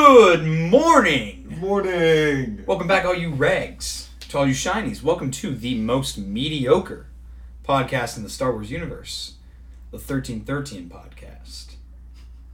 Good 0.00 0.46
morning. 0.46 1.56
Morning. 1.58 2.62
Welcome 2.66 2.86
back, 2.86 3.04
all 3.04 3.16
you 3.16 3.32
regs, 3.32 4.06
to 4.28 4.38
all 4.38 4.46
you 4.46 4.54
shinies. 4.54 5.02
Welcome 5.02 5.32
to 5.32 5.50
the 5.52 5.74
most 5.76 6.16
mediocre 6.16 7.06
podcast 7.66 8.16
in 8.16 8.22
the 8.22 8.28
Star 8.30 8.52
Wars 8.52 8.70
universe, 8.70 9.34
the 9.90 9.96
1313 9.96 10.88
podcast. 10.88 11.74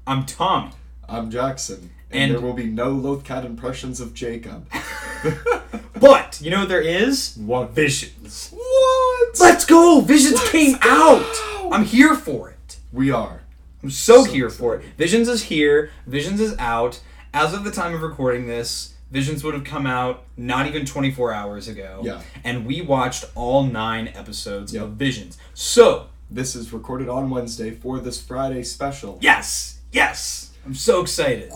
I'm 0.07 0.25
Tommy. 0.25 0.71
I'm 1.07 1.31
Jackson, 1.31 1.91
and, 2.11 2.23
And- 2.23 2.33
there 2.33 2.41
will 2.41 2.55
be 2.55 2.65
no 2.65 2.95
Lothcat 2.95 3.45
impressions 3.45 4.01
of 4.01 4.15
Jacob. 4.15 4.67
But, 6.01 6.41
you 6.41 6.51
know 6.51 6.61
what 6.61 6.69
there 6.71 6.81
is? 6.81 7.37
what? 7.37 7.71
Visions. 7.73 8.53
What? 8.57 9.39
Let's 9.41 9.65
go! 9.67 10.01
Visions 10.01 10.41
came 10.49 10.77
out! 10.83 11.31
I'm 11.71 11.85
here 11.85 12.15
for 12.15 12.49
it. 12.51 12.79
We 12.93 13.11
are. 13.11 13.43
I'm 13.83 13.91
So 13.91 14.25
here 14.25 14.49
for 14.51 14.77
it. 14.77 14.85
Visions 14.97 15.29
is 15.29 15.45
here. 15.45 15.91
Visions 16.07 16.41
is 16.41 16.57
out. 16.59 17.01
As 17.35 17.53
of 17.53 17.65
the 17.65 17.71
time 17.73 17.93
of 17.95 18.01
recording 18.03 18.47
this, 18.47 18.93
Visions 19.11 19.45
would 19.45 19.55
have 19.55 19.65
come 19.65 19.87
out 19.87 20.23
not 20.37 20.67
even 20.67 20.85
24 20.87 21.33
hours 21.33 21.69
ago. 21.69 22.01
Yeah. 22.05 22.23
And 22.43 22.65
we 22.65 22.81
watched 22.81 23.25
all 23.35 23.63
nine 23.65 24.09
episodes 24.09 24.73
Yep. 24.73 24.83
of 24.85 24.91
Visions. 24.93 25.37
So, 25.53 26.07
This 26.31 26.57
is 26.57 26.73
recorded 26.73 27.09
on 27.09 27.31
Wednesday 27.31 27.71
for 27.71 27.99
this 28.01 28.21
Friday 28.21 28.63
special. 28.65 29.19
yes, 29.21 29.79
yes, 29.93 30.51
I'm 30.65 30.75
so 30.75 31.01
excited. 31.03 31.53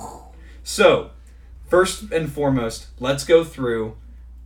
So, 0.62 1.10
first 1.69 2.12
and 2.12 2.30
foremost, 2.30 2.88
let's 3.00 3.24
go 3.24 3.45
through 3.45 3.97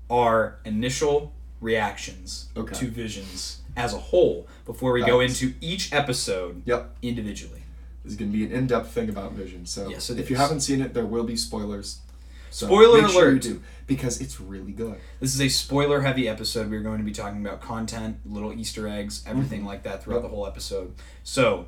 our 0.09 0.59
initial 0.65 1.33
reactions 1.61 2.49
Okay. 2.57 2.75
to 2.79 2.87
Visions 2.89 3.63
as 3.77 3.93
a 3.93 3.99
whole 3.99 4.47
before 4.65 4.93
we 4.93 5.03
go 5.05 5.21
into 5.21 5.55
each 5.61 5.93
episode 5.93 6.63
Yep. 6.67 6.95
individually. 7.03 7.62
Is 8.05 8.17
going 8.17 8.33
to 8.33 8.37
be 8.37 8.45
an 8.45 8.51
in-depth 8.53 8.91
thing 8.91 9.09
about 9.09 9.33
Vision. 9.33 9.65
So 9.67 9.89
Yes, 9.89 10.11
if 10.11 10.29
you 10.29 10.37
haven't 10.37 10.61
seen 10.61 10.81
it, 10.81 10.93
there 10.93 11.07
will 11.07 11.25
be 11.25 11.37
spoilers. 11.37 12.01
So 12.51 12.67
Spoiler 12.67 13.03
make 13.03 13.11
sure 13.11 13.27
you 13.27 13.31
alert. 13.33 13.43
do 13.43 13.63
because 13.87 14.21
it's 14.21 14.41
really 14.41 14.73
good. 14.73 14.97
This 15.21 15.35
is 15.35 15.41
a 15.41 15.49
spoiler 15.49 16.03
heavy 16.03 16.29
episode. 16.29 16.71
We're 16.71 16.83
going 16.83 16.99
to 16.99 17.05
be 17.05 17.13
talking 17.13 17.41
about 17.45 17.61
content, 17.63 18.19
little 18.27 18.53
Easter 18.53 18.87
eggs, 18.89 19.23
everything 19.27 19.61
mm-hmm. 19.61 19.69
like 19.69 19.83
that 19.85 20.03
throughout 20.03 20.17
Yep. 20.17 20.23
the 20.25 20.29
whole 20.29 20.47
episode. 20.47 20.95
So, 21.23 21.67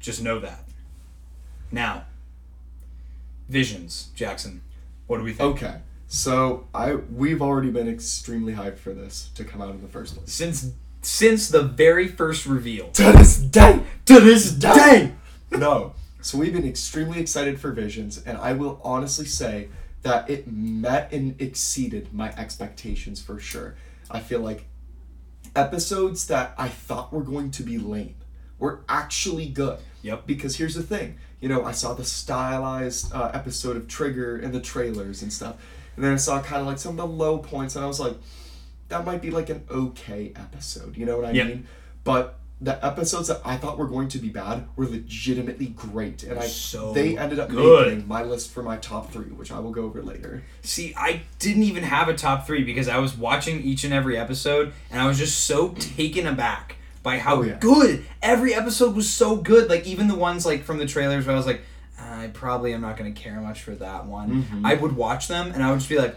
just 0.00 0.22
know 0.22 0.40
that. 0.40 0.64
Now, 1.70 2.06
Visions, 3.48 4.08
Jackson. 4.14 4.62
What 5.06 5.18
do 5.18 5.24
we 5.24 5.32
think? 5.32 5.56
Okay. 5.56 5.76
So 6.08 6.66
I 6.74 6.94
we've 6.94 7.42
already 7.42 7.70
been 7.70 7.88
extremely 7.88 8.54
hyped 8.54 8.78
for 8.78 8.92
this 8.92 9.30
to 9.34 9.44
come 9.44 9.60
out 9.62 9.70
in 9.70 9.82
the 9.82 9.88
first 9.88 10.16
place. 10.16 10.32
Since 10.32 10.72
since 11.02 11.48
the 11.48 11.62
very 11.62 12.08
first 12.08 12.46
reveal 12.46 12.88
To 12.90 13.12
this 13.12 13.36
day. 13.38 13.82
to 14.06 14.20
this 14.20 14.50
day. 14.52 15.12
No. 15.50 15.94
So 16.20 16.38
we've 16.38 16.52
been 16.52 16.66
extremely 16.66 17.20
excited 17.20 17.60
for 17.60 17.70
Visions, 17.72 18.22
and 18.24 18.36
I 18.38 18.52
will 18.52 18.80
honestly 18.82 19.26
say 19.26 19.68
that 20.02 20.28
it 20.28 20.50
met 20.50 21.12
and 21.12 21.40
exceeded 21.40 22.12
my 22.12 22.30
expectations 22.36 23.20
for 23.20 23.38
sure. 23.38 23.76
I 24.10 24.20
feel 24.20 24.40
like 24.40 24.66
episodes 25.54 26.26
that 26.28 26.54
I 26.58 26.68
thought 26.68 27.12
were 27.12 27.22
going 27.22 27.50
to 27.52 27.62
be 27.62 27.78
lame 27.78 28.16
were 28.58 28.80
actually 28.88 29.48
good. 29.48 29.78
Yep. 30.02 30.26
Because 30.26 30.56
here's 30.56 30.74
the 30.74 30.82
thing, 30.82 31.18
you 31.40 31.48
know, 31.48 31.64
I 31.64 31.72
saw 31.72 31.94
the 31.94 32.04
stylized 32.04 33.12
uh, 33.12 33.30
episode 33.34 33.76
of 33.76 33.88
Trigger 33.88 34.36
and 34.36 34.52
the 34.54 34.60
trailers 34.60 35.22
and 35.22 35.32
stuff, 35.32 35.56
and 35.96 36.04
then 36.04 36.12
I 36.12 36.16
saw 36.16 36.40
kind 36.42 36.60
of 36.60 36.66
like 36.66 36.78
some 36.78 36.90
of 36.92 36.96
the 36.96 37.06
low 37.06 37.38
points, 37.38 37.76
and 37.76 37.84
I 37.84 37.88
was 37.88 38.00
like, 38.00 38.14
that 38.88 39.04
might 39.04 39.20
be 39.22 39.30
like 39.30 39.50
an 39.50 39.64
okay 39.70 40.32
episode. 40.36 40.96
You 40.96 41.06
know 41.06 41.16
what 41.16 41.26
I 41.26 41.32
Yep. 41.32 41.46
mean? 41.46 41.66
But 42.04 42.38
the 42.60 42.82
episodes 42.84 43.28
that 43.28 43.40
I 43.44 43.56
thought 43.58 43.76
were 43.76 43.86
going 43.86 44.08
to 44.08 44.18
be 44.18 44.30
bad 44.30 44.66
were 44.76 44.86
legitimately 44.86 45.66
great, 45.66 46.22
and 46.22 46.38
I 46.38 46.46
So 46.46 46.92
they 46.92 47.16
ended 47.18 47.38
up 47.38 47.50
good. 47.50 47.88
making 47.92 48.08
my 48.08 48.22
list 48.22 48.50
for 48.50 48.62
my 48.62 48.78
top 48.78 49.12
three, 49.12 49.26
which 49.26 49.52
I 49.52 49.58
will 49.58 49.72
go 49.72 49.82
over 49.82 50.02
later. 50.02 50.42
See, 50.62 50.94
I 50.96 51.22
didn't 51.38 51.64
even 51.64 51.82
have 51.84 52.08
a 52.08 52.14
top 52.14 52.46
three 52.46 52.64
because 52.64 52.88
I 52.88 52.98
was 52.98 53.16
watching 53.16 53.60
each 53.62 53.84
and 53.84 53.92
every 53.92 54.16
episode 54.16 54.72
and 54.90 55.00
I 55.00 55.06
was 55.06 55.18
just 55.18 55.44
so 55.46 55.68
taken 55.78 56.26
aback 56.26 56.76
by 57.02 57.18
how 57.18 57.36
Oh, 57.36 57.42
yeah. 57.42 57.58
good 57.60 58.04
every 58.22 58.54
episode 58.54 58.96
was 58.96 59.08
so 59.08 59.36
good. 59.36 59.68
Like 59.68 59.86
even 59.86 60.08
the 60.08 60.14
ones 60.16 60.46
like 60.46 60.64
from 60.64 60.78
the 60.78 60.86
trailers 60.86 61.26
where 61.26 61.34
I 61.34 61.38
was 61.38 61.46
like, 61.46 61.60
I 62.00 62.28
probably 62.32 62.72
am 62.72 62.80
not 62.80 62.96
going 62.96 63.12
to 63.12 63.20
care 63.20 63.38
much 63.40 63.62
for 63.62 63.72
that 63.76 64.06
one. 64.06 64.44
Mhm. 64.44 64.62
I 64.64 64.74
would 64.74 64.96
watch 64.96 65.28
them 65.28 65.52
and 65.52 65.62
I 65.62 65.70
would 65.70 65.78
just 65.80 65.90
be 65.90 65.98
like, 65.98 66.16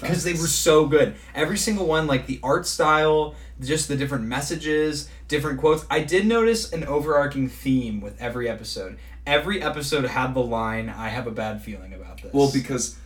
because 0.00 0.24
they 0.24 0.32
were 0.32 0.46
so 0.46 0.86
good. 0.86 1.14
Every 1.34 1.58
single 1.58 1.86
one, 1.86 2.06
like 2.06 2.26
the 2.26 2.40
art 2.42 2.66
style, 2.66 3.34
just 3.60 3.88
the 3.88 3.96
different 3.96 4.24
messages, 4.24 5.08
different 5.28 5.58
quotes. 5.60 5.84
I 5.90 6.00
did 6.00 6.26
notice 6.26 6.72
an 6.72 6.84
overarching 6.84 7.48
theme 7.48 8.00
with 8.00 8.20
every 8.20 8.48
episode. 8.48 8.98
Every 9.26 9.62
episode 9.62 10.06
had 10.06 10.34
the 10.34 10.40
line, 10.42 10.88
"I 10.88 11.08
have 11.08 11.26
a 11.26 11.30
bad 11.32 11.62
feeling 11.62 11.92
about 11.92 12.22
this." 12.22 12.32
Well, 12.32 12.50
because 12.52 12.96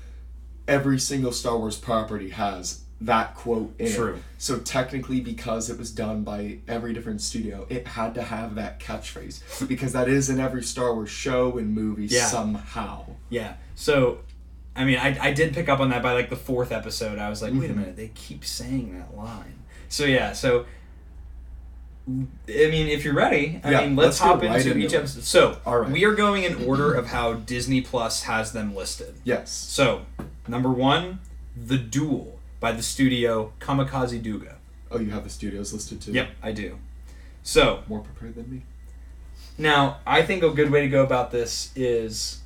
every 0.69 0.98
single 0.98 1.32
Star 1.32 1.58
Wars 1.58 1.76
property 1.76 2.30
has 2.30 2.80
that 3.00 3.34
quote 3.34 3.74
in 3.80 3.86
it. 3.86 3.94
True. 3.97 4.14
it. 4.14 4.22
So 4.38 4.59
technically, 4.59 5.20
because 5.20 5.69
it 5.69 5.76
was 5.76 5.91
done 5.91 6.22
by 6.22 6.59
every 6.69 6.92
different 6.94 7.20
studio, 7.20 7.66
it 7.69 7.84
had 7.88 8.14
to 8.14 8.22
have 8.22 8.54
that 8.54 8.78
catchphrase 8.78 9.66
because 9.69 9.92
that 9.92 10.09
is 10.09 10.30
in 10.30 10.38
every 10.38 10.62
Star 10.62 10.94
Wars 10.94 11.10
show 11.10 11.59
and 11.59 11.74
movie 11.74 12.06
Yeah. 12.06 12.26
somehow. 12.26 13.06
Yeah. 13.28 13.54
So, 13.74 14.19
I 14.75 14.84
mean, 14.84 14.99
I, 14.99 15.16
I 15.28 15.33
did 15.33 15.53
pick 15.53 15.69
up 15.69 15.81
on 15.81 15.91
that 15.91 16.03
by 16.03 16.12
like 16.15 16.31
the 16.31 16.37
fourth 16.37 16.72
episode. 16.72 17.19
I 17.19 17.28
was 17.28 17.43
like, 17.43 17.53
wait 17.53 17.71
a 17.71 17.75
Mhm. 17.75 17.77
minute, 17.77 17.97
they 17.97 18.09
keep 18.15 18.44
saying 18.44 18.99
that 18.99 19.15
line. 19.16 19.59
So 19.88 20.05
yeah. 20.05 20.33
So, 20.33 20.65
I 22.09 22.10
mean, 22.49 22.88
if 22.88 23.05
you're 23.05 23.15
ready, 23.15 23.60
I 23.62 23.71
Yeah, 23.71 23.81
mean, 23.83 23.94
let's, 23.97 24.06
let's 24.06 24.19
hop 24.19 24.43
right 24.43 24.56
into 24.56 24.72
into 24.72 24.87
each 24.87 24.93
it. 24.93 24.97
episode. 24.97 25.22
So, 25.25 25.59
All 25.65 25.78
right. 25.81 25.91
we 25.91 26.05
are 26.05 26.15
going 26.15 26.43
in 26.44 26.65
order 26.66 26.93
of 27.00 27.09
how 27.09 27.34
Disney 27.34 27.81
Plus 27.81 28.22
has 28.25 28.53
them 28.53 28.75
listed. 28.75 29.15
Yes. 29.25 29.53
So, 29.53 30.03
number 30.49 30.71
one, 30.71 31.21
The 31.56 31.78
Duel 31.78 32.39
by 32.59 32.72
the 32.72 32.83
studio 32.83 33.53
Kamikaze 33.60 34.21
Douga. 34.22 34.54
Oh, 34.91 34.99
you 34.99 35.10
have 35.10 35.25
the 35.25 35.31
studios 35.31 35.72
listed 35.72 36.00
too. 36.00 36.12
Yep, 36.12 36.28
I 36.43 36.53
do. 36.53 36.78
So, 37.43 37.83
More 37.89 38.00
prepared 38.00 38.34
than 38.34 38.50
me. 38.50 38.62
Now, 39.59 39.99
I 40.06 40.22
think 40.22 40.43
a 40.43 40.50
good 40.50 40.71
way 40.71 40.81
to 40.81 40.89
go 40.89 41.03
about 41.04 41.31
this 41.31 41.71
is 41.77 42.41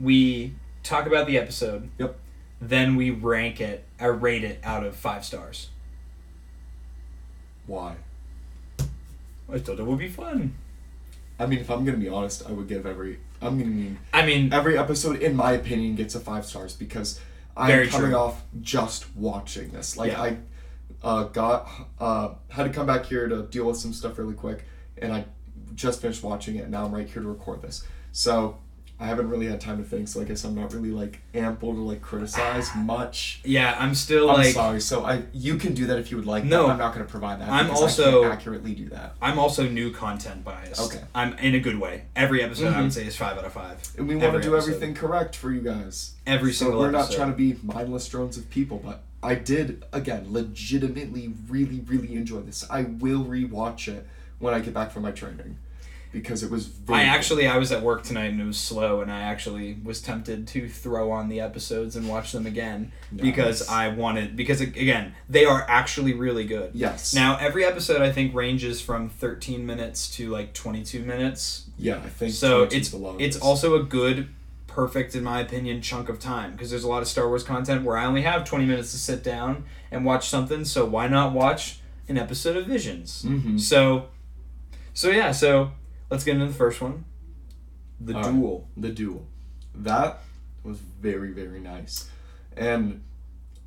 we 0.00 0.54
talk 0.82 1.06
about 1.06 1.26
the 1.26 1.38
episode. 1.38 1.90
Yep. 1.98 2.18
Then 2.60 2.96
we 2.96 3.10
rank 3.10 3.60
it 3.60 3.84
or 4.00 4.12
rate 4.12 4.44
it 4.44 4.60
out 4.62 4.84
of 4.84 4.94
five 4.94 5.24
stars. 5.24 5.70
Why? 7.66 7.96
I 9.52 9.58
thought 9.58 9.78
it 9.78 9.86
would 9.86 9.98
be 9.98 10.08
fun. 10.08 10.54
I 11.38 11.46
mean, 11.46 11.58
if 11.60 11.70
I'm 11.70 11.84
gonna 11.84 11.96
be 11.96 12.08
honest, 12.08 12.46
I 12.46 12.52
would 12.52 12.68
give 12.68 12.84
every. 12.84 13.18
I'm 13.40 13.58
gonna 13.58 13.70
mean 13.70 13.98
I 14.12 14.26
mean, 14.26 14.52
every 14.52 14.76
episode, 14.76 15.22
in 15.22 15.34
my 15.34 15.52
opinion, 15.52 15.94
gets 15.94 16.14
a 16.14 16.20
five 16.20 16.44
stars 16.44 16.74
because 16.74 17.18
I'm 17.56 17.88
coming 17.88 18.10
true. 18.10 18.16
off 18.16 18.44
just 18.60 19.14
watching 19.16 19.70
this. 19.70 19.96
Like 19.96 20.12
Yeah. 20.12 20.22
I 20.22 20.36
uh, 21.02 21.24
got 21.24 21.70
uh, 21.98 22.34
had 22.48 22.64
to 22.64 22.70
come 22.70 22.86
back 22.86 23.06
here 23.06 23.26
to 23.28 23.42
deal 23.44 23.64
with 23.64 23.78
some 23.78 23.94
stuff 23.94 24.18
really 24.18 24.34
quick, 24.34 24.64
and 24.98 25.12
I 25.12 25.24
just 25.74 26.02
finished 26.02 26.22
watching 26.22 26.56
it. 26.56 26.62
and 26.62 26.72
Now 26.72 26.84
I'm 26.84 26.94
right 26.94 27.08
here 27.08 27.22
to 27.22 27.28
record 27.28 27.62
this, 27.62 27.86
so 28.12 28.58
I 29.00 29.06
haven't 29.06 29.30
really 29.30 29.46
had 29.46 29.60
time 29.62 29.78
to 29.78 29.84
think. 29.84 30.08
So 30.08 30.20
I 30.20 30.24
guess 30.24 30.44
I'm 30.44 30.54
not 30.54 30.74
really 30.74 30.90
like 30.90 31.20
ample 31.34 31.72
to 31.72 31.80
like 31.80 32.02
criticize 32.02 32.68
much. 32.76 33.40
yeah, 33.44 33.74
I'm 33.78 33.94
still 33.94 34.30
I'm 34.30 34.36
like 34.36 34.52
sorry. 34.54 34.80
So 34.80 35.04
I 35.06 35.22
you 35.32 35.56
can 35.56 35.72
do 35.74 35.86
that 35.86 35.98
if 35.98 36.10
you 36.10 36.18
would 36.18 36.26
like. 36.26 36.44
No. 36.44 36.64
but 36.66 36.72
I'm 36.72 36.78
not 36.78 36.92
going 36.94 37.04
to 37.06 37.10
provide 37.10 37.40
that. 37.40 37.48
I'm 37.48 37.70
also- 37.70 38.24
accurately 38.24 38.74
do 38.74 38.88
that. 38.90 39.14
I'm 39.22 39.38
also 39.38 39.66
new 39.68 39.90
content 39.90 40.44
biased. 40.44 40.80
Okay. 40.82 41.00
I'm 41.14 41.32
in 41.38 41.54
a 41.54 41.60
good 41.60 41.78
way. 41.80 42.02
Every 42.14 42.42
episode 42.42 42.74
I 42.74 42.80
would 42.82 42.90
Mhm. 42.90 42.94
say 42.94 43.06
is 43.06 43.16
five 43.16 43.38
out 43.38 43.44
of 43.44 43.52
five. 43.54 43.78
And 43.96 44.06
we 44.06 44.16
want 44.16 44.34
to 44.34 44.40
do 44.42 44.54
episode. 44.54 44.74
everything 44.74 44.94
correct 44.94 45.34
for 45.34 45.50
you 45.50 45.60
guys. 45.62 46.12
Every 46.26 46.52
so 46.52 46.66
single 46.66 46.80
we're 46.80 46.90
not 46.90 47.10
trying 47.10 47.30
to 47.30 47.36
be 47.36 47.56
mindless 47.62 48.06
drones 48.08 48.36
of 48.36 48.50
people, 48.50 48.82
but 48.84 49.02
I 49.22 49.34
did 49.34 49.84
again 49.92 50.26
legitimately 50.30 51.32
really 51.48 51.80
really 51.86 52.14
enjoy 52.14 52.40
this. 52.40 52.66
I 52.70 52.82
will 52.82 53.24
rewatch 53.24 53.88
it 53.88 54.06
when 54.38 54.52
I 54.54 54.60
get 54.60 54.74
back 54.74 54.90
from 54.92 55.02
my 55.02 55.10
training 55.10 55.56
because 56.12 56.42
it 56.42 56.50
was. 56.50 56.66
Very 56.66 57.00
I 57.00 57.02
actually 57.04 57.46
I 57.46 57.56
was 57.58 57.70
at 57.72 57.82
work 57.82 58.02
tonight 58.02 58.26
and 58.32 58.40
it 58.40 58.44
was 58.44 58.58
slow 58.58 59.00
and 59.00 59.10
I 59.12 59.20
actually 59.20 59.78
was 59.84 60.00
tempted 60.00 60.46
to 60.48 60.68
throw 60.68 61.10
on 61.12 61.28
the 61.28 61.40
episodes 61.40 61.94
and 61.96 62.08
watch 62.08 62.32
them 62.32 62.46
again 62.46 62.92
because 63.14 63.68
I 63.68 63.88
wanted 63.88 64.36
because 64.36 64.60
again 64.60 65.14
they 65.28 65.44
are 65.44 65.64
actually 65.68 66.14
really 66.14 66.44
good. 66.44 66.72
yes 66.74 67.14
Now 67.14 67.36
every 67.36 67.64
episode 67.64 68.02
I 68.02 68.10
think 68.12 68.34
ranges 68.34 68.80
from 68.80 69.08
13 69.08 69.64
minutes 69.64 70.10
to 70.16 70.30
like 70.30 70.52
22 70.54 71.02
minutes. 71.04 71.66
yeah 71.78 71.96
I 71.98 72.08
think 72.08 72.32
So 72.34 72.62
it's 72.64 72.92
it's 73.18 73.36
also 73.38 73.74
a 73.80 73.82
good 73.82 74.28
perfect 74.66 75.16
in 75.16 75.24
my 75.24 75.40
opinion 75.40 75.82
chunk 75.82 76.08
of 76.08 76.18
time 76.20 76.52
because 76.52 76.70
there's 76.70 76.84
a 76.84 76.88
lot 76.88 77.02
of 77.02 77.08
Star 77.08 77.26
Wars 77.28 77.42
content 77.42 77.84
where 77.84 77.96
I 77.96 78.04
only 78.04 78.22
have 78.22 78.44
20 78.44 78.64
minutes 78.66 78.92
to 78.92 78.98
sit 78.98 79.22
down 79.24 79.64
and 79.90 80.04
watch 80.04 80.28
something 80.28 80.64
so 80.64 80.84
why 80.84 81.08
not 81.08 81.32
watch 81.32 81.80
an 82.08 82.16
episode 82.18 82.56
of 82.56 82.66
Visions. 82.66 83.24
Mhm. 83.26 83.58
So 83.60 84.06
so 84.94 85.10
yeah, 85.10 85.30
so 85.32 85.72
let's 86.10 86.24
get 86.24 86.34
into 86.34 86.46
the 86.46 86.54
first 86.54 86.80
one. 86.80 87.04
The 88.00 88.14
All 88.14 88.22
right. 88.22 88.32
duel. 88.32 88.68
the 88.76 88.90
duel. 88.90 89.26
That 89.74 90.20
was 90.62 90.78
very 90.78 91.32
very 91.32 91.60
nice, 91.60 92.10
and 92.56 93.02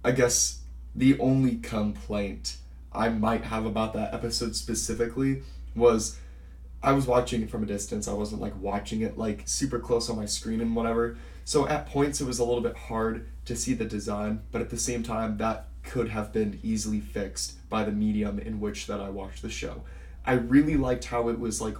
I 0.04 0.12
guess 0.12 0.62
the 0.96 1.18
only 1.20 1.56
complaint 1.58 2.58
I 2.92 3.10
might 3.10 3.46
have 3.46 3.66
about 3.66 3.94
that 3.94 4.14
episode 4.14 4.56
specifically 4.56 5.42
was 5.76 6.20
I 6.84 6.92
was 6.92 7.08
watching 7.08 7.42
it 7.42 7.50
from 7.50 7.64
a 7.64 7.66
distance. 7.66 8.08
I 8.08 8.14
wasn't 8.14 8.42
like 8.42 8.54
watching 8.60 9.02
it 9.02 9.18
like 9.18 9.44
super 9.46 9.80
close 9.80 10.10
on 10.10 10.18
my 10.18 10.26
screen 10.26 10.62
and 10.62 10.76
whatever. 10.76 11.18
So 11.46 11.68
at 11.68 11.88
points 11.88 12.22
it 12.22 12.28
was 12.28 12.40
a 12.40 12.44
little 12.44 12.62
bit 12.62 12.76
hard 12.76 13.28
to 13.46 13.56
see 13.56 13.74
the 13.74 13.86
design, 13.86 14.42
but 14.52 14.62
at 14.62 14.70
the 14.70 14.78
same 14.78 15.02
time 15.02 15.38
that 15.38 15.68
could 15.84 16.10
have 16.10 16.32
been 16.32 16.60
easily 16.64 17.00
fixed 17.00 17.70
by 17.70 17.84
the 17.84 17.92
medium 17.92 18.40
in 18.40 18.60
which 18.60 18.88
that 18.88 19.00
I 19.00 19.10
watched 19.10 19.42
the 19.42 19.50
show. 19.50 19.84
I 20.26 20.34
really 20.34 20.78
liked 20.78 21.06
how 21.06 21.30
it 21.30 21.40
was 21.40 21.62
like 21.62 21.76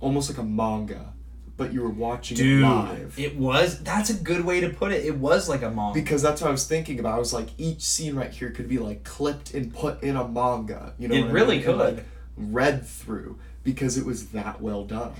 almost 0.00 0.28
like 0.30 0.38
a 0.38 0.42
manga, 0.44 1.12
but 1.56 1.72
you 1.72 1.82
were 1.82 1.88
watching 1.90 2.36
Dude, 2.36 2.62
it 2.62 2.66
live. 2.66 3.14
it 3.18 3.36
was. 3.36 3.82
That's 3.82 4.10
a 4.10 4.14
good 4.14 4.44
way 4.44 4.60
to 4.60 4.70
put 4.70 4.92
it. 4.92 5.04
It 5.04 5.16
was 5.18 5.48
like 5.48 5.62
a 5.62 5.70
manga. 5.70 5.94
because 5.94 6.20
that's 6.22 6.40
what 6.40 6.48
I 6.48 6.50
was 6.52 6.66
thinking 6.66 6.98
about. 6.98 7.14
I 7.14 7.18
was 7.18 7.32
like, 7.32 7.48
each 7.58 7.82
scene 7.82 8.14
right 8.16 8.30
here 8.30 8.50
could 8.50 8.68
be 8.68 8.78
like 8.78 9.04
clipped 9.04 9.54
and 9.54 9.72
put 9.72 10.02
in 10.02 10.16
a 10.16 10.26
manga. 10.26 10.94
You 10.98 11.08
know, 11.08 11.14
It 11.14 11.20
what 11.22 11.30
I 11.30 11.32
really 11.32 11.58
mean? 11.58 11.68
And, 11.68 11.78
could. 11.78 11.96
like 11.96 12.04
read 12.36 12.86
through 12.86 13.38
because 13.62 13.96
it 13.96 14.04
was 14.04 14.28
that 14.30 14.60
well 14.60 14.84
done. 14.84 15.12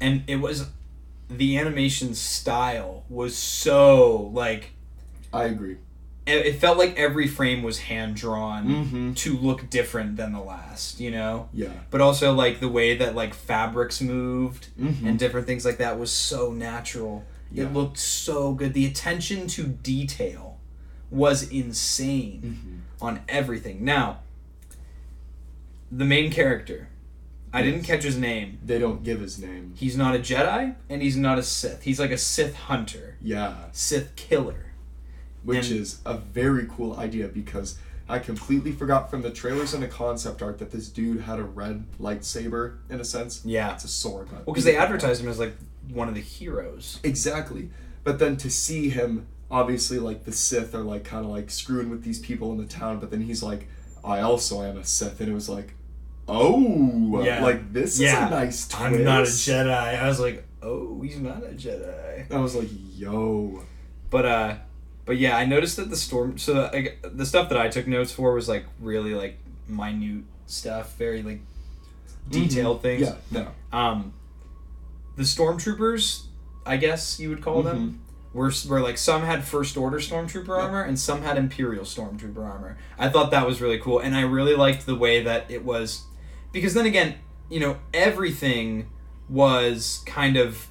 And 0.00 0.22
it 0.26 0.36
was 0.36 0.68
the 1.28 1.56
animation 1.58 2.14
style 2.14 3.04
was 3.08 3.36
so 3.36 4.30
like 4.34 4.72
I 5.32 5.44
agree. 5.44 5.76
It, 6.30 6.56
felt 6.56 6.78
like 6.78 6.96
every 6.98 7.26
frame 7.26 7.62
was 7.62 7.78
hand 7.80 8.16
drawn 8.16 8.64
Mm-hmm. 8.66 9.12
to 9.14 9.36
look 9.36 9.68
different 9.70 10.16
than 10.16 10.32
the 10.32 10.40
last 10.40 11.00
you 11.00 11.10
know 11.10 11.48
Yeah. 11.52 11.72
but 11.90 12.00
also 12.00 12.32
like 12.32 12.60
the 12.60 12.68
way 12.68 12.96
that 12.96 13.14
like 13.14 13.34
fabrics 13.34 14.00
moved 14.00 14.68
Mhm. 14.80 15.06
and 15.06 15.18
different 15.18 15.46
things 15.46 15.64
like 15.64 15.78
that 15.78 15.98
was 15.98 16.10
so 16.12 16.52
natural 16.52 17.24
Yeah. 17.52 17.64
it 17.64 17.72
looked 17.72 17.98
so 17.98 18.52
good 18.52 18.72
the 18.74 18.86
attention 18.86 19.46
to 19.48 19.64
detail 19.66 20.58
was 21.10 21.42
insane 21.50 22.40
Mm-hmm. 22.44 23.04
on 23.04 23.20
everything 23.28 23.84
now 23.84 24.20
the 25.90 26.04
main 26.04 26.30
character 26.30 26.88
i 27.52 27.62
didn't 27.62 27.82
catch 27.82 28.04
his 28.04 28.16
name 28.16 28.58
They 28.64 28.78
don't 28.78 29.02
give 29.02 29.20
his 29.20 29.38
name. 29.40 29.72
He's 29.76 29.96
not 29.96 30.14
a 30.14 30.18
Jedi 30.20 30.76
and 30.88 31.02
he's 31.02 31.16
not 31.16 31.36
a 31.38 31.42
Sith. 31.42 31.82
He's 31.82 31.98
like 31.98 32.12
a 32.12 32.18
Sith 32.18 32.54
hunter, 32.54 33.16
Yeah. 33.20 33.54
Sith 33.72 34.14
killer. 34.14 34.66
Which 35.44 35.70
And- 35.70 35.80
is 35.80 36.00
a 36.04 36.16
very 36.18 36.66
cool 36.70 36.96
idea 36.98 37.28
because 37.28 37.78
I 38.08 38.18
completely 38.18 38.72
forgot 38.72 39.08
from 39.10 39.22
the 39.22 39.30
trailers 39.30 39.72
and 39.72 39.82
the 39.82 39.88
concept 39.88 40.42
art 40.42 40.58
that 40.58 40.72
this 40.72 40.88
dude 40.88 41.20
had 41.22 41.38
a 41.38 41.44
red 41.44 41.84
lightsaber 42.00 42.78
in 42.88 43.00
a 43.00 43.04
sense. 43.04 43.40
Yeah. 43.44 43.72
It's 43.74 43.84
a 43.84 43.88
sword. 43.88 44.30
Well, 44.32 44.42
because 44.46 44.64
they 44.64 44.76
advertised 44.76 45.22
him 45.22 45.28
as 45.28 45.38
like 45.38 45.54
one 45.92 46.08
of 46.08 46.14
the 46.14 46.20
heroes. 46.20 46.98
Exactly. 47.04 47.70
But 48.02 48.18
then 48.18 48.36
to 48.38 48.50
see 48.50 48.88
him, 48.90 49.26
obviously, 49.50 49.98
like 50.00 50.24
the 50.24 50.32
Sith 50.32 50.74
are 50.74 50.82
like 50.82 51.04
kind 51.04 51.24
of 51.24 51.30
like 51.30 51.50
screwing 51.50 51.88
with 51.88 52.02
these 52.02 52.18
people 52.18 52.50
in 52.50 52.58
the 52.58 52.66
town, 52.66 52.98
but 52.98 53.10
then 53.12 53.20
he's 53.20 53.42
like, 53.44 53.68
I 54.04 54.20
also 54.20 54.62
am 54.62 54.76
a 54.76 54.84
Sith. 54.84 55.20
And 55.20 55.28
it 55.30 55.34
was 55.34 55.48
like, 55.48 55.74
oh, 56.28 57.22
Yeah. 57.22 57.42
like 57.42 57.72
this 57.72 57.98
Yeah. 58.00 58.26
is 58.26 58.32
a 58.32 58.34
nice 58.34 58.68
twist. 58.68 58.80
I'm 58.82 59.04
not 59.04 59.20
a 59.20 59.26
Jedi. 59.26 60.00
I 60.02 60.08
was 60.08 60.20
like, 60.20 60.44
oh, 60.62 61.00
he's 61.02 61.18
not 61.18 61.42
a 61.44 61.48
Jedi. 61.54 62.30
I 62.32 62.38
was 62.38 62.54
like, 62.54 62.68
yo. 62.96 63.62
But 64.10 64.26
uh, 64.26 64.54
but 65.06 65.18
yeah, 65.18 65.36
I 65.36 65.44
noticed 65.44 65.76
that 65.76 65.90
the 65.90 65.96
storm. 65.96 66.38
So 66.38 66.54
the, 66.68 66.92
the 67.02 67.26
stuff 67.26 67.48
that 67.48 67.58
I 67.58 67.68
took 67.68 67.86
notes 67.86 68.12
for 68.12 68.32
was 68.34 68.48
like 68.48 68.64
really 68.80 69.14
like 69.14 69.38
minute 69.68 70.24
stuff, 70.46 70.96
very 70.96 71.22
like 71.22 71.40
detailed 72.28 72.82
things. 72.82 73.02
Yeah, 73.02 73.14
no. 73.30 73.48
Um, 73.72 74.12
the 75.16 75.22
stormtroopers, 75.24 76.24
I 76.64 76.76
guess 76.76 77.18
you 77.20 77.28
would 77.30 77.42
call 77.42 77.62
Mm-hmm. 77.62 77.66
them, 77.68 78.00
were 78.32 78.52
were 78.68 78.80
like 78.80 78.96
some 78.96 79.22
had 79.22 79.44
first 79.44 79.76
order 79.76 79.98
stormtrooper 79.98 80.46
Yeah. 80.48 80.64
armor 80.64 80.82
and 80.82 80.98
some 80.98 81.22
had 81.22 81.36
imperial 81.36 81.84
stormtrooper 81.84 82.38
armor. 82.38 82.78
I 82.98 83.08
thought 83.08 83.30
that 83.32 83.46
was 83.46 83.60
really 83.60 83.78
cool, 83.78 83.98
and 83.98 84.14
I 84.14 84.20
really 84.22 84.54
liked 84.54 84.86
the 84.86 84.94
way 84.94 85.22
that 85.24 85.50
it 85.50 85.64
was, 85.64 86.04
because 86.52 86.74
then 86.74 86.86
again, 86.86 87.16
you 87.48 87.58
know, 87.58 87.78
everything 87.92 88.88
was 89.28 90.02
kind 90.06 90.36
of 90.36 90.68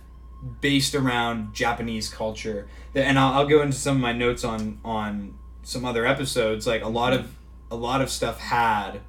based 0.61 0.95
around 0.95 1.53
Japanese 1.53 2.09
culture. 2.09 2.67
And 2.95 3.19
I'll, 3.19 3.33
I'll 3.39 3.47
go 3.47 3.61
into 3.61 3.77
some 3.77 3.97
of 3.97 4.01
my 4.01 4.13
notes 4.13 4.43
on 4.43 4.79
on 4.83 5.37
some 5.63 5.85
other 5.85 6.05
episodes. 6.05 6.65
Like 6.67 6.83
a 6.83 6.87
lot 6.89 7.13
of 7.13 7.35
a 7.71 7.75
lot 7.75 8.01
of 8.01 8.09
stuff 8.09 8.39
had 8.39 9.01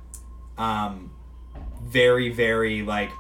um, 0.59 1.11
very 1.83 2.29
very 2.31 2.83
like 2.83 3.11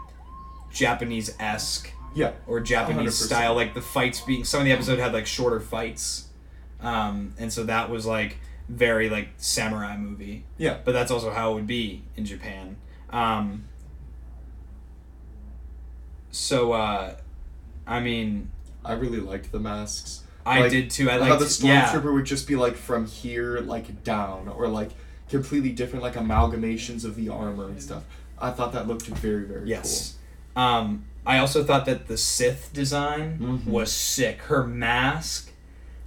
Japanese 0.73 1.35
esque 1.41 1.93
Yeah. 2.15 2.33
or 2.47 2.61
Japanese 2.61 3.15
100%. 3.21 3.27
style. 3.27 3.55
Like 3.55 3.75
the 3.75 3.81
fights 3.83 4.21
being 4.21 4.45
some 4.45 4.61
of 4.61 4.67
the 4.67 4.73
episode 4.73 4.99
had 4.99 5.13
like 5.13 5.27
shorter 5.27 5.61
fights, 5.61 6.29
um, 6.81 7.35
and 7.39 7.53
so 7.53 7.65
that 7.65 7.91
was 7.91 8.07
like 8.07 8.39
very 8.69 9.09
like 9.11 9.29
samurai 9.37 9.97
movie. 9.97 10.45
Yeah. 10.59 10.79
But 10.85 10.93
that's 10.93 11.11
also 11.11 11.31
how 11.31 11.53
it 11.53 11.55
would 11.55 11.67
be 11.67 12.03
in 12.17 12.25
Japan. 12.25 12.77
Um, 13.11 13.65
so 16.31 16.73
uh, 16.73 17.17
I 17.87 18.01
mean, 18.01 18.51
I 18.85 18.93
really 18.95 19.21
liked 19.21 19.53
the 19.53 19.59
masks. 19.61 20.23
I 20.47 20.61
Like, 20.61 20.71
did 20.71 20.91
too. 20.91 21.11
I 21.11 21.15
how 21.15 21.21
liked 21.21 21.41
the 21.41 21.67
yeah. 21.67 21.87
stormtrooper 21.93 22.13
would 22.15 22.25
just 22.25 22.49
be 22.49 22.57
like 22.57 22.77
from 22.77 23.07
here 23.07 23.61
like 23.61 24.03
down 24.05 24.49
or 24.49 24.69
like 24.69 24.91
completely 25.29 25.71
different 25.71 26.03
like 26.03 26.15
amalgamations 26.15 27.05
of 27.05 27.15
the 27.15 27.29
armor 27.29 27.69
and 27.69 27.81
stuff 27.81 28.03
i 28.41 28.51
thought 28.51 28.73
that 28.73 28.89
looked 28.89 29.07
very 29.07 29.45
very 29.45 29.69
Yes. 29.69 30.17
Um, 30.57 31.05
I 31.25 31.39
also 31.39 31.63
thought 31.63 31.85
that 31.87 32.09
the 32.09 32.17
Sith 32.17 32.71
design 32.73 33.39
Mhm. 33.41 33.67
was 33.71 33.93
sick. 33.93 34.39
Her 34.43 34.67
mask 34.67 35.53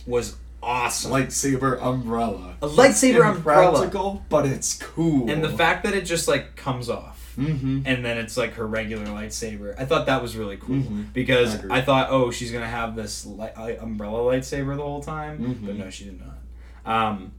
was 0.06 0.36
cool 0.36 0.40
awesome. 0.62 1.12
lightsaber 1.12 1.82
umbrella 1.82 2.56
A 2.62 2.68
lightsaber 2.68 3.30
It's 3.30 3.38
umbrella. 3.38 3.68
impractical, 3.84 4.26
but 4.30 4.46
it's 4.46 4.74
cool 4.78 5.30
and 5.30 5.44
the 5.44 5.50
fact 5.50 5.84
that 5.86 5.94
it 5.94 6.02
just 6.06 6.28
like 6.28 6.56
comes 6.58 6.90
off. 6.90 7.13
Mm-hmm. 7.38 7.82
and 7.86 8.04
then 8.06 8.18
it's 8.18 8.38
like 8.38 8.54
her 8.54 8.66
regular 8.68 9.06
lightsaber. 9.06 9.74
I 9.80 9.86
thought 9.86 10.06
that 10.08 10.22
was 10.22 10.36
really 10.36 10.58
cool 10.58 10.76
Mhm. 10.78 11.14
because 11.14 11.64
I. 11.66 11.78
I, 11.78 11.82
thought, 11.82 12.08
oh, 12.10 12.32
she's 12.32 12.52
gonna 12.52 12.68
have 12.68 12.96
this 12.96 13.26
light, 13.26 13.54
uh, 13.58 13.74
umbrella 13.80 14.20
lightsaber 14.34 14.76
the 14.76 14.84
whole 14.84 15.02
time, 15.04 15.40
Mhm. 15.40 15.66
but 15.66 15.76
no, 15.76 15.90
she 15.90 16.06
did 16.06 16.20
not. 16.20 16.38
Um, 16.86 17.32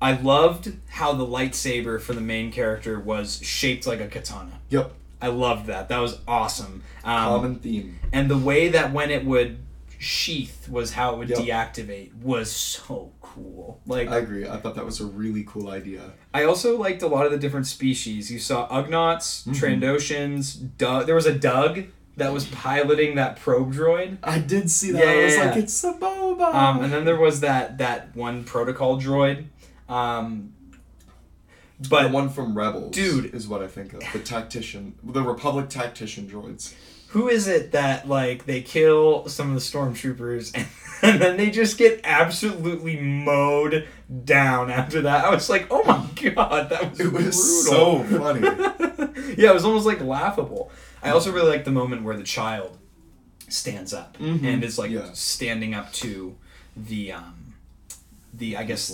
I 0.00 0.12
loved 0.12 0.72
how 0.88 1.12
the 1.12 1.26
lightsaber 1.26 2.00
for 2.00 2.12
the 2.12 2.20
main 2.20 2.52
character 2.52 2.98
was 3.00 3.40
shaped 3.42 3.86
like 3.86 4.00
a 4.00 4.08
katana. 4.08 4.60
yep 4.68 4.92
I 5.20 5.28
loved 5.28 5.66
that. 5.66 5.88
That 5.88 5.98
was 5.98 6.18
awesome. 6.28 6.82
Um, 7.02 7.14
common 7.24 7.54
theme 7.56 7.98
and 8.12 8.30
the 8.30 8.36
way 8.36 8.68
that 8.68 8.92
when 8.92 9.10
it 9.10 9.24
would 9.24 9.58
sheath 9.98 10.68
was 10.68 10.92
how 10.92 11.14
it 11.14 11.18
would 11.18 11.28
Yep. 11.30 11.38
deactivate 11.38 12.14
was 12.22 12.50
so 12.50 13.12
cool. 13.22 13.80
Like 13.86 14.08
i 14.08 14.18
agree 14.18 14.46
i 14.48 14.56
thought 14.58 14.74
that 14.74 14.84
was 14.84 15.00
a 15.00 15.06
really 15.06 15.44
cool 15.46 15.68
idea 15.70 16.12
I 16.34 16.44
also 16.44 16.76
liked 16.76 17.00
a 17.02 17.06
lot 17.06 17.24
of 17.24 17.32
the 17.32 17.38
different 17.38 17.66
species. 17.66 18.30
You 18.30 18.38
saw 18.38 18.68
Ugnaughts, 18.68 19.46
Mhm. 19.46 19.54
Trandoshans, 19.80 20.76
Dug. 20.76 21.06
There 21.06 21.14
was 21.14 21.24
a 21.24 21.32
Dug 21.34 21.84
that 22.18 22.30
was 22.32 22.44
piloting 22.46 23.14
that 23.16 23.36
probe 23.40 23.72
droid. 23.74 24.18
i 24.22 24.38
did 24.38 24.70
see 24.70 24.90
that 24.92 25.02
Yeah, 25.04 25.12
i 25.12 25.24
was 25.24 25.34
yeah, 25.34 25.44
like 25.46 25.56
it's 25.56 25.84
a 25.84 25.92
boba 25.94 26.54
Um, 26.54 26.82
and 26.82 26.92
then 26.92 27.04
there 27.04 27.16
was 27.18 27.40
that 27.40 27.78
that 27.78 28.14
one 28.16 28.44
protocol 28.44 29.00
droid. 29.00 29.44
Um, 29.88 30.52
the 31.80 31.88
but 31.88 32.10
one 32.10 32.28
from 32.30 32.56
rebels 32.56 32.94
Dude. 32.94 33.34
is 33.34 33.46
what 33.46 33.62
i 33.62 33.66
think 33.66 33.92
of 33.92 34.00
the 34.14 34.18
tactician 34.18 34.94
the 35.02 35.22
republic 35.22 35.68
tactician 35.68 36.26
droids 36.28 36.72
who 37.08 37.28
is 37.28 37.46
it 37.48 37.72
that 37.72 38.08
like 38.08 38.46
they 38.46 38.60
kill 38.62 39.28
some 39.28 39.48
of 39.48 39.54
the 39.54 39.60
stormtroopers 39.60 40.52
and, 40.54 40.66
and 41.02 41.20
then 41.20 41.36
they 41.36 41.50
just 41.50 41.78
get 41.78 42.00
absolutely 42.04 42.98
mowed 43.00 43.86
down 44.24 44.70
after 44.70 45.02
that? 45.02 45.24
I 45.24 45.30
was 45.30 45.48
like, 45.48 45.66
oh 45.70 45.82
my 45.84 46.06
god, 46.32 46.70
that 46.70 46.90
was 46.90 47.00
it 47.00 47.12
was 47.12 47.64
brutal. 47.66 48.04
so 48.04 48.18
funny 48.18 48.40
yeah, 49.36 49.50
it 49.50 49.54
was 49.54 49.64
almost 49.64 49.86
like 49.86 50.00
laughable. 50.00 50.70
I 51.02 51.10
also 51.10 51.30
really 51.32 51.50
like 51.50 51.64
the 51.64 51.70
moment 51.70 52.02
where 52.02 52.16
the 52.16 52.24
child 52.24 52.76
stands 53.48 53.92
up 53.94 54.18
Mhm. 54.18 54.44
and 54.44 54.64
is 54.64 54.78
like 54.78 54.90
Yeah. 54.90 55.10
standing 55.12 55.72
up 55.74 55.92
to 55.94 56.36
the 56.76 57.12
um 57.12 57.54
the 58.34 58.56
I 58.56 58.64
guess. 58.64 58.92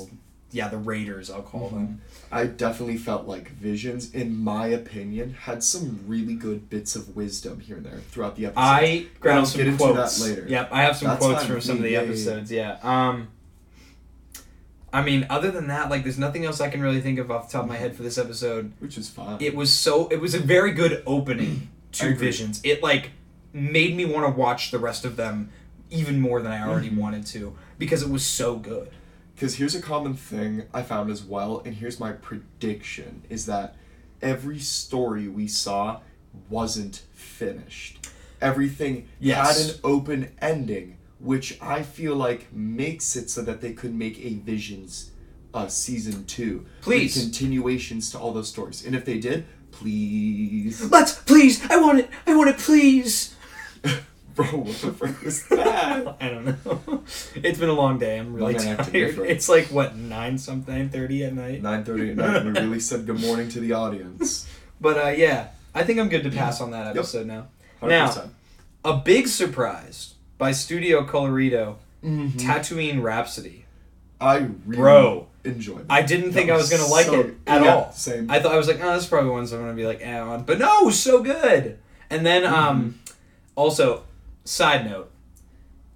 Yeah, 0.52 0.68
the 0.68 0.76
raiders 0.78 1.30
I'll 1.30 1.42
call 1.42 1.70
Mhm. 1.70 1.72
them. 1.74 2.00
I 2.30 2.44
definitely 2.46 2.96
felt 2.96 3.26
like 3.26 3.50
Visions, 3.52 4.10
in 4.14 4.36
my 4.36 4.66
opinion, 4.68 5.34
had 5.42 5.62
some 5.62 6.00
really 6.06 6.34
good 6.34 6.70
bits 6.70 6.94
of 6.96 7.14
wisdom 7.16 7.60
here 7.60 7.76
and 7.76 7.84
there 7.86 8.00
throughout 8.10 8.36
the 8.36 8.46
episode. 8.46 8.60
I 8.60 9.06
grabbed 9.20 9.48
some 9.48 9.58
get 9.58 9.66
into 9.68 9.84
that 9.84 9.92
quotes. 9.94 10.20
later. 10.20 10.44
Yep, 10.48 10.68
I 10.72 10.82
have 10.82 10.96
some 10.96 11.08
That's 11.08 11.24
quotes 11.24 11.44
from 11.44 11.60
some 11.60 11.76
of 11.78 11.82
the 11.82 11.96
episodes. 11.96 12.50
Yeah. 12.50 12.78
Um 12.82 13.28
I 14.94 15.02
mean, 15.02 15.26
other 15.30 15.50
than 15.50 15.68
that, 15.68 15.88
like 15.90 16.02
there's 16.02 16.18
nothing 16.18 16.44
else 16.44 16.60
I 16.60 16.68
can 16.68 16.82
really 16.82 17.00
think 17.00 17.18
of 17.18 17.30
off 17.30 17.48
the 17.48 17.52
top 17.54 17.62
of 17.64 17.68
my 17.68 17.76
head 17.76 17.96
for 17.96 18.02
this 18.02 18.18
episode. 18.18 18.72
which 18.78 18.98
is 18.98 19.08
fine. 19.08 19.38
It 19.40 19.54
was 19.54 19.72
so 19.72 20.08
it 20.08 20.20
was 20.20 20.34
a 20.34 20.38
very 20.38 20.72
good 20.72 21.02
opening 21.06 21.68
to. 21.92 22.14
Visions. 22.14 22.60
It 22.62 22.82
like 22.82 23.10
made 23.54 23.96
me 23.96 24.04
want 24.04 24.26
to 24.26 24.38
watch 24.38 24.70
the 24.70 24.78
rest 24.78 25.04
of 25.04 25.16
them 25.16 25.50
even 25.90 26.20
more 26.20 26.40
than 26.42 26.52
I 26.52 26.66
already 26.66 26.88
Mhm. 26.90 26.96
wanted 26.96 27.26
to 27.26 27.54
because 27.78 28.02
it 28.02 28.08
was 28.10 28.24
so 28.24 28.56
good. 28.56 28.88
Because 29.34 29.56
here's 29.56 29.74
a 29.74 29.82
common 29.82 30.14
thing 30.14 30.64
I 30.72 30.82
found 30.82 31.10
as 31.10 31.22
well, 31.22 31.62
and 31.64 31.74
here's 31.74 31.98
my 31.98 32.12
prediction: 32.12 33.22
is 33.28 33.46
that 33.46 33.76
every 34.20 34.58
story 34.58 35.28
we 35.28 35.48
saw 35.48 36.00
wasn't 36.48 37.02
finished. 37.12 38.08
Everything 38.40 39.08
Yes. 39.20 39.66
had 39.66 39.74
an 39.74 39.80
open 39.84 40.32
ending, 40.40 40.96
which 41.18 41.58
I 41.60 41.82
feel 41.82 42.14
like 42.16 42.52
makes 42.52 43.16
it 43.16 43.30
so 43.30 43.42
that 43.42 43.60
they 43.60 43.72
could 43.72 43.94
make 43.94 44.18
a 44.24 44.34
Visions 44.34 45.10
uh, 45.54 45.68
season 45.68 46.24
two. 46.26 46.66
Please. 46.80 47.14
continuations 47.20 48.10
to 48.10 48.18
all 48.18 48.32
those 48.32 48.48
stories, 48.48 48.84
and 48.84 48.94
if 48.94 49.04
they 49.04 49.18
did, 49.18 49.44
please. 49.70 50.90
Let's 50.90 51.14
please. 51.18 51.64
I 51.70 51.76
want 51.76 52.00
it. 52.00 52.10
I 52.26 52.34
want 52.36 52.50
it. 52.50 52.58
Please. 52.58 53.34
Bro, 54.34 54.46
what 54.46 54.76
the 54.78 54.92
frick 54.92 55.22
was 55.22 55.44
that? 55.48 56.16
I 56.20 56.28
don't 56.28 56.44
know. 56.64 57.02
It's 57.36 57.58
been 57.58 57.68
a 57.68 57.74
long 57.74 57.98
day. 57.98 58.18
I'm 58.18 58.32
really 58.32 58.54
Mine 58.54 58.76
tired. 58.78 59.18
It's 59.18 59.48
like 59.48 59.66
what 59.66 59.96
nine 59.96 60.38
something, 60.38 60.88
thirty 60.88 61.24
at 61.24 61.34
night. 61.34 61.62
9.30 61.62 62.10
at 62.12 62.16
night, 62.16 62.36
and 62.36 62.54
we 62.54 62.60
really 62.60 62.80
said 62.80 63.04
good 63.06 63.20
morning 63.20 63.48
to 63.50 63.60
the 63.60 63.72
audience. 63.72 64.48
But 64.80 64.96
uh, 64.98 65.08
yeah, 65.10 65.48
I 65.76 65.84
think 65.84 66.00
I'm 66.00 66.08
good 66.08 66.24
to 66.24 66.30
pass 66.30 66.60
on 66.60 66.72
that 66.72 66.88
episode 66.96 67.24
now. 67.28 67.46
100%. 67.82 67.88
Now- 67.88 68.30
A 68.84 68.96
big 68.96 69.28
surprise 69.28 70.14
by 70.38 70.50
Studio 70.50 71.04
Colorido, 71.06 71.76
Mhm. 72.02 72.32
Tatooine 72.32 73.00
Rhapsody. 73.00 73.64
I 74.20 74.38
really 74.38 74.50
Bro. 74.66 75.26
enjoyed 75.44 75.82
it. 75.82 75.86
I 75.88 76.02
didn't 76.02 76.32
think 76.32 76.48
That 76.48 76.54
I 76.54 76.56
was 76.56 76.68
gonna 76.68 76.86
like 76.88 77.06
so- 77.06 77.20
it 77.20 77.36
at 77.46 77.62
yeah, 77.62 77.74
all. 77.76 77.92
Same. 77.92 78.28
I 78.28 78.40
thought 78.40 78.52
I 78.52 78.56
was 78.56 78.66
like, 78.66 78.80
oh, 78.82 78.92
this 78.94 79.04
is 79.04 79.08
probably 79.08 79.30
ones 79.30 79.52
I'm 79.52 79.60
gonna 79.60 79.72
be 79.74 79.86
like, 79.86 80.00
eh, 80.02 80.18
on. 80.18 80.42
But 80.42 80.58
no, 80.58 80.90
so 80.90 81.22
good. 81.22 81.78
And 82.10 82.26
then, 82.26 82.44
um, 82.44 82.98
also, 83.54 84.02
side 84.44 84.84
note, 84.88 85.10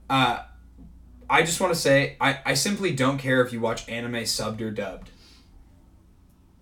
uh, 0.08 0.42
I 1.28 1.42
just 1.42 1.60
want 1.60 1.74
to 1.74 1.78
say, 1.78 2.16
I, 2.20 2.38
I 2.44 2.54
simply 2.54 2.94
don't 2.94 3.18
care 3.18 3.42
if 3.42 3.52
you 3.52 3.60
watch 3.60 3.88
anime 3.88 4.14
subbed 4.24 4.60
or 4.60 4.70
dubbed. 4.70 5.10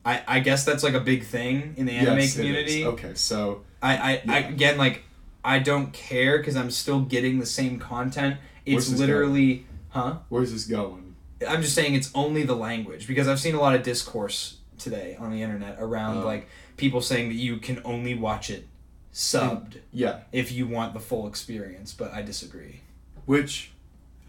I, 0.04 0.22
I 0.26 0.40
guess 0.40 0.64
that's 0.64 0.82
like 0.82 0.94
a 0.94 1.00
big 1.00 1.24
thing 1.24 1.74
in 1.76 1.86
the 1.86 1.92
anime 1.92 2.18
Yes, 2.18 2.36
community. 2.36 2.84
Okay, 2.84 3.14
so 3.14 3.62
I, 3.82 3.96
I, 3.96 4.22
I 4.28 4.38
again 4.40 4.76
like 4.76 5.04
I 5.42 5.58
don't 5.58 5.92
care 5.92 6.38
because 6.38 6.56
I'm 6.56 6.70
still 6.70 7.00
getting 7.00 7.38
the 7.38 7.46
same 7.46 7.78
content. 7.78 8.36
It's 8.66 8.90
literally, 8.90 9.66
huh? 9.90 10.18
where's 10.28 10.52
this 10.52 10.64
going? 10.66 11.16
I'm 11.46 11.62
just 11.62 11.74
saying 11.74 11.94
it's 11.94 12.10
only 12.14 12.42
the 12.42 12.54
language 12.54 13.06
because 13.06 13.28
I've 13.28 13.40
seen 13.40 13.54
a 13.54 13.60
lot 13.60 13.74
of 13.74 13.82
discourse 13.82 14.58
today 14.78 15.16
on 15.18 15.30
the 15.30 15.42
internet 15.42 15.76
around 15.78 16.18
Oh. 16.18 16.26
like 16.26 16.48
people 16.76 17.00
saying 17.00 17.28
that 17.28 17.34
you 17.34 17.58
can 17.58 17.80
only 17.84 18.14
watch 18.14 18.50
it 18.50 18.66
subbed 19.14 19.76
Yeah, 19.92 20.20
if 20.32 20.52
you 20.52 20.66
want 20.66 20.92
the 20.92 21.00
full 21.00 21.26
experience, 21.26 21.94
but 21.94 22.12
I 22.12 22.20
disagree. 22.22 22.80
which 23.24 23.70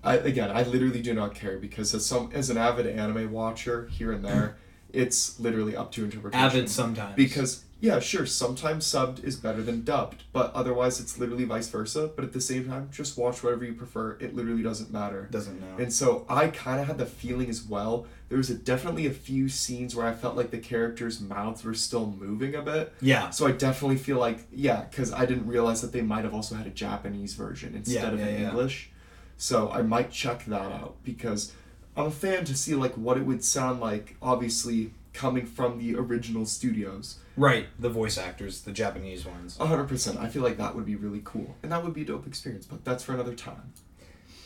I 0.03 0.15
again 0.17 0.51
I 0.51 0.61
literally 0.63 1.01
do 1.01 1.13
not 1.13 1.33
care 1.33 1.57
because 1.57 1.93
as 1.95 2.05
some 2.05 2.29
as 2.33 2.49
an 2.51 2.57
avid 2.57 2.85
anime 2.85 3.31
watcher 3.31 3.87
here 3.91 4.11
and 4.11 4.23
there, 4.23 4.55
it's 4.93 5.39
literally 5.39 5.75
up 5.75 5.91
to 5.93 6.03
interpretation. 6.03 6.45
Avid 6.45 6.69
sometimes 6.69 7.15
because 7.15 7.63
yeah, 7.81 7.99
sure, 7.99 8.25
sometimes 8.25 8.85
subbed 8.85 9.23
is 9.23 9.35
better 9.35 9.61
than 9.61 9.83
dubbed, 9.83 10.23
but 10.31 10.53
otherwise 10.53 10.99
it's 10.99 11.19
literally 11.19 11.43
vice 11.43 11.67
versa. 11.67 12.09
But 12.15 12.23
at 12.23 12.31
the 12.33 12.39
same 12.41 12.67
time, 12.67 12.89
just 12.91 13.17
watch 13.17 13.43
whatever 13.43 13.65
you 13.65 13.73
prefer. 13.73 14.17
It 14.21 14.33
literally 14.35 14.63
doesn't 14.63 14.93
matter. 14.93 15.27
doesn't 15.29 15.59
matter. 15.59 15.83
And 15.83 15.91
so 15.91 16.25
I 16.29 16.47
kind 16.47 16.79
of 16.79 16.87
had 16.87 16.97
the 16.97 17.05
feeling 17.05 17.49
as 17.49 17.63
well. 17.63 18.07
There 18.29 18.37
was 18.39 18.49
a, 18.49 18.55
definitely 18.55 19.05
a 19.05 19.11
few 19.11 19.47
scenes 19.49 19.95
where 19.95 20.07
I 20.07 20.13
felt 20.13 20.35
like 20.35 20.49
the 20.49 20.57
characters' 20.57 21.21
mouths 21.21 21.63
were 21.63 21.75
still 21.75 22.07
moving 22.07 22.55
a 22.55 22.61
bit. 22.61 22.91
yeah, 22.99 23.29
So 23.29 23.45
I 23.45 23.51
definitely 23.51 23.97
feel 23.97 24.17
like 24.17 24.47
yeah, 24.51 24.81
because 24.89 25.13
I 25.13 25.25
didn't 25.25 25.47
realize 25.47 25.81
that 25.81 25.91
they 25.91 26.01
might 26.01 26.23
have 26.23 26.33
also 26.33 26.55
had 26.55 26.65
a 26.65 26.71
Japanese 26.71 27.35
version 27.35 27.75
instead 27.75 28.01
Yeah, 28.03 28.09
of 28.11 28.19
yeah, 28.19 28.25
an 28.25 28.41
yeah. 28.41 28.49
English. 28.49 28.89
So 29.37 29.69
I 29.69 29.81
might 29.83 30.09
check 30.11 30.45
that 30.45 30.71
out 30.71 30.95
because 31.03 31.53
I'm 31.95 32.07
a 32.07 32.11
fan 32.11 32.45
to 32.45 32.55
see 32.55 32.73
like 32.73 32.93
what 32.95 33.17
it 33.17 33.25
would 33.25 33.43
sound 33.43 33.79
like. 33.79 34.15
Obviously 34.21 34.91
coming 35.13 35.45
from 35.45 35.77
the 35.77 35.95
original 35.95 36.45
studios. 36.45 37.19
right. 37.37 37.67
The 37.79 37.89
voice 37.89 38.17
actors, 38.17 38.61
the 38.63 38.71
Japanese 38.73 39.25
ones. 39.25 39.55
hundred 39.57 39.85
percent. 39.87 40.17
I 40.17 40.27
feel 40.29 40.41
like 40.41 40.57
that 40.57 40.73
would 40.75 40.85
be 40.85 40.95
really 40.95 41.21
cool, 41.23 41.55
and 41.63 41.71
that 41.71 41.83
would 41.83 41.93
be 41.93 42.01
a 42.01 42.05
dope 42.05 42.25
experience. 42.27 42.65
But 42.65 42.83
that's 42.83 43.03
for 43.03 43.13
another 43.13 43.33
time. 43.35 43.71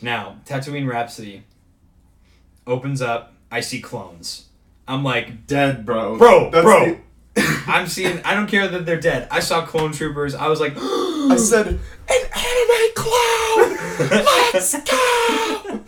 Now, 0.02 0.36
Tatooine 0.46 0.86
Rhapsody 0.88 1.44
opens 2.66 3.00
up. 3.02 3.34
I 3.50 3.60
see 3.60 3.80
clones. 3.80 4.46
I'm 4.86 5.02
like, 5.04 5.46
Dead, 5.46 5.84
bro. 5.86 6.18
Bro, 6.18 6.50
That's 6.50 6.64
bro. 6.64 6.84
the- 6.86 7.00
I'm 7.66 7.86
seeing. 7.86 8.20
I 8.24 8.34
don't 8.34 8.48
care 8.48 8.66
that 8.66 8.84
they're 8.86 9.00
dead. 9.00 9.28
I 9.30 9.38
saw 9.40 9.64
clone 9.64 9.92
troopers. 9.92 10.34
I 10.34 10.48
was 10.48 10.60
like, 10.60 10.72
I 10.76 11.36
said 11.36 11.68
an 11.68 11.78
anime 12.08 12.94
clone. 12.96 13.76
Let's 14.52 14.74
go. 14.90 15.80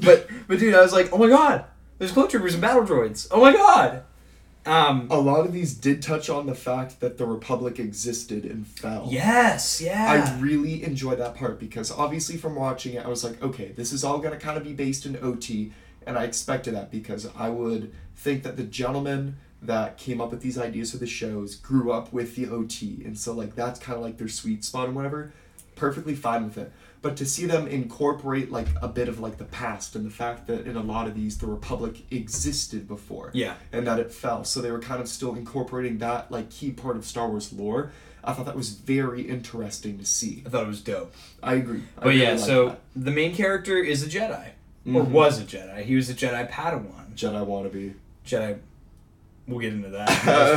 but 0.00 0.28
but 0.48 0.58
dude, 0.58 0.74
I 0.74 0.80
was 0.82 0.92
like, 0.92 1.12
oh 1.12 1.18
my 1.18 1.28
god, 1.28 1.64
there's 1.98 2.10
clone 2.10 2.28
troopers 2.28 2.54
and 2.54 2.60
battle 2.60 2.82
droids. 2.84 3.28
Oh 3.30 3.40
my 3.40 3.52
god. 3.52 4.02
Um. 4.66 5.06
A 5.10 5.18
lot 5.20 5.46
of 5.46 5.52
these 5.52 5.74
did 5.74 6.02
touch 6.02 6.28
on 6.28 6.46
the 6.46 6.54
fact 6.56 6.98
that 7.00 7.18
the 7.18 7.26
Republic 7.26 7.78
existed 7.78 8.44
and 8.44 8.66
fell. 8.66 9.06
Yes. 9.10 9.80
Yeah. 9.80 10.10
I 10.36 10.40
really 10.40 10.82
enjoyed 10.82 11.18
that 11.20 11.34
part 11.36 11.60
because 11.60 11.92
obviously 11.92 12.36
from 12.36 12.56
watching 12.56 12.94
it, 12.94 13.04
I 13.04 13.08
was 13.08 13.22
like, 13.22 13.40
okay, 13.42 13.72
this 13.76 13.92
is 13.92 14.02
all 14.04 14.18
gonna 14.18 14.38
kind 14.38 14.56
of 14.56 14.64
be 14.64 14.72
based 14.72 15.06
in 15.06 15.16
OT, 15.22 15.72
and 16.06 16.18
I 16.18 16.24
expected 16.24 16.74
that 16.74 16.90
because 16.90 17.28
I 17.36 17.48
would 17.48 17.92
think 18.16 18.42
that 18.42 18.56
the 18.56 18.64
gentleman 18.64 19.36
that 19.62 19.96
came 19.96 20.20
up 20.20 20.30
with 20.30 20.42
these 20.42 20.58
ideas 20.58 20.92
for 20.92 20.98
the 20.98 21.06
shows 21.06 21.56
grew 21.56 21.90
up 21.90 22.12
with 22.12 22.36
the 22.36 22.48
OT, 22.48 23.02
and 23.04 23.18
so 23.18 23.32
like 23.32 23.54
that's 23.54 23.80
kind 23.80 23.96
of 23.96 24.02
like 24.02 24.18
their 24.18 24.28
sweet 24.28 24.64
spot 24.64 24.86
and 24.86 24.96
whatever. 24.96 25.32
Perfectly 25.76 26.14
fine 26.14 26.44
with 26.44 26.56
it, 26.56 26.70
but 27.02 27.16
to 27.16 27.26
see 27.26 27.46
them 27.46 27.66
incorporate 27.66 28.52
like 28.52 28.68
a 28.80 28.88
bit 28.88 29.08
of 29.08 29.18
like 29.20 29.38
the 29.38 29.44
past 29.44 29.96
and 29.96 30.06
the 30.06 30.10
fact 30.10 30.46
that 30.46 30.66
in 30.66 30.76
a 30.76 30.82
lot 30.82 31.06
of 31.08 31.14
these 31.14 31.36
the 31.38 31.46
Republic 31.46 32.02
existed 32.10 32.86
before, 32.86 33.30
yeah. 33.34 33.54
and 33.72 33.86
that 33.86 33.98
it 33.98 34.12
fell. 34.12 34.44
So 34.44 34.62
they 34.62 34.70
were 34.70 34.78
kind 34.78 35.00
of 35.02 35.08
still 35.08 35.34
incorporating 35.34 35.98
that 35.98 36.30
like 36.30 36.48
key 36.50 36.70
part 36.70 36.96
of 36.96 37.04
Star 37.04 37.28
Wars 37.28 37.52
lore. 37.52 37.92
I 38.22 38.32
thought 38.32 38.46
that 38.46 38.56
was 38.56 38.70
very 38.70 39.22
interesting 39.22 39.98
to 39.98 40.04
see. 40.04 40.42
I 40.46 40.48
thought 40.48 40.64
it 40.64 40.68
was 40.68 40.80
dope. 40.80 41.12
I 41.42 41.54
agree. 41.54 41.82
I 41.98 42.00
But 42.00 42.06
really 42.06 42.22
yeah, 42.22 42.36
so 42.36 42.68
that. 42.68 42.80
the 42.96 43.10
main 43.10 43.34
character 43.34 43.76
is 43.76 44.02
a 44.02 44.08
Jedi, 44.08 44.48
or 44.86 45.02
Mhm. 45.02 45.08
was 45.08 45.40
a 45.40 45.44
Jedi. 45.44 45.82
He 45.84 45.94
was 45.96 46.10
a 46.10 46.14
Jedi 46.14 46.50
Padawan. 46.50 47.14
Jedi 47.16 47.46
wannabe. 47.46 47.94
Jedi. 48.26 48.58
We'll 49.46 49.58
get 49.60 49.72
into 49.74 49.90
that. 49.90 50.08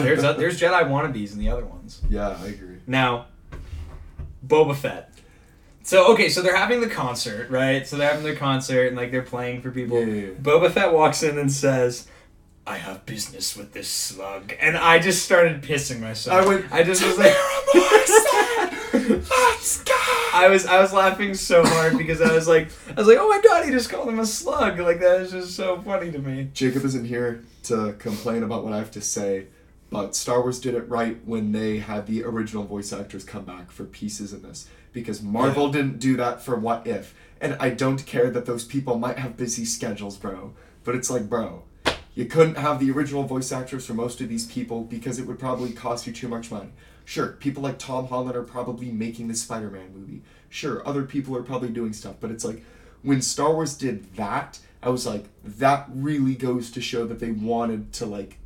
There's 0.03 0.21
there's, 0.21 0.37
there's 0.37 0.59
Jedi 0.61 0.83
wannabes 0.89 1.33
in 1.33 1.39
the 1.39 1.49
other 1.49 1.65
ones. 1.65 2.01
Yeah, 2.09 2.29
I 2.41 2.47
agree. 2.47 2.77
Now, 2.87 3.25
Boba 4.45 4.75
Fett. 4.75 5.11
So 5.83 6.11
okay, 6.13 6.27
so 6.29 6.41
they're 6.41 6.55
having 6.57 6.81
the 6.81 6.87
concert, 6.89 7.49
right? 7.49 7.87
So 7.87 7.95
they're 7.97 8.09
having 8.09 8.23
their 8.25 8.35
concert 8.35 8.87
and 8.87 8.97
like 8.97 9.11
they're 9.11 9.21
playing 9.21 9.61
for 9.61 9.71
people. 9.71 9.99
Yeah, 9.99 10.05
yeah, 10.05 10.21
yeah. 10.27 10.33
Boba 10.41 10.69
Fett 10.71 10.91
walks 10.93 11.23
in 11.23 11.37
and 11.37 11.49
says, 11.51 12.07
"I 12.65 12.77
have 12.77 13.05
business 13.05 13.55
with 13.55 13.71
this 13.73 13.87
slug," 13.89 14.53
and 14.59 14.75
I 14.77 14.99
just 14.99 15.23
started 15.23 15.61
pissing 15.63 16.01
myself. 16.01 16.43
I 16.43 16.47
went. 16.47 16.71
I 16.73 16.83
just 16.83 17.03
was 17.05 17.17
like, 17.17 17.33
Let's 18.93 19.83
go. 19.83 19.93
I 20.37 20.49
was 20.49 20.67
I 20.67 20.79
was 20.79 20.93
laughing 20.93 21.33
so 21.33 21.65
hard 21.65 21.97
because 21.97 22.21
I 22.21 22.31
was 22.31 22.47
like 22.47 22.69
I 22.89 22.93
was 22.93 23.07
like, 23.07 23.17
oh 23.19 23.27
my 23.27 23.41
god, 23.41 23.65
he 23.65 23.71
just 23.71 23.89
called 23.89 24.07
him 24.07 24.19
a 24.19 24.25
slug. 24.25 24.77
Like 24.79 24.99
that 24.99 25.21
is 25.21 25.31
just 25.31 25.55
so 25.55 25.81
funny 25.81 26.11
to 26.11 26.19
me. 26.19 26.49
Jacob 26.53 26.85
isn't 26.85 27.05
here 27.05 27.43
to 27.63 27.93
complain 27.93 28.43
about 28.43 28.63
what 28.63 28.71
I 28.71 28.77
have 28.77 28.91
to 28.91 29.01
say, 29.01 29.47
but 29.89 30.15
Star 30.15 30.41
Wars 30.41 30.59
did 30.59 30.75
it 30.75 30.87
right 30.87 31.17
when 31.25 31.53
they 31.53 31.79
had 31.79 32.05
the 32.05 32.23
original 32.23 32.63
voice 32.63 32.93
actors 32.93 33.23
come 33.23 33.45
back 33.45 33.71
for 33.71 33.83
pieces 33.83 34.31
in 34.31 34.43
this 34.43 34.67
because 34.93 35.23
Marvel 35.23 35.69
didn't 35.69 35.97
do 35.97 36.15
that 36.17 36.41
for 36.41 36.55
What 36.55 36.85
If. 36.85 37.15
And 37.41 37.57
I 37.59 37.71
don't 37.71 38.05
care 38.05 38.29
that 38.29 38.45
those 38.45 38.63
people 38.63 38.97
might 38.97 39.17
have 39.17 39.37
busy 39.37 39.65
schedules, 39.65 40.17
bro. 40.17 40.53
But 40.83 40.95
it's 40.95 41.09
like, 41.09 41.29
bro, 41.29 41.63
you 42.15 42.25
couldn't 42.25 42.57
have 42.57 42.79
the 42.79 42.91
original 42.91 43.23
voice 43.23 43.51
actors 43.51 43.85
for 43.85 43.93
most 43.93 44.21
of 44.21 44.29
these 44.29 44.45
people 44.47 44.83
because 44.83 45.19
it 45.19 45.27
would 45.27 45.39
probably 45.39 45.71
cost 45.71 46.07
you 46.07 46.13
too 46.13 46.27
much 46.27 46.51
money. 46.51 46.69
Sure, 47.07 47.29
people 47.39 47.63
like 47.63 47.79
Tom 47.79 48.05
Holland 48.07 48.35
are 48.35 48.43
probably 48.43 48.91
making 48.91 49.29
the 49.29 49.33
Spider 49.33 49.69
Man 49.69 49.93
movie. 49.95 50.21
Sure, 50.49 50.85
other 50.85 51.03
people 51.03 51.37
are 51.37 51.41
probably 51.41 51.69
doing 51.69 51.93
stuff, 51.93 52.15
but 52.19 52.31
it's 52.31 52.43
like 52.43 52.65
when 53.01 53.21
Star 53.21 53.53
Wars 53.53 53.77
did 53.77 54.13
that, 54.17 54.59
I 54.83 54.89
was 54.89 55.05
like, 55.07 55.23
that 55.45 55.87
really 55.93 56.35
goes 56.35 56.69
to 56.71 56.81
show 56.81 57.07
that 57.07 57.19
they 57.21 57.31
wanted 57.31 57.93
to 57.93 58.05
like 58.05 58.39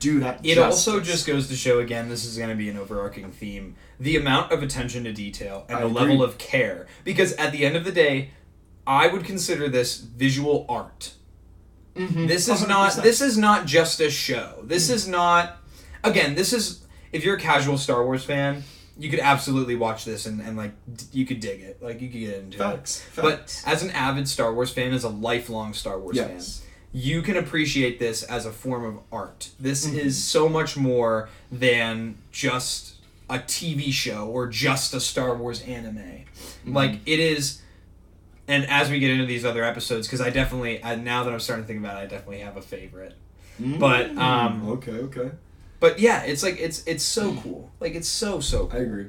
do 0.00 0.18
that. 0.18 0.44
It 0.44 0.58
also 0.58 0.98
just 0.98 1.28
goes 1.28 1.46
to 1.46 1.54
show 1.54 1.78
again, 1.78 2.08
this 2.08 2.24
is 2.24 2.36
going 2.36 2.50
to 2.50 2.56
be 2.56 2.68
an 2.68 2.76
overarching 2.76 3.30
theme: 3.30 3.76
the 4.00 4.16
amount 4.16 4.50
of 4.50 4.64
attention 4.64 5.04
to 5.04 5.12
detail 5.12 5.64
and 5.68 5.78
I 5.78 5.82
the 5.82 5.86
agree. 5.86 6.00
level 6.00 6.24
of 6.24 6.38
care. 6.38 6.88
Because 7.04 7.34
at 7.34 7.52
the 7.52 7.64
end 7.64 7.76
of 7.76 7.84
the 7.84 7.92
day, 7.92 8.30
I 8.84 9.06
would 9.06 9.22
consider 9.24 9.68
this 9.68 9.98
visual 9.98 10.66
art. 10.68 11.12
Mhm, 11.94 12.26
This 12.26 12.48
is 12.48 12.66
not 12.66 12.94
100%. 12.94 13.02
this 13.04 13.20
is 13.20 13.38
not 13.38 13.64
just 13.66 14.00
a 14.00 14.10
show. 14.10 14.64
This 14.64 14.90
is 14.90 15.06
not 15.06 15.58
again, 16.02 16.34
this 16.34 16.52
is 16.52 16.81
if 17.12 17.24
you're 17.24 17.36
a 17.36 17.40
casual 17.40 17.78
Star 17.78 18.04
Wars 18.04 18.24
fan, 18.24 18.62
you 18.98 19.08
could 19.10 19.20
absolutely 19.20 19.74
watch 19.74 20.04
this 20.04 20.26
and, 20.26 20.40
and 20.40 20.56
like 20.56 20.72
d- 20.94 21.04
you 21.12 21.26
could 21.26 21.40
dig 21.40 21.60
it. 21.60 21.82
Like 21.82 22.00
you 22.00 22.08
could 22.08 22.20
get 22.20 22.34
into 22.38 22.58
facts. 22.58 23.06
it. 23.16 23.20
But 23.22 23.62
as 23.66 23.82
an 23.82 23.90
avid 23.90 24.28
Star 24.28 24.52
Wars 24.52 24.70
fan, 24.70 24.92
as 24.92 25.04
a 25.04 25.08
lifelong 25.08 25.72
Star 25.74 25.98
Wars 25.98 26.18
fan, 26.18 26.40
you 26.92 27.22
can 27.22 27.36
appreciate 27.38 27.98
this 27.98 28.22
as 28.22 28.44
a 28.44 28.52
form 28.52 28.84
of 28.84 28.98
art. 29.10 29.50
This 29.58 29.86
Mhm. 29.86 29.94
is 29.98 30.22
so 30.22 30.48
much 30.48 30.76
more 30.76 31.30
than 31.50 32.16
just 32.32 32.94
a 33.30 33.38
TV 33.38 33.90
show 33.92 34.26
or 34.26 34.46
just 34.46 34.92
a 34.92 35.00
Star 35.00 35.34
Wars 35.34 35.62
anime. 35.62 35.96
Mm-hmm. 35.96 36.74
Like 36.76 37.00
it 37.06 37.18
is 37.18 37.60
and 38.48 38.66
as 38.66 38.90
we 38.90 38.98
get 38.98 39.10
into 39.10 39.24
these 39.24 39.44
other 39.44 39.64
episodes 39.64 40.06
cuz 40.06 40.20
I 40.20 40.28
definitely 40.28 40.84
I, 40.84 40.96
now 40.96 41.24
that 41.24 41.32
I'm 41.32 41.40
starting 41.40 41.64
to 41.64 41.66
think 41.68 41.80
about 41.80 41.96
it, 41.96 42.00
I 42.00 42.06
definitely 42.06 42.40
have 42.40 42.56
a 42.58 42.62
favorite. 42.62 43.14
but, 43.58 44.14
Mm, 44.14 44.18
um, 44.18 44.68
okay, 44.70 44.92
okay, 44.92 45.30
But 45.82 45.98
yeah, 45.98 46.22
it's 46.22 46.44
like 46.44 46.60
it's 46.60 46.84
it's 46.86 47.02
so 47.02 47.34
cool. 47.42 47.68
Like 47.80 47.96
it's 47.96 48.06
so 48.06 48.38
so 48.38 48.66
cool. 48.68 48.78
I 48.78 48.82
agree. 48.84 49.06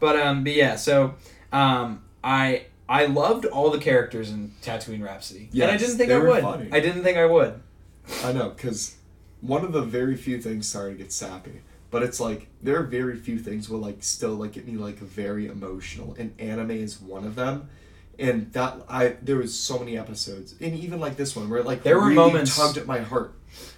But 0.00 0.16
um, 0.18 0.42
but 0.42 0.54
yeah, 0.54 0.76
so 0.76 1.16
um, 1.52 2.02
I 2.24 2.64
I 2.88 3.04
loved 3.04 3.44
all 3.44 3.68
the 3.70 3.78
characters 3.78 4.30
in 4.30 4.52
Tatooine 4.62 5.04
Rhapsody, 5.04 5.50
Yeah. 5.52 5.64
and 5.66 5.72
I 5.74 5.76
didn't 5.76 5.98
think 5.98 6.10
I 6.10 6.18
would. 6.18 6.42
funny. 6.42 6.68
I 6.72 6.80
didn't 6.80 7.02
think 7.02 7.18
I 7.18 7.26
would. 7.26 7.60
I 8.24 8.32
know, 8.32 8.48
because 8.48 8.96
one 9.42 9.64
of 9.66 9.72
the 9.72 9.82
very 9.82 10.16
few 10.16 10.40
things, 10.40 10.66
sorry 10.66 10.92
to 10.92 10.98
get 10.98 11.12
sappy, 11.12 11.60
but 11.90 12.02
it's 12.02 12.20
like 12.20 12.48
there 12.62 12.78
are 12.78 12.84
very 12.84 13.16
few 13.18 13.38
things 13.38 13.68
will 13.68 13.80
like 13.80 13.98
still 14.02 14.34
like 14.34 14.52
get 14.52 14.66
me 14.66 14.78
like 14.78 14.96
very 14.96 15.46
emotional, 15.46 16.16
and 16.18 16.32
anime 16.38 16.70
is 16.70 16.98
one 17.02 17.26
of 17.26 17.34
them. 17.34 17.68
And 18.18 18.50
that 18.54 18.76
I 18.88 19.16
there 19.20 19.36
was 19.36 19.52
so 19.58 19.78
many 19.78 19.98
episodes, 19.98 20.54
and 20.58 20.74
even 20.74 21.00
like 21.00 21.16
this 21.18 21.36
one 21.36 21.50
where 21.50 21.60
it 21.60 21.66
like 21.66 21.82
There 21.82 21.96
were 21.98 22.04
really 22.06 22.14
moments- 22.14 22.56
tugged 22.56 22.78
at 22.78 22.86
my 22.86 23.00
heart, 23.00 23.34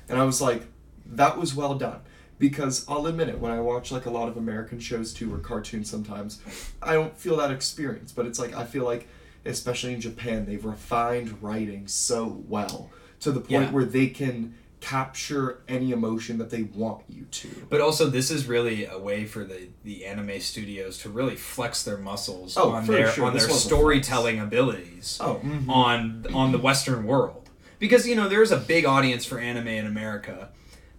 and 0.09 0.17
I 0.17 0.23
was 0.23 0.41
like, 0.41 0.62
that 1.07 1.37
was 1.38 1.53
well 1.53 1.75
done. 1.75 2.00
Because 2.38 2.85
I'll 2.88 3.07
admit 3.07 3.28
it, 3.28 3.38
when 3.40 3.50
I 3.52 3.61
watch 3.61 3.90
like 3.90 4.07
a 4.07 4.11
lot 4.11 4.28
of 4.28 4.37
American 4.37 4.78
shows 4.78 5.12
too, 5.14 5.33
or 5.33 5.38
cartoons 5.38 5.88
sometimes, 5.90 6.40
I 6.83 6.95
don't 6.95 7.16
feel 7.16 7.37
that 7.38 7.50
experience. 7.50 8.12
But 8.12 8.26
it's 8.26 8.38
like 8.38 8.55
I 8.55 8.64
feel 8.64 8.85
like, 8.85 9.09
especially 9.45 9.95
in 9.95 10.00
Japan, 10.00 10.45
they've 10.45 10.64
refined 10.64 11.43
writing 11.43 11.87
so 11.88 12.43
well 12.49 12.90
to 13.21 13.33
the 13.33 13.40
point 13.40 13.50
Yeah. 13.50 13.71
where 13.71 13.85
they 13.85 14.09
can 14.09 14.55
capture 14.81 15.61
any 15.66 15.90
emotion 15.90 16.37
that 16.38 16.50
they 16.50 16.62
want 16.62 17.02
you 17.09 17.25
to. 17.31 17.49
But 17.71 17.81
also, 17.81 18.09
this 18.09 18.31
is 18.31 18.47
really 18.47 18.85
a 18.85 18.99
way 18.99 19.25
for 19.25 19.43
the, 19.43 19.69
the 19.83 20.05
anime 20.05 20.38
studios 20.40 20.99
to 20.99 21.09
really 21.09 21.35
flex 21.35 21.83
their 21.83 21.97
muscles 21.97 22.57
Oh, 22.59 22.71
on 22.73 22.87
their 22.87 23.11
sure. 23.11 23.25
on 23.25 23.33
This 23.33 23.47
their 23.47 23.55
storytelling 23.57 24.38
abilities 24.38 25.19
Oh, 25.21 25.40
mhm. 25.43 25.69
on 25.69 26.26
on 26.35 26.52
the 26.52 26.59
Western 26.59 27.05
world. 27.07 27.49
Because 27.78 28.07
you 28.07 28.14
know 28.14 28.28
there's 28.28 28.52
a 28.52 28.59
big 28.59 28.85
audience 28.85 29.25
for 29.25 29.38
anime 29.38 29.69
in 29.69 29.87
America, 29.87 30.50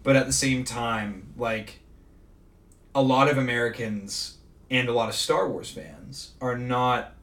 but 0.08 0.16
at 0.16 0.26
the 0.26 0.32
same 0.32 0.64
time, 0.64 1.34
like 1.38 1.82
a 2.96 3.02
lot 3.02 3.28
of 3.30 3.38
Americans 3.38 4.38
and 4.72 4.88
a 4.88 4.94
lot 4.94 5.10
of 5.10 5.16
Star 5.16 5.50
Wars 5.50 5.70
fans 5.70 6.32
are 6.40 6.58
not 6.58 7.14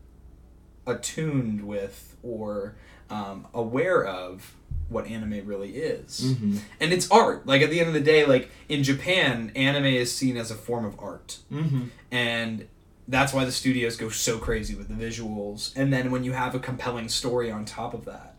attuned 0.86 1.66
with 1.66 2.14
or 2.22 2.76
um, 3.08 3.46
aware 3.54 4.04
of 4.04 4.54
what 4.90 5.06
anime 5.06 5.46
really 5.46 5.76
is 5.76 6.34
Mhm. 6.36 6.58
and 6.78 6.92
it's 6.92 7.10
art 7.10 7.46
like 7.46 7.62
at 7.62 7.70
the 7.70 7.80
end 7.80 7.88
of 7.88 7.94
the 7.94 8.00
day 8.00 8.26
like 8.26 8.50
in 8.68 8.82
japan 8.82 9.50
anime 9.56 9.86
is 9.86 10.14
seen 10.14 10.36
as 10.36 10.50
a 10.50 10.54
form 10.54 10.84
of 10.84 10.94
art 10.98 11.38
Mhm. 11.50 11.88
and 12.10 12.68
that's 13.08 13.32
why 13.32 13.46
the 13.46 13.52
studios 13.52 13.96
go 13.96 14.10
so 14.10 14.36
crazy 14.38 14.74
with 14.74 14.88
the 14.88 14.94
visuals 15.06 15.72
and 15.74 15.90
then 15.90 16.10
when 16.10 16.22
you 16.22 16.32
have 16.32 16.54
a 16.54 16.58
compelling 16.58 17.08
story 17.08 17.50
on 17.50 17.64
top 17.64 17.94
of 17.94 18.04
that 18.04 18.33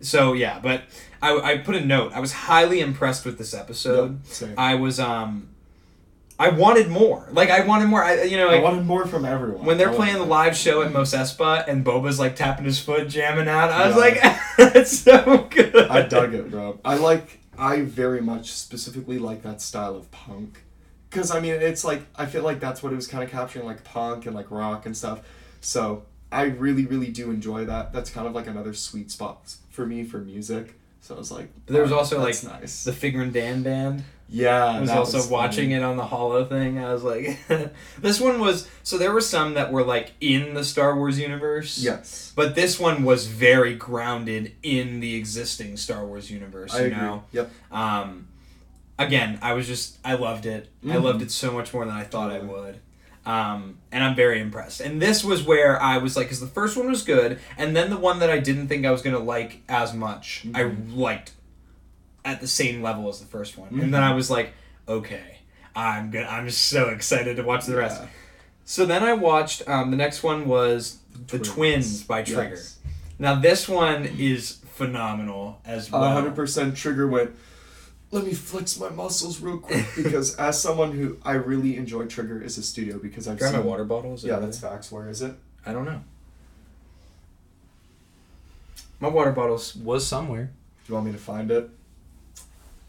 so 0.00 0.32
yeah 0.32 0.58
but 0.62 0.82
i, 1.22 1.36
I 1.52 1.58
put 1.58 1.74
a 1.76 1.84
note 1.84 2.12
i 2.14 2.20
was 2.20 2.32
highly 2.32 2.80
impressed 2.80 3.24
with 3.24 3.38
this 3.38 3.54
episode 3.54 4.20
Yep, 4.40 4.54
i 4.58 4.74
was 4.74 4.98
um 5.00 5.48
i 6.38 6.48
wanted 6.48 6.88
more 6.88 7.28
like 7.32 7.48
i 7.50 7.60
wanted 7.64 7.86
more 7.88 8.02
i 8.04 8.22
you 8.24 8.36
know 8.36 8.48
I 8.48 8.60
wanted 8.60 8.84
more 8.84 9.06
from 9.06 9.24
everyone. 9.24 9.64
when 9.64 9.78
they're 9.78 9.90
I 9.92 9.94
playing 9.94 10.16
the 10.16 10.24
live 10.24 10.56
show 10.56 10.82
at 10.82 10.92
Mos 10.92 11.14
Espa 11.14 11.66
and 11.68 11.84
Boba's 11.84 12.18
like 12.18 12.34
tapping 12.36 12.64
his 12.64 12.78
foot, 12.78 13.08
jamming 13.08 13.48
out, 13.48 13.70
I 13.70 13.86
was 13.88 13.96
Yeah. 13.96 14.00
like, 14.58 14.72
that's 14.74 14.98
so 14.98 15.46
good." 15.50 15.76
I 15.88 16.02
dug 16.02 16.34
it, 16.34 16.50
bro. 16.50 16.78
I 16.84 16.96
like. 16.96 17.38
I 17.56 17.82
very 17.82 18.20
much 18.20 18.50
specifically 18.52 19.18
like 19.20 19.42
that 19.42 19.62
style 19.62 19.94
of 19.94 20.10
punk, 20.10 20.64
because 21.08 21.30
I 21.30 21.38
mean, 21.38 21.54
it's 21.54 21.84
like 21.84 22.02
I 22.16 22.26
feel 22.26 22.42
like 22.42 22.58
that's 22.58 22.82
what 22.82 22.92
it 22.92 22.96
was 22.96 23.06
kind 23.06 23.22
of 23.22 23.30
capturing, 23.30 23.64
like 23.64 23.84
punk 23.84 24.26
and 24.26 24.34
like 24.34 24.50
rock 24.50 24.86
and 24.86 24.96
stuff. 24.96 25.20
So 25.60 26.02
I 26.32 26.42
really, 26.44 26.84
really 26.84 27.10
do 27.12 27.30
enjoy 27.30 27.64
that. 27.66 27.92
That's 27.92 28.10
kind 28.10 28.26
of 28.26 28.34
like 28.34 28.48
another 28.48 28.74
sweet 28.74 29.12
spot 29.12 29.54
for 29.74 29.84
me 29.86 30.04
for 30.04 30.18
music. 30.18 30.74
So 31.00 31.14
I 31.14 31.18
was 31.18 31.30
like, 31.30 31.50
there 31.66 31.82
was 31.82 31.92
oh, 31.92 31.98
also, 31.98 32.18
like, 32.18 32.42
nice. 32.44 32.84
The 32.84 32.92
Figrin 32.92 33.30
D'an 33.30 33.62
band. 33.62 34.04
yeah, 34.30 34.64
I 34.64 34.80
was 34.80 34.88
also 34.88 35.28
watching 35.30 35.72
it 35.72 35.82
on 35.82 35.98
the 35.98 36.06
Hollow 36.06 36.46
thing. 36.46 36.78
I 36.78 36.94
was 36.94 37.02
like, 37.02 37.38
this 38.00 38.18
one 38.18 38.40
was 38.40 38.66
so 38.82 38.96
there 38.96 39.12
were 39.12 39.20
some 39.20 39.52
that 39.54 39.70
were 39.70 39.82
like 39.84 40.12
in 40.22 40.54
the 40.54 40.64
Star 40.64 40.96
Wars 40.96 41.18
universe. 41.18 41.76
Yes, 41.78 42.32
But 42.34 42.54
this 42.54 42.80
one 42.80 43.04
was 43.04 43.26
very 43.26 43.74
grounded 43.74 44.52
in 44.62 45.00
the 45.00 45.14
existing 45.16 45.76
Star 45.76 46.06
Wars 46.06 46.30
universe. 46.30 46.74
I 46.74 46.78
you 46.80 46.86
agree. 46.86 46.96
know. 46.98 47.24
Yep. 47.32 47.50
Um, 47.70 48.28
again, 48.98 49.38
I 49.42 49.52
was 49.52 49.66
just 49.66 49.98
I 50.04 50.14
loved 50.14 50.46
it. 50.46 50.70
I 50.84 50.86
Mhm. 50.86 51.02
loved 51.02 51.20
it 51.20 51.30
so 51.30 51.52
much 51.52 51.74
more 51.74 51.84
than 51.84 51.94
I 51.94 52.04
thought 52.04 52.30
I 52.30 52.38
would. 52.38 52.78
Um, 53.26 53.78
and 53.90 54.04
I'm 54.04 54.14
very 54.14 54.40
impressed. 54.40 54.80
And 54.80 55.00
this 55.00 55.24
was 55.24 55.42
where 55.42 55.80
I 55.80 55.96
was 55.98 56.16
like, 56.16 56.26
because 56.26 56.40
the 56.40 56.46
first 56.46 56.76
one 56.76 56.88
was 56.88 57.02
good, 57.02 57.38
and 57.56 57.74
then 57.74 57.88
the 57.90 57.96
one 57.96 58.18
that 58.18 58.28
I 58.30 58.38
didn't 58.38 58.68
think 58.68 58.84
I 58.84 58.90
was 58.90 59.00
gonna 59.02 59.18
like 59.18 59.62
as 59.68 59.94
much, 59.94 60.46
I 60.54 60.64
Mhm. 60.64 60.94
liked 60.96 61.32
at 62.24 62.40
the 62.40 62.46
same 62.48 62.82
level 62.82 63.08
as 63.08 63.20
the 63.20 63.26
first 63.26 63.56
one. 63.56 63.68
And 63.70 63.84
Mhm. 63.84 63.90
then 63.92 64.02
I 64.02 64.12
was 64.14 64.30
like, 64.30 64.52
okay, 64.88 65.38
I'm 65.74 66.10
good. 66.10 66.24
I'm 66.26 66.50
so 66.50 66.88
excited 66.90 67.36
to 67.36 67.42
watch 67.42 67.64
the 67.66 67.76
rest. 67.76 68.02
Yeah. 68.02 68.08
So 68.66 68.86
then 68.86 69.02
I 69.02 69.12
watched. 69.14 69.66
Um, 69.68 69.90
the 69.90 69.96
next 69.96 70.22
one 70.22 70.46
was 70.46 70.98
The 71.28 71.38
Twins. 71.38 71.48
Twins 71.48 72.02
by 72.04 72.22
Trigger. 72.22 72.54
Yes. 72.56 72.78
Now 73.18 73.34
this 73.36 73.68
one 73.68 74.04
is 74.18 74.58
phenomenal 74.74 75.60
as 75.64 75.90
well. 75.90 76.12
Hundred 76.12 76.34
percent 76.34 76.76
trigger 76.76 77.06
went. 77.06 77.30
Let 78.14 78.26
me 78.26 78.32
flex 78.32 78.78
my 78.78 78.90
muscles 78.90 79.40
real 79.40 79.58
quick 79.58 79.84
because 79.96 80.36
as 80.36 80.60
someone 80.62 80.92
who 80.92 81.16
I 81.24 81.32
really 81.32 81.76
enjoy 81.76 82.06
Trigger 82.06 82.40
as 82.44 82.56
a 82.58 82.62
studio 82.62 82.98
because 82.98 83.26
I've 83.26 83.38
Grab 83.40 83.52
my 83.54 83.58
seen 83.58 83.66
water 83.68 83.84
bottle. 83.84 84.14
Is 84.14 84.24
it 84.24 84.28
Yeah, 84.28 84.38
that's 84.38 84.58
there? 84.58 84.70
facts. 84.70 84.92
Where 84.92 85.08
is 85.08 85.20
it? 85.20 85.34
I 85.66 85.72
don't 85.72 85.84
know. 85.84 86.00
My 89.00 89.08
water 89.08 89.32
bottles 89.32 89.74
was 89.74 90.06
somewhere. 90.06 90.44
Do 90.44 90.90
you 90.90 90.94
want 90.94 91.06
me 91.06 91.12
to 91.12 91.18
find 91.18 91.50
it? 91.50 91.68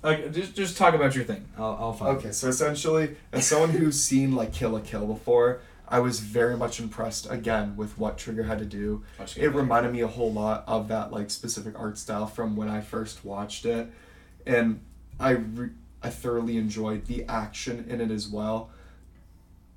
Like 0.03 0.31
just 0.31 0.53
just 0.55 0.77
talk 0.77 0.93
about 0.93 1.15
your 1.15 1.23
thing. 1.25 1.45
I'll 1.57 1.75
I'll 1.79 1.93
find. 1.93 2.17
Okay, 2.17 2.31
so 2.31 2.47
essentially, 2.47 3.15
as 3.31 3.47
someone 3.47 3.71
who's 3.71 3.99
seen 3.99 4.35
like 4.35 4.53
Kill 4.53 4.69
la 4.71 4.79
Kill 4.81 5.07
before, 5.07 5.61
I 5.87 5.99
was 5.99 6.19
very 6.19 6.55
much 6.55 6.79
impressed 6.79 7.29
again 7.31 7.75
with 7.75 7.97
what 7.97 8.19
Trigger 8.19 8.43
had 8.43 8.59
to 8.59 8.65
do. 8.65 9.03
it. 9.19 9.37
It 9.37 9.49
reminded 9.49 9.91
me 9.91 10.01
a 10.01 10.07
whole 10.07 10.31
lot 10.31 10.63
of 10.67 10.87
that 10.89 11.11
like 11.11 11.31
specific 11.31 11.73
art 11.79 11.97
style 11.97 12.27
from 12.27 12.55
when 12.55 12.69
I 12.69 12.81
first 12.81 13.25
watched 13.25 13.65
it, 13.65 13.87
and 14.45 14.81
I 15.19 15.31
re- 15.31 15.69
I 16.03 16.09
thoroughly 16.09 16.57
enjoyed 16.57 17.05
the 17.05 17.23
action 17.25 17.85
in 17.89 18.01
it 18.01 18.11
as 18.11 18.27
well. 18.27 18.69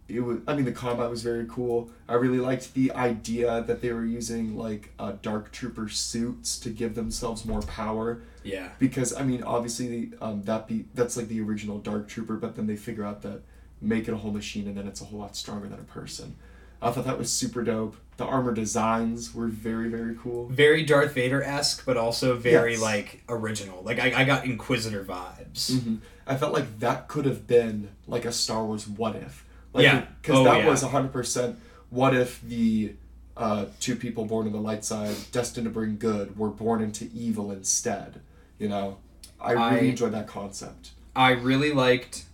It 0.09 0.20
was 0.20 0.38
I 0.46 0.55
mean 0.55 0.64
the 0.64 0.72
combat 0.72 1.11
was 1.11 1.22
very 1.22 1.46
cool. 1.48 1.90
I 2.09 2.14
really 2.14 2.38
liked 2.38 2.72
the 2.74 2.92
idea 2.92 3.62
that 3.66 3.83
they 3.83 3.92
were 3.92 4.05
using 4.07 4.57
like 4.57 4.92
uh, 4.98 5.12
dark 5.20 5.53
trooper 5.53 5.88
suits 5.88 6.59
to 6.61 6.70
give 6.70 6.94
themselves 6.94 7.44
more 7.44 7.61
power 7.62 8.22
Yeah. 8.42 8.70
because 8.79 9.14
I 9.14 9.22
mean 9.22 9.42
obviously 9.42 10.12
um, 10.22 10.42
that 10.44 10.66
be 10.66 10.87
that's 10.94 11.16
like 11.16 11.29
the 11.29 11.40
original 11.42 11.79
Dark 11.79 12.09
Trooper, 12.09 12.37
but 12.37 12.57
then 12.57 12.66
they 12.66 12.77
figure 12.77 13.05
out 13.05 13.20
that 13.22 13.42
make 13.83 14.09
it 14.09 14.14
a 14.14 14.16
whole 14.16 14.33
machine 14.33 14.66
and 14.66 14.77
then 14.77 14.87
it's 14.88 15.03
a 15.03 15.05
whole 15.05 15.20
lot 15.20 15.37
stronger 15.37 15.68
than 15.68 15.79
a 15.79 15.85
person. 15.85 16.37
I 16.81 16.90
thought 16.90 17.05
that 17.05 17.18
was 17.18 17.31
super 17.31 17.62
dope. 17.62 17.96
The 18.19 18.25
armor 18.27 18.53
designs 18.53 19.33
were 19.35 19.47
very 19.47 19.89
very 19.89 20.15
cool. 20.23 20.49
Very 20.49 20.83
Darth 20.85 21.15
Vader 21.15 21.43
esque, 21.43 21.87
but 21.87 21.97
also 21.97 22.37
very 22.37 22.73
Yes. 22.73 22.83
like 22.83 23.23
original. 23.29 23.83
Like 23.83 23.99
I, 23.99 24.13
I 24.23 24.25
got 24.25 24.45
Inquisitor 24.45 25.05
vibes. 25.05 25.81
hmm 25.81 25.97
I 26.27 26.37
felt 26.37 26.53
like 26.53 26.81
that 26.81 27.09
could 27.09 27.25
have 27.25 27.47
been 27.47 27.89
like 28.07 28.27
a 28.27 28.33
Star 28.33 28.63
Wars 28.65 28.87
what 28.87 29.17
if. 29.17 29.47
Like, 29.73 29.85
Yeah. 29.85 30.05
Because 30.21 30.39
Oh, 30.41 30.45
that 30.45 30.59
yeah. 30.59 30.69
was 30.69 30.83
hundred 30.83 31.13
percent. 31.13 31.59
What 31.91 32.15
if 32.15 32.43
the 32.43 32.95
uh, 33.37 33.67
two 33.81 33.95
people 33.97 34.25
born 34.27 34.47
in 34.49 34.53
the 34.53 34.59
light 34.61 34.85
side, 34.85 35.15
destined 35.33 35.65
to 35.65 35.71
bring 35.71 35.97
good, 35.97 36.37
were 36.37 36.51
born 36.51 36.83
into 36.83 37.09
evil 37.15 37.51
instead? 37.53 38.21
You 38.59 38.69
know, 38.69 38.99
I 39.41 39.53
really 39.53 39.65
I- 39.65 39.79
enjoyed 39.91 40.13
that 40.13 40.27
concept. 40.27 40.91
I 41.17 41.31
really 41.31 41.73
liked. 41.73 42.25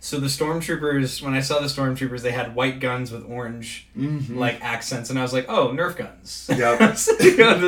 So 0.00 0.20
the 0.20 0.26
stormtroopers, 0.28 1.20
when 1.22 1.34
I 1.34 1.40
saw 1.40 1.58
the 1.58 1.66
stormtroopers, 1.66 2.20
they 2.22 2.30
had 2.30 2.54
white 2.54 2.78
guns 2.80 3.10
with 3.10 3.24
orange 3.28 3.88
Mm-hmm. 3.96 4.38
like 4.38 4.62
accents, 4.62 5.10
and 5.10 5.18
I 5.18 5.22
was 5.22 5.32
like, 5.32 5.46
"Oh, 5.48 5.68
Nerf 5.70 5.96
guns." 5.96 6.46
Yep. 6.48 6.78
the 6.78 6.84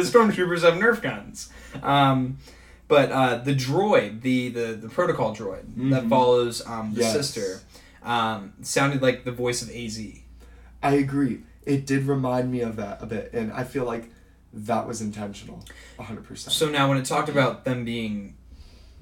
stormtroopers 0.05 0.63
have 0.63 0.75
Nerf 0.75 1.03
guns. 1.03 1.49
Um, 1.83 2.39
but 2.89 3.11
uh, 3.13 3.37
the 3.39 3.55
droid, 3.55 4.23
the, 4.23 4.49
the 4.51 4.73
the 4.75 4.89
protocol 4.89 5.35
droid 5.35 5.65
that 5.91 6.05
Mhm. 6.05 6.09
follows 6.09 6.65
um, 6.67 6.95
the 6.95 7.01
Yes. 7.01 7.13
sister, 7.13 7.61
um, 8.03 8.53
sounded 8.63 9.03
like 9.03 9.25
the 9.25 9.33
voice 9.33 9.63
of 9.63 9.71
Az. 9.71 10.01
I 10.83 10.93
agree. 10.95 11.41
It 11.67 11.85
did 11.87 12.05
remind 12.05 12.51
me 12.51 12.61
of 12.61 12.77
that 12.77 13.03
a 13.03 13.07
bit, 13.07 13.33
and 13.33 13.53
I 13.53 13.65
feel 13.65 13.85
like 13.85 14.11
that 14.53 14.87
was 14.89 15.01
intentional, 15.01 15.65
hundred 15.99 16.25
percent. 16.25 16.53
So 16.55 16.69
now, 16.69 16.89
when 16.89 16.97
it 16.99 17.05
talked 17.05 17.29
about 17.29 17.65
them 17.65 17.85
being 17.85 18.37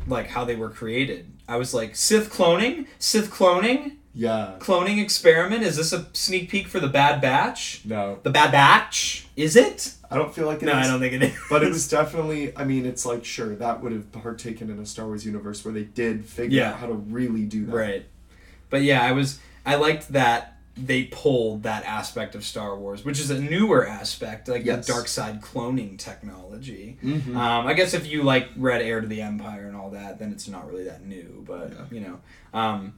like 0.07 0.29
how 0.29 0.45
they 0.45 0.57
were 0.57 0.69
created, 0.71 1.31
I 1.49 1.57
was 1.57 1.73
like, 1.73 1.97
Sith 1.97 2.31
cloning, 2.33 2.87
Sith 2.99 3.31
cloning, 3.31 3.93
Yeah. 4.15 4.57
cloning 4.59 5.01
experiment. 5.03 5.63
Is 5.63 5.77
this 5.77 5.93
a 5.95 6.07
sneak 6.13 6.51
peek 6.51 6.69
for 6.69 6.79
the 6.79 6.89
Bad 6.89 7.21
Batch? 7.23 7.83
No, 7.85 8.19
The 8.23 8.31
Bad 8.31 8.53
Batch? 8.53 9.27
Is 9.35 9.57
it? 9.57 9.95
I 10.11 10.17
don't 10.17 10.35
feel 10.35 10.47
like 10.47 10.63
it 10.63 10.67
No, 10.67 10.73
I 10.75 10.87
don't 10.87 11.01
think 11.01 11.15
it 11.15 11.23
is. 11.23 11.37
But 11.51 11.63
it 11.63 11.69
was 11.71 11.89
definitely. 11.99 12.57
I 12.57 12.65
mean, 12.65 12.85
it's 12.87 13.05
like 13.07 13.25
sure 13.25 13.55
that 13.57 13.83
would 13.83 13.93
have 13.93 14.13
partaken 14.13 14.71
in 14.71 14.79
a 14.79 14.87
Star 14.87 15.07
Wars 15.07 15.25
universe 15.25 15.65
where 15.65 15.73
they 15.75 15.85
did 15.85 16.25
figure 16.27 16.61
Yeah. 16.61 16.71
out 16.73 16.79
how 16.79 16.87
to 16.87 16.95
really 16.95 17.45
do 17.45 17.65
that. 17.67 17.75
Right. 17.75 18.07
But 18.71 18.83
yeah, 18.83 19.03
I 19.03 19.13
was 19.13 19.39
I 19.65 19.77
liked 19.77 20.13
that 20.13 20.58
they 20.81 21.05
pulled 21.05 21.64
that 21.64 21.85
aspect 21.85 22.35
of 22.35 22.45
Star 22.45 22.77
Wars, 22.79 23.05
which 23.05 23.19
is 23.19 23.31
a 23.31 23.41
newer 23.41 23.87
aspect, 23.87 24.49
like 24.49 24.64
Yes. 24.64 24.87
the 24.87 24.93
dark 24.93 25.09
side 25.09 25.41
cloning 25.43 25.99
technology. 25.99 26.99
Mm-hmm. 27.03 27.37
Um, 27.37 27.67
I 27.67 27.73
guess 27.75 27.95
if 27.95 28.07
you 28.07 28.23
like 28.23 28.49
read 28.57 28.81
Heir 28.83 29.01
to 29.01 29.07
the 29.07 29.21
Empire 29.23 29.67
and 29.67 29.77
all 29.77 29.91
that, 29.91 30.19
then 30.19 30.31
it's 30.33 30.47
not 30.49 30.71
really 30.71 30.85
that 30.85 31.05
new. 31.05 31.45
But 31.47 31.73
Yeah. 31.73 31.85
you 31.91 32.01
know, 32.01 32.21
um, 32.55 32.95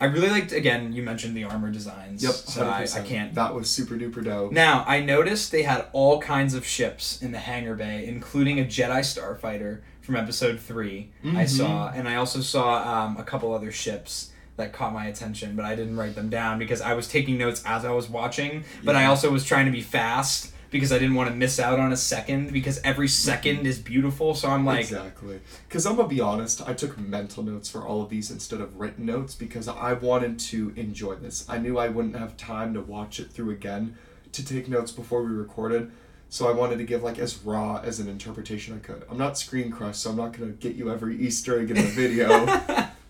I 0.00 0.06
really 0.06 0.30
liked 0.30 0.50
again. 0.52 0.92
You 0.92 1.02
mentioned 1.04 1.36
the 1.36 1.44
armor 1.44 1.70
designs. 1.70 2.22
yep. 2.24 2.32
So 2.34 2.66
I, 2.68 2.86
I 2.94 3.00
can't. 3.02 3.34
That 3.34 3.54
was 3.54 3.70
super 3.70 3.94
duper 3.94 4.24
dope. 4.24 4.50
Now 4.52 4.84
I 4.86 5.00
noticed 5.00 5.52
they 5.52 5.62
had 5.62 5.86
all 5.92 6.20
kinds 6.20 6.54
of 6.54 6.66
ships 6.66 7.22
in 7.22 7.30
the 7.30 7.38
hangar 7.38 7.76
bay, 7.76 8.06
including 8.06 8.58
a 8.58 8.64
Jedi 8.64 9.00
starfighter 9.00 9.80
from 10.00 10.16
Episode 10.16 10.58
3 10.58 11.12
I 11.22 11.26
Mhm. 11.28 11.48
saw, 11.48 11.88
and 11.90 12.08
I 12.08 12.16
also 12.16 12.40
saw 12.40 13.04
um, 13.04 13.16
a 13.16 13.22
couple 13.22 13.54
other 13.54 13.70
ships 13.70 14.31
that 14.62 14.72
caught 14.72 14.92
my 14.92 15.06
attention, 15.06 15.56
but 15.56 15.64
I 15.64 15.74
didn't 15.74 15.96
write 15.96 16.14
them 16.14 16.30
down 16.30 16.58
because 16.58 16.80
I 16.80 16.94
was 16.94 17.08
taking 17.08 17.36
notes 17.36 17.62
as 17.66 17.84
I 17.84 17.90
was 17.90 18.08
watching. 18.08 18.64
But 18.84 18.94
I 18.94 19.06
also 19.06 19.30
was 19.30 19.44
trying 19.44 19.66
to 19.66 19.72
be 19.72 19.80
fast 19.80 20.52
because 20.70 20.92
I 20.92 20.98
didn't 20.98 21.16
want 21.16 21.28
to 21.28 21.34
miss 21.34 21.58
out 21.58 21.80
on 21.80 21.92
a 21.92 21.96
second 21.96 22.52
because 22.52 22.80
every 22.84 23.08
second 23.08 23.66
is 23.66 23.78
beautiful. 23.78 24.34
So 24.34 24.48
I'm 24.48 24.64
like, 24.64 24.80
exactly. 24.80 25.40
Because 25.68 25.84
I'm 25.84 25.96
gonna 25.96 26.08
be 26.08 26.20
honest, 26.20 26.66
I 26.66 26.74
took 26.74 26.96
mental 26.96 27.42
notes 27.42 27.68
for 27.68 27.84
all 27.86 28.02
of 28.02 28.08
these 28.08 28.30
instead 28.30 28.60
of 28.60 28.78
written 28.78 29.04
notes 29.04 29.34
because 29.34 29.66
I 29.66 29.92
wanted 29.94 30.38
to 30.38 30.72
enjoy 30.76 31.16
this. 31.16 31.44
I 31.48 31.58
knew 31.58 31.76
I 31.78 31.88
wouldn't 31.88 32.16
have 32.16 32.36
time 32.36 32.72
to 32.74 32.80
watch 32.80 33.18
it 33.18 33.30
through 33.30 33.50
again 33.50 33.96
to 34.30 34.44
take 34.44 34.68
notes 34.68 34.92
before 34.92 35.22
we 35.22 35.32
recorded. 35.32 35.90
So 36.30 36.48
I 36.48 36.52
wanted 36.52 36.78
to 36.78 36.84
give 36.84 37.02
like 37.02 37.18
as 37.18 37.38
raw 37.44 37.80
as 37.84 37.98
an 38.00 38.08
interpretation 38.08 38.74
I 38.74 38.78
could. 38.78 39.04
I'm 39.10 39.18
not 39.18 39.36
screen 39.36 39.70
crushed, 39.70 40.00
so 40.00 40.10
I'm 40.10 40.16
not 40.16 40.32
gonna 40.32 40.52
get 40.52 40.76
you 40.76 40.90
every 40.90 41.20
Easter 41.20 41.60
egg 41.60 41.70
in 41.70 41.76
the 41.76 41.82
video. 41.82 42.46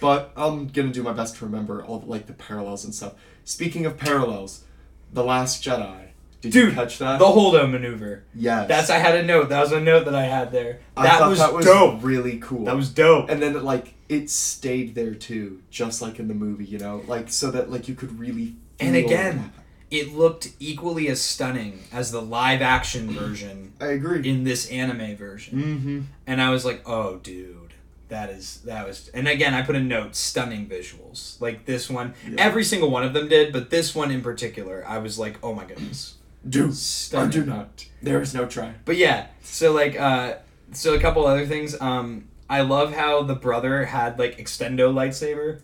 but 0.00 0.32
I'm 0.36 0.68
gonna 0.68 0.90
do 0.92 1.02
my 1.02 1.12
best 1.12 1.36
to 1.36 1.44
remember 1.44 1.84
all 1.84 2.02
like 2.06 2.26
the 2.26 2.32
parallels 2.32 2.84
and 2.84 2.94
stuff. 2.94 3.14
Speaking 3.44 3.86
of 3.86 3.96
parallels, 3.98 4.64
The 5.12 5.24
Last 5.24 5.62
Jedi. 5.64 5.98
Did 6.40 6.54
you 6.56 6.66
Dude, 6.66 6.74
catch 6.74 6.98
that? 6.98 7.20
the 7.20 7.24
Holdo 7.24 7.70
maneuver. 7.70 8.24
yes. 8.34 8.66
That's 8.66 8.90
I 8.90 8.98
had 8.98 9.14
a 9.16 9.22
note. 9.22 9.48
That 9.50 9.60
was 9.60 9.70
a 9.70 9.80
note 9.80 10.06
that 10.06 10.14
I 10.16 10.24
had 10.24 10.50
there. 10.50 10.80
I 10.96 11.04
That 11.04 11.28
was, 11.28 11.38
that 11.38 11.52
was 11.54 11.64
dope. 11.64 12.02
really 12.02 12.38
cool. 12.38 12.64
That 12.64 12.74
was 12.74 12.88
dope. 12.90 13.30
and 13.30 13.40
then 13.40 13.62
like 13.62 13.94
it 14.08 14.28
stayed 14.28 14.96
there 14.96 15.14
too, 15.14 15.62
just 15.70 16.02
like 16.02 16.18
in 16.18 16.26
the 16.26 16.34
movie, 16.34 16.64
you 16.64 16.78
know, 16.78 17.04
like 17.06 17.30
so 17.30 17.50
that 17.52 17.70
like 17.70 17.86
you 17.88 17.94
could 17.94 18.18
really. 18.18 18.56
And 18.80 18.96
again, 18.96 19.52
it 19.92 20.12
looked 20.14 20.48
equally 20.58 21.06
as 21.08 21.20
stunning 21.22 21.84
as 21.92 22.10
the 22.10 22.20
live 22.20 22.60
action 22.60 23.10
version 23.12 23.74
I 23.80 23.86
agree. 23.88 24.28
in 24.28 24.42
this 24.42 24.68
anime 24.68 25.14
version. 25.16 25.58
mm-hmm. 25.62 26.00
And 26.26 26.42
I 26.42 26.50
was 26.50 26.64
like, 26.64 26.82
"Oh, 26.88 27.18
dude, 27.18 27.61
that 28.12 28.30
is 28.30 28.60
that 28.64 28.86
was." 28.86 29.10
And 29.12 29.26
again, 29.26 29.54
I 29.54 29.62
put 29.62 29.74
a 29.74 29.80
note: 29.80 30.14
stunning 30.14 30.66
visuals. 30.68 31.40
Like 31.40 31.64
this 31.66 31.90
one, 31.90 32.14
Yeah. 32.28 32.36
every 32.38 32.64
single 32.64 32.90
one 32.90 33.02
of 33.04 33.12
them 33.14 33.28
did, 33.28 33.52
but 33.52 33.70
this 33.70 33.94
one 33.94 34.10
in 34.10 34.20
particular, 34.22 34.84
I 34.86 34.98
was 34.98 35.18
like, 35.18 35.38
"Oh 35.42 35.52
my 35.54 35.64
goodness, 35.64 36.14
Do 36.48 36.68
or 36.68 36.72
stunning." 36.72 37.30
do 37.30 37.44
not. 37.44 37.86
There 38.02 38.20
is 38.20 38.32
no 38.34 38.46
try. 38.46 38.74
But 38.84 38.96
yeah, 38.96 39.26
so 39.42 39.72
like, 39.72 39.98
uh, 39.98 40.34
so 40.72 40.94
a 40.94 41.00
couple 41.00 41.26
other 41.26 41.46
things. 41.46 41.78
Um, 41.80 42.28
I 42.48 42.60
love 42.62 42.94
how 42.94 43.22
the 43.22 43.34
brother 43.34 43.84
had 43.86 44.18
like 44.18 44.36
extendo 44.38 44.92
lightsaber, 44.92 45.60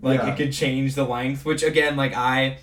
like 0.00 0.20
Yeah. 0.20 0.32
it 0.32 0.36
could 0.36 0.52
change 0.52 0.94
the 0.94 1.04
length. 1.04 1.44
Which 1.44 1.62
again, 1.62 1.96
like 1.96 2.14
I, 2.14 2.58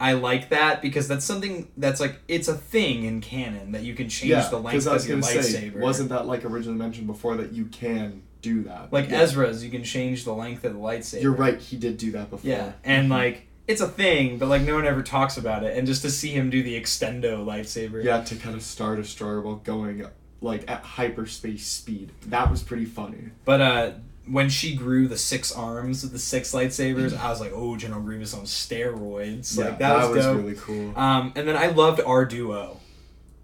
I 0.00 0.14
like 0.14 0.48
that 0.48 0.80
because 0.82 1.06
that's 1.08 1.24
something 1.26 1.68
that's 1.76 2.00
like 2.00 2.16
it's 2.26 2.48
a 2.48 2.54
thing 2.54 3.04
in 3.04 3.20
canon 3.20 3.72
that 3.72 3.82
you 3.82 3.94
can 3.94 4.08
change 4.08 4.30
yeah, 4.30 4.48
the 4.48 4.58
length 4.58 4.86
of 4.86 5.06
your 5.06 5.20
gonna 5.20 5.42
say, 5.42 5.70
lightsaber. 5.70 5.78
wasn't 5.78 6.08
that 6.08 6.26
like 6.26 6.44
originally 6.44 6.78
mentioned 6.78 7.06
before 7.06 7.36
that 7.36 7.52
you 7.52 7.66
can 7.66 8.22
do 8.42 8.62
that? 8.64 8.92
like 8.92 9.10
yeah. 9.10 9.20
Ezra's, 9.20 9.62
you 9.64 9.70
can 9.70 9.84
change 9.84 10.24
the 10.24 10.32
length 10.32 10.64
of 10.64 10.72
the 10.74 10.78
lightsaber. 10.78 11.22
You're 11.22 11.32
right. 11.32 11.58
He 11.58 11.76
did 11.76 11.96
do 11.98 12.12
that 12.12 12.30
before. 12.30 12.50
Yeah, 12.50 12.72
and 12.84 13.08
Mhm. 13.08 13.10
like 13.10 13.46
it's 13.68 13.80
a 13.80 13.88
thing, 13.88 14.38
but 14.38 14.48
like 14.48 14.62
no 14.62 14.74
one 14.74 14.86
ever 14.86 15.02
talks 15.02 15.36
about 15.36 15.62
it. 15.62 15.76
And 15.76 15.86
just 15.86 16.02
to 16.02 16.10
see 16.10 16.30
him 16.30 16.50
do 16.50 16.62
the 16.62 16.80
extendo 16.80 17.44
lightsaber, 17.44 18.02
yeah, 18.02 18.20
to 18.22 18.34
kind 18.36 18.56
of 18.56 18.62
start 18.62 18.98
a 18.98 19.04
star 19.04 19.34
destroyer 19.34 19.40
while 19.42 19.56
going 19.56 20.04
like 20.40 20.68
at 20.70 20.82
hyperspace 20.82 21.66
speed. 21.66 22.10
That 22.26 22.50
was 22.50 22.62
pretty 22.62 22.86
funny. 22.86 23.28
But 23.44 23.60
uh, 23.60 23.90
when 24.26 24.48
she 24.48 24.74
grew 24.74 25.06
the 25.06 25.18
six 25.18 25.52
arms 25.52 26.02
with 26.02 26.12
the 26.12 26.18
six 26.18 26.52
lightsabers, 26.52 27.16
I 27.16 27.28
was 27.30 27.40
like, 27.40 27.52
oh, 27.54 27.76
General 27.76 28.00
Grievous 28.00 28.32
on 28.34 28.44
steroids. 28.44 29.56
Yeah, 29.58 29.64
like 29.66 29.78
that, 29.78 30.10
was, 30.10 30.24
dope. 30.24 30.36
really 30.38 30.54
cool. 30.54 30.98
Um, 30.98 31.32
and 31.36 31.46
then 31.46 31.56
I 31.56 31.66
loved 31.66 32.00
our 32.00 32.24
duo. 32.24 32.78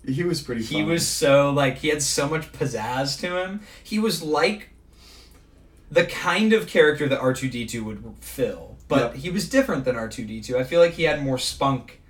he 0.06 0.22
was 0.24 0.40
pretty. 0.40 0.62
He 0.62 0.80
fun. 0.80 0.86
was 0.90 1.06
so 1.06 1.50
like 1.50 1.78
he 1.78 1.88
had 1.88 2.02
so 2.02 2.28
much 2.28 2.50
pizzazz 2.52 3.18
to 3.20 3.42
him. 3.42 3.60
He 3.82 3.98
was 3.98 4.22
like 4.22 4.70
the 5.90 6.04
kind 6.04 6.52
of 6.52 6.66
character 6.66 7.08
that 7.08 7.20
R 7.20 7.32
two 7.32 7.48
D 7.48 7.66
two 7.66 7.84
would 7.84 8.02
fill, 8.20 8.76
but 8.88 9.14
Yep. 9.14 9.14
he 9.22 9.30
was 9.30 9.48
different 9.48 9.84
than 9.84 9.96
R 9.96 10.08
two 10.08 10.24
D 10.24 10.40
two. 10.40 10.58
I 10.58 10.64
feel 10.64 10.80
like 10.80 10.92
he 10.94 11.04
had 11.04 11.22
more 11.22 11.38
spunk 11.38 12.00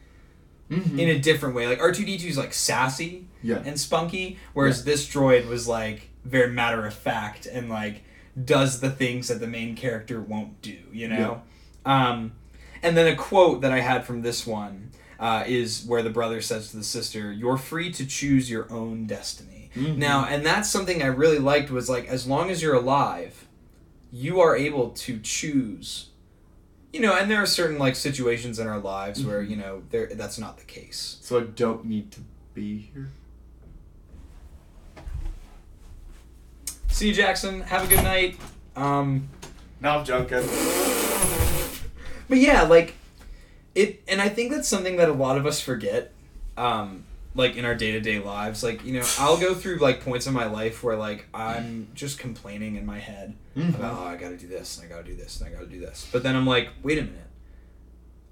Mhm. 0.71 0.99
in 0.99 1.09
a 1.09 1.19
different 1.19 1.55
way. 1.55 1.67
Like 1.67 1.81
R 1.81 1.93
two 1.93 2.05
D 2.05 2.19
2 2.19 2.27
is 2.29 2.37
like 2.37 2.53
sassy 2.53 3.27
yeah. 3.43 3.63
and 3.65 3.79
spunky, 3.79 4.39
whereas 4.53 4.85
this 4.85 5.07
droid 5.07 5.47
was 5.47 5.69
like 5.69 6.09
very 6.25 6.51
matter 6.51 6.85
of 6.85 6.93
fact 6.95 7.47
and 7.47 7.69
like 7.69 8.03
does 8.45 8.81
the 8.81 8.91
things 8.91 9.29
that 9.29 9.39
the 9.41 9.47
main 9.47 9.77
character 9.77 10.21
won't 10.21 10.61
do. 10.63 10.77
You 10.93 11.09
know. 11.09 11.43
Um, 11.85 12.33
and 12.83 12.97
then 12.97 13.07
a 13.07 13.15
quote 13.15 13.61
that 13.61 13.71
I 13.73 13.79
had 13.81 14.05
from 14.05 14.23
this 14.23 14.45
one 14.47 14.91
uh, 15.21 15.45
is 15.47 15.85
where 15.87 16.03
the 16.03 16.11
brother 16.11 16.41
says 16.41 16.71
to 16.73 16.77
the 16.77 16.85
sister, 16.85 17.33
"You're 17.33 17.57
free 17.57 17.91
to 17.93 18.05
choose 18.05 18.51
your 18.51 18.71
own 18.73 19.07
destiny." 19.07 19.71
Mhm. 19.77 19.97
Now, 19.99 20.25
and 20.27 20.45
that's 20.45 20.69
something 20.69 21.01
I 21.03 21.07
really 21.07 21.39
liked 21.39 21.71
was 21.71 21.89
like 21.89 22.07
as 22.09 22.27
long 22.27 22.51
as 22.51 22.61
you're 22.61 22.75
alive, 22.75 23.46
you 24.17 24.41
are 24.41 24.57
able 24.57 24.91
to 24.91 25.19
choose. 25.21 26.09
You 26.93 27.01
know, 27.01 27.15
and 27.15 27.31
there 27.31 27.43
are 27.43 27.47
certain 27.47 27.79
like 27.79 27.95
situations 27.97 28.59
in 28.59 28.67
our 28.67 28.79
lives 28.79 29.23
where 29.25 29.43
Mhm. 29.43 29.51
you 29.51 29.57
know 29.57 29.83
there 29.91 30.07
that's 30.07 30.39
not 30.39 30.57
the 30.59 30.65
case. 30.65 31.19
So 31.21 31.39
I 31.39 31.43
don't 31.45 31.85
need 31.85 32.11
to 32.13 32.21
be 32.55 32.91
here. 32.95 33.11
See 36.89 37.09
you, 37.09 37.15
Jackson. 37.15 37.61
Have 37.63 37.85
a 37.85 37.87
good 37.95 38.03
night. 38.03 38.39
Um, 38.75 39.29
No, 39.81 39.91
I'm 39.99 40.05
joking. 40.07 40.39
But 42.29 42.39
yeah, 42.39 42.63
like 42.63 42.95
it, 43.75 44.03
and 44.09 44.23
I 44.23 44.31
think 44.31 44.51
that's 44.53 44.67
something 44.67 44.97
that 44.97 45.09
a 45.11 45.13
lot 45.13 45.37
of 45.37 45.45
us 45.45 45.61
forget, 45.61 46.13
um, 46.57 47.05
like 47.37 47.57
in 47.57 47.65
our 47.65 47.75
day 47.75 47.93
to 47.93 48.01
day 48.01 48.19
lives. 48.19 48.63
Like 48.63 48.85
you 48.85 48.95
know, 48.95 49.07
I'll 49.19 49.37
go 49.37 49.55
through 49.55 49.79
like 49.79 50.01
points 50.05 50.27
in 50.27 50.35
my 50.35 50.47
life 50.47 50.83
where 50.83 50.97
like 50.97 51.27
I'm 51.33 51.89
just 51.95 52.19
complaining 52.19 52.77
in 52.77 52.87
my 52.87 52.99
head 52.99 53.37
about 53.57 53.99
oh 53.99 54.07
I 54.07 54.17
got 54.17 54.31
to 54.31 54.37
do 54.37 54.49
this 54.49 54.79
and 54.79 54.87
I 54.87 54.95
got 54.95 55.05
to 55.05 55.11
do 55.11 55.17
this 55.17 55.41
and 55.41 55.49
I 55.49 55.53
got 55.53 55.61
to 55.61 55.67
do 55.67 55.79
this. 55.79 56.09
But 56.11 56.23
then 56.23 56.35
I'm 56.35 56.47
like, 56.47 56.71
wait 56.83 56.99
a 56.99 57.03
minute, 57.03 57.29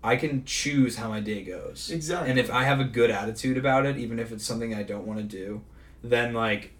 I 0.03 0.17
can 0.17 0.45
choose 0.45 0.97
how 0.97 1.09
my 1.09 1.21
day 1.21 1.45
goes. 1.45 1.90
Exactly. 1.90 2.31
And 2.31 2.38
if 2.38 2.51
I 2.51 2.64
have 2.64 2.81
a 2.81 2.85
good 2.85 3.11
attitude 3.11 3.57
about 3.57 3.87
it, 3.87 3.99
even 3.99 4.19
if 4.19 4.33
it's 4.33 4.45
something 4.45 4.75
I 4.75 4.83
don't 4.83 5.07
want 5.07 5.19
to 5.19 5.25
do, 5.25 5.62
then 6.03 6.35
like 6.35 6.73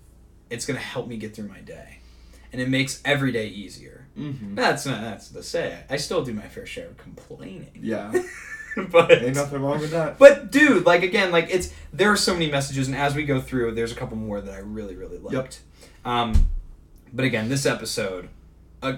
it's 0.51 0.67
gonna 0.67 0.79
help 0.79 1.07
me 1.07 1.17
get 1.17 1.35
through 1.37 1.49
my 1.49 1.61
day, 1.61 1.99
and 2.53 2.61
it 2.61 2.69
makes 2.69 3.01
every 3.05 3.33
day 3.33 3.49
easier. 3.49 4.07
Mm-hmm. 4.19 4.55
That's 4.55 4.87
not 4.87 5.01
that's 5.01 5.29
to 5.31 5.43
say. 5.43 5.81
I 5.91 5.97
still 5.97 6.25
do 6.25 6.33
my 6.33 6.49
fair 6.49 6.67
share 6.67 6.89
of 6.89 6.97
complaining. 6.97 7.79
Yeah. 7.81 8.13
but 8.91 9.11
Ain't 9.23 9.37
nothing 9.37 9.61
wrong 9.61 9.81
with 9.81 9.91
that. 9.91 10.19
but 10.19 10.51
dude, 10.51 10.85
like 10.87 11.03
again, 11.03 11.31
like 11.33 11.49
it's 11.51 11.73
there 11.93 12.11
are 12.11 12.17
so 12.17 12.33
many 12.33 12.51
messages, 12.51 12.89
and 12.89 12.97
as 12.97 13.15
we 13.15 13.25
go 13.25 13.41
through, 13.41 13.73
there's 13.73 13.93
a 13.93 13.95
couple 13.95 14.17
more 14.17 14.41
that 14.41 14.55
I 14.55 14.59
really 14.59 14.97
really 14.97 15.19
liked. 15.19 15.61
Um, 16.05 16.49
but 17.13 17.25
again, 17.25 17.49
this 17.49 17.65
episode, 17.67 18.29
uh, 18.83 18.97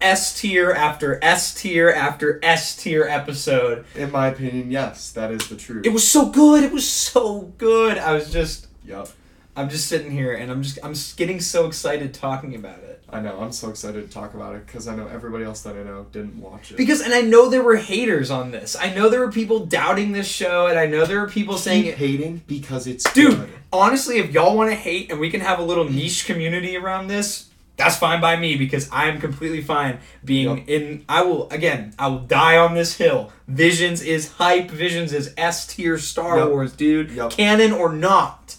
S 0.00 0.38
tier 0.38 0.72
after 0.72 1.18
S 1.24 1.54
tier 1.54 1.90
after 1.90 2.38
S 2.42 2.76
tier 2.76 3.04
episode. 3.04 3.84
In 3.94 4.10
my 4.12 4.28
opinion, 4.28 4.70
yes, 4.70 5.10
that 5.12 5.30
is 5.30 5.48
the 5.48 5.56
truth. 5.56 5.86
It 5.86 5.92
was 5.92 6.06
so 6.06 6.26
good. 6.26 6.62
It 6.62 6.72
was 6.72 6.88
so 6.88 7.52
good. 7.58 7.98
I 7.98 8.12
was 8.12 8.30
just 8.30 8.68
Yep. 8.84 9.08
I'm 9.56 9.70
just 9.70 9.88
sitting 9.88 10.10
here 10.10 10.34
and 10.34 10.50
I'm 10.50 10.62
just 10.62 10.78
I'm 10.82 10.92
just 10.94 11.16
getting 11.16 11.40
so 11.40 11.66
excited 11.66 12.12
talking 12.12 12.54
about 12.54 12.80
it. 12.80 12.95
I 13.08 13.20
know. 13.20 13.38
I'm 13.40 13.52
so 13.52 13.70
excited 13.70 14.04
to 14.06 14.12
talk 14.12 14.34
about 14.34 14.56
it 14.56 14.66
because 14.66 14.88
I 14.88 14.96
know 14.96 15.06
everybody 15.06 15.44
else 15.44 15.62
that 15.62 15.76
I 15.76 15.82
know 15.84 16.06
didn't 16.10 16.40
watch 16.40 16.72
it. 16.72 16.76
Because 16.76 17.00
and 17.00 17.14
I 17.14 17.20
know 17.20 17.48
there 17.48 17.62
were 17.62 17.76
haters 17.76 18.30
on 18.32 18.50
this. 18.50 18.74
I 18.74 18.92
know 18.92 19.08
there 19.08 19.20
were 19.20 19.30
people 19.30 19.64
doubting 19.64 20.10
this 20.12 20.26
show 20.26 20.66
and 20.66 20.76
I 20.78 20.86
know 20.86 21.04
there 21.06 21.20
were 21.20 21.28
people 21.28 21.56
saying 21.56 21.84
hating 21.96 22.42
because 22.48 22.88
it's 22.88 23.10
Dude, 23.12 23.36
good. 23.36 23.48
honestly, 23.72 24.18
if 24.18 24.32
y'all 24.32 24.56
want 24.56 24.70
to 24.70 24.74
hate 24.76 25.10
and 25.12 25.20
we 25.20 25.30
can 25.30 25.40
have 25.40 25.60
a 25.60 25.62
little 25.62 25.88
niche 25.88 26.26
community 26.26 26.76
around 26.76 27.06
this, 27.06 27.48
that's 27.76 27.96
fine 27.96 28.20
by 28.20 28.34
me 28.36 28.56
because 28.56 28.90
I 28.90 29.06
am 29.08 29.20
completely 29.20 29.62
fine 29.62 29.98
being 30.24 30.58
Yep. 30.58 30.68
in. 30.68 31.04
I 31.08 31.22
will 31.22 31.48
again. 31.50 31.94
I 31.98 32.08
will 32.08 32.20
die 32.20 32.56
on 32.56 32.74
this 32.74 32.96
hill. 32.96 33.30
Visions 33.46 34.02
is 34.02 34.32
hype. 34.32 34.68
Visions 34.70 35.12
is 35.12 35.32
S 35.36 35.64
tier 35.68 35.96
Star 35.96 36.38
Yep. 36.38 36.48
Wars, 36.48 36.72
dude. 36.72 37.10
Yep. 37.12 37.30
Canon 37.30 37.70
or 37.70 37.92
not? 37.92 38.56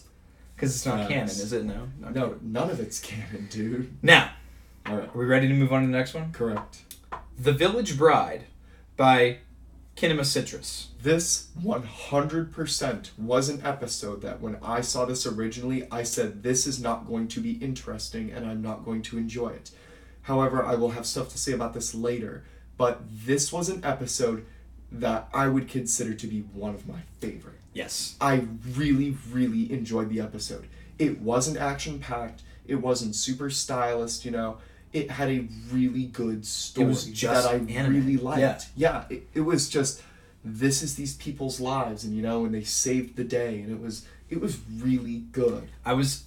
Because 0.55 0.73
it's 0.75 0.85
not 0.85 0.99
Yes. 1.01 1.09
canon, 1.09 1.25
is 1.29 1.53
it? 1.53 1.65
No. 1.65 1.87
Not 1.99 2.15
No, 2.15 2.21
canon. 2.29 2.39
none 2.43 2.69
of 2.69 2.79
it's 2.79 2.99
canon, 2.99 3.47
dude. 3.51 3.91
Now, 4.01 4.31
All 4.89 4.95
right. 4.95 5.09
are 5.13 5.17
we 5.17 5.25
ready 5.25 5.49
to 5.49 5.53
move 5.53 5.73
on 5.73 5.81
to 5.81 5.87
the 5.87 5.91
next 5.91 6.13
one? 6.13 6.31
Correct. 6.31 6.83
The 7.37 7.51
Village 7.51 7.97
Bride 7.97 8.45
by 8.95 9.39
Kinema 9.97 10.23
Citrus. 10.23 10.89
This 11.01 11.49
100% 11.61 13.09
was 13.17 13.49
an 13.49 13.61
episode 13.65 14.21
that 14.21 14.39
when 14.39 14.57
I 14.63 14.79
saw 14.79 15.03
this 15.03 15.25
originally, 15.25 15.85
I 15.91 16.03
said, 16.03 16.41
this 16.41 16.65
is 16.65 16.81
not 16.81 17.05
going 17.05 17.27
to 17.29 17.41
be 17.41 17.53
interesting 17.53 18.31
and 18.31 18.45
I'm 18.45 18.61
not 18.61 18.85
going 18.85 19.01
to 19.03 19.17
enjoy 19.17 19.49
it. 19.49 19.71
However, 20.21 20.63
I 20.63 20.75
will 20.75 20.91
have 20.91 21.05
stuff 21.05 21.29
to 21.29 21.37
say 21.37 21.51
about 21.51 21.73
this 21.73 21.93
later, 21.93 22.45
but 22.77 23.01
this 23.09 23.51
was 23.51 23.67
an 23.67 23.83
episode 23.83 24.45
that 24.89 25.27
I 25.33 25.49
would 25.49 25.67
consider 25.67 26.13
to 26.13 26.27
be 26.27 26.41
one 26.53 26.73
of 26.73 26.87
my 26.87 26.99
favorite. 27.19 27.59
Yes. 27.73 28.15
I 28.21 28.47
really, 28.73 29.17
really 29.31 29.69
enjoyed 29.71 30.09
the 30.09 30.21
episode. 30.21 30.67
It 30.97 31.19
wasn't 31.19 31.57
action 31.57 31.99
packed, 31.99 32.43
it 32.65 32.75
wasn't 32.75 33.15
super 33.15 33.49
stylist, 33.49 34.23
you 34.23 34.31
know. 34.31 34.59
It 34.97 35.11
had 35.11 35.29
a 35.29 35.47
really 35.71 36.05
good 36.05 36.45
story 36.45 36.87
was 36.87 37.05
just 37.05 37.43
that 37.49 37.53
I 37.53 37.71
anime. 37.71 37.93
really 37.95 38.17
liked. 38.17 38.39
Yeah. 38.39 38.59
Yeah, 39.09 39.15
it, 39.15 39.27
it 39.33 39.41
was 39.41 39.69
just 39.69 40.01
this 40.43 40.81
is 40.81 40.95
these 40.95 41.13
people's 41.15 41.59
lives 41.59 42.03
and 42.05 42.15
you 42.15 42.21
know 42.21 42.45
and 42.45 42.53
they 42.53 42.63
saved 42.63 43.15
the 43.17 43.23
day 43.23 43.59
and 43.61 43.69
it 43.71 43.79
was 43.81 44.05
it 44.29 44.39
was 44.41 44.57
really 44.81 45.19
good. 45.31 45.69
I 45.85 45.93
was 45.93 46.23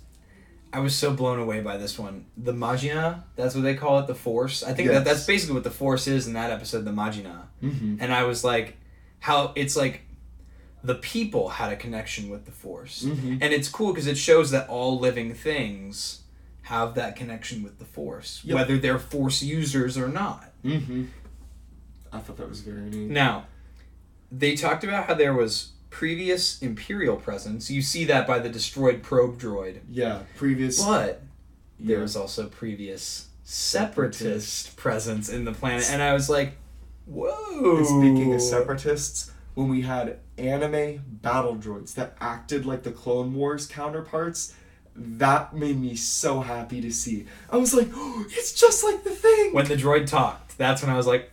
I 0.73 0.79
was 0.81 0.95
so 0.95 1.13
blown 1.13 1.39
away 1.41 1.61
by 1.61 1.77
this 1.79 1.99
one. 1.99 2.27
The 2.37 2.53
Magina, 2.53 3.25
that's 3.35 3.55
what 3.57 3.63
they 3.63 3.75
call 3.75 3.99
it, 4.01 4.07
the 4.07 4.15
Force. 4.15 4.63
I 4.63 4.73
think 4.73 4.87
Yes. 4.89 4.99
that 4.99 5.05
that's 5.05 5.27
basically 5.27 5.55
what 5.55 5.65
the 5.65 5.71
Force 5.71 6.07
is 6.07 6.27
in 6.29 6.35
that 6.35 6.51
episode, 6.53 6.85
the 6.85 6.93
Magina. 6.93 7.49
Mm-hmm. 7.63 7.97
And 8.01 8.13
I 8.13 8.23
was 8.25 8.45
like, 8.45 8.77
how 9.19 9.53
it's 9.57 9.77
like 9.77 10.03
the 10.85 10.95
people 10.95 11.49
had 11.49 11.73
a 11.73 11.77
connection 11.77 12.31
with 12.31 12.45
the 12.47 12.53
Force. 12.53 13.03
Mm-hmm. 13.03 13.39
And 13.43 13.53
it's 13.53 13.69
cool 13.69 13.93
because 13.93 14.07
it 14.07 14.17
shows 14.17 14.51
that 14.53 14.69
all 14.69 14.99
living 14.99 15.35
things 15.35 16.20
have 16.71 16.95
that 16.95 17.17
connection 17.17 17.65
with 17.65 17.81
the 17.81 17.85
Force, 17.85 18.43
Yep. 18.45 18.55
whether 18.55 18.79
they're 18.79 18.99
Force 19.01 19.43
users 19.43 19.99
or 19.99 20.07
not. 20.09 20.53
Mm-hmm. 20.65 21.07
I 22.13 22.21
thought 22.21 22.37
that 22.37 22.49
was 22.49 22.61
very 22.61 22.89
neat. 22.89 23.11
Now, 23.11 23.47
they 24.31 24.55
talked 24.55 24.85
about 24.85 25.07
how 25.07 25.15
there 25.15 25.35
was 25.35 25.73
previous 25.91 26.63
Imperial 26.63 27.17
presence. 27.17 27.73
You 27.73 27.83
see 27.83 28.05
that 28.05 28.25
by 28.25 28.39
the 28.39 28.49
destroyed 28.49 29.03
probe 29.03 29.41
droid. 29.41 29.81
Yeah, 29.91 30.21
previous. 30.37 30.81
But 30.85 31.23
there 31.81 31.97
yeah. 31.97 32.03
was 32.03 32.15
also 32.15 32.47
previous 32.47 33.27
separatist 33.43 34.77
presence 34.77 35.29
in 35.29 35.45
the 35.45 35.53
planet, 35.53 35.91
and 35.91 36.01
I 36.01 36.13
was 36.13 36.31
like, 36.31 36.53
"Whoa!" 37.07 37.79
And 37.79 37.87
speaking 37.87 38.33
of 38.33 38.41
separatists, 38.41 39.33
when 39.55 39.69
we 39.69 39.83
had 39.83 40.21
anime 40.39 41.03
battle 41.21 41.57
droids 41.57 41.95
that 41.95 42.17
acted 42.21 42.65
like 42.65 42.85
the 42.85 42.93
Clone 42.93 43.35
Wars 43.35 43.67
counterparts, 43.67 44.55
that 44.97 45.55
made 45.55 45.81
me 45.81 45.95
so 45.97 46.41
happy 46.41 46.81
to 46.81 46.93
see. 46.93 47.27
I 47.51 47.57
was 47.57 47.75
like, 47.75 47.89
oh, 47.95 48.25
it's 48.31 48.53
just 48.53 48.85
like 48.85 49.05
the 49.05 49.11
thing. 49.11 49.53
when 49.53 49.67
the 49.67 49.77
droid 49.77 50.07
talked, 50.07 50.59
that's 50.59 50.83
when 50.83 50.91
I 50.91 50.97
was 50.97 51.07
like, 51.07 51.31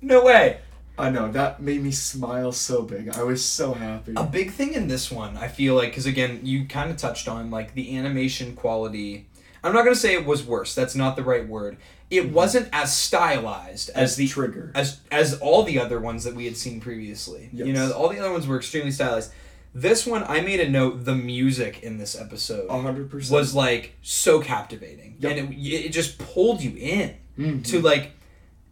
"No 0.00 0.24
way!" 0.24 0.60
I 0.98 1.10
know 1.10 1.32
that 1.32 1.62
made 1.62 1.82
me 1.82 1.92
smile 1.92 2.52
so 2.52 2.82
big. 2.82 3.08
I 3.08 3.22
was 3.22 3.44
so 3.44 3.72
happy. 3.72 4.12
A 4.16 4.24
big 4.24 4.52
thing 4.52 4.74
in 4.74 4.88
this 4.88 5.10
one, 5.10 5.36
I 5.36 5.48
feel 5.48 5.74
like, 5.74 5.90
because 5.90 6.06
again, 6.06 6.40
you 6.42 6.66
kind 6.66 6.90
of 6.90 6.98
touched 6.98 7.26
on 7.26 7.50
like 7.50 7.74
the 7.74 7.96
animation 7.96 8.54
quality. 8.54 9.26
I'm 9.64 9.72
not 9.72 9.84
gonna 9.84 9.96
say 9.96 10.14
it 10.14 10.26
was 10.26 10.44
worse. 10.44 10.74
That's 10.74 10.94
not 10.94 11.16
the 11.16 11.24
right 11.24 11.46
word. 11.46 11.78
It 12.10 12.24
mm-hmm. 12.24 12.34
wasn't 12.34 12.68
as 12.72 12.94
stylized 12.96 13.90
as, 13.90 14.12
As 14.12 14.16
the 14.16 14.28
trigger. 14.28 14.72
as 14.74 15.00
as 15.10 15.38
all 15.38 15.62
the 15.62 15.78
other 15.78 16.00
ones 16.00 16.24
that 16.24 16.34
we 16.34 16.44
had 16.44 16.56
seen 16.56 16.80
previously. 16.80 17.48
You 17.52 17.72
know, 17.72 17.92
all 17.92 18.08
the 18.08 18.18
other 18.18 18.32
ones 18.32 18.46
were 18.46 18.56
extremely 18.56 18.90
stylized. 18.90 19.32
This 19.72 20.04
one, 20.06 20.24
I 20.24 20.40
made 20.40 20.58
a 20.60 20.68
note. 20.68 21.04
The 21.04 21.14
music 21.14 21.82
in 21.82 21.98
this 21.98 22.18
episode 22.20 22.68
hundred 22.68 23.10
percent. 23.10 23.32
was 23.38 23.54
like 23.54 23.94
so 24.02 24.40
captivating, 24.40 25.16
Yep. 25.20 25.36
and 25.36 25.54
it, 25.54 25.56
it 25.86 25.88
just 25.92 26.18
pulled 26.18 26.60
you 26.62 26.74
in 26.76 27.14
Mhm. 27.38 27.64
to 27.66 27.80
like 27.80 28.12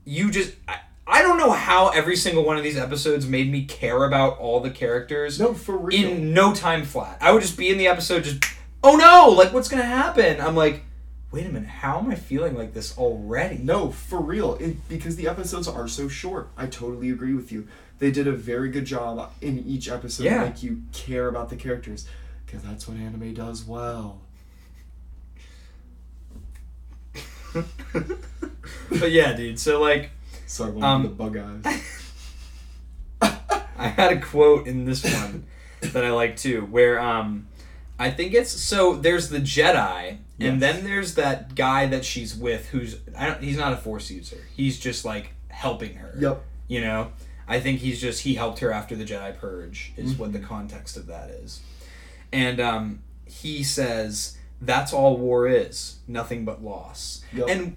you 0.04 0.30
just. 0.30 0.54
I, 0.66 0.78
I 1.10 1.22
don't 1.22 1.38
know 1.38 1.52
how 1.52 1.88
every 1.88 2.16
single 2.16 2.44
one 2.44 2.56
of 2.58 2.62
these 2.64 2.76
episodes 2.76 3.26
made 3.26 3.50
me 3.50 3.64
care 3.64 4.04
about 4.04 4.38
all 4.38 4.60
the 4.60 4.70
characters 4.70 5.38
no 5.40 5.54
for 5.54 5.76
real. 5.78 6.08
in 6.10 6.34
no 6.34 6.52
time 6.54 6.84
flat. 6.84 7.16
I 7.22 7.30
would 7.32 7.40
just 7.42 7.56
be 7.56 7.70
in 7.70 7.78
the 7.78 7.86
episode, 7.86 8.24
just 8.24 8.44
oh 8.82 8.96
no, 8.96 9.30
like 9.34 9.52
what's 9.54 9.68
gonna 9.68 9.84
happen? 9.84 10.38
I'm 10.40 10.54
like, 10.56 10.82
wait 11.30 11.46
a 11.46 11.48
minute, 11.48 11.68
how 11.68 11.98
am 11.98 12.10
I 12.10 12.14
feeling 12.16 12.56
like 12.56 12.74
this 12.74 12.96
already? 12.98 13.56
No, 13.58 13.90
for 13.90 14.20
real. 14.20 14.56
It, 14.56 14.86
because 14.88 15.16
the 15.16 15.28
episodes 15.28 15.66
are 15.68 15.88
so 15.88 16.08
short. 16.08 16.48
I 16.58 16.66
totally 16.66 17.08
agree 17.10 17.34
with 17.34 17.52
you. 17.52 17.68
They 17.98 18.10
did 18.10 18.26
a 18.28 18.32
very 18.32 18.70
good 18.70 18.84
job 18.84 19.32
in 19.40 19.58
each 19.66 19.88
episode 19.88 20.24
Yeah. 20.24 20.40
to 20.44 20.50
make 20.50 20.62
you 20.62 20.82
care 20.92 21.28
about 21.28 21.48
the 21.50 21.56
characters. 21.56 22.06
Because 22.46 22.62
that's 22.62 22.86
what 22.88 22.96
anime 22.96 23.34
does 23.34 23.64
well. 23.64 24.20
but 27.52 29.10
yeah, 29.10 29.32
dude. 29.34 29.58
So 29.58 29.80
like, 29.80 30.10
Sorry, 30.46 30.72
one 30.72 30.82
Um, 30.84 31.04
of 31.04 31.10
the 31.10 31.14
bug 31.16 31.36
eyes. 31.36 31.82
I 33.78 33.88
had 33.88 34.12
a 34.12 34.20
quote 34.20 34.66
in 34.66 34.84
this 34.86 35.04
one 35.04 35.44
that 35.80 36.04
I 36.04 36.10
like 36.10 36.36
too, 36.36 36.62
where 36.62 36.98
um, 36.98 37.46
I 37.98 38.10
think 38.10 38.32
it's 38.34 38.50
so 38.50 38.94
there's 38.96 39.28
the 39.28 39.38
Jedi, 39.40 40.18
Yes. 40.38 40.52
and 40.52 40.62
then 40.62 40.84
there's 40.84 41.14
that 41.16 41.54
guy 41.54 41.86
that 41.86 42.04
she's 42.04 42.34
with, 42.36 42.68
who's 42.68 42.96
I 43.16 43.26
don't, 43.26 43.42
he's 43.42 43.56
not 43.58 43.72
a 43.72 43.76
Force 43.76 44.10
user. 44.10 44.38
He's 44.56 44.78
just 44.78 45.04
like 45.04 45.32
helping 45.48 45.94
her. 45.96 46.14
Yep. 46.18 46.44
You 46.68 46.80
know, 46.80 47.12
I 47.48 47.60
think 47.60 47.80
he's 47.80 48.00
just 48.00 48.22
he 48.22 48.34
helped 48.34 48.58
her 48.60 48.70
after 48.72 48.94
the 48.94 49.04
Jedi 49.04 49.36
purge 49.38 49.92
is 49.96 50.14
what 50.14 50.30
Mm-hmm. 50.30 50.40
the 50.42 50.46
context 50.46 50.96
of 50.96 51.06
that 51.06 51.30
is, 51.30 51.60
and 52.32 52.60
um, 52.60 53.02
he 53.24 53.62
says 53.62 54.36
that's 54.60 54.92
all 54.92 55.16
war 55.16 55.46
is, 55.48 55.98
nothing 56.08 56.44
but 56.44 56.62
loss. 56.62 57.22
Yep. 57.32 57.48
And 57.48 57.76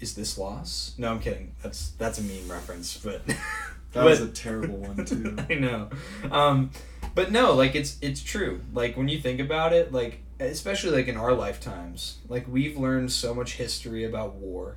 is 0.00 0.14
this 0.14 0.36
loss? 0.38 0.94
No, 0.98 1.10
I'm 1.12 1.20
kidding. 1.20 1.54
That's 1.62 1.90
that's 1.90 2.18
a 2.18 2.22
meme 2.22 2.48
reference, 2.50 2.96
but 2.96 3.22
That 3.92 4.04
was 4.06 4.22
a 4.22 4.28
terrible 4.28 4.78
one 4.78 5.04
too. 5.04 5.36
I 5.50 5.54
know. 5.54 5.90
Um, 6.30 6.70
but 7.14 7.30
no, 7.30 7.52
like 7.52 7.74
it's 7.74 7.98
it's 8.00 8.22
true. 8.22 8.62
Like 8.72 8.96
when 8.96 9.08
you 9.08 9.20
think 9.20 9.38
about 9.38 9.72
it, 9.74 9.92
like 9.92 10.20
especially 10.40 10.92
like 10.96 11.08
in 11.08 11.16
our 11.18 11.34
lifetimes, 11.34 12.16
like 12.28 12.48
we've 12.48 12.76
learned 12.76 13.12
so 13.12 13.34
much 13.34 13.56
history 13.56 14.02
about 14.04 14.34
war. 14.36 14.76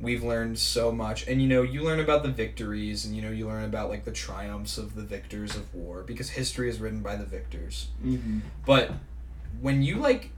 We've 0.00 0.22
learned 0.22 0.58
so 0.58 0.92
much, 0.92 1.26
and 1.26 1.42
you 1.42 1.48
know, 1.48 1.62
you 1.62 1.82
learn 1.82 1.98
about 1.98 2.22
the 2.22 2.28
victories, 2.28 3.04
and 3.04 3.16
you 3.16 3.22
know, 3.22 3.30
you 3.30 3.48
learn 3.48 3.64
about 3.64 3.90
like 3.90 4.04
the 4.04 4.12
triumphs 4.12 4.78
of 4.78 4.94
the 4.94 5.02
victors 5.02 5.56
of 5.56 5.74
war, 5.74 6.02
because 6.02 6.30
history 6.30 6.68
is 6.68 6.78
written 6.78 7.00
by 7.00 7.16
the 7.16 7.24
victors. 7.24 7.88
hmm 8.00 8.38
But 8.64 8.92
when 9.60 9.82
you 9.82 9.96
like 9.96 10.30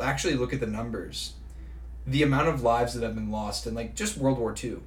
actually 0.00 0.34
look 0.34 0.52
at 0.54 0.60
the 0.60 0.66
numbers, 0.66 1.34
the 2.06 2.22
amount 2.22 2.48
of 2.48 2.62
lives 2.62 2.94
that 2.94 3.02
have 3.02 3.14
been 3.14 3.30
lost 3.30 3.66
in 3.66 3.74
like 3.74 3.94
just 3.94 4.16
World 4.16 4.38
War 4.38 4.54
II, 4.62 4.78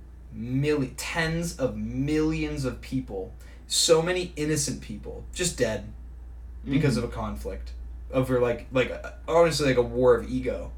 tens 0.98 1.58
of 1.58 1.78
millions 1.78 2.66
of 2.66 2.82
people, 2.82 3.32
so 3.68 4.02
many 4.02 4.34
innocent 4.36 4.82
people 4.82 5.24
just 5.34 5.58
dead 5.58 5.86
because 6.68 6.98
of 6.98 7.04
a 7.04 7.08
conflict 7.08 7.72
over 8.12 8.40
like 8.40 8.68
like 8.72 8.92
honestly 9.28 9.68
like 9.68 9.78
a 9.78 9.82
war 9.82 10.16
of 10.16 10.30
ego 10.30 10.72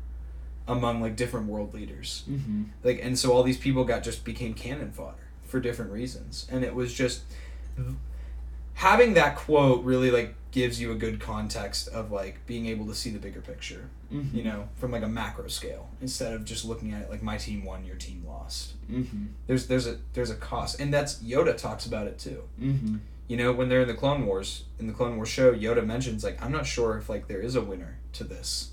among 0.68 1.02
like 1.02 1.16
different 1.16 1.48
world 1.48 1.74
leaders. 1.74 2.24
Hmm 2.28 2.64
like 2.84 3.00
and 3.02 3.18
so 3.18 3.32
all 3.34 3.44
these 3.44 3.58
people 3.58 3.84
got 3.84 4.04
just 4.04 4.24
became 4.24 4.54
cannon 4.54 4.92
fodder 4.92 5.28
for 5.46 5.60
different 5.60 5.92
reasons. 5.92 6.48
And 6.52 6.64
it 6.64 6.76
was 6.76 6.94
just 6.94 7.22
having 8.76 9.14
that 9.16 9.36
quote 9.36 9.84
really 9.84 10.12
like 10.12 10.36
gives 10.52 10.80
you 10.82 10.92
a 10.92 10.96
good 10.96 11.20
context 11.20 11.88
of 11.90 12.12
like 12.12 12.44
being 12.46 12.66
able 12.68 12.86
to 12.88 12.96
see 12.96 13.10
the 13.10 13.20
bigger 13.20 13.42
picture 13.42 13.90
hmm 14.10 14.24
you 14.34 14.44
know 14.44 14.68
from 14.78 14.92
like 14.92 15.04
a 15.04 15.08
macro 15.08 15.48
scale 15.48 15.90
instead 16.02 16.34
of 16.34 16.46
just 16.46 16.64
looking 16.66 16.94
at 16.94 17.02
it 17.02 17.10
like 17.10 17.22
my 17.22 17.38
team 17.38 17.64
won 17.66 17.86
your 17.86 17.96
team 17.96 18.24
lost. 18.28 18.74
Hmm 18.90 19.28
there's 19.48 19.68
there's 19.68 19.88
a 19.88 19.98
there's 20.14 20.30
a 20.30 20.36
cost. 20.36 20.80
And 20.80 20.94
that's 20.94 21.16
yoda 21.24 21.56
talks 21.58 21.86
about 21.86 22.08
it 22.08 22.18
too. 22.20 22.44
Hmm 22.60 22.98
you 23.28 23.36
know 23.36 23.52
when 23.52 23.68
they're 23.70 23.82
in 23.82 23.88
the 23.88 23.94
clone 23.94 24.26
wars 24.26 24.64
in 24.80 24.88
the 24.88 24.94
clone 24.94 25.18
wars 25.18 25.28
show 25.30 25.54
yoda 25.54 25.86
mentions 25.86 26.24
like 26.24 26.42
i'm 26.42 26.52
not 26.52 26.66
sure 26.66 26.98
if 26.98 27.10
like 27.10 27.28
there 27.28 27.42
is 27.42 27.56
a 27.56 27.62
winner 27.62 27.98
to 28.14 28.24
this 28.24 28.72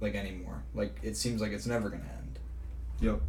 like 0.00 0.14
anymore 0.14 0.62
like 0.74 0.98
it 1.02 1.16
seems 1.16 1.40
like 1.40 1.52
it's 1.52 1.66
never 1.66 1.88
gonna 1.88 2.02
end 2.18 2.38
Yep. 3.00 3.20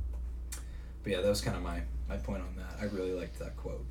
but 1.04 1.12
yeah 1.12 1.22
that 1.22 1.30
was 1.30 1.42
kind 1.42 1.56
of 1.58 1.64
my 1.64 1.82
my 2.10 2.18
point 2.18 2.42
on 2.42 2.56
that 2.58 2.78
i 2.82 2.86
really 2.94 3.12
liked 3.14 3.40
that 3.40 3.56
quote 3.58 3.86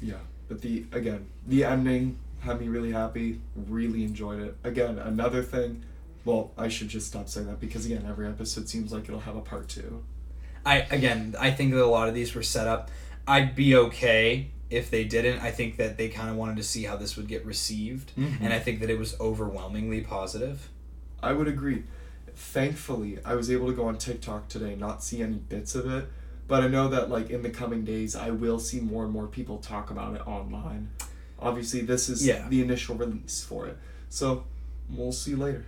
Yeah, 0.00 0.14
but 0.48 0.60
the 0.62 0.84
again, 0.92 1.26
the 1.46 1.64
ending 1.64 2.18
had 2.40 2.60
me 2.60 2.66
really 2.68 2.90
happy. 2.90 3.40
Really 3.68 4.02
enjoyed 4.02 4.40
it. 4.42 4.56
Again, 4.64 4.98
another 4.98 5.44
thing. 5.44 5.84
Well, 6.24 6.50
I 6.58 6.66
should 6.66 6.88
just 6.88 7.06
stop 7.06 7.28
saying 7.28 7.46
that 7.46 7.60
because 7.60 7.86
again, 7.86 8.04
every 8.08 8.26
episode 8.26 8.68
seems 8.68 8.92
like 8.92 9.04
it'll 9.04 9.20
have 9.20 9.36
a 9.36 9.40
part 9.40 9.68
two. 9.68 10.02
i 10.66 10.78
again 10.90 11.34
i 11.38 11.50
think 11.52 11.72
that 11.72 11.82
a 11.82 11.86
lot 11.98 12.08
of 12.08 12.14
these 12.14 12.34
were 12.36 12.42
set 12.42 12.66
up 12.66 12.90
i'd 13.28 13.54
be 13.54 13.74
okay 13.76 14.50
if 14.70 14.90
they 14.90 15.04
didn't 15.04 15.40
i 15.40 15.50
think 15.52 15.76
that 15.76 15.96
they 15.98 16.08
kind 16.08 16.28
of 16.30 16.36
wanted 16.36 16.56
to 16.56 16.62
see 16.64 16.82
how 16.84 16.96
this 16.96 17.16
would 17.16 17.26
get 17.28 17.44
received 17.46 18.12
Mhm. 18.16 18.40
and 18.42 18.52
i 18.52 18.58
think 18.60 18.78
that 18.80 18.90
it 18.90 18.98
was 18.98 19.18
overwhelmingly 19.20 20.00
positive 20.00 20.68
I 21.22 21.32
would 21.32 21.46
agree. 21.46 21.84
Thankfully, 22.34 23.18
I 23.24 23.34
was 23.34 23.50
able 23.50 23.66
to 23.68 23.72
go 23.74 23.84
on 23.86 23.98
TikTok 23.98 24.48
today, 24.48 24.74
not 24.74 25.02
see 25.02 25.22
any 25.22 25.36
bits 25.36 25.74
of 25.74 25.90
it, 25.90 26.06
but 26.48 26.62
I 26.62 26.68
know 26.68 26.88
that 26.88 27.10
like 27.10 27.30
in 27.30 27.42
the 27.42 27.50
coming 27.50 27.84
days, 27.84 28.14
I 28.16 28.30
will 28.30 28.58
see 28.58 28.80
more 28.80 29.04
and 29.04 29.12
more 29.12 29.26
people 29.26 29.58
talk 29.58 29.90
about 29.90 30.14
it 30.14 30.26
online. 30.26 30.90
Obviously, 31.38 31.80
this 31.80 32.08
is 32.08 32.24
Yeah. 32.26 32.46
the 32.48 32.60
initial 32.62 32.94
release 32.94 33.42
for 33.44 33.66
it, 33.66 33.76
so 34.08 34.44
we'll 34.90 35.12
see 35.12 35.34
later. 35.34 35.64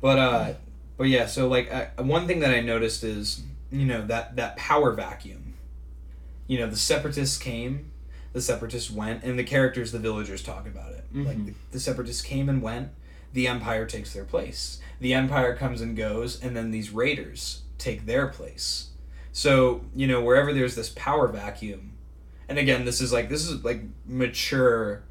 But 0.00 0.18
uh, 0.18 0.54
but 0.96 1.04
yeah. 1.08 1.26
So 1.26 1.48
like 1.48 1.98
one 2.00 2.26
thing 2.26 2.40
that 2.40 2.50
I 2.54 2.60
noticed 2.60 3.02
is 3.04 3.42
you 3.70 3.84
know 3.86 4.06
that 4.06 4.36
that 4.36 4.56
power 4.56 4.92
vacuum. 4.92 5.54
You 6.46 6.58
know 6.58 6.68
the 6.68 6.76
separatists 6.76 7.38
came, 7.38 7.90
the 8.32 8.40
separatists 8.42 8.90
went, 8.90 9.24
and 9.24 9.38
the 9.38 9.44
characters, 9.44 9.92
the 9.92 9.98
villagers 9.98 10.42
talk 10.42 10.66
about 10.66 10.92
it. 10.92 11.04
Like 11.14 11.36
Mhm. 11.38 11.46
the, 11.46 11.54
the 11.72 11.80
separatists 11.80 12.22
came 12.22 12.48
and 12.48 12.60
went, 12.62 12.90
the 13.34 13.46
empire 13.46 13.84
takes 13.84 14.14
their 14.14 14.24
place. 14.24 14.80
The 15.00 15.12
empire 15.12 15.54
comes 15.54 15.82
and 15.82 15.96
goes, 15.96 16.40
and 16.40 16.56
then 16.56 16.70
these 16.70 16.90
raiders 16.90 17.62
take 17.76 18.06
their 18.06 18.28
place. 18.28 18.90
So 19.32 19.82
you 19.94 20.06
know 20.06 20.22
wherever 20.22 20.52
there's 20.52 20.76
this 20.76 20.88
power 20.90 21.28
vacuum, 21.28 21.92
and 22.48 22.58
again 22.58 22.84
this 22.84 23.00
is 23.00 23.12
like 23.12 23.28
this 23.28 23.46
is 23.46 23.62
like 23.62 23.82
mature 24.06 25.02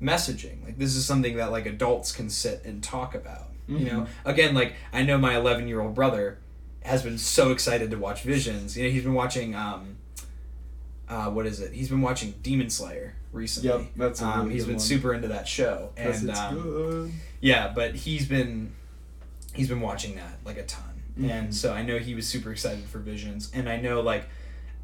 messaging. 0.00 0.64
Like 0.64 0.78
this 0.78 0.94
is 0.94 1.04
something 1.04 1.36
that 1.36 1.50
like 1.50 1.66
adults 1.66 2.12
can 2.12 2.30
sit 2.30 2.64
and 2.64 2.82
talk 2.82 3.14
about. 3.14 3.48
You 3.66 3.86
know, 3.86 4.06
again, 4.26 4.54
like 4.54 4.74
I 4.92 5.02
know 5.02 5.16
my 5.16 5.36
11 5.36 5.68
year 5.68 5.80
old 5.80 5.94
brother 5.94 6.38
has 6.82 7.02
been 7.02 7.16
so 7.16 7.50
excited 7.50 7.90
to 7.90 7.96
watch 7.96 8.22
Visions. 8.22 8.76
You 8.76 8.84
know, 8.84 8.90
he's 8.90 9.04
been 9.04 9.14
watching 9.14 9.54
um, 9.54 9.96
uh, 11.14 11.30
what 11.30 11.46
is 11.46 11.60
it? 11.60 11.72
He's 11.72 11.88
been 11.88 12.02
watching 12.02 12.34
Demon 12.42 12.68
Slayer 12.70 13.14
recently. 13.32 13.68
Yep, 13.84 13.90
that's 13.96 14.20
a 14.22 14.26
um, 14.26 14.40
really 14.40 14.54
he's 14.54 14.62
good 14.64 14.68
been 14.68 14.76
one. 14.76 14.84
super 14.84 15.14
into 15.14 15.28
that 15.28 15.46
show, 15.46 15.90
and 15.96 16.08
it's 16.28 16.38
um, 16.38 16.60
good. 16.60 17.12
yeah, 17.40 17.72
but 17.74 17.94
he's 17.94 18.26
been 18.26 18.72
he's 19.54 19.68
been 19.68 19.80
watching 19.80 20.16
that 20.16 20.38
like 20.44 20.56
a 20.58 20.64
ton, 20.64 21.02
Mhm. 21.18 21.30
and 21.30 21.54
so 21.54 21.72
I 21.72 21.82
know 21.82 21.98
he 21.98 22.14
was 22.14 22.26
super 22.26 22.50
excited 22.50 22.84
for 22.84 22.98
Visions, 22.98 23.50
and 23.54 23.68
I 23.68 23.76
know 23.80 24.00
like 24.00 24.24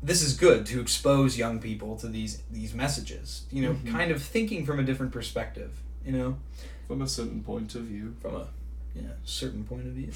this 0.03 0.23
is 0.23 0.35
good 0.37 0.65
to 0.67 0.81
expose 0.81 1.37
young 1.37 1.59
people 1.59 1.97
to 1.97 2.07
these 2.09 2.43
these 2.51 2.75
messages. 2.75 3.43
You 3.51 3.63
know, 3.63 3.73
Mhm. 3.75 3.91
kind 3.91 4.11
of 4.13 4.23
thinking 4.23 4.65
from 4.65 4.79
a 4.79 4.83
different 4.85 5.13
perspective. 5.13 5.73
You 6.07 6.13
know, 6.13 6.39
From 6.87 7.03
a 7.03 7.09
certain 7.09 7.43
point 7.43 7.75
of 7.75 7.83
view. 7.83 8.15
from 8.23 8.35
a 8.37 8.47
yeah 8.95 9.15
certain 9.25 9.65
point 9.65 9.87
of 9.87 9.93
view. 9.95 10.13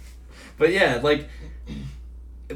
but 0.58 0.72
yeah, 0.72 1.00
like 1.02 1.28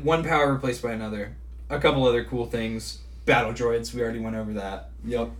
one 0.03 0.23
power 0.25 0.53
replaced 0.53 0.83
by 0.83 0.93
another. 0.93 1.37
A 1.71 1.79
couple 1.81 2.05
other 2.07 2.25
cool 2.25 2.47
things. 2.47 2.99
Battle 3.25 3.53
droids. 3.53 3.93
We 3.93 4.03
already 4.03 4.21
went 4.21 4.37
over 4.37 4.53
that. 4.55 4.91
Yep. 5.05 5.31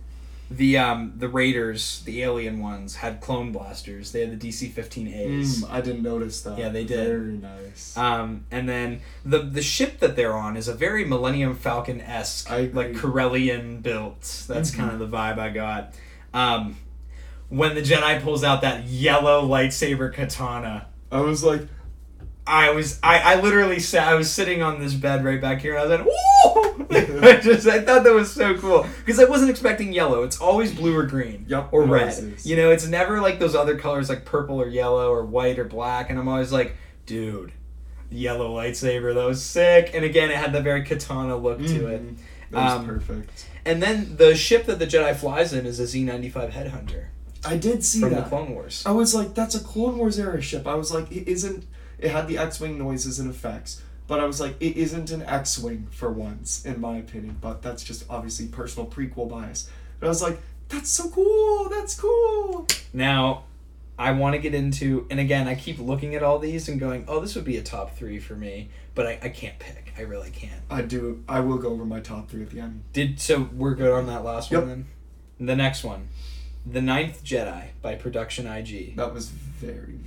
The 0.49 0.77
um 0.77 1.13
the 1.17 1.27
Raiders, 1.27 2.01
the 2.05 2.23
alien 2.23 2.59
ones, 2.61 2.95
had 2.97 3.19
clone 3.19 3.51
blasters. 3.51 4.13
They 4.13 4.21
had 4.21 4.39
the 4.39 4.47
DC 4.49 4.71
fifteen 4.71 5.07
A's. 5.09 5.61
Mm, 5.63 5.69
I 5.71 5.81
didn't 5.81 6.03
notice 6.03 6.41
that. 6.43 6.57
Yeah, 6.57 6.69
they 6.69 6.85
did. 6.85 7.07
Very 7.07 7.37
nice. 7.37 7.97
Um, 7.97 8.45
and 8.49 8.67
then 8.67 9.01
the 9.25 9.39
the 9.39 9.61
ship 9.61 9.99
that 9.99 10.15
they're 10.15 10.35
on 10.35 10.55
is 10.55 10.69
a 10.69 10.73
very 10.73 11.03
Millennium 11.03 11.53
Falcon 11.55 11.99
esque, 11.99 12.49
like 12.49 12.93
Corellian 12.93 13.81
built. 13.81 14.21
That's 14.47 14.71
Mhm. 14.71 14.75
kind 14.77 14.91
of 14.91 14.99
the 14.99 15.17
vibe 15.17 15.37
I 15.37 15.49
got. 15.49 15.93
Um, 16.33 16.77
when 17.49 17.75
the 17.75 17.81
Jedi 17.81 18.21
pulls 18.21 18.43
out 18.43 18.61
that 18.61 18.85
yellow 18.85 19.45
lightsaber 19.45 20.13
katana, 20.13 20.87
I 21.11 21.19
was 21.21 21.43
like, 21.43 21.61
I 22.47 22.69
was 22.71 22.99
I, 23.03 23.33
I 23.33 23.41
literally 23.41 23.79
sat 23.79 24.07
I 24.07 24.15
was 24.15 24.31
sitting 24.31 24.61
on 24.63 24.79
this 24.79 24.93
bed 24.93 25.23
right 25.25 25.41
back 25.41 25.59
here 25.59 25.75
and 25.75 25.81
I 25.81 25.85
was 25.85 25.99
like, 25.99 26.05
woo! 26.07 26.87
I 27.27 27.37
just 27.41 27.67
I 27.67 27.81
thought 27.81 28.03
that 28.05 28.13
was 28.13 28.31
so 28.31 28.57
cool 28.57 28.85
because 29.05 29.19
I 29.19 29.25
wasn't 29.25 29.49
expecting 29.51 29.91
yellow. 29.93 30.23
It's 30.23 30.39
always 30.39 30.73
blue 30.73 30.95
or 30.95 31.03
green. 31.05 31.45
Yep, 31.47 31.69
Or 31.71 31.83
red. 31.83 32.35
You 32.43 32.55
know, 32.55 32.71
it's 32.71 32.87
never 32.87 33.19
like 33.19 33.39
those 33.39 33.55
other 33.55 33.77
colors 33.77 34.07
like 34.09 34.23
purple 34.25 34.61
or 34.61 34.67
yellow 34.67 35.11
or 35.11 35.25
white 35.25 35.59
or 35.59 35.65
black. 35.65 36.09
And 36.09 36.17
I'm 36.17 36.27
always 36.29 36.51
like, 36.53 36.75
dude, 37.05 37.51
yellow 38.09 38.55
lightsaber, 38.55 39.13
that 39.13 39.25
was 39.25 39.43
sick. 39.43 39.91
And 39.93 40.05
again, 40.05 40.31
it 40.31 40.37
had 40.37 40.53
the 40.53 40.61
very 40.61 40.83
katana 40.83 41.35
look 41.35 41.59
to 41.59 41.87
it. 41.87 42.01
Mhm. 42.03 42.17
That 42.51 42.63
was 42.63 42.73
Um, 42.73 42.85
perfect. 42.85 43.45
And 43.65 43.83
then 43.83 44.15
the 44.15 44.33
ship 44.35 44.65
that 44.67 44.79
the 44.79 44.87
Jedi 44.87 45.13
flies 45.15 45.51
in 45.51 45.65
is 45.65 45.79
a 45.81 45.83
Z95 45.83 46.51
Headhunter 46.51 47.05
I 47.45 47.57
did 47.57 47.83
see 47.83 47.99
from 47.99 48.11
that. 48.11 48.23
the 48.23 48.29
Clone 48.29 48.51
Wars. 48.51 48.83
I 48.85 48.91
was 48.91 49.13
like, 49.13 49.33
that's 49.33 49.55
a 49.55 49.59
Clone 49.59 49.97
Wars 49.97 50.17
era 50.17 50.41
ship. 50.41 50.65
I 50.65 50.75
was 50.75 50.91
like, 50.93 51.11
it 51.11 51.27
isn't. 51.27 51.65
It 51.99 52.11
had 52.11 52.27
the 52.27 52.37
X-wing 52.37 52.77
noises 52.77 53.19
and 53.19 53.29
effects, 53.29 53.81
but 54.07 54.19
I 54.19 54.25
was 54.25 54.39
like, 54.39 54.55
it 54.59 54.77
isn't 54.77 55.11
an 55.11 55.23
X-wing 55.23 55.87
for 55.91 56.11
once, 56.11 56.65
in 56.65 56.79
my 56.79 56.97
opinion. 56.97 57.37
But 57.41 57.61
that's 57.61 57.83
just 57.83 58.05
obviously 58.09 58.47
personal 58.47 58.87
prequel 58.89 59.29
bias. 59.29 59.69
But 59.99 60.07
I 60.07 60.09
was 60.09 60.21
like, 60.21 60.39
that's 60.69 60.89
so 60.89 61.09
cool. 61.09 61.69
That's 61.69 61.99
cool. 61.99 62.67
Now, 62.93 63.43
I 63.99 64.11
want 64.11 64.35
to 64.35 64.39
get 64.39 64.53
into, 64.53 65.07
and 65.09 65.19
again, 65.19 65.47
I 65.47 65.55
keep 65.55 65.79
looking 65.79 66.13
at 66.13 66.21
all 66.21 66.37
these 66.39 66.69
and 66.69 66.79
going, 66.79 67.05
oh, 67.07 67.19
this 67.19 67.35
would 67.35 67.45
be 67.45 67.57
a 67.57 67.63
top 67.63 67.95
three 67.97 68.19
for 68.19 68.35
me, 68.35 68.69
but 68.93 69.07
I, 69.07 69.19
I 69.23 69.29
can't 69.29 69.57
pick. 69.57 69.91
I 69.97 70.01
really 70.01 70.29
can't. 70.29 70.61
I 70.69 70.83
do. 70.83 71.23
I 71.27 71.39
will 71.39 71.57
go 71.57 71.69
over 71.69 71.83
my 71.83 71.99
top 71.99 72.29
three 72.29 72.43
at 72.43 72.51
the 72.51 72.59
end. 72.59 72.83
Did 72.93 73.19
so? 73.19 73.49
We're 73.53 73.73
good 73.73 73.91
on 73.91 74.05
that 74.05 74.23
last 74.23 74.51
Yep. 74.51 74.59
one 74.61 74.69
then. 74.69 75.47
The 75.47 75.55
next 75.55 75.83
one, 75.83 76.09
The 76.65 76.81
Ninth 76.81 77.23
Jedi 77.23 77.69
by 77.81 77.95
Production 77.95 78.45
IG. 78.45 78.95
That 78.95 79.13
was 79.13 79.29
very. 79.29 79.99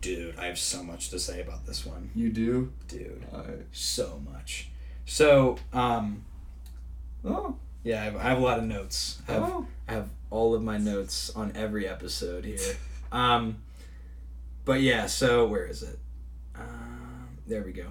Dude, 0.00 0.38
I 0.38 0.46
have 0.46 0.58
so 0.58 0.82
much 0.82 1.10
to 1.10 1.18
say 1.18 1.40
about 1.40 1.66
this 1.66 1.84
one. 1.84 2.10
You 2.14 2.30
do. 2.30 2.72
Dude, 2.88 3.24
Uh, 3.32 3.42
so 3.72 4.20
much. 4.32 4.68
So, 5.04 5.56
um, 5.72 6.24
oh. 7.24 7.56
yeah, 7.82 8.02
I 8.02 8.04
have, 8.04 8.16
I 8.16 8.22
have 8.22 8.38
a 8.38 8.42
lot 8.42 8.58
of 8.58 8.64
notes. 8.64 9.20
I 9.28 9.32
have, 9.32 9.42
Oh. 9.42 9.66
I 9.88 9.92
have 9.92 10.08
all 10.30 10.54
of 10.54 10.62
my 10.62 10.78
notes 10.78 11.30
on 11.30 11.52
every 11.54 11.88
episode 11.88 12.44
here. 12.44 12.58
Um, 13.12 13.58
but 14.64 14.80
yeah, 14.80 15.06
so 15.06 15.46
where 15.46 15.64
is 15.64 15.84
it? 15.84 15.98
Um, 16.56 17.38
there 17.46 17.62
we 17.62 17.70
go. 17.72 17.86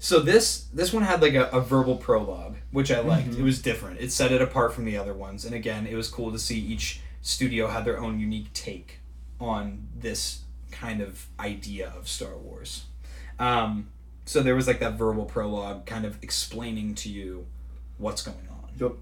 So 0.00 0.18
this 0.18 0.64
this 0.74 0.92
one 0.92 1.04
had 1.04 1.22
like 1.22 1.34
a, 1.34 1.44
a 1.50 1.60
verbal 1.60 1.96
prologue, 1.96 2.56
which 2.72 2.90
I 2.90 2.98
liked. 3.00 3.30
Mhm. 3.30 3.38
It 3.38 3.42
was 3.44 3.62
different. 3.62 4.00
It 4.00 4.10
set 4.10 4.32
it 4.32 4.42
apart 4.42 4.74
from 4.74 4.84
the 4.86 4.96
other 4.96 5.14
ones, 5.14 5.44
and 5.44 5.54
again, 5.54 5.86
it 5.86 5.94
was 5.94 6.08
cool 6.08 6.32
to 6.32 6.38
see 6.38 6.58
each 6.58 7.00
studio 7.22 7.68
had 7.68 7.84
their 7.84 7.98
own 8.00 8.18
unique 8.18 8.52
take 8.54 8.98
on 9.40 9.86
this 9.96 10.40
kind 10.70 11.00
of 11.00 11.26
idea 11.40 11.92
of 11.96 12.08
Star 12.08 12.36
Wars. 12.36 12.84
Um, 13.38 13.88
so 14.24 14.42
there 14.42 14.54
was 14.54 14.66
like 14.66 14.80
that 14.80 14.94
verbal 14.94 15.24
prologue, 15.24 15.86
kind 15.86 16.04
of 16.04 16.18
explaining 16.22 16.94
to 16.96 17.08
you 17.08 17.46
what's 17.98 18.22
going 18.22 18.36
on 18.50 18.68
Yep. 18.78 18.92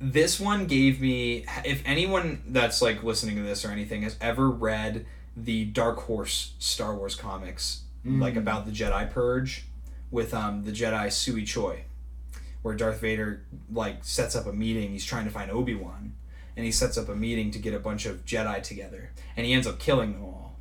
this 0.00 0.38
one 0.38 0.66
gave 0.66 1.00
me 1.00 1.44
if 1.64 1.82
anyone 1.86 2.42
that's 2.48 2.80
like 2.82 3.02
listening 3.02 3.36
to 3.36 3.42
this 3.42 3.64
or 3.64 3.70
anything 3.70 4.02
has 4.02 4.16
ever 4.20 4.50
read 4.50 5.06
the 5.36 5.64
dark 5.66 5.98
horse 6.00 6.54
star 6.58 6.94
wars 6.94 7.14
comics 7.14 7.82
like 8.04 8.34
Mm. 8.34 8.38
about 8.38 8.66
the 8.66 8.72
jedi 8.72 9.10
purge 9.10 9.64
with 10.10 10.32
um 10.32 10.64
the 10.64 10.70
jedi 10.72 11.06
Tsui 11.08 11.44
Choi 11.46 11.84
where 12.62 12.74
darth 12.74 13.00
vader 13.00 13.42
like 13.72 14.04
sets 14.04 14.36
up 14.36 14.46
a 14.46 14.52
meeting 14.52 14.92
he's 14.92 15.04
trying 15.04 15.24
to 15.24 15.30
find 15.30 15.50
obi-wan 15.50 16.14
and 16.56 16.64
he 16.64 16.72
sets 16.72 16.96
up 16.96 17.08
a 17.08 17.14
meeting 17.14 17.50
to 17.50 17.58
get 17.58 17.74
a 17.74 17.78
bunch 17.78 18.06
of 18.06 18.24
jedi 18.24 18.62
together 18.62 19.10
and 19.36 19.46
he 19.46 19.52
ends 19.52 19.66
up 19.66 19.78
killing 19.78 20.12
them 20.14 20.24
all 20.24 20.56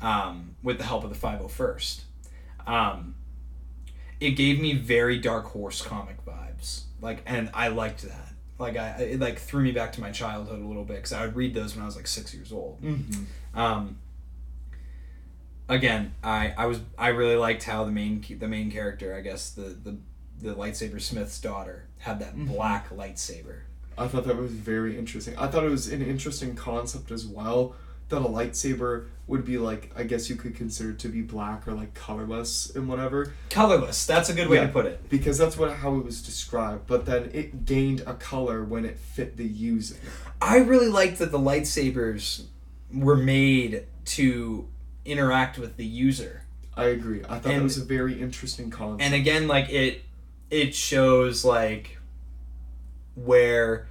um, 0.00 0.56
with 0.62 0.78
the 0.78 0.84
help 0.84 1.04
of 1.04 1.10
the 1.10 1.16
501st 1.26 2.00
um, 2.66 3.14
it 4.20 4.32
gave 4.32 4.60
me 4.60 4.74
very 4.74 5.18
dark 5.18 5.46
horse 5.46 5.82
comic 5.82 6.24
vibes 6.24 6.82
like 7.00 7.22
and 7.26 7.50
i 7.54 7.68
liked 7.68 8.02
that 8.02 8.28
like 8.58 8.76
i 8.76 8.88
it 9.00 9.18
like 9.20 9.38
threw 9.38 9.62
me 9.62 9.72
back 9.72 9.92
to 9.92 10.00
my 10.00 10.10
childhood 10.12 10.60
a 10.60 10.64
little 10.64 10.84
bit 10.84 10.96
because 10.96 11.12
i 11.12 11.24
would 11.24 11.34
read 11.34 11.52
those 11.54 11.74
when 11.74 11.82
i 11.82 11.86
was 11.86 11.96
like 11.96 12.06
six 12.06 12.32
years 12.34 12.52
old 12.52 12.80
Mm-hmm. 12.82 13.58
um, 13.58 13.96
again 15.68 16.14
i 16.22 16.52
i 16.56 16.66
was 16.66 16.80
i 16.98 17.08
really 17.08 17.36
liked 17.36 17.64
how 17.64 17.84
the 17.84 17.90
main 17.90 18.24
the 18.38 18.48
main 18.48 18.70
character 18.70 19.14
i 19.14 19.20
guess 19.20 19.50
the 19.50 19.62
the 19.62 19.96
the 20.40 20.54
lightsaber 20.54 21.00
smith's 21.00 21.40
daughter 21.40 21.84
had 21.98 22.18
that 22.20 22.36
Mhm. 22.36 22.48
black 22.48 22.90
lightsaber 22.90 23.60
I 23.98 24.08
thought 24.08 24.24
that 24.26 24.36
was 24.36 24.52
very 24.52 24.96
interesting. 24.98 25.36
I 25.36 25.46
thought 25.48 25.64
it 25.64 25.70
was 25.70 25.88
an 25.88 26.02
interesting 26.02 26.54
concept 26.54 27.10
as 27.10 27.26
well 27.26 27.74
that 28.08 28.18
a 28.18 28.24
lightsaber 28.24 29.06
would 29.26 29.44
be 29.44 29.56
like 29.56 29.90
I 29.96 30.02
guess 30.02 30.28
you 30.28 30.36
could 30.36 30.54
consider 30.54 30.92
to 30.92 31.08
be 31.08 31.22
black 31.22 31.66
or 31.66 31.72
like 31.72 31.94
colorless 31.94 32.74
and 32.74 32.86
whatever 32.86 33.32
colorless 33.48 34.04
that's 34.04 34.28
a 34.28 34.34
good 34.34 34.48
way 34.48 34.56
Yeah. 34.56 34.66
to 34.66 34.72
put 34.72 34.84
it 34.84 35.08
because 35.08 35.38
that's 35.38 35.56
what 35.56 35.72
how 35.76 35.96
it 35.96 36.04
was 36.04 36.20
described. 36.22 36.86
But 36.86 37.06
then 37.06 37.30
it 37.32 37.64
gained 37.64 38.02
a 38.06 38.14
color 38.14 38.64
when 38.64 38.84
it 38.84 38.98
fit 38.98 39.36
the 39.38 39.46
user. 39.46 39.96
I 40.42 40.58
really 40.58 40.88
liked 40.88 41.18
that 41.20 41.30
the 41.32 41.38
lightsabers 41.38 42.44
were 42.92 43.16
made 43.16 43.86
to 44.04 44.68
interact 45.06 45.58
with 45.58 45.76
the 45.76 45.86
user. 45.86 46.44
I 46.76 46.86
agree. 46.86 47.20
I 47.24 47.38
thought 47.38 47.44
that 47.44 47.62
was 47.62 47.78
a 47.78 47.84
very 47.84 48.20
interesting 48.20 48.68
concept. 48.70 49.02
And 49.02 49.14
again, 49.14 49.48
like 49.48 49.70
it 49.70 50.02
it 50.50 50.74
shows 50.74 51.44
like 51.46 51.98
where 53.14 53.86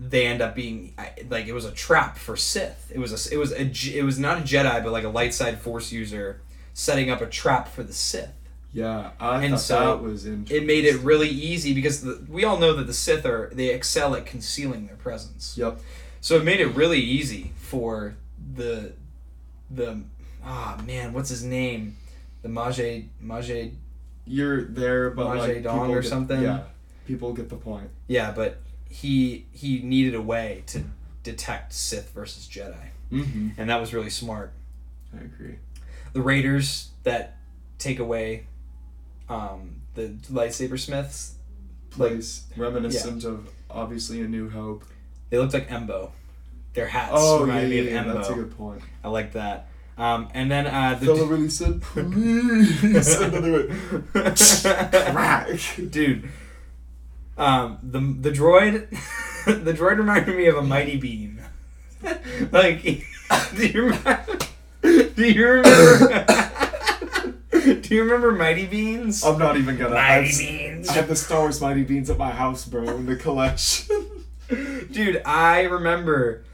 they 0.00 0.26
end 0.26 0.42
up 0.42 0.54
being 0.54 0.94
like 1.28 1.46
it 1.46 1.52
was 1.52 1.64
a 1.64 1.70
trap 1.70 2.18
for 2.18 2.36
Sith. 2.36 2.90
It 2.92 2.98
was 2.98 3.12
a 3.12 3.32
it 3.34 3.36
was 3.36 3.52
a 3.52 3.96
it 3.96 4.02
was 4.04 4.18
not 4.18 4.38
a 4.38 4.42
Jedi 4.42 4.82
but 4.82 4.92
like 4.92 5.04
a 5.04 5.08
light 5.08 5.32
side 5.34 5.58
force 5.60 5.92
user 5.92 6.40
setting 6.72 7.10
up 7.10 7.20
a 7.20 7.26
trap 7.26 7.68
for 7.68 7.82
the 7.84 7.92
Sith. 7.92 8.32
yeah, 8.72 9.10
I 9.20 9.44
and 9.44 9.54
thought 9.54 9.60
so 9.60 9.96
that 9.96 10.02
was 10.02 10.26
interesting. 10.26 10.56
It 10.56 10.66
made 10.66 10.84
it 10.84 10.96
really 10.98 11.28
easy 11.28 11.72
because 11.72 12.02
the, 12.02 12.26
we 12.28 12.42
all 12.44 12.58
know 12.58 12.72
that 12.74 12.86
the 12.86 12.92
Sith 12.92 13.24
are 13.24 13.50
they 13.54 13.68
excel 13.68 14.14
at 14.16 14.26
concealing 14.26 14.86
their 14.86 14.96
presence. 14.96 15.56
Yep. 15.56 15.78
So 16.20 16.36
it 16.36 16.44
made 16.44 16.58
it 16.60 16.68
really 16.68 17.00
easy 17.00 17.52
for 17.56 18.16
the 18.54 18.92
the 19.70 20.00
ah 20.44 20.82
man, 20.86 21.12
what's 21.12 21.28
his 21.28 21.44
name? 21.44 21.96
The 22.42 22.48
Mage 22.48 23.04
Mage 23.20 23.72
You're 24.26 24.64
there, 24.64 25.10
but 25.10 25.36
like 25.36 25.62
Dong 25.62 25.90
or 25.90 26.00
get- 26.02 26.08
something? 26.08 26.42
Yeah, 26.42 26.64
people 27.06 27.32
get 27.32 27.48
the 27.48 27.56
point. 27.56 27.90
Yeah, 28.06 28.32
but 28.32 28.60
he 28.88 29.46
he 29.52 29.80
needed 29.82 30.14
a 30.14 30.22
way 30.22 30.62
to 30.68 30.82
detect 31.22 31.72
Sith 31.72 32.10
versus 32.10 32.46
Jedi. 32.46 32.88
Mm-hmm. 33.12 33.50
And 33.58 33.70
that 33.70 33.80
was 33.80 33.92
really 33.94 34.10
smart. 34.10 34.52
I 35.16 35.24
agree. 35.24 35.56
The 36.12 36.22
Raiders 36.22 36.90
that 37.02 37.36
take 37.78 37.98
away 37.98 38.46
um, 39.28 39.82
the 39.94 40.08
lightsaber 40.30 40.78
smiths, 40.78 41.34
like 41.96 42.10
Place 42.10 42.44
reminiscent 42.56 43.24
of 43.24 43.48
obviously 43.70 44.20
A 44.20 44.28
New 44.28 44.50
Hope. 44.50 44.84
they 45.30 45.38
looked 45.38 45.54
like 45.54 45.68
Embo. 45.68 46.10
Their 46.74 46.86
hats 46.88 47.12
Oh 47.14 47.44
yeah, 47.46 47.60
yeah, 47.60 47.80
of 47.80 47.86
yeah, 47.86 48.04
Embo. 48.04 48.14
that's 48.14 48.28
a 48.30 48.34
good 48.34 48.56
point. 48.56 48.80
I 49.02 49.08
like 49.08 49.32
that. 49.32 49.68
Um, 49.96 50.28
and 50.34 50.50
then 50.50 50.66
uh, 50.66 50.98
the 50.98 51.06
Fella 51.06 51.26
really 51.26 51.48
said, 51.48 51.80
please. 51.82 52.82
and 52.82 53.32
then 53.32 53.42
they 53.42 53.50
went, 53.52 54.36
crack. 55.12 55.48
dude. 55.90 56.28
Um, 57.36 57.78
the 57.82 57.98
the 57.98 58.30
droid, 58.30 58.88
the 59.46 59.72
droid 59.72 59.98
reminded 59.98 60.36
me 60.36 60.46
of 60.46 60.56
a 60.56 60.62
mighty 60.62 60.96
bean. 60.96 61.40
like, 62.52 62.82
do 63.56 63.66
you 63.66 63.82
remember? 63.84 64.26
Do 64.82 65.26
you 65.30 65.48
remember? 65.48 66.26
do 67.50 67.94
you 67.94 68.02
remember 68.02 68.32
Mighty 68.32 68.66
Beans? 68.66 69.24
I'm 69.24 69.38
not 69.38 69.56
even 69.56 69.78
gonna. 69.78 69.94
Mighty 69.94 70.28
I've- 70.28 70.38
Beans. 70.38 70.88
I 70.90 70.92
have 70.94 71.08
the 71.08 71.16
Star 71.16 71.40
Wars 71.40 71.60
Mighty 71.60 71.82
Beans 71.82 72.10
at 72.10 72.18
my 72.18 72.30
house, 72.30 72.66
bro, 72.66 72.82
in 72.84 73.06
the 73.06 73.16
collection. 73.16 73.88
Dude, 74.48 75.22
I 75.24 75.62
remember 75.62 76.44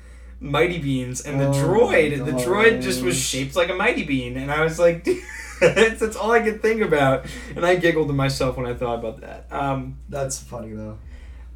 mighty 0.41 0.79
beans, 0.79 1.21
and 1.21 1.39
the 1.41 1.49
Oh 1.49 1.53
droid, 1.53 2.25
the 2.25 2.33
droid 2.33 2.83
just 2.83 3.03
was 3.03 3.17
shaped 3.19 3.55
like 3.57 3.69
a 3.71 3.75
mighty 3.75 4.05
bean, 4.05 4.37
and 4.37 4.51
I 4.51 4.65
was 4.65 4.79
like, 4.79 5.05
that's, 5.61 6.01
that's 6.01 6.17
all 6.17 6.33
I 6.33 6.41
could 6.41 6.63
think 6.63 6.81
about, 6.81 7.27
and 7.55 7.65
I 7.67 7.77
giggled 7.77 8.09
to 8.09 8.15
myself 8.15 8.57
when 8.57 8.67
I 8.67 8.75
thought 8.75 8.99
about 9.01 9.21
that. 9.21 9.47
Um, 9.53 9.99
That's 10.09 10.39
funny 10.39 10.73
though. 10.73 10.99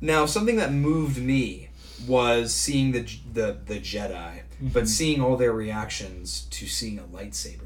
now, 0.00 0.26
something 0.26 0.56
that 0.56 0.72
moved 0.72 1.18
me 1.18 1.70
was 2.06 2.52
seeing 2.54 2.92
the 2.92 3.00
the 3.32 3.56
the 3.64 3.78
Jedi, 3.80 4.40
but 4.60 4.84
Mhm. 4.84 4.88
seeing 4.88 5.20
all 5.22 5.36
their 5.36 5.52
reactions 5.52 6.46
to 6.50 6.66
seeing 6.66 6.98
a 6.98 7.02
lightsaber 7.04 7.60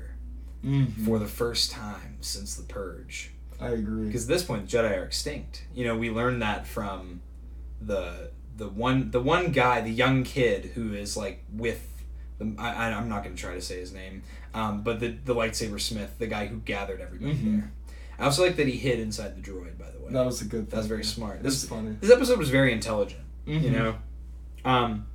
Mm-hmm. 0.65 1.05
for 1.05 1.19
the 1.21 1.27
first 1.27 1.71
time 1.71 2.17
since 2.21 2.55
the 2.57 2.63
Purge. 2.65 3.31
I 3.61 3.69
agree. 3.71 4.07
Because 4.07 4.25
at 4.25 4.29
this 4.29 4.43
point, 4.45 4.69
the 4.69 4.77
Jedi 4.77 4.97
are 4.99 5.05
extinct. 5.05 5.65
You 5.75 5.85
know, 5.85 5.97
we 5.97 6.11
learned 6.11 6.43
that 6.43 6.67
from 6.67 7.21
the 7.81 8.31
the 8.59 8.69
one 8.69 9.11
the 9.11 9.21
one 9.21 9.53
guy, 9.53 9.81
the 9.81 9.91
young 9.91 10.23
kid 10.25 10.73
who 10.75 10.93
is 10.93 11.17
like 11.17 11.43
with 11.53 11.89
the. 12.39 12.55
I, 12.59 12.91
I'm 12.93 13.09
not 13.09 13.25
going 13.25 13.35
to 13.35 13.41
try 13.41 13.55
to 13.55 13.61
say 13.63 13.81
his 13.81 13.93
name, 13.93 14.23
um, 14.55 14.83
but 14.83 15.01
the 15.01 15.09
the 15.25 15.35
lightsaber 15.35 15.81
smith, 15.81 16.19
the 16.19 16.27
guy 16.27 16.47
who 16.47 16.59
gathered 16.59 17.01
everybody 17.01 17.35
Mhm. 17.35 17.61
there. 17.61 17.73
I 18.19 18.25
also 18.25 18.43
like 18.43 18.57
that 18.57 18.67
he 18.67 18.77
hid 18.77 18.99
inside 18.99 19.37
the 19.37 19.41
droid. 19.51 19.79
By 19.79 19.91
the 19.91 20.01
way, 20.01 20.13
That 20.13 20.27
was 20.27 20.43
a 20.43 20.45
good. 20.45 20.63
Thing. 20.63 20.71
That 20.71 20.77
was 20.79 20.87
very 20.87 21.05
smart. 21.05 21.43
That's 21.43 21.61
This 21.63 21.69
funny. 21.71 21.97
this 22.01 22.11
episode 22.11 22.39
was 22.39 22.51
very 22.51 22.73
intelligent. 22.73 23.23
You 23.47 23.61
Mhm. 23.61 23.73
know, 23.73 23.95
um, 24.65 25.07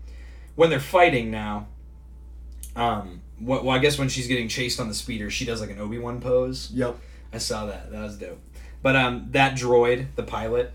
when 0.56 0.70
they're 0.70 0.80
fighting 0.80 1.30
now. 1.30 1.68
Um, 2.76 3.22
what, 3.40 3.64
well, 3.64 3.76
I 3.76 3.80
guess 3.80 4.00
when 4.00 4.10
she's 4.10 4.28
getting 4.28 4.48
chased 4.48 4.80
on 4.80 4.88
the 4.88 4.96
speeder, 4.96 5.30
she 5.30 5.46
does 5.46 5.62
like 5.62 5.70
an 5.70 5.80
Obi 5.80 6.00
Wan 6.00 6.20
pose. 6.20 6.72
Yep. 6.74 6.98
I 7.32 7.38
saw 7.38 7.66
that. 7.68 7.92
That 7.92 8.02
was 8.02 8.18
dope. 8.18 8.40
But 8.82 8.96
um, 8.96 9.28
that 9.32 9.56
droid, 9.56 10.08
the 10.16 10.24
pilot, 10.24 10.72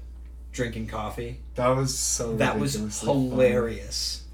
drinking 0.52 0.86
coffee, 0.86 1.40
That 1.58 1.76
was 1.76 1.98
so. 1.98 2.36
that 2.36 2.58
was 2.58 3.00
hilarious. 3.00 4.24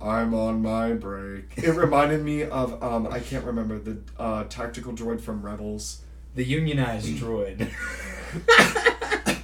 I'm 0.00 0.32
on 0.32 0.62
my 0.62 0.92
break. 0.92 1.54
It 1.56 1.72
reminded 1.72 2.24
me 2.24 2.44
of 2.44 2.82
um 2.82 3.08
I 3.08 3.18
can't 3.20 3.44
remember 3.44 3.78
the 3.78 3.98
uh, 4.16 4.44
tactical 4.44 4.92
droid 4.92 5.20
from 5.20 5.42
Rebels. 5.42 6.02
The 6.34 6.44
unionized 6.44 7.08
droid. 7.18 7.68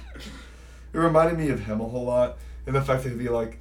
It 0.95 0.99
reminded 0.99 1.37
me 1.37 1.49
of 1.49 1.65
him 1.65 1.81
a 1.81 1.83
whole 1.83 2.05
lot, 2.05 2.37
and 2.65 2.73
the 2.73 2.81
fact 2.81 3.03
that 3.03 3.09
he'd 3.09 3.19
be 3.19 3.27
like, 3.27 3.59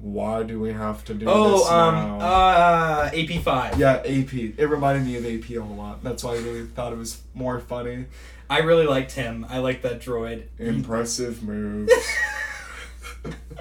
"Why 0.00 0.42
do 0.42 0.58
we 0.58 0.72
have 0.72 1.04
to 1.04 1.14
do 1.14 1.26
oh, 1.28 1.58
this 1.58 1.68
um, 1.68 1.94
now?" 1.94 2.18
uh, 2.18 3.10
AP 3.14 3.42
five. 3.44 3.78
yeah, 3.78 3.98
AP. 3.98 4.34
It 4.34 4.66
reminded 4.68 5.06
me 5.06 5.14
of 5.14 5.24
AP 5.24 5.50
a 5.50 5.62
whole 5.62 5.76
lot. 5.76 6.02
That's 6.02 6.24
why 6.24 6.32
I 6.32 6.38
really 6.38 6.66
thought 6.66 6.92
it 6.92 6.98
was 6.98 7.22
more 7.32 7.60
funny. 7.60 8.06
I 8.50 8.58
really 8.58 8.86
liked 8.86 9.12
him. 9.12 9.46
I 9.48 9.58
liked 9.58 9.84
that 9.84 10.00
droid. 10.00 10.46
Impressive 10.58 11.44
moves. 11.44 11.92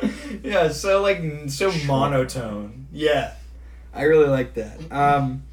yeah, 0.43 0.69
so 0.69 1.01
like 1.01 1.21
so 1.47 1.71
monotone. 1.85 2.87
Yeah, 2.91 3.33
I 3.93 4.03
really 4.03 4.27
like 4.29 4.53
that. 4.55 4.79
Um, 4.91 5.43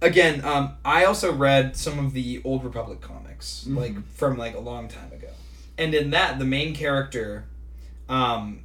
again, 0.00 0.44
um, 0.44 0.74
I 0.84 1.04
also 1.04 1.32
read 1.32 1.76
some 1.76 1.98
of 1.98 2.12
the 2.12 2.40
old 2.44 2.64
Republic 2.64 3.00
comics, 3.00 3.66
Mhm. 3.68 3.76
like 3.76 4.06
from 4.14 4.36
like 4.36 4.54
a 4.54 4.60
long 4.60 4.88
time 4.88 5.12
ago, 5.12 5.30
and 5.78 5.94
in 5.94 6.10
that 6.10 6.38
the 6.38 6.44
main 6.44 6.74
character, 6.74 7.44
um, 8.08 8.60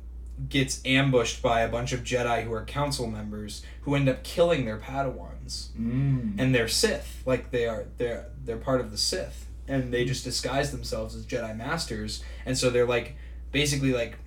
gets 0.49 0.81
ambushed 0.85 1.41
by 1.41 1.61
a 1.61 1.69
bunch 1.69 1.93
of 1.93 2.03
Jedi 2.03 2.43
who 2.43 2.53
are 2.53 2.65
council 2.65 3.05
members 3.07 3.63
who 3.81 3.93
end 3.95 4.09
up 4.09 4.23
killing 4.23 4.65
their 4.65 4.77
Padawans 4.77 5.69
mm. 5.79 6.33
and 6.39 6.55
they're 6.55 6.67
Sith, 6.67 7.21
like 7.25 7.51
they 7.51 7.67
are 7.67 7.85
they're 7.97 8.25
they're 8.43 8.57
part 8.57 8.81
of 8.81 8.91
the 8.91 8.97
Sith, 8.97 9.45
and 9.67 9.93
they 9.93 10.03
just 10.05 10.23
disguise 10.23 10.71
themselves 10.71 11.15
as 11.15 11.25
Jedi 11.25 11.55
masters, 11.55 12.23
and 12.45 12.57
so 12.57 12.69
they're 12.69 12.87
like 12.87 13.15
basically 13.51 13.93
like 13.93 14.17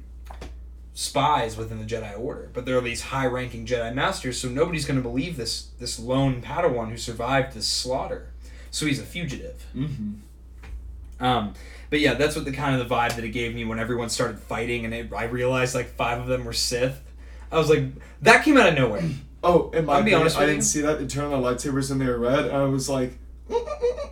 spies 0.94 1.56
within 1.56 1.78
the 1.80 1.84
Jedi 1.84 2.16
Order, 2.18 2.50
but 2.52 2.64
they're 2.64 2.80
these 2.80 3.02
high-ranking 3.02 3.66
Jedi 3.66 3.92
masters, 3.92 4.40
so 4.40 4.48
nobody's 4.48 4.86
going 4.86 4.96
to 4.96 5.02
believe 5.02 5.36
this 5.36 5.68
this 5.78 5.98
lone 5.98 6.40
Padawan 6.40 6.90
who 6.90 6.96
survived 6.96 7.54
this 7.54 7.66
slaughter, 7.66 8.32
so 8.70 8.86
he's 8.86 9.00
a 9.00 9.04
fugitive. 9.04 9.60
hmm 9.72 10.12
Um, 11.20 11.54
but 11.90 12.00
yeah, 12.00 12.14
that's 12.14 12.36
what 12.36 12.44
the 12.44 12.52
kind 12.52 12.80
of 12.80 12.88
the 12.88 12.94
vibe 12.94 13.16
that 13.16 13.24
it 13.24 13.30
gave 13.30 13.54
me 13.54 13.64
when 13.64 13.78
everyone 13.78 14.08
started 14.08 14.38
fighting, 14.38 14.84
and 14.84 14.94
it, 14.94 15.12
I 15.12 15.24
realized 15.24 15.74
like 15.74 15.88
five 15.94 16.20
of 16.20 16.26
them 16.26 16.44
were 16.44 16.52
Sith. 16.52 17.00
I 17.52 17.58
was 17.58 17.68
like, 17.68 17.84
that 18.22 18.44
came 18.44 18.56
out 18.56 18.68
of 18.68 18.74
nowhere. 18.74 19.02
Oh, 19.46 19.70
my 19.74 19.78
I'll 19.78 19.84
be 19.84 20.12
opinion, 20.12 20.20
honest 20.22 20.38
I 20.38 20.46
didn't 20.46 20.56
you. 20.60 20.62
see 20.62 20.80
that. 20.80 20.98
They 20.98 21.06
turned 21.06 21.34
on 21.34 21.42
the 21.42 21.46
lightsabers 21.46 21.90
and 21.90 22.00
they 22.00 22.06
were 22.06 22.16
red, 22.16 22.46
and 22.46 22.56
I 22.56 22.64
was 22.64 22.88
like, 22.88 23.18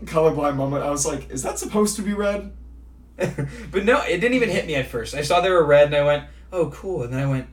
colorblind 0.04 0.56
moment. 0.56 0.84
I 0.84 0.90
was 0.90 1.06
like, 1.06 1.30
is 1.30 1.42
that 1.42 1.58
supposed 1.58 1.96
to 1.96 2.02
be 2.02 2.12
red? 2.12 2.52
but 3.16 3.84
no, 3.86 4.02
it 4.02 4.18
didn't 4.20 4.34
even 4.34 4.50
hit 4.50 4.66
me 4.66 4.74
at 4.74 4.88
first. 4.88 5.14
I 5.14 5.22
saw 5.22 5.40
they 5.40 5.48
were 5.48 5.64
red 5.64 5.86
and 5.86 5.96
I 5.96 6.04
went, 6.04 6.24
"Oh, 6.52 6.70
cool." 6.70 7.02
And 7.02 7.12
then 7.12 7.20
I 7.20 7.26
went, 7.26 7.46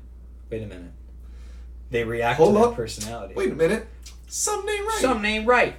"Wait 0.50 0.62
a 0.64 0.68
minute." 0.68 0.92
They 1.92 2.04
react 2.04 2.38
Hold 2.38 2.56
to 2.56 2.62
up. 2.62 2.76
personality. 2.76 3.34
Wait 3.36 3.52
a 3.52 3.56
minute. 3.56 3.88
Something 4.28 4.70
ain't 4.70 4.86
right. 4.88 4.98
Something 5.02 5.26
ain't 5.26 5.48
right. 5.48 5.76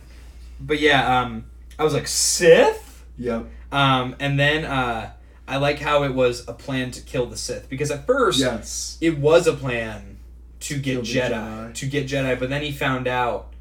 But 0.60 0.80
yeah, 0.80 1.20
um, 1.20 1.44
I 1.78 1.84
was 1.84 1.94
like 1.94 2.08
Sith. 2.08 3.04
Yep. 3.16 3.46
Um, 3.70 4.16
and 4.18 4.38
then 4.38 4.64
uh, 4.64 5.12
I 5.46 5.58
like 5.58 5.78
how 5.78 6.02
it 6.02 6.12
was 6.14 6.46
a 6.48 6.52
plan 6.52 6.90
to 6.92 7.00
kill 7.00 7.26
the 7.26 7.36
Sith 7.36 7.68
because 7.68 7.90
at 7.92 8.06
first 8.06 8.40
Yes. 8.40 8.98
it 9.00 9.18
was 9.18 9.46
a 9.46 9.52
plan 9.52 10.16
to 10.60 10.78
get 10.78 11.02
Jedi, 11.02 11.30
Jedi. 11.30 11.74
to 11.74 11.86
get 11.86 12.06
Jedi, 12.08 12.38
but 12.38 12.50
then 12.50 12.62
he 12.62 12.72
found 12.72 13.06
out 13.06 13.52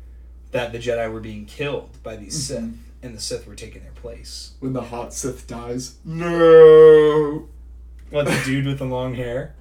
that 0.51 0.71
the 0.71 0.79
Jedi 0.79 1.11
were 1.13 1.19
being 1.19 1.45
killed 1.45 2.01
by 2.01 2.15
these 2.15 2.33
Mhm. 2.35 2.41
Sith, 2.47 2.73
and 3.03 3.15
the 3.15 3.21
Sith 3.21 3.45
were 3.45 3.55
taking 3.55 3.83
their 3.83 3.91
place. 3.91 4.51
When 4.59 4.73
the 4.73 4.81
hot 4.81 5.13
Sith 5.13 5.45
dies. 5.45 5.95
No. 6.03 7.47
What 8.09 8.25
the 8.25 8.41
dude 8.45 8.65
with 8.65 8.79
the 8.79 8.85
long 8.85 9.13
hair? 9.15 9.55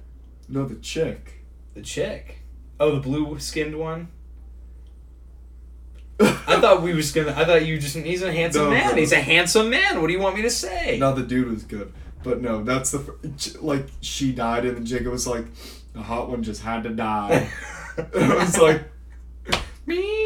No, 0.47 0.65
the 0.65 0.75
chick. 0.75 1.45
The 1.75 1.81
chick. 1.81 2.39
Oh, 2.79 2.95
the 2.95 2.99
blue 3.01 3.39
skinned 3.39 3.77
one. 3.77 4.07
I 6.19 6.59
thought 6.61 6.81
we 6.81 6.93
was 6.93 7.11
gonna. 7.11 7.31
I 7.31 7.45
thought 7.45 7.65
you 7.65 7.77
just. 7.79 7.95
He's 7.95 8.23
a 8.23 8.31
handsome 8.31 8.65
No, 8.65 8.69
man. 8.71 8.87
bro. 8.89 8.97
He's 8.97 9.11
a 9.11 9.21
handsome 9.21 9.69
man. 9.69 10.01
What 10.01 10.07
do 10.07 10.13
you 10.13 10.19
want 10.19 10.35
me 10.35 10.41
to 10.41 10.49
say? 10.49 10.97
No, 10.99 11.13
the 11.13 11.23
dude 11.23 11.49
was 11.49 11.63
good. 11.63 11.93
But 12.23 12.41
no, 12.41 12.63
that's 12.63 12.91
the 12.91 12.99
fir- 12.99 13.59
like 13.61 13.85
she 14.01 14.33
died 14.33 14.65
and 14.65 14.75
then 14.77 14.85
Jacob 14.85 15.11
was 15.13 15.25
like, 15.27 15.45
the 15.93 16.01
hot 16.01 16.29
one 16.29 16.43
just 16.43 16.61
had 16.61 16.83
to 16.83 16.89
die. 16.89 17.49
I 17.97 18.35
was 18.35 18.57
like, 18.57 18.83
me. 19.85 20.25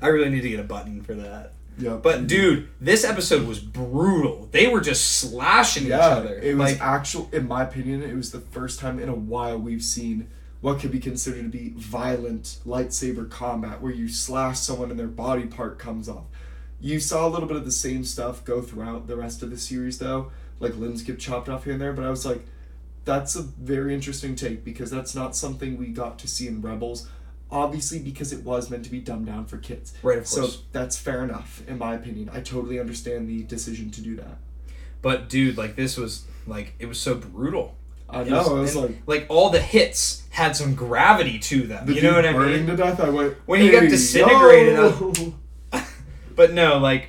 I 0.00 0.06
really 0.08 0.28
need 0.30 0.42
to 0.42 0.48
get 0.48 0.60
a 0.60 0.64
button 0.64 1.02
for 1.02 1.14
that. 1.14 1.54
Yeah. 1.78 1.94
But 1.94 2.26
dude, 2.26 2.68
this 2.80 3.04
episode 3.04 3.46
was 3.46 3.60
brutal. 3.60 4.48
They 4.50 4.66
were 4.66 4.80
just 4.80 5.18
slashing 5.18 5.86
each 5.86 5.92
other. 5.92 6.38
it 6.38 6.56
was 6.56 6.72
like, 6.72 6.80
actual. 6.80 7.28
In 7.32 7.46
my 7.48 7.62
opinion, 7.62 8.02
it 8.02 8.14
was 8.14 8.32
the 8.32 8.40
first 8.40 8.80
time 8.80 8.98
in 8.98 9.08
a 9.08 9.14
while 9.14 9.58
we've 9.58 9.82
seen 9.82 10.28
what 10.60 10.80
could 10.80 10.90
be 10.90 10.98
considered 10.98 11.42
to 11.42 11.48
be 11.48 11.72
violent 11.76 12.58
lightsaber 12.66 13.30
combat, 13.30 13.80
where 13.80 13.92
you 13.92 14.08
slash 14.08 14.58
someone 14.58 14.90
and 14.90 14.98
their 14.98 15.06
body 15.06 15.46
part 15.46 15.78
comes 15.78 16.08
off. 16.08 16.24
You 16.80 17.00
saw 17.00 17.26
a 17.26 17.30
little 17.30 17.48
bit 17.48 17.56
of 17.56 17.64
the 17.64 17.72
same 17.72 18.04
stuff 18.04 18.44
go 18.44 18.60
throughout 18.60 19.06
the 19.06 19.16
rest 19.16 19.42
of 19.42 19.50
the 19.50 19.56
series, 19.56 19.98
though, 19.98 20.32
like 20.58 20.76
limbs 20.76 21.02
get 21.02 21.18
chopped 21.18 21.48
off 21.48 21.64
here 21.64 21.74
and 21.74 21.82
there. 21.82 21.92
But 21.92 22.04
I 22.04 22.10
was 22.10 22.26
like, 22.26 22.44
that's 23.04 23.36
a 23.36 23.42
very 23.42 23.94
interesting 23.94 24.36
take 24.36 24.64
because 24.64 24.90
that's 24.90 25.14
not 25.14 25.34
something 25.34 25.76
we 25.76 25.86
got 25.86 26.18
to 26.20 26.28
see 26.28 26.46
in 26.46 26.60
Rebels. 26.60 27.08
Obviously, 27.50 27.98
because 27.98 28.32
it 28.32 28.44
was 28.44 28.68
meant 28.70 28.84
to 28.84 28.90
be 28.90 29.00
dumbed 29.00 29.26
down 29.26 29.46
for 29.46 29.56
kids. 29.56 29.94
right, 30.02 30.18
of 30.18 30.28
course. 30.28 30.54
So 30.56 30.60
that's 30.72 30.98
fair 30.98 31.24
enough, 31.24 31.62
in 31.66 31.78
my 31.78 31.94
opinion. 31.94 32.28
I 32.32 32.40
totally 32.40 32.78
understand 32.78 33.28
the 33.28 33.42
decision 33.44 33.90
to 33.92 34.00
do 34.02 34.16
that. 34.16 34.36
but 35.00 35.28
dude, 35.28 35.56
like 35.56 35.74
this 35.76 35.96
was 35.96 36.24
like 36.46 36.74
it 36.78 36.86
was 36.86 36.98
so 37.00 37.14
brutal. 37.14 37.74
I 38.10 38.24
know. 38.24 38.38
was- 38.38 38.48
I 38.48 38.52
was 38.52 38.76
like, 38.76 38.96
like 39.06 39.26
all 39.28 39.50
the 39.50 39.60
hits 39.60 40.24
had 40.30 40.56
some 40.56 40.74
gravity 40.74 41.38
to 41.38 41.66
them. 41.66 41.86
the 41.86 41.94
you 41.94 42.02
know 42.02 42.14
what 42.14 42.24
I 42.26 42.32
burning 42.32 42.66
mean? 42.66 42.76
to 42.76 42.76
death. 42.76 43.00
I 43.00 43.08
went 43.10 43.34
When 43.46 43.60
he 43.60 43.70
got 43.70 43.82
disintegrated, 43.88 44.74
yo!" 44.74 45.34
But 46.36 46.52
no, 46.52 46.78
like, 46.78 47.08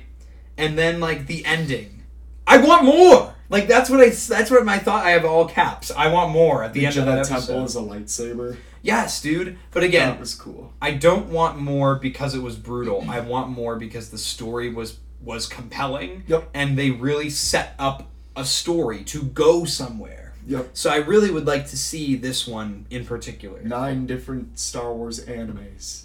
and 0.58 0.76
then 0.76 1.00
like 1.00 1.26
the 1.26 1.44
ending. 1.46 2.02
I 2.46 2.56
want 2.58 2.84
more. 2.84 3.34
Like 3.50 3.66
that's 3.66 3.90
what 3.90 4.00
I. 4.00 4.08
That's 4.10 4.50
what 4.50 4.64
my 4.64 4.78
thought. 4.78 5.04
I 5.04 5.10
have 5.10 5.24
all 5.24 5.46
caps. 5.46 5.90
I 5.90 6.06
want 6.10 6.30
more 6.30 6.62
at 6.62 6.72
the, 6.72 6.80
the 6.80 6.86
end 6.86 6.96
of 6.96 7.04
that 7.06 7.26
Jedi 7.26 7.32
episode. 7.32 7.46
temple 7.52 7.64
is 7.64 7.76
a 7.76 7.80
lightsaber. 7.80 8.56
yes, 8.80 9.20
dude. 9.20 9.58
But 9.72 9.82
again, 9.82 10.08
that 10.08 10.20
was 10.20 10.34
cool. 10.36 10.72
I 10.80 10.92
don't 10.92 11.28
want 11.28 11.58
more 11.58 11.96
because 11.96 12.34
it 12.34 12.42
was 12.42 12.56
brutal. 12.56 13.04
I 13.10 13.20
want 13.20 13.50
more 13.50 13.76
because 13.76 14.10
the 14.10 14.18
story 14.18 14.72
was 14.72 14.98
was 15.20 15.46
compelling. 15.46 16.22
Yep. 16.28 16.48
And 16.54 16.78
they 16.78 16.92
really 16.92 17.28
set 17.28 17.74
up 17.78 18.08
a 18.36 18.44
story 18.44 19.02
to 19.04 19.24
go 19.24 19.64
somewhere. 19.64 20.32
Yep. 20.46 20.70
So 20.72 20.90
I 20.90 20.96
really 20.96 21.30
would 21.30 21.46
like 21.46 21.66
to 21.66 21.76
see 21.76 22.14
this 22.14 22.46
one 22.46 22.86
in 22.88 23.04
particular. 23.04 23.60
Nine 23.62 24.06
different 24.06 24.58
Star 24.58 24.94
Wars 24.94 25.24
animes. 25.26 26.04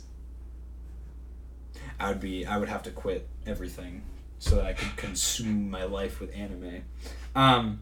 I 1.99 2.09
would 2.09 2.19
be 2.19 2.45
I 2.45 2.57
would 2.57 2.69
have 2.69 2.83
to 2.83 2.91
quit 2.91 3.27
everything 3.45 4.01
so 4.39 4.55
that 4.55 4.65
I 4.65 4.73
could 4.73 4.95
consume 4.97 5.69
my 5.69 5.83
life 5.83 6.19
with 6.19 6.35
anime. 6.35 6.83
Um, 7.35 7.81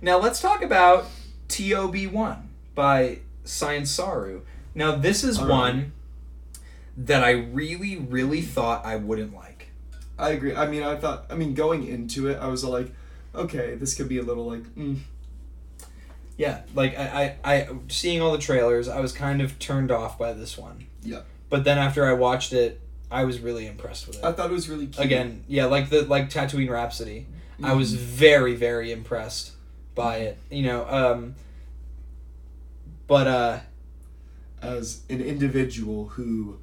now 0.00 0.18
let's 0.18 0.40
talk 0.40 0.62
about 0.62 1.06
TOB 1.48 1.96
one 2.06 2.50
by 2.74 3.20
Science 3.44 3.90
Saru. 3.90 4.42
Now 4.74 4.96
this 4.96 5.24
is 5.24 5.40
one 5.40 5.92
that 6.96 7.24
I 7.24 7.30
really 7.30 7.96
really 7.96 8.42
thought 8.42 8.84
I 8.84 8.96
wouldn't 8.96 9.34
like. 9.34 9.68
I 10.18 10.30
agree. 10.30 10.54
I 10.54 10.66
mean, 10.66 10.82
I 10.82 10.96
thought. 10.96 11.26
I 11.30 11.34
mean, 11.34 11.54
going 11.54 11.86
into 11.86 12.28
it, 12.28 12.38
I 12.40 12.46
was 12.46 12.62
like, 12.64 12.92
okay, 13.34 13.74
this 13.74 13.94
could 13.94 14.08
be 14.08 14.18
a 14.18 14.22
little 14.22 14.46
like. 14.46 14.62
Mm. 14.76 14.98
yeah, 16.36 16.62
like 16.74 16.96
I, 16.98 17.36
I, 17.44 17.54
I 17.54 17.68
seeing 17.88 18.20
all 18.20 18.32
the 18.32 18.38
trailers, 18.38 18.88
I 18.88 19.00
was 19.00 19.12
kind 19.12 19.42
of 19.42 19.58
turned 19.58 19.90
off 19.90 20.18
by 20.18 20.32
this 20.32 20.56
one. 20.56 20.86
Yeah. 21.02 21.22
But 21.50 21.64
then 21.64 21.78
after 21.78 22.06
I 22.06 22.12
watched 22.12 22.52
it, 22.52 22.80
I 23.10 23.24
was 23.24 23.40
really 23.40 23.66
impressed 23.66 24.06
with 24.06 24.18
it. 24.18 24.24
I 24.24 24.32
thought 24.32 24.50
it 24.50 24.52
was 24.52 24.68
really 24.68 24.86
cute. 24.86 25.04
Again, 25.04 25.44
yeah, 25.48 25.66
like 25.66 25.90
the 25.90 26.02
like 26.02 26.30
Tatooine 26.30 26.70
Rhapsody. 26.70 27.26
I 27.62 27.68
Mm-hmm. 27.68 27.78
was 27.78 27.94
very 27.94 28.54
very 28.54 28.90
impressed 28.92 29.52
by 29.94 30.18
it. 30.18 30.38
You 30.50 30.62
know, 30.64 30.86
um 30.88 31.34
but 33.06 33.26
uh 33.26 33.58
as 34.62 35.02
an 35.10 35.20
individual 35.20 36.06
who 36.08 36.58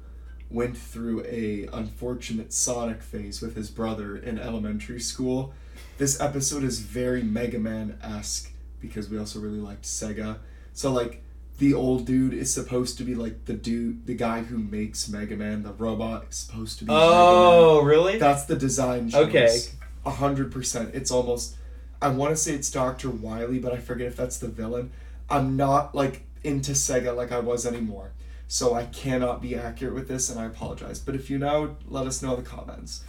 went 0.50 0.76
through 0.76 1.24
a 1.24 1.66
unfortunate 1.72 2.52
Sonic 2.52 3.00
phase 3.02 3.40
with 3.40 3.56
his 3.56 3.70
brother 3.70 4.16
in 4.16 4.38
elementary 4.38 5.00
school, 5.00 5.54
this 5.98 6.20
episode 6.20 6.62
is 6.64 6.80
very 6.80 7.22
Mega 7.22 7.58
Man 7.58 7.98
esque 8.02 8.50
because 8.80 9.08
we 9.08 9.16
also 9.18 9.38
really 9.40 9.60
liked 9.60 9.84
Sega. 9.84 10.38
So 10.74 10.92
like 10.92 11.22
the 11.58 11.72
old 11.74 12.06
dude 12.06 12.34
is 12.34 12.52
supposed 12.52 12.98
to 12.98 13.04
be 13.04 13.14
like 13.14 13.44
the 13.44 13.54
dude, 13.54 14.06
the 14.06 14.14
guy 14.14 14.42
who 14.42 14.58
makes 14.58 15.08
Mega 15.08 15.36
Man. 15.36 15.62
The 15.62 15.72
robot 15.72 16.26
is 16.28 16.36
supposed 16.36 16.78
to 16.80 16.84
be. 16.84 16.92
Mega 16.92 17.00
Man. 17.00 17.14
Oh, 17.14 17.82
really? 17.82 18.18
That's 18.18 18.44
the 18.46 18.56
design 18.56 19.10
choice. 19.10 19.20
Okay. 19.28 19.58
A 20.04 20.10
hundred 20.10 20.50
percent. 20.52 20.94
It's 20.94 21.10
almost 21.10 21.56
I 22.00 22.08
wanna 22.08 22.36
say 22.36 22.54
it's 22.54 22.70
Dr. 22.70 23.10
Wily, 23.10 23.58
but 23.58 23.72
I 23.72 23.78
forget 23.78 24.08
if 24.08 24.16
that's 24.16 24.38
the 24.38 24.48
villain. 24.48 24.90
I'm 25.30 25.56
not 25.56 25.94
like 25.94 26.22
into 26.44 26.72
Sega 26.72 27.14
like 27.16 27.32
I 27.32 27.38
was 27.38 27.66
anymore. 27.66 28.12
So 28.48 28.74
I 28.74 28.84
cannot 28.84 29.40
be 29.40 29.56
accurate 29.56 29.94
with 29.94 30.08
this 30.08 30.28
and 30.28 30.38
I 30.38 30.44
apologize. 30.44 30.98
But 30.98 31.14
if 31.14 31.30
you 31.30 31.38
know, 31.38 31.76
let 31.88 32.06
us 32.06 32.22
know 32.22 32.34
in 32.34 32.42
the 32.42 32.48
comments. 32.48 33.02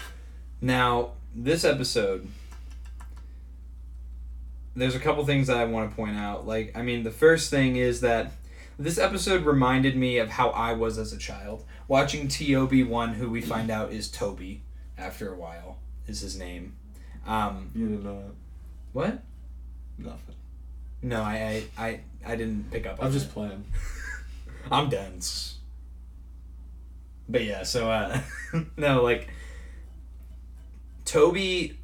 Now, 0.61 1.11
this 1.35 1.65
episode, 1.65 2.27
there's 4.75 4.95
a 4.95 4.99
couple 4.99 5.25
things 5.25 5.47
that 5.47 5.57
I 5.57 5.65
want 5.65 5.89
to 5.89 5.95
point 5.95 6.15
out. 6.15 6.47
Like, 6.47 6.71
I 6.75 6.81
mean, 6.81 7.03
the 7.03 7.11
first 7.11 7.49
thing 7.49 7.75
is 7.75 7.99
that 8.01 8.31
this 8.79 8.97
episode 8.97 9.45
reminded 9.45 9.97
me 9.97 10.17
of 10.17 10.29
how 10.29 10.49
I 10.51 10.73
was 10.73 10.97
as 10.97 11.11
a 11.11 11.17
child. 11.17 11.65
Watching 11.87 12.27
TOB1, 12.27 13.15
who 13.15 13.29
we 13.29 13.41
find 13.41 13.69
out 13.69 13.91
is 13.91 14.09
Toby 14.09 14.63
after 14.97 15.31
a 15.31 15.35
while, 15.35 15.79
is 16.07 16.21
his 16.21 16.37
name. 16.37 16.77
Um, 17.25 17.71
You 17.73 17.87
didn't 17.87 18.03
know 18.03 18.31
what? 18.91 19.21
Nothing. 19.97 20.35
No, 21.01 21.21
I, 21.21 21.63
I, 21.77 21.85
I, 21.85 21.99
I 22.25 22.35
didn't 22.35 22.71
pick 22.71 22.85
up 22.85 22.99
on 22.99 23.07
I'm 23.07 23.13
just 23.13 23.27
it. 23.27 23.33
playing. 23.33 23.65
I'm 24.71 24.89
dense. 24.89 25.57
But 27.27 27.43
yeah, 27.43 27.63
so 27.63 27.89
uh 27.89 28.19
no, 28.77 29.01
like 29.03 29.29
Toby 31.05 31.77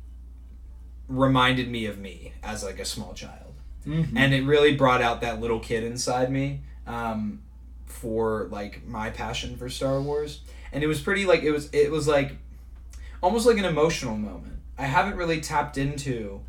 reminded 1.08 1.70
me 1.70 1.86
of 1.86 1.98
me 1.98 2.34
as 2.44 2.64
like 2.64 2.80
a 2.80 2.86
small 2.86 3.14
child. 3.14 3.54
Mm-hmm. 3.86 4.18
And 4.18 4.34
it 4.34 4.44
really 4.46 4.76
brought 4.76 5.02
out 5.02 5.22
that 5.22 5.40
little 5.40 5.60
kid 5.60 5.84
inside 5.84 6.32
me 6.32 6.62
um 6.88 7.42
for 7.86 8.48
like 8.52 8.86
my 8.86 9.10
passion 9.10 9.56
for 9.58 9.70
Star 9.70 10.02
Wars. 10.02 10.42
And 10.72 10.84
it 10.84 10.88
was 10.88 11.02
pretty 11.02 11.26
like 11.26 11.44
it 11.44 11.52
was 11.52 11.70
it 11.74 11.92
was 11.92 12.08
like 12.08 12.38
almost 13.22 13.46
like 13.46 13.58
an 13.58 13.66
emotional 13.66 14.16
moment. 14.18 14.59
I 14.80 14.86
haven't 14.86 15.18
really 15.18 15.42
tapped 15.42 15.78
into 15.78 16.40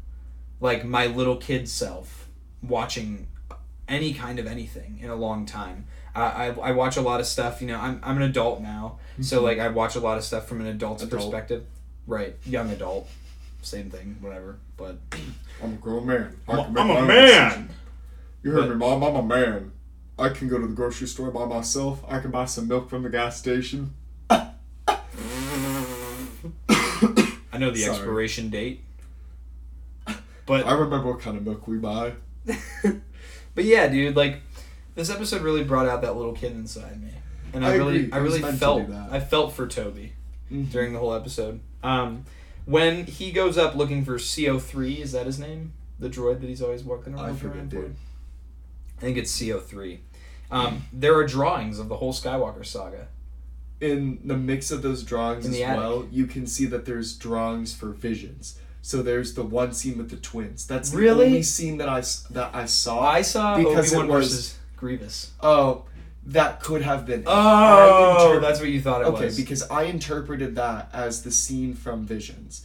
like 0.61 0.85
my 0.85 1.09
little 1.09 1.37
kid 1.37 1.69
self 1.69 2.29
watching 2.63 3.27
any 3.89 4.15
kind 4.15 4.39
of 4.39 4.47
anything 4.47 5.01
in 5.03 5.11
a 5.11 5.17
long 5.17 5.47
time. 5.47 5.87
I, 6.15 6.23
I, 6.23 6.47
I 6.69 6.73
watch 6.73 6.97
a 6.97 7.01
lot 7.01 7.19
of 7.19 7.27
stuff. 7.27 7.61
You 7.61 7.67
know, 7.67 7.81
I'm, 7.81 8.01
I'm 8.05 8.17
an 8.17 8.23
adult 8.23 8.63
now, 8.63 8.99
so 9.21 9.37
mm-hmm. 9.39 9.47
like 9.47 9.59
I 9.59 9.69
watch 9.69 9.97
a 9.97 10.01
lot 10.01 10.17
of 10.17 10.23
stuff 10.25 10.47
from 10.47 10.61
an 10.61 10.69
adult's 10.69 11.03
Adult. 11.03 11.23
perspective. 11.23 11.65
Right, 12.07 12.37
young 12.47 12.71
adult, 12.71 13.09
same 13.63 13.91
thing, 13.91 14.17
whatever. 14.21 14.59
But 14.77 14.99
I'm 15.63 15.75
a 15.75 15.77
grown 15.77 16.07
man. 16.07 16.37
I 16.49 16.53
I'm 16.53 16.65
can 16.67 16.73
make 16.75 16.85
a 16.85 16.87
my 16.87 16.97
own 16.99 17.07
man. 17.09 17.45
decision. 17.49 17.71
You 18.43 18.51
heard 18.53 18.69
But- 18.69 18.71
me, 18.71 18.77
Mom. 18.77 19.03
I'm 19.03 19.17
a 19.17 19.23
man. 19.23 19.73
I 20.19 20.29
can 20.29 20.49
go 20.49 20.59
to 20.61 20.67
the 20.67 20.75
grocery 20.75 21.09
store 21.09 21.31
by 21.31 21.47
myself. 21.47 22.05
I 22.07 22.21
can 22.21 22.31
buy 22.31 22.45
some 22.45 22.69
milk 22.69 22.91
from 22.91 23.03
the 23.03 23.11
gas 23.11 23.39
station. 23.39 23.95
I 27.50 27.50
know 27.61 27.71
the 27.71 27.81
Sorry. 27.81 27.95
expiration 27.97 28.51
date. 28.51 28.83
But 30.47 30.67
I 30.67 30.73
remember 30.73 31.09
what 31.13 31.21
kind 31.21 31.37
of 31.37 31.45
milk 31.47 31.69
we 31.69 31.79
buy. 31.79 32.15
but 33.55 33.65
yeah, 33.65 33.87
dude, 33.87 34.17
like 34.17 34.41
this 34.97 35.09
episode 35.09 35.43
really 35.43 35.63
brought 35.63 35.87
out 35.87 36.03
that 36.03 36.17
little 36.17 36.33
kid 36.33 36.53
inside 36.53 37.01
me, 37.01 37.11
and 37.53 37.65
I, 37.65 37.71
I 37.73 37.77
really. 37.77 38.13
I 38.13 38.17
really 38.19 38.41
felt. 38.41 38.91
I 38.91 39.21
felt 39.21 39.53
for 39.53 39.69
Toby 39.69 40.15
Mhm. 40.51 40.73
during 40.73 40.93
the 40.93 40.99
whole 40.99 41.15
episode. 41.15 41.61
Um, 41.85 42.25
when 42.65 43.05
he 43.07 43.31
goes 43.31 43.57
up 43.57 43.77
looking 43.77 44.05
for 44.05 44.17
CO3, 44.19 44.99
is 45.01 45.13
that 45.13 45.27
his 45.27 45.39
name? 45.39 45.73
The 46.01 46.09
droid 46.09 46.41
that 46.41 46.49
he's 46.49 46.63
always 46.63 46.83
walking 46.83 47.15
around. 47.15 47.27
I 47.31 47.33
forget, 47.35 47.57
around 47.59 47.71
dude. 47.71 47.97
I 48.99 49.01
think 49.03 49.19
it's 49.19 49.31
CO3. 49.41 49.99
Um, 50.51 50.87
there 50.93 51.15
are 51.15 51.25
drawings 51.25 51.79
of 51.79 51.89
the 51.89 51.99
whole 51.99 52.13
Skywalker 52.13 52.67
saga. 52.67 53.07
In 53.81 54.21
the 54.25 54.37
mix 54.37 54.71
of 54.71 54.83
those 54.83 55.03
drawings 55.03 55.47
In 55.47 55.55
as 55.55 55.61
attic. 55.61 55.77
well, 55.79 56.07
you 56.11 56.27
can 56.27 56.47
see 56.47 56.67
that 56.67 56.85
there's 56.85 57.17
drawings 57.17 57.75
for 57.75 57.89
visions. 57.91 58.59
So 58.83 59.03
there's 59.03 59.35
the 59.35 59.43
one 59.43 59.73
scene 59.73 59.99
with 59.99 60.11
the 60.11 60.17
twins. 60.17 60.67
That's 60.67 60.91
the 60.91 60.99
Really? 60.99 61.27
only 61.27 61.43
scene 61.43 61.79
that 61.79 61.89
I 61.89 62.01
that 62.33 62.55
I 62.55 62.65
saw. 62.67 63.01
I 63.01 63.23
saw 63.23 63.57
Because 63.57 63.93
Wan 63.95 64.07
it 64.07 64.09
was- 64.11 64.27
versus 64.29 64.59
Grievous. 64.77 65.31
oh, 65.41 65.85
that 66.27 66.61
could 66.61 66.83
have 66.83 67.05
been. 67.07 67.25
Oh, 67.27 68.39
that's 68.41 68.61
what 68.61 68.69
you 68.69 68.81
thought 68.81 69.03
it 69.03 69.07
okay. 69.09 69.25
was. 69.27 69.35
Okay, 69.35 69.43
because 69.43 69.63
I 69.71 69.83
interpreted 69.85 70.55
that 70.57 70.89
as 70.93 71.23
the 71.23 71.31
scene 71.31 71.75
from 71.75 72.05
Visions. 72.07 72.65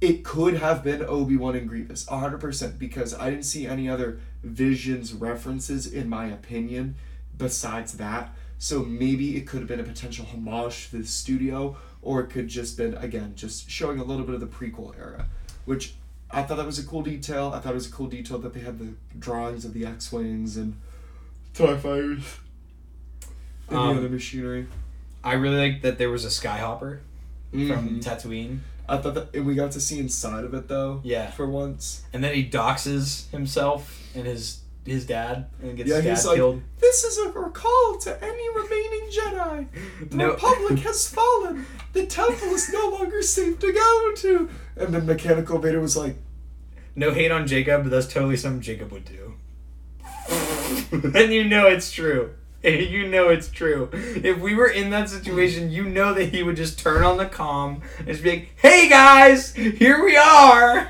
It 0.00 0.24
could 0.24 0.54
have 0.54 0.82
been 0.82 1.04
Obi 1.04 1.36
Wan 1.36 1.54
and 1.54 1.68
Grievous, 1.68 2.06
hundred 2.08 2.38
percent. 2.38 2.78
Because 2.78 3.14
I 3.14 3.30
didn't 3.30 3.44
see 3.44 3.66
any 3.66 3.88
other 3.88 4.18
Visions 4.42 5.12
references, 5.14 5.86
in 5.86 6.08
my 6.08 6.26
opinion, 6.26 6.96
besides 7.38 7.92
that. 7.94 8.34
So 8.62 8.84
maybe 8.84 9.36
it 9.36 9.44
could 9.44 9.58
have 9.58 9.66
been 9.66 9.80
a 9.80 9.82
potential 9.82 10.24
homage 10.24 10.90
to 10.90 10.98
the 10.98 11.04
studio, 11.04 11.76
or 12.00 12.20
it 12.20 12.28
could 12.30 12.46
just 12.46 12.76
been 12.76 12.94
again 12.94 13.32
just 13.34 13.68
showing 13.68 13.98
a 13.98 14.04
little 14.04 14.24
bit 14.24 14.36
of 14.36 14.40
the 14.40 14.46
prequel 14.46 14.96
era, 14.96 15.26
which 15.64 15.94
I 16.30 16.44
thought 16.44 16.58
that 16.58 16.64
was 16.66 16.78
a 16.78 16.84
cool 16.84 17.02
detail. 17.02 17.50
I 17.52 17.58
thought 17.58 17.72
it 17.72 17.74
was 17.74 17.88
a 17.88 17.90
cool 17.90 18.06
detail 18.06 18.38
that 18.38 18.54
they 18.54 18.60
had 18.60 18.78
the 18.78 18.94
drawings 19.18 19.64
of 19.64 19.74
the 19.74 19.84
X 19.84 20.12
wings 20.12 20.56
and 20.56 20.76
Tie 21.54 21.76
fighters 21.76 22.22
and 23.68 23.76
Um, 23.78 23.96
the 23.96 24.00
other 24.02 24.08
machinery. 24.08 24.68
I 25.24 25.32
really 25.32 25.58
like 25.58 25.82
that 25.82 25.98
there 25.98 26.10
was 26.10 26.24
a 26.24 26.28
Skyhopper 26.28 27.00
from 27.50 27.58
Mhm. 27.60 28.00
Tatooine. 28.00 28.60
I 28.88 28.98
thought 28.98 29.14
that 29.32 29.44
we 29.44 29.56
got 29.56 29.72
to 29.72 29.80
see 29.80 29.98
inside 29.98 30.44
of 30.44 30.54
it 30.54 30.68
though. 30.68 31.00
Yeah. 31.02 31.32
For 31.32 31.48
once. 31.48 32.02
And 32.12 32.22
then 32.22 32.32
he 32.32 32.48
doxes 32.48 33.28
himself 33.30 34.00
and 34.14 34.24
his 34.24 34.58
his 34.84 35.06
dad 35.06 35.46
and 35.62 35.76
gets 35.76 35.88
Yeah, 35.88 35.96
his 35.96 36.04
dad 36.04 36.10
he's 36.10 36.26
like, 36.26 36.36
killed. 36.36 36.62
This 36.80 37.04
is 37.04 37.18
a 37.18 37.30
recall 37.32 37.98
to 38.02 38.22
any 38.24 38.48
remaining 38.56 39.08
Jedi. 39.10 39.66
The 40.10 40.16
No. 40.16 40.30
Republic 40.32 40.78
has 40.84 41.08
fallen. 41.08 41.66
The 41.92 42.06
temple 42.06 42.48
is 42.48 42.72
no 42.72 42.88
longer 42.88 43.22
safe 43.22 43.58
to 43.60 43.72
go 43.72 44.12
to. 44.16 44.48
And 44.76 44.94
then 44.94 45.06
Mechanical 45.06 45.58
Vader 45.58 45.80
was 45.80 45.96
like, 45.96 46.16
No 46.96 47.12
hate 47.12 47.30
on 47.30 47.46
Jacob, 47.46 47.84
but 47.84 47.90
that's 47.90 48.12
totally 48.12 48.36
something 48.36 48.60
Jacob 48.60 48.90
would 48.92 49.04
do. 49.04 49.34
and 50.92 51.32
you 51.32 51.44
know 51.44 51.66
it's 51.66 51.90
true. 51.92 52.34
You 52.62 53.08
know 53.08 53.28
it's 53.28 53.48
true. 53.48 53.90
If 53.92 54.38
we 54.38 54.54
were 54.54 54.68
in 54.68 54.90
that 54.90 55.08
situation, 55.10 55.72
you 55.72 55.82
know 55.82 56.14
that 56.14 56.26
he 56.26 56.44
would 56.44 56.54
just 56.56 56.78
turn 56.78 57.02
on 57.02 57.16
the 57.16 57.26
comm 57.26 57.80
and 57.98 58.06
just 58.06 58.22
be 58.22 58.30
like, 58.30 58.52
"Hey 58.54 58.88
guys, 58.88 59.52
here 59.52 60.04
we 60.04 60.16
are." 60.16 60.88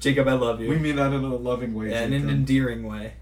Jacob, 0.00 0.28
I 0.28 0.34
love 0.34 0.60
you. 0.60 0.68
We 0.68 0.78
mean 0.78 0.96
that 0.96 1.12
in 1.12 1.24
a 1.24 1.34
loving 1.34 1.74
way. 1.74 1.90
Yeah, 1.90 2.02
in 2.02 2.12
an 2.12 2.28
endearing 2.30 2.82
way. 2.86 3.14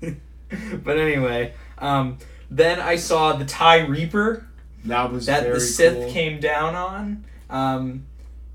but 0.00 0.98
anyway, 0.98 1.54
um, 1.78 2.18
then 2.50 2.80
I 2.80 2.96
saw 2.96 3.32
the 3.34 3.44
Tie 3.44 3.80
Reaper 3.86 4.46
that 4.84 5.10
was 5.10 5.26
that 5.26 5.50
the 5.52 5.60
Sith 5.60 5.94
cool. 5.94 6.10
came 6.12 6.40
down 6.40 6.74
on. 6.74 7.24
Um, 7.48 8.06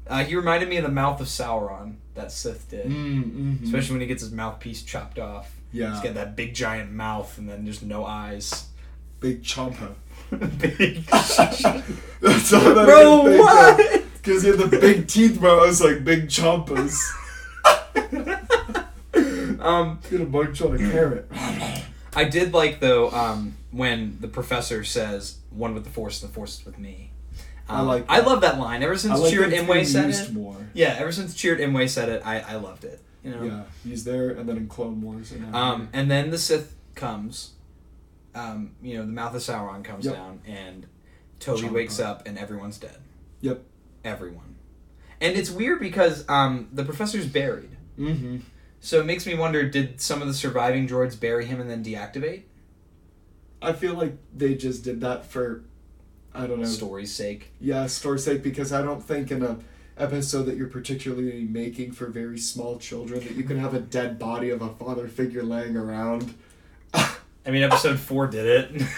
uh, 0.07 0.23
he 0.23 0.35
reminded 0.35 0.69
me 0.69 0.77
of 0.77 0.83
the 0.83 0.91
mouth 0.91 1.19
of 1.21 1.27
Sauron 1.27 1.95
that 2.15 2.31
Sith 2.31 2.69
did, 2.69 2.87
Mm, 2.87 3.23
mhm. 3.59 3.63
especially 3.63 3.93
when 3.93 4.01
he 4.01 4.07
gets 4.07 4.21
his 4.21 4.31
mouthpiece 4.31 4.83
chopped 4.83 5.19
off. 5.19 5.51
yeah, 5.71 5.93
He's 5.93 6.01
got 6.03 6.13
that 6.15 6.35
big 6.35 6.53
giant 6.53 6.91
mouth 6.91 7.37
and 7.37 7.47
then 7.49 7.63
there's 7.63 7.81
no 7.81 8.05
eyes. 8.05 8.67
big 9.19 9.43
chompa. 9.43 9.93
big. 10.59 11.03
That's 11.05 12.53
all 12.53 12.73
that 12.73 12.85
Bro, 12.85 13.37
what? 13.37 14.03
Because 14.21 14.43
he 14.43 14.49
had 14.49 14.59
the 14.59 14.67
big 14.79 15.07
teeth, 15.07 15.39
bro. 15.39 15.63
I 15.63 15.67
was 15.67 15.81
like 15.81 16.03
big 16.03 16.27
chompas. 16.27 16.95
um, 19.59 19.99
He's 20.03 20.11
gonna 20.11 20.25
munch 20.29 20.61
on 20.61 20.75
a 20.75 20.77
carrot. 20.77 21.29
I 22.15 22.23
did 22.25 22.53
like 22.53 22.79
though 22.79 23.09
um, 23.11 23.55
when 23.71 24.17
the 24.19 24.27
professor 24.27 24.83
says, 24.83 25.37
"One 25.51 25.73
with 25.73 25.83
the 25.83 25.89
Force, 25.89 26.21
and 26.21 26.29
the 26.29 26.33
Force 26.35 26.59
is 26.59 26.65
with 26.65 26.77
me." 26.79 27.11
I 27.67 27.79
Um, 27.81 27.87
like 27.87 28.05
I 28.09 28.19
love 28.19 28.41
that 28.41 28.57
line. 28.59 28.81
Ever 28.83 28.93
I 28.93 28.97
since 28.97 29.19
like 29.19 29.33
Chirrut 29.33 29.51
that 29.51 29.65
Imwe 29.67 29.85
said 29.85 30.09
it. 30.09 30.33
more. 30.33 30.55
Yeah, 30.73 30.95
ever 30.99 31.11
since 31.11 31.35
Chirrut 31.35 31.59
Imwe 31.59 31.87
said 31.89 32.09
it, 32.09 32.21
I, 32.25 32.39
I 32.39 32.55
loved 32.55 32.83
it. 32.83 32.99
You 33.23 33.31
know. 33.31 33.43
Yeah, 33.43 33.63
he's 33.83 34.03
there, 34.05 34.29
and 34.31 34.47
then 34.49 34.57
in 34.57 34.67
Clone 34.67 35.01
Wars. 35.01 35.31
And 35.31 35.53
Um, 35.55 35.89
and 35.93 36.09
then 36.09 36.29
the 36.31 36.37
Sith 36.37 36.75
comes. 36.95 37.51
Um, 38.35 38.71
you 38.81 38.95
know, 38.95 39.01
the 39.05 39.11
mouth 39.11 39.35
of 39.35 39.41
Sauron 39.41 39.83
comes 39.83 40.05
Yep. 40.05 40.13
down, 40.15 40.39
and 40.47 40.85
Toby 41.39 41.63
Chomper. 41.63 41.71
wakes 41.71 41.99
up, 41.99 42.27
and 42.27 42.37
everyone's 42.37 42.77
dead. 42.77 42.97
Yep. 43.41 43.61
Everyone. 44.03 44.55
And 45.21 45.35
it's 45.35 45.49
weird 45.49 45.79
because 45.79 46.27
um, 46.29 46.69
the 46.71 46.83
professor's 46.85 47.27
buried. 47.27 47.71
mm-hmm. 47.97 48.37
So 48.79 49.01
it 49.01 49.05
makes 49.05 49.25
me 49.25 49.35
wonder: 49.35 49.67
Did 49.67 49.99
some 49.99 50.21
of 50.21 50.27
the 50.27 50.33
surviving 50.33 50.87
droids 50.87 51.19
bury 51.19 51.45
him 51.45 51.59
and 51.59 51.69
then 51.69 51.83
deactivate? 51.83 52.43
I 53.61 53.73
feel 53.73 53.93
like 53.95 54.15
they 54.33 54.55
just 54.55 54.85
did 54.85 55.01
that 55.01 55.25
for, 55.25 55.65
I 56.33 56.47
don't 56.47 56.59
know, 56.59 56.65
Story's 56.65 57.13
sake. 57.13 57.51
yeah, 57.59 57.87
story's 57.87 58.23
sake. 58.23 58.41
Because 58.41 58.71
I 58.71 58.81
don't 58.81 59.03
think 59.03 59.31
in 59.31 59.43
a 59.43 59.59
episode 59.97 60.43
that 60.43 60.55
you're 60.55 60.67
particularly 60.69 61.43
making 61.43 61.91
for 61.91 62.07
very 62.07 62.39
small 62.39 62.79
children 62.79 63.19
that 63.19 63.33
you 63.33 63.43
can 63.43 63.59
have 63.59 63.73
a 63.73 63.81
dead 63.81 64.17
body 64.17 64.49
of 64.49 64.61
a 64.61 64.69
father 64.75 65.09
figure 65.09 65.43
laying 65.43 65.75
around. 65.75 66.33
I 66.93 67.51
mean, 67.51 67.63
episode 67.63 67.99
four 67.99 68.27
did 68.27 68.45
it. 68.45 68.81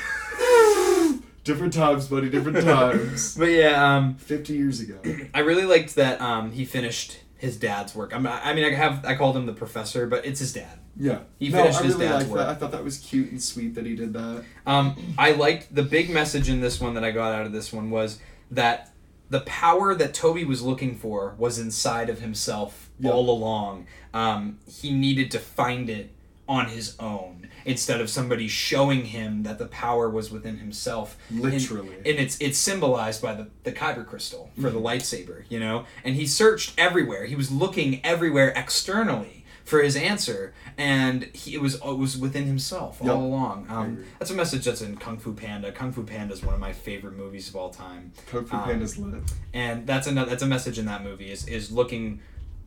different 1.43 1.73
times, 1.73 2.07
buddy. 2.07 2.29
Different 2.29 2.61
times. 2.65 3.35
but 3.37 3.45
yeah, 3.45 3.95
um, 3.97 4.15
Fifty 4.15 4.53
years 4.53 4.79
ago. 4.79 4.99
I 5.33 5.39
really 5.39 5.65
liked 5.65 5.95
that 5.95 6.19
um, 6.21 6.51
he 6.51 6.65
finished 6.65 7.19
his 7.37 7.57
dad's 7.57 7.95
work. 7.95 8.13
I'm, 8.13 8.25
I 8.27 8.53
mean, 8.53 8.65
I 8.65 8.73
have 8.75 9.03
I 9.05 9.15
called 9.15 9.35
him 9.35 9.45
the 9.47 9.53
professor, 9.53 10.05
but 10.07 10.25
it's 10.25 10.39
his 10.39 10.53
dad. 10.53 10.79
Yeah. 10.97 11.19
He 11.39 11.49
no, 11.49 11.57
finished 11.61 11.79
I 11.79 11.83
his 11.83 11.93
really 11.95 12.05
dad's 12.07 12.17
liked 12.25 12.29
work. 12.29 12.39
that. 12.39 12.49
I 12.49 12.53
thought 12.55 12.71
that 12.71 12.83
was 12.83 12.97
cute 12.99 13.31
and 13.31 13.41
sweet 13.41 13.75
that 13.75 13.85
he 13.85 13.95
did 13.95 14.13
that. 14.13 14.43
Um, 14.67 15.15
I 15.17 15.31
liked 15.31 15.73
the 15.73 15.83
big 15.83 16.09
message 16.09 16.49
in 16.49 16.59
this 16.61 16.79
one 16.81 16.93
that 16.95 17.03
I 17.03 17.11
got 17.11 17.33
out 17.33 17.45
of 17.45 17.51
this 17.53 17.71
one 17.73 17.89
was 17.89 18.19
that 18.51 18.91
the 19.29 19.39
power 19.41 19.95
that 19.95 20.13
Toby 20.13 20.43
was 20.43 20.61
looking 20.61 20.95
for 20.95 21.33
was 21.37 21.57
inside 21.57 22.09
of 22.09 22.19
himself 22.19 22.89
Yep. 22.99 23.13
all 23.13 23.29
along. 23.31 23.87
Um, 24.13 24.59
he 24.67 24.91
needed 24.93 25.31
to 25.31 25.39
find 25.39 25.89
it 25.89 26.11
on 26.47 26.67
his 26.67 26.95
own 26.99 27.40
instead 27.65 28.01
of 28.01 28.09
somebody 28.09 28.47
showing 28.47 29.05
him 29.05 29.43
that 29.43 29.57
the 29.59 29.65
power 29.67 30.09
was 30.09 30.31
within 30.31 30.57
himself. 30.57 31.17
Literally. 31.31 31.95
and 31.97 32.19
it's 32.19 32.37
it's 32.39 32.57
symbolized 32.57 33.21
by 33.21 33.33
the 33.33 33.47
the 33.63 33.71
kyber 33.71 34.05
crystal 34.05 34.49
for 34.55 34.69
the 34.69 34.79
Mm-hmm. 34.79 34.85
lightsaber 34.87 35.43
you 35.49 35.59
know 35.59 35.85
and 36.03 36.15
he 36.15 36.25
searched 36.25 36.73
everywhere 36.77 37.25
he 37.25 37.35
was 37.35 37.51
looking 37.51 38.03
everywhere 38.05 38.49
externally 38.55 39.45
for 39.63 39.81
his 39.83 39.95
answer 39.95 40.53
and 40.77 41.23
he 41.33 41.53
it 41.53 41.61
was 41.61 41.75
it 41.75 41.97
was 41.97 42.17
within 42.17 42.45
himself 42.45 42.99
Yep. 43.01 43.13
all 43.13 43.23
along 43.23 43.67
um, 43.69 44.03
that's 44.19 44.31
a 44.31 44.33
message 44.33 44.65
that's 44.65 44.81
in 44.81 44.97
kung 44.97 45.17
fu 45.19 45.33
panda 45.33 45.71
kung 45.71 45.91
fu 45.91 46.03
panda 46.03 46.33
is 46.33 46.43
one 46.43 46.53
of 46.53 46.59
my 46.59 46.73
favorite 46.73 47.15
movies 47.15 47.47
of 47.49 47.55
all 47.55 47.69
time 47.69 48.11
Kung 48.27 48.45
Fu 48.45 48.55
um, 48.55 48.63
Panda's 48.63 48.97
lit. 48.97 49.21
and 49.53 49.85
that's 49.85 50.07
another 50.07 50.29
that's 50.29 50.43
a 50.43 50.47
message 50.47 50.79
in 50.79 50.85
that 50.85 51.03
movie 51.03 51.31
is 51.31 51.47
is 51.47 51.71
looking 51.71 52.19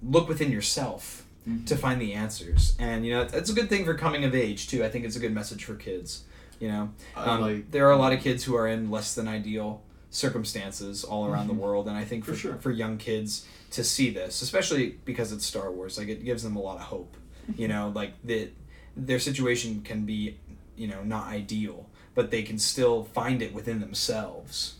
look 0.03 0.28
within 0.28 0.51
yourself 0.53 1.24
Mhm. 1.49 1.66
to 1.66 1.76
find 1.76 2.01
the 2.01 2.14
answers 2.14 2.74
and 2.78 3.05
you 3.05 3.12
know 3.12 3.20
it's, 3.22 3.34
it's 3.34 3.51
a 3.51 3.53
good 3.53 3.68
thing 3.68 3.84
for 3.84 3.92
coming 3.95 4.24
of 4.24 4.34
age 4.34 4.66
too 4.66 4.82
i 4.82 4.88
think 4.88 5.05
it's 5.05 5.14
a 5.16 5.18
good 5.20 5.34
message 5.34 5.62
for 5.64 5.74
kids 5.74 6.24
you 6.59 6.68
know 6.68 6.90
um, 7.16 7.40
like. 7.42 7.70
there 7.70 7.86
are 7.86 7.92
a 7.92 7.99
lot 7.99 8.14
of 8.14 8.20
kids 8.20 8.45
who 8.45 8.55
are 8.57 8.66
in 8.66 8.90
less 8.90 9.14
than 9.14 9.28
ideal 9.28 9.82
circumstances 10.09 11.05
all 11.05 11.26
around 11.26 11.49
the 11.49 11.53
Mhm. 11.55 11.59
world, 11.59 11.88
and 11.88 11.97
I 11.97 12.05
think 12.05 12.24
for, 12.24 12.32
For 12.32 12.38
sure. 12.38 12.57
for 12.57 12.70
young 12.70 12.99
kids 12.99 13.45
to 13.72 13.82
see 13.82 14.11
this, 14.11 14.42
especially 14.42 14.99
because 15.05 15.32
it's 15.32 15.45
Star 15.45 15.70
Wars, 15.72 15.99
like 15.99 16.07
it 16.09 16.24
gives 16.24 16.45
them 16.45 16.55
a 16.57 16.61
lot 16.61 16.76
of 16.76 16.82
hope. 16.84 17.16
You 17.59 17.66
know, 17.68 17.90
like 17.95 18.12
that 18.24 18.53
their 18.97 19.18
situation 19.18 19.82
can 19.82 20.05
be, 20.07 20.38
you 20.76 20.86
know, 20.86 21.03
not 21.03 21.26
ideal, 21.26 21.88
but 22.14 22.30
they 22.30 22.42
can 22.45 22.59
still 22.61 23.03
find 23.05 23.42
it 23.42 23.53
within 23.53 23.80
themselves. 23.80 24.76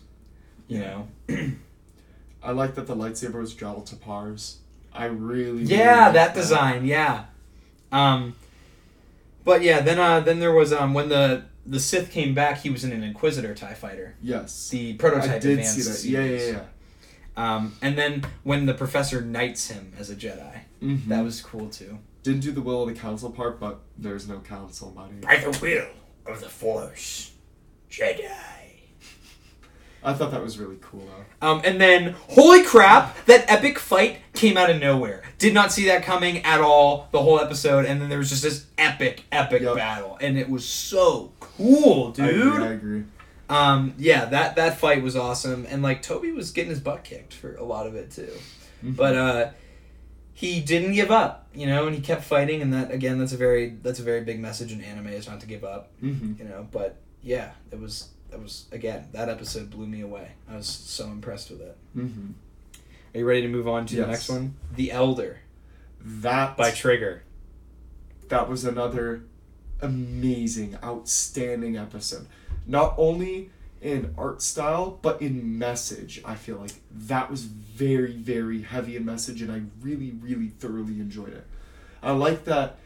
You 0.69 0.79
Yeah. 0.79 1.03
know. 1.29 1.51
I 2.41 2.51
like 2.51 2.75
that 2.75 2.87
the 2.87 2.95
lightsaber 2.95 3.41
was 3.41 3.53
Jal 3.53 3.81
Tapar's. 3.81 4.59
I 4.95 5.05
really. 5.05 5.63
Yeah, 5.63 6.01
really 6.01 6.13
that 6.13 6.33
design. 6.33 6.85
Yeah. 6.85 7.25
Um, 7.91 8.35
but 9.43 9.61
yeah, 9.61 9.81
then 9.81 9.99
uh, 9.99 10.19
then 10.21 10.39
there 10.39 10.51
was 10.53 10.71
um 10.73 10.93
when 10.93 11.09
the 11.09 11.43
the 11.65 11.79
Sith 11.79 12.11
came 12.11 12.33
back, 12.33 12.59
he 12.59 12.69
was 12.69 12.83
in 12.83 12.91
an 12.91 13.03
Inquisitor 13.03 13.53
Tie 13.55 13.73
Fighter, 13.73 14.15
Yes. 14.21 14.69
the 14.69 14.93
prototype 14.93 15.29
I 15.31 15.39
did 15.39 15.51
advanced 15.59 16.01
see 16.01 16.13
that. 16.13 16.23
Yeah, 16.27 16.37
yeah, 16.37 16.51
yeah. 16.51 17.55
Um, 17.55 17.75
and 17.81 17.97
then 17.97 18.23
when 18.43 18.65
the 18.65 18.73
professor 18.73 19.19
knights 19.21 19.69
him 19.69 19.91
as 19.97 20.09
a 20.09 20.15
Jedi, 20.15 20.59
Mhm. 20.81 21.07
that 21.07 21.23
was 21.23 21.41
cool 21.41 21.69
too. 21.69 21.97
Didn't 22.23 22.41
do 22.41 22.51
the 22.51 22.61
will 22.61 22.83
of 22.83 22.89
the 22.93 22.99
council 22.99 23.29
part, 23.31 23.59
but 23.59 23.79
there's 23.97 24.27
no 24.27 24.39
council, 24.39 24.91
buddy. 24.91 25.15
By 25.21 25.37
the 25.37 25.51
will 25.61 25.87
of 26.31 26.39
the 26.41 26.49
Force, 26.49 27.31
Jedi. 27.89 28.31
I 30.05 30.13
thought 30.13 30.31
that 30.31 30.41
was 30.43 30.57
really 30.57 30.77
cool 30.81 31.01
though. 31.05 31.47
Um, 31.47 31.61
and 31.65 31.79
then, 31.81 32.15
holy 32.29 32.63
crap, 32.63 33.25
that 33.25 33.45
epic 33.51 33.77
fight 33.79 34.17
came 34.33 34.55
out 34.57 34.69
of 34.69 34.79
nowhere. 34.79 35.23
Did 35.37 35.53
not 35.53 35.71
see 35.71 35.85
that 35.87 36.03
coming 36.03 36.39
at 36.45 36.61
all 36.61 37.07
the 37.11 37.21
whole 37.21 37.39
episode, 37.39 37.85
and 37.85 38.01
then 38.01 38.09
there 38.09 38.17
was 38.19 38.29
just 38.29 38.43
this 38.43 38.65
epic, 38.77 39.23
epic 39.31 39.61
Yep. 39.61 39.75
battle, 39.75 40.17
and 40.21 40.37
it 40.37 40.49
was 40.49 40.65
so 40.65 41.33
cool, 41.39 42.13
I 42.17 42.27
agree, 42.29 42.41
dude. 42.43 42.61
I 42.61 42.65
agree. 42.67 43.03
Um, 43.49 43.93
yeah, 43.97 44.25
that 44.25 44.55
that 44.55 44.79
fight 44.79 45.03
was 45.03 45.15
awesome, 45.15 45.67
and 45.69 45.83
like 45.83 46.01
Toby 46.01 46.31
was 46.31 46.51
getting 46.51 46.69
his 46.71 46.79
butt 46.79 47.03
kicked 47.03 47.33
for 47.33 47.55
a 47.55 47.63
lot 47.63 47.85
of 47.85 47.95
it 47.95 48.11
too. 48.11 48.31
Mhm. 48.83 48.95
but 48.95 49.15
uh 49.15 49.49
he 50.33 50.59
didn't 50.59 50.91
give 50.93 51.11
up 51.11 51.47
you 51.55 51.65
know 51.65 51.87
and 51.87 51.95
he 51.95 52.01
kept 52.01 52.21
fighting 52.23 52.61
and 52.61 52.73
that 52.73 52.91
again 52.91 53.17
that's 53.17 53.31
a 53.31 53.37
very 53.37 53.77
that's 53.81 53.99
a 53.99 54.03
very 54.03 54.21
big 54.21 54.37
message 54.39 54.71
in 54.73 54.81
anime 54.81 55.07
is 55.07 55.27
not 55.27 55.39
to 55.39 55.47
give 55.47 55.63
up 55.63 55.91
Mhm. 56.03 56.37
you 56.37 56.43
know 56.45 56.67
but 56.71 56.97
yeah 57.23 57.51
it 57.71 57.79
was 57.79 58.09
that 58.35 58.41
was 58.41 58.65
again 58.73 59.07
that 59.13 59.29
episode 59.29 59.69
blew 59.69 59.87
me 59.87 60.01
away 60.01 60.31
i 60.49 60.57
was 60.57 60.67
so 60.67 61.05
impressed 61.05 61.49
with 61.49 61.61
it 61.61 61.77
Mhm. 61.95 62.33
are 63.13 63.19
you 63.19 63.25
ready 63.25 63.41
to 63.43 63.47
move 63.47 63.65
on 63.65 63.85
to 63.85 63.95
the 63.95 64.05
next 64.07 64.27
one 64.27 64.55
the 64.75 64.91
elder 64.91 65.39
That 66.01 66.57
by 66.57 66.71
trigger 66.71 67.23
that 68.27 68.49
was 68.49 68.65
another 68.65 69.23
amazing, 69.81 70.77
outstanding 70.83 71.77
episode. 71.77 72.25
Not 72.65 72.95
only 72.97 73.51
in 73.81 74.13
art 74.17 74.41
style, 74.41 74.97
but 75.01 75.21
in 75.21 75.59
message. 75.59 76.21
I 76.25 76.33
feel 76.35 76.57
like 76.57 76.71
that 76.91 77.29
was 77.29 77.43
very, 77.43 78.13
very 78.17 78.63
heavy 78.63 78.95
in 78.95 79.05
message, 79.05 79.41
and 79.43 79.51
I 79.51 79.61
really, 79.81 80.11
really 80.11 80.47
thoroughly 80.47 80.99
enjoyed 80.99 81.33
it. 81.33 81.45
I 82.01 82.11
like 82.13 82.45
that 82.45 82.77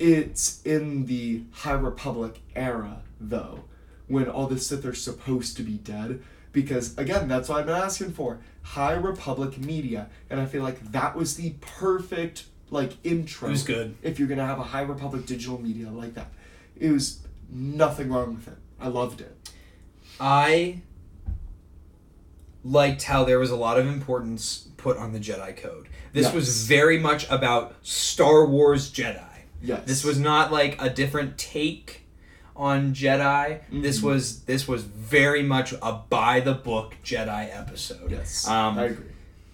it's 0.00 0.60
in 0.64 1.06
the 1.06 1.44
High 1.52 1.72
Republic 1.74 2.40
era, 2.56 3.02
though, 3.20 3.64
when 4.08 4.28
all 4.28 4.46
the 4.46 4.58
Sith 4.58 4.84
are 4.84 4.94
supposed 4.94 5.56
to 5.56 5.62
be 5.62 5.74
dead. 5.74 6.22
Because, 6.52 6.96
again, 6.96 7.26
that's 7.26 7.48
what 7.48 7.58
I've 7.58 7.66
been 7.66 7.74
asking 7.74 8.12
for 8.12 8.38
High 8.62 8.94
Republic 8.94 9.58
media. 9.58 10.08
And 10.30 10.40
I 10.40 10.46
feel 10.46 10.62
like 10.62 10.92
that 10.92 11.16
was 11.16 11.34
the 11.36 11.54
perfect, 11.60 12.44
like, 12.70 12.92
intro 13.02 13.48
it 13.48 13.52
was 13.52 13.62
good 13.64 13.96
if 14.02 14.18
you're 14.18 14.28
gonna 14.28 14.46
have 14.46 14.60
a 14.60 14.64
High 14.64 14.82
Republic 14.82 15.26
digital 15.26 15.60
media 15.60 15.90
like 15.90 16.14
that. 16.14 16.28
It 16.76 16.92
was 16.92 17.20
nothing 17.50 18.10
wrong 18.10 18.34
with 18.34 18.46
it. 18.48 18.58
I 18.80 18.88
loved 18.88 19.20
it. 19.20 19.36
i 20.20 20.80
liked 22.62 23.02
how 23.02 23.24
there 23.24 23.38
was 23.38 23.50
a 23.50 23.56
lot 23.56 23.78
of 23.78 23.86
importance 23.86 24.68
put 24.76 24.96
on 24.96 25.12
the 25.12 25.18
jedi 25.18 25.54
code 25.56 25.88
this 26.12 26.32
was 26.32 26.66
very 26.66 26.98
much 26.98 27.28
about 27.30 27.74
star 27.82 28.46
wars 28.46 28.90
jedi 28.92 29.20
Yes. 29.62 29.80
This 29.86 30.04
was 30.04 30.18
not 30.18 30.52
like 30.52 30.80
a 30.80 30.90
different 30.90 31.38
take 31.38 32.03
on 32.56 32.94
Jedi. 32.94 33.60
This 33.72 34.00
Mhm. 34.00 34.02
was 34.04 34.40
this 34.40 34.68
was 34.68 34.82
very 34.84 35.42
much 35.42 35.72
a 35.82 36.00
by 36.08 36.40
the 36.40 36.54
book 36.54 36.94
Jedi 37.04 37.48
episode. 37.56 38.10
Yes. 38.10 38.46
Um, 38.46 38.78
I 38.78 38.84
agree. 38.84 39.06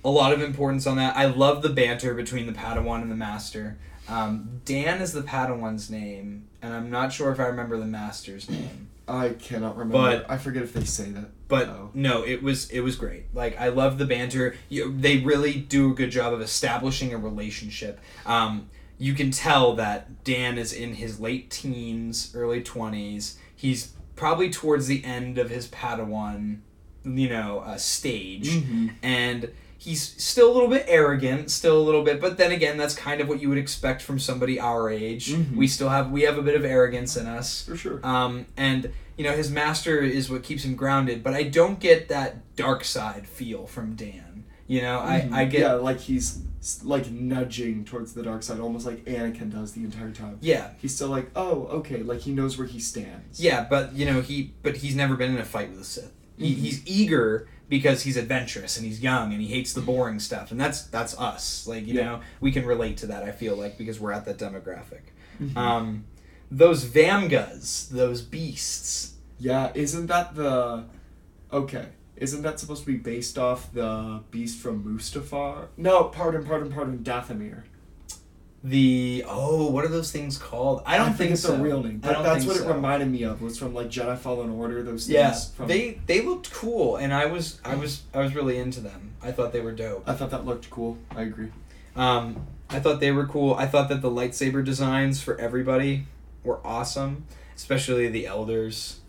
A 0.04 0.10
lot 0.10 0.32
of 0.32 0.40
importance 0.42 0.86
on 0.86 0.96
that. 0.96 1.16
I 1.16 1.26
love 1.26 1.62
the 1.62 1.68
banter 1.68 2.14
between 2.14 2.46
the 2.46 2.52
Padawan 2.52 3.02
and 3.02 3.10
the 3.10 3.16
Master. 3.16 3.76
Um, 4.08 4.60
Dan 4.64 5.00
is 5.00 5.12
the 5.12 5.20
Padawan's 5.22 5.90
name, 5.90 6.44
and 6.62 6.74
I'm 6.74 6.90
not 6.90 7.12
sure 7.12 7.30
if 7.30 7.38
I 7.38 7.44
remember 7.44 7.76
the 7.78 7.84
Master's 7.86 8.48
name. 8.50 8.88
I 9.06 9.30
cannot 9.30 9.76
remember. 9.76 9.98
But- 10.22 10.30
I 10.30 10.38
forget 10.38 10.62
if 10.62 10.72
they 10.72 10.84
say 10.84 11.10
that. 11.10 11.30
But 11.48 11.68
Oh. 11.68 11.90
no, 11.94 12.22
it 12.22 12.42
was 12.42 12.70
it 12.70 12.80
was 12.80 12.94
great. 12.96 13.24
Like 13.34 13.60
I 13.60 13.68
love 13.68 13.98
the 13.98 14.04
banter. 14.06 14.54
You, 14.68 14.94
they 14.96 15.18
really 15.18 15.54
do 15.54 15.90
a 15.90 15.94
good 15.94 16.10
job 16.10 16.32
of 16.32 16.40
establishing 16.40 17.12
a 17.12 17.18
relationship. 17.18 17.98
Um, 18.24 18.68
you 19.00 19.14
can 19.14 19.30
tell 19.32 19.74
that 19.76 20.22
Dan 20.24 20.58
is 20.58 20.72
in 20.72 20.94
his 20.94 21.18
late 21.18 21.50
teens, 21.50 22.32
early 22.36 22.62
twenties. 22.62 23.38
He's 23.56 23.92
probably 24.14 24.50
towards 24.50 24.86
the 24.86 25.02
end 25.04 25.38
of 25.38 25.48
his 25.50 25.66
Padawan, 25.68 26.58
you 27.04 27.28
know, 27.30 27.60
uh, 27.60 27.76
stage, 27.78 28.48
Mhm. 28.50 28.90
and 29.02 29.48
he's 29.78 30.02
still 30.22 30.52
a 30.52 30.54
little 30.54 30.68
bit 30.68 30.84
arrogant, 30.86 31.50
still 31.50 31.78
a 31.80 31.82
little 31.82 32.02
bit. 32.04 32.20
But 32.20 32.36
then 32.36 32.52
again, 32.52 32.76
that's 32.76 32.94
kind 32.94 33.22
of 33.22 33.28
what 33.28 33.40
you 33.40 33.48
would 33.48 33.56
expect 33.56 34.02
from 34.02 34.18
somebody 34.18 34.60
our 34.60 34.90
age. 34.90 35.32
Mhm. 35.32 35.56
We 35.56 35.66
still 35.66 35.88
have 35.88 36.10
we 36.10 36.22
have 36.22 36.36
a 36.36 36.42
bit 36.42 36.54
of 36.54 36.64
arrogance 36.64 37.16
in 37.16 37.26
us. 37.26 37.62
For 37.62 37.76
sure. 37.78 38.00
Um, 38.06 38.44
and 38.58 38.90
you 39.16 39.24
know 39.24 39.32
his 39.32 39.50
master 39.50 40.00
is 40.00 40.28
what 40.28 40.42
keeps 40.42 40.64
him 40.64 40.74
grounded, 40.76 41.22
but 41.22 41.32
I 41.32 41.44
don't 41.44 41.80
get 41.80 42.08
that 42.08 42.54
dark 42.56 42.84
side 42.84 43.26
feel 43.26 43.66
from 43.66 43.94
Dan. 43.94 44.44
You 44.66 44.82
know, 44.82 44.98
Mhm. 44.98 45.32
I, 45.32 45.40
I 45.40 45.44
get 45.46 45.60
yeah, 45.62 45.72
like 45.72 46.00
he's 46.00 46.38
like 46.84 47.10
nudging 47.10 47.84
towards 47.84 48.12
the 48.12 48.22
dark 48.22 48.42
side, 48.42 48.60
almost 48.60 48.84
like 48.86 49.04
Anakin 49.06 49.50
does 49.50 49.72
the 49.72 49.82
entire 49.82 50.10
time. 50.10 50.36
Yeah, 50.40 50.70
he's 50.78 50.94
still 50.94 51.08
like, 51.08 51.30
oh, 51.34 51.66
okay, 51.78 52.02
like 52.02 52.20
he 52.20 52.32
knows 52.32 52.58
where 52.58 52.66
he 52.66 52.78
stands. 52.80 53.40
yeah, 53.40 53.66
but 53.68 53.94
you 53.94 54.04
know 54.06 54.20
he 54.20 54.52
but 54.62 54.76
he's 54.78 54.94
never 54.94 55.16
been 55.16 55.30
in 55.34 55.38
a 55.40 55.44
fight 55.44 55.70
with 55.70 55.80
a 55.80 55.84
Sith. 55.84 56.12
He, 56.36 56.54
Mhm. 56.54 56.58
He's 56.58 56.86
eager 56.86 57.48
because 57.68 58.02
he's 58.02 58.16
adventurous 58.16 58.76
and 58.76 58.84
he's 58.86 59.00
young 59.00 59.32
and 59.32 59.40
he 59.40 59.48
hates 59.48 59.72
the 59.72 59.80
boring 59.80 60.18
stuff, 60.18 60.50
and 60.50 60.60
that's 60.60 60.82
that's 60.84 61.18
us. 61.18 61.66
Like 61.66 61.86
you 61.86 61.94
Yeah. 61.94 62.04
know, 62.04 62.20
we 62.40 62.50
can 62.52 62.64
relate 62.66 62.96
to 62.98 63.06
that. 63.08 63.22
I 63.22 63.32
feel 63.32 63.56
like 63.56 63.78
because 63.78 63.98
we're 64.00 64.12
at 64.12 64.24
that 64.26 64.38
demographic. 64.38 65.02
Mhm. 65.40 65.56
Um, 65.56 66.04
those 66.50 66.84
Vamgas, 66.84 67.88
those 67.90 68.22
beasts. 68.22 69.14
Yeah, 69.38 69.70
isn't 69.74 70.06
that 70.08 70.34
the 70.34 70.84
okay? 71.52 71.86
Isn't 72.20 72.42
that 72.42 72.60
supposed 72.60 72.82
to 72.84 72.86
be 72.86 72.98
based 72.98 73.38
off 73.38 73.72
the 73.72 74.20
beast 74.30 74.58
from 74.60 74.84
Mustafar? 74.84 75.68
No, 75.78 76.04
pardon, 76.04 76.44
pardon, 76.44 76.70
pardon, 76.70 76.98
Dathomir. 76.98 77.62
the 78.62 79.24
oh, 79.26 79.70
what 79.70 79.86
are 79.86 79.88
those 79.88 80.12
things 80.12 80.36
called? 80.36 80.82
I 80.84 80.98
don't 80.98 81.06
think, 81.06 81.16
think, 81.16 81.30
it's 81.32 81.42
so. 81.42 81.54
a 81.54 81.58
real 81.58 81.82
name, 81.82 82.02
I 82.04 82.12
but 82.12 82.22
that's 82.22 82.44
what 82.44 82.56
so. 82.56 82.68
it 82.68 82.74
reminded 82.74 83.10
me 83.10 83.22
of. 83.22 83.40
Was 83.40 83.58
from 83.58 83.72
like 83.72 83.88
Jedi 83.88 84.18
Fallen 84.18 84.50
Order. 84.50 84.82
Those 84.82 85.06
things. 85.06 85.14
Yeah, 85.14 85.32
from, 85.32 85.66
they 85.66 85.98
they 86.06 86.20
looked 86.20 86.52
cool, 86.52 86.96
and 86.96 87.14
I 87.14 87.24
was 87.24 87.58
I 87.64 87.74
was 87.74 88.02
I 88.12 88.18
was 88.18 88.34
really 88.34 88.58
into 88.58 88.80
them. 88.80 89.14
I 89.22 89.32
thought 89.32 89.52
they 89.54 89.62
were 89.62 89.72
dope. 89.72 90.04
I 90.06 90.14
thought 90.14 90.30
that 90.30 90.44
looked 90.44 90.68
cool. 90.68 90.98
I 91.16 91.22
agree. 91.22 91.48
Um, 91.96 92.46
I 92.68 92.80
thought 92.80 93.00
they 93.00 93.12
were 93.12 93.26
cool. 93.26 93.54
I 93.54 93.66
thought 93.66 93.88
that 93.88 94.02
the 94.02 94.10
lightsaber 94.10 94.62
designs 94.62 95.22
for 95.22 95.40
everybody 95.40 96.06
were 96.44 96.60
awesome, 96.66 97.24
especially 97.56 98.08
the 98.08 98.26
elders 98.26 98.99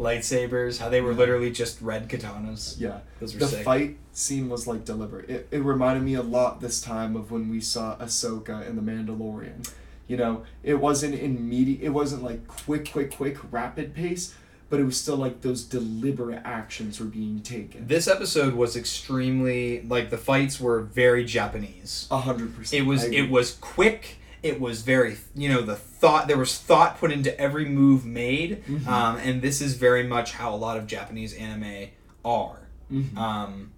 lightsabers. 0.00 0.78
How 0.78 0.88
they 0.88 1.00
were 1.00 1.12
Yeah. 1.12 1.18
literally 1.18 1.50
just 1.50 1.80
red 1.80 2.08
katanas. 2.08 2.80
Yeah. 2.80 3.00
Those 3.20 3.34
were 3.34 3.40
The 3.40 3.46
sick. 3.48 3.64
fight 3.64 3.96
scene 4.12 4.48
was 4.48 4.66
like 4.66 4.84
deliberate. 4.84 5.28
It, 5.30 5.48
it 5.50 5.58
reminded 5.62 6.02
me 6.02 6.14
a 6.14 6.22
lot 6.22 6.60
this 6.60 6.80
time 6.80 7.14
of 7.16 7.30
when 7.30 7.48
we 7.48 7.60
saw 7.60 7.96
Ahsoka 7.98 8.66
in 8.68 8.76
The 8.76 8.82
Mandalorian. 8.82 9.68
You 10.08 10.16
know, 10.16 10.42
it 10.64 10.80
wasn't 10.80 11.14
immediate. 11.14 11.80
It 11.82 11.90
wasn't 11.90 12.22
like 12.24 12.48
quick, 12.48 12.90
quick, 12.90 13.14
quick, 13.16 13.36
rapid 13.52 13.94
pace, 13.94 14.34
but 14.68 14.80
it 14.80 14.84
was 14.84 14.96
still 14.96 15.16
like 15.16 15.42
those 15.42 15.62
deliberate 15.62 16.42
actions 16.44 16.98
were 16.98 17.06
being 17.06 17.40
taken. 17.42 17.86
This 17.86 18.08
episode 18.08 18.54
was 18.54 18.74
extremely 18.76 19.82
like 19.88 20.10
the 20.10 20.18
fights 20.18 20.60
were 20.60 20.80
very 20.80 21.24
Japanese. 21.24 22.08
A 22.10 22.18
hundred 22.18 22.56
percent. 22.56 22.82
It 22.82 22.86
was 22.86 23.04
it 23.04 23.30
was 23.30 23.52
quick. 23.60 24.16
It 24.42 24.60
was 24.60 24.82
very 24.82 25.16
you 25.34 25.48
know 25.48 25.60
the 25.62 25.76
thought 25.76 26.26
there 26.28 26.38
was 26.38 26.58
thought 26.58 26.98
put 26.98 27.12
into 27.12 27.38
every 27.38 27.66
move 27.66 28.04
made, 28.06 28.64
Mhm. 28.66 28.86
um, 28.86 29.16
and 29.18 29.42
this 29.42 29.60
is 29.60 29.74
very 29.76 30.02
much 30.06 30.32
how 30.32 30.54
a 30.54 30.56
lot 30.56 30.76
of 30.78 30.86
Japanese 30.86 31.34
anime 31.34 31.88
are. 32.24 32.68
Mhm. 32.90 33.16
Um, 33.16 33.72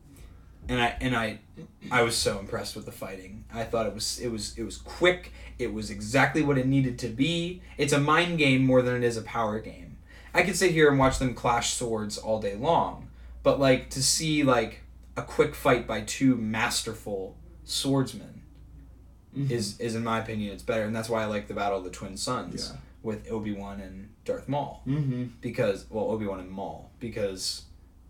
and 0.68 0.80
I 0.80 0.96
and 1.00 1.16
I 1.16 1.38
I 1.90 2.02
was 2.02 2.16
so 2.16 2.38
impressed 2.38 2.76
with 2.76 2.84
the 2.84 2.92
fighting. 2.92 3.44
I 3.52 3.64
thought 3.64 3.86
it 3.86 3.94
was 3.94 4.20
it 4.20 4.28
was 4.28 4.56
it 4.56 4.62
was 4.62 4.76
quick. 4.76 5.32
It 5.58 5.72
was 5.74 5.90
exactly 5.90 6.42
what 6.42 6.58
it 6.58 6.66
needed 6.66 6.98
to 7.00 7.08
be. 7.08 7.60
It's 7.76 7.92
a 7.92 8.00
mind 8.00 8.38
game 8.38 8.64
more 8.64 8.82
than 8.82 8.94
it 8.96 9.02
is 9.04 9.16
a 9.16 9.22
power 9.22 9.58
game. 9.58 9.96
I 10.34 10.42
could 10.42 10.56
sit 10.56 10.70
here 10.70 10.88
and 10.88 10.98
watch 10.98 11.18
them 11.18 11.34
clash 11.34 11.74
swords 11.74 12.16
all 12.16 12.40
day 12.40 12.54
long, 12.54 13.08
but 13.42 13.58
like 13.60 13.90
to 13.90 14.02
see 14.02 14.42
like 14.44 14.82
a 15.16 15.22
quick 15.22 15.54
fight 15.54 15.86
by 15.86 16.00
two 16.02 16.36
masterful 16.36 17.36
swordsmen 17.64 18.41
Mhm. 19.36 19.50
is 19.50 19.78
is 19.80 19.94
in 19.94 20.04
my 20.04 20.18
opinion 20.20 20.52
it's 20.52 20.62
better, 20.62 20.84
and 20.84 20.94
that's 20.94 21.08
why 21.08 21.22
I 21.22 21.26
like 21.26 21.48
the 21.48 21.54
Battle 21.54 21.78
of 21.78 21.84
the 21.84 21.90
Twin 21.90 22.16
Suns 22.16 22.70
Yeah. 22.72 22.80
with 23.02 23.30
Obi 23.30 23.52
Wan 23.52 23.80
and 23.80 24.10
Darth 24.24 24.48
Maul 24.48 24.82
Mm-hmm. 24.86 25.24
because 25.40 25.86
well 25.90 26.10
Obi 26.10 26.26
Wan 26.26 26.40
and 26.40 26.50
Maul 26.50 26.90
because 27.00 27.62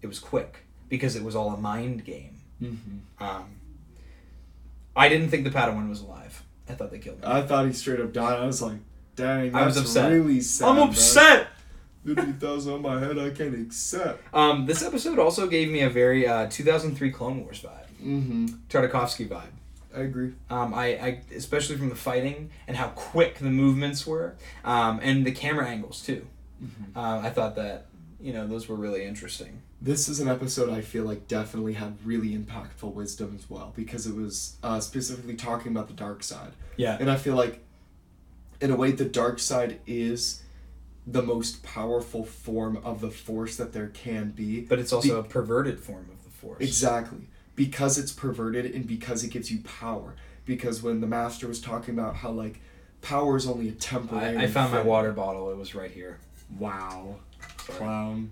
it 0.02 0.06
was 0.08 0.18
quick 0.18 0.64
because 0.88 1.14
it 1.16 1.22
was 1.22 1.34
all 1.36 1.50
a 1.52 1.56
mind 1.56 2.04
game. 2.04 2.40
Mm-hmm. 2.62 3.22
Um, 3.24 3.44
I 4.94 5.08
didn't 5.08 5.30
think 5.30 5.44
the 5.44 5.50
Padawan 5.50 5.88
was 5.88 6.00
alive. 6.02 6.42
I 6.68 6.74
thought 6.74 6.90
they 6.90 6.98
killed 6.98 7.18
him. 7.18 7.30
I 7.30 7.42
thought 7.42 7.66
he 7.66 7.72
straight 7.72 8.00
up 8.00 8.12
died. 8.12 8.38
I 8.38 8.46
was 8.46 8.60
like, 8.62 8.78
dang, 9.16 9.54
I 9.54 9.64
was 9.64 9.76
upset. 9.76 10.10
really 10.12 10.40
sad. 10.40 10.68
I'm 10.68 10.78
upset. 10.88 11.48
Fifty 12.04 12.32
thousand 12.32 12.72
on 12.74 12.82
my 12.82 12.98
head, 13.00 13.16
I 13.18 13.30
can't 13.30 13.54
accept. 13.54 14.22
Um, 14.34 14.66
this 14.66 14.82
episode 14.82 15.18
also 15.20 15.46
gave 15.46 15.70
me 15.70 15.80
a 15.82 15.88
very 15.90 16.26
uh, 16.26 16.48
2003 16.50 17.10
Clone 17.12 17.44
Wars 17.44 17.60
vibe, 17.62 18.04
Mm-hmm. 18.04 18.46
Tartakovsky 18.68 19.28
vibe. 19.28 19.54
I 19.94 20.00
agree. 20.00 20.32
Um, 20.50 20.74
I, 20.74 20.86
I 20.98 21.20
especially 21.34 21.76
from 21.76 21.88
the 21.88 21.94
fighting 21.94 22.50
and 22.66 22.76
how 22.76 22.88
quick 22.88 23.38
the 23.38 23.50
movements 23.50 24.06
were, 24.06 24.34
um, 24.64 25.00
and 25.02 25.24
the 25.26 25.32
camera 25.32 25.68
angles 25.68 26.02
too. 26.02 26.26
Mhm. 26.62 26.96
Uh, 26.96 27.26
I 27.26 27.30
thought 27.30 27.56
that 27.56 27.86
you 28.20 28.32
know 28.32 28.46
those 28.46 28.68
were 28.68 28.76
really 28.76 29.04
interesting. 29.04 29.62
This 29.80 30.08
is 30.08 30.20
an 30.20 30.28
episode 30.28 30.70
I 30.70 30.80
feel 30.80 31.04
like 31.04 31.26
definitely 31.26 31.72
had 31.72 31.96
really 32.04 32.36
impactful 32.36 32.92
wisdom 32.94 33.34
as 33.36 33.50
well 33.50 33.72
because 33.74 34.06
it 34.06 34.14
was 34.14 34.56
uh, 34.62 34.78
specifically 34.78 35.34
talking 35.34 35.72
about 35.72 35.88
the 35.88 35.94
dark 35.94 36.22
side. 36.22 36.52
Yeah. 36.76 36.96
And 37.00 37.10
I 37.10 37.16
feel 37.16 37.34
like, 37.34 37.64
in 38.60 38.70
a 38.70 38.76
way, 38.76 38.92
the 38.92 39.04
dark 39.04 39.40
side 39.40 39.80
is 39.84 40.42
the 41.04 41.20
most 41.22 41.64
powerful 41.64 42.24
form 42.24 42.76
of 42.84 43.00
the 43.00 43.10
force 43.10 43.56
that 43.56 43.72
there 43.72 43.88
can 43.88 44.30
be. 44.30 44.60
But 44.60 44.78
it's 44.78 44.92
also 44.92 45.18
a 45.18 45.24
perverted 45.24 45.80
form 45.80 46.08
of 46.12 46.22
the 46.22 46.30
Force. 46.42 46.60
Exactly. 46.60 47.20
Because 47.54 47.98
it's 47.98 48.12
perverted 48.12 48.64
and 48.74 48.86
because 48.86 49.24
it 49.24 49.28
gives 49.28 49.50
you 49.50 49.60
power. 49.60 50.14
Because 50.44 50.82
when 50.82 51.00
the 51.00 51.06
master 51.06 51.46
was 51.46 51.60
talking 51.60 51.94
about 51.98 52.16
how, 52.16 52.30
like, 52.30 52.60
power 53.02 53.36
is 53.36 53.46
only 53.46 53.68
a 53.68 53.72
temporary. 53.72 54.36
I, 54.36 54.44
I 54.44 54.46
found 54.46 54.72
my 54.72 54.82
water 54.82 55.12
bottle. 55.12 55.50
It 55.50 55.56
was 55.56 55.74
right 55.74 55.90
here. 55.90 56.18
Wow. 56.58 57.16
Sorry. 57.66 57.78
Clown. 57.78 58.30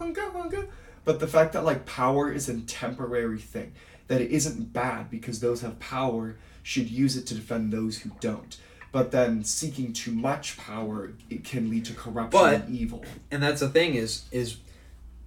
Hunga, 0.00 0.32
hunga. 0.32 0.68
But 1.04 1.20
the 1.20 1.26
fact 1.26 1.52
that, 1.52 1.64
like, 1.64 1.86
power 1.86 2.32
is 2.32 2.48
a 2.48 2.60
temporary 2.60 3.38
thing, 3.38 3.72
that 4.08 4.20
it 4.20 4.30
isn't 4.30 4.72
bad 4.72 5.10
because 5.10 5.40
those 5.40 5.60
have 5.60 5.78
power 5.78 6.36
should 6.62 6.90
use 6.90 7.16
it 7.16 7.26
to 7.28 7.34
defend 7.34 7.72
those 7.72 7.98
who 7.98 8.10
don't. 8.20 8.56
But 8.90 9.12
then 9.12 9.44
seeking 9.44 9.92
too 9.92 10.10
much 10.10 10.56
power, 10.56 11.12
it 11.30 11.44
can 11.44 11.70
lead 11.70 11.84
to 11.84 11.92
corruption 11.92 12.40
But- 12.40 12.54
and 12.54 12.74
evil. 12.76 13.04
And 13.30 13.42
that's 13.42 13.60
the 13.60 13.68
thing 13.68 13.94
is 13.94 14.24
is 14.32 14.56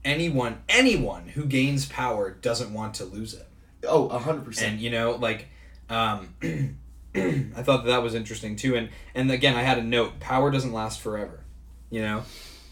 anyone 0.10 0.62
anyone 0.68 1.28
who 1.30 1.46
gains 1.46 1.86
power 1.86 2.32
doesn't 2.32 2.74
want 2.74 2.96
to 2.96 3.06
lose 3.06 3.34
it. 3.34 3.48
Oh, 3.88 4.08
a 4.10 4.20
hundred 4.20 4.46
percent. 4.46 4.74
and 4.74 4.82
you 4.82 4.90
know 4.90 5.12
like 5.12 5.48
um 5.90 6.36
i 7.16 7.64
thought 7.64 7.84
that, 7.84 7.88
that 7.88 8.04
was 8.04 8.14
interesting 8.14 8.56
too 8.56 8.76
and 8.76 8.90
and 9.16 9.32
again 9.32 9.56
i 9.56 9.62
had 9.64 9.78
a 9.80 9.84
note 9.84 10.20
power 10.20 10.52
doesn't 10.52 10.74
last 10.74 11.00
forever 11.02 11.40
you 11.90 12.02
know 12.02 12.24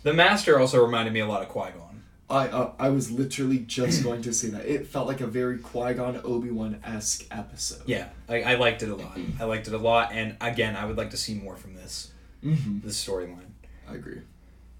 the 0.04 0.14
master 0.14 0.60
also 0.60 0.80
reminded 0.84 1.14
me 1.14 1.20
a 1.22 1.26
lot 1.28 1.42
of 1.42 1.50
qui-gon 1.50 1.84
I 2.30 2.50
uh, 2.50 2.74
I 2.78 2.90
was 2.90 3.10
literally 3.10 3.60
just 3.60 4.04
going 4.04 4.22
to 4.24 4.34
say 4.34 4.50
that 4.50 4.66
it 4.66 4.86
felt 4.88 5.08
like 5.08 5.22
a 5.22 5.28
very 5.28 5.60
Qui 5.60 5.94
Gon 5.94 6.20
Obi 6.26 6.52
Wan 6.52 6.82
esque 6.84 7.26
episode. 7.32 7.84
yeah 7.86 8.10
I, 8.28 8.44
I 8.44 8.56
liked 8.56 8.84
it 8.84 8.90
a 8.90 8.96
lot 8.96 9.18
i 9.40 9.46
liked 9.46 9.68
it 9.70 9.74
a 9.74 9.78
lot 9.78 10.12
and 10.12 10.36
again 10.42 10.76
i 10.76 10.84
would 10.86 10.98
like 10.98 11.12
to 11.12 11.18
see 11.18 11.34
more 11.36 11.56
from 11.56 11.74
this 11.76 12.12
Mm-hmm. 12.44 12.86
this 12.86 13.04
storyline 13.04 13.52
I 13.90 13.96
agree. 13.96 14.22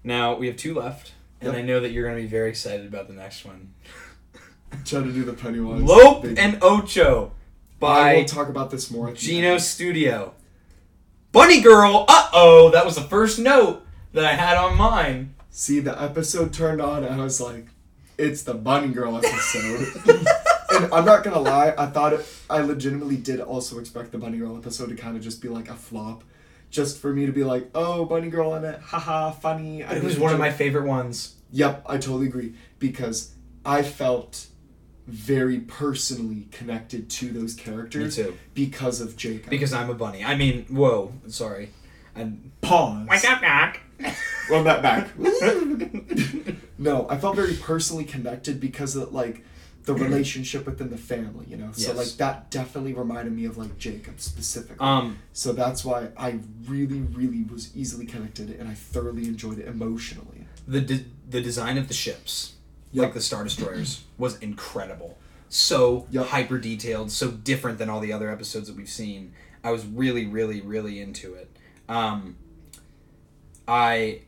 now 0.04 0.36
we 0.36 0.46
have 0.46 0.56
two 0.56 0.74
left 0.74 1.12
and 1.40 1.52
Yep. 1.52 1.54
i 1.58 1.62
know 1.62 1.80
that 1.80 1.90
you're 1.90 2.04
going 2.04 2.16
to 2.16 2.22
be 2.22 2.28
very 2.28 2.50
excited 2.50 2.86
about 2.86 3.08
the 3.08 3.14
next 3.14 3.44
one 3.44 3.72
Try 4.84 5.02
to 5.02 5.12
do 5.12 5.24
the 5.24 5.32
Pennywise. 5.32 5.80
lope 5.82 6.22
thing. 6.24 6.38
and 6.38 6.58
ocho 6.62 7.32
I 7.32 7.78
by 7.80 8.14
will 8.16 8.24
talk 8.24 8.48
about 8.48 8.70
this 8.70 8.90
more. 8.90 9.12
Geno. 9.12 9.56
Studio. 9.58 10.34
Bunny 11.32 11.60
Girl, 11.60 12.04
uh 12.08 12.28
oh, 12.32 12.70
that 12.72 12.84
was 12.84 12.96
the 12.96 13.02
first 13.02 13.38
note 13.38 13.82
that 14.12 14.24
I 14.24 14.32
had 14.34 14.56
on 14.56 14.76
mine. 14.76 15.34
See, 15.50 15.78
the 15.80 16.00
episode 16.00 16.52
turned 16.52 16.80
on, 16.82 17.04
and 17.04 17.20
I 17.20 17.24
was 17.24 17.40
like, 17.40 17.66
"It's 18.18 18.42
the 18.42 18.54
Bunny 18.54 18.88
Girl 18.88 19.16
episode." 19.16 19.86
and 20.70 20.92
I'm 20.92 21.04
not 21.04 21.22
gonna 21.24 21.38
lie, 21.40 21.72
I 21.78 21.86
thought 21.86 22.12
it. 22.14 22.26
I 22.50 22.58
legitimately 22.60 23.16
did 23.16 23.40
also 23.40 23.78
expect 23.78 24.10
the 24.12 24.18
Bunny 24.18 24.38
Girl 24.38 24.56
episode 24.56 24.88
to 24.88 24.96
kind 24.96 25.16
of 25.16 25.22
just 25.22 25.40
be 25.40 25.48
like 25.48 25.68
a 25.70 25.74
flop, 25.74 26.24
just 26.70 26.98
for 26.98 27.12
me 27.12 27.26
to 27.26 27.32
be 27.32 27.44
like, 27.44 27.70
"Oh, 27.74 28.04
Bunny 28.04 28.28
Girl 28.30 28.54
in 28.54 28.64
it, 28.64 28.80
haha, 28.80 29.30
funny." 29.30 29.84
I 29.84 29.94
It 29.96 30.04
was 30.04 30.18
one 30.18 30.32
of 30.32 30.38
my 30.38 30.50
favorite 30.50 30.86
ones. 30.86 31.34
Yep, 31.50 31.84
I 31.86 31.96
totally 31.96 32.26
agree 32.26 32.54
because 32.78 33.34
I 33.64 33.82
felt 33.82 34.46
very 35.06 35.60
personally 35.60 36.48
connected 36.50 37.08
to 37.08 37.30
those 37.30 37.54
characters. 37.54 38.18
Me 38.18 38.24
too. 38.24 38.36
because 38.52 39.00
of 39.00 39.16
Jacob. 39.16 39.48
Because 39.48 39.72
I'm 39.72 39.88
a 39.88 39.94
bunny. 39.94 40.22
I 40.24 40.36
mean, 40.36 40.66
whoa, 40.68 41.12
sorry. 41.28 41.70
I'm. 42.14 42.52
pause. 42.60 43.24
up, 43.24 43.40
Doc. 43.40 43.80
Run 44.50 44.64
that 44.64 44.82
back. 44.82 45.08
no, 46.78 47.06
I 47.08 47.16
felt 47.18 47.36
very 47.36 47.54
personally 47.54 48.04
connected 48.04 48.60
because 48.60 48.96
of 48.96 49.12
like 49.12 49.44
the 49.94 50.04
relationship 50.04 50.66
within 50.66 50.90
the 50.90 50.96
family, 50.98 51.46
you 51.48 51.56
know. 51.56 51.70
So 51.72 51.88
Yes. 51.88 51.96
like 51.96 52.16
that 52.18 52.50
definitely 52.50 52.92
reminded 52.94 53.32
me 53.34 53.44
of 53.46 53.56
like 53.56 53.78
Jacob 53.78 54.20
specifically. 54.20 54.76
Um, 54.80 55.18
so 55.32 55.52
that's 55.52 55.84
why 55.84 56.08
I 56.16 56.40
really, 56.66 57.00
really 57.00 57.44
was 57.44 57.74
easily 57.74 58.04
connected 58.06 58.50
and 58.50 58.68
I 58.68 58.74
thoroughly 58.74 59.24
enjoyed 59.26 59.58
it 59.58 59.66
emotionally. 59.66 60.46
the 60.66 60.82
de- 60.82 61.06
the 61.30 61.40
design 61.40 61.78
of 61.78 61.88
the 61.88 61.94
ships, 61.94 62.52
Yep. 62.92 63.02
like 63.02 63.14
the 63.14 63.22
Star 63.22 63.42
Destroyers, 63.42 64.04
was 64.18 64.36
incredible. 64.40 65.16
So 65.48 66.06
Yep. 66.10 66.26
hyper 66.26 66.58
detailed, 66.58 67.10
so 67.10 67.30
different 67.30 67.78
than 67.78 67.88
all 67.88 68.00
the 68.00 68.12
other 68.12 68.30
episodes 68.30 68.68
that 68.68 68.76
we've 68.76 68.88
seen. 68.90 69.32
I 69.64 69.70
was 69.70 69.86
really, 69.86 70.26
really, 70.26 70.60
really 70.60 71.00
into 71.00 71.32
it. 71.34 71.48
Um, 71.88 72.36
I 73.66 74.20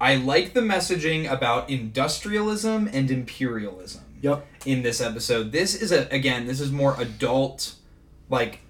I 0.00 0.16
like 0.16 0.52
the 0.52 0.60
messaging 0.62 1.30
about 1.30 1.70
industrialism 1.70 2.88
and 2.92 3.08
imperialism 3.08 4.02
Yep. 4.22 4.46
in 4.64 4.82
this 4.82 5.00
episode. 5.00 5.52
This 5.52 5.74
is 5.74 5.92
a 5.92 6.08
again, 6.10 6.46
this 6.46 6.60
is 6.60 6.72
more 6.72 6.98
adult, 7.00 7.74
like 8.30 8.60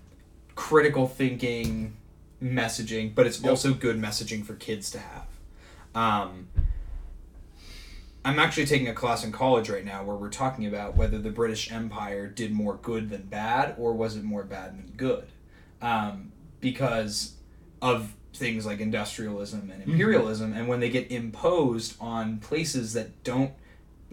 critical 0.55 1.07
thinking 1.07 1.95
messaging, 2.43 3.15
but 3.15 3.27
it's 3.27 3.41
Yep. 3.41 3.51
also 3.51 3.73
good 3.75 4.01
messaging 4.01 4.45
for 4.45 4.55
kids 4.55 4.91
to 4.91 4.99
have. 4.99 5.27
Um, 5.95 6.49
I'm 8.25 8.39
actually 8.39 8.67
taking 8.67 8.89
a 8.89 8.95
class 8.95 9.25
in 9.25 9.33
college 9.33 9.69
right 9.69 9.85
now 9.85 10.05
where 10.05 10.17
we're 10.17 10.29
talking 10.31 10.67
about 10.67 10.97
whether 10.97 11.19
the 11.19 11.31
British 11.31 11.71
Empire 11.73 12.29
did 12.29 12.53
more 12.53 12.77
good 12.81 13.11
than 13.11 13.23
bad, 13.23 13.75
or 13.79 13.93
was 13.95 14.17
it 14.17 14.23
more 14.23 14.45
bad 14.45 14.79
than 14.79 14.93
good, 14.97 15.27
um, 15.81 16.31
because 16.61 17.35
of 17.81 18.15
things 18.33 18.65
like 18.65 18.81
industrialism 18.81 19.71
and 19.73 19.83
imperialism, 19.83 20.53
and 20.53 20.69
when 20.69 20.79
they 20.81 20.89
get 20.89 21.11
imposed 21.11 21.97
on 22.01 22.39
places 22.39 22.93
that 22.93 23.23
don't 23.25 23.53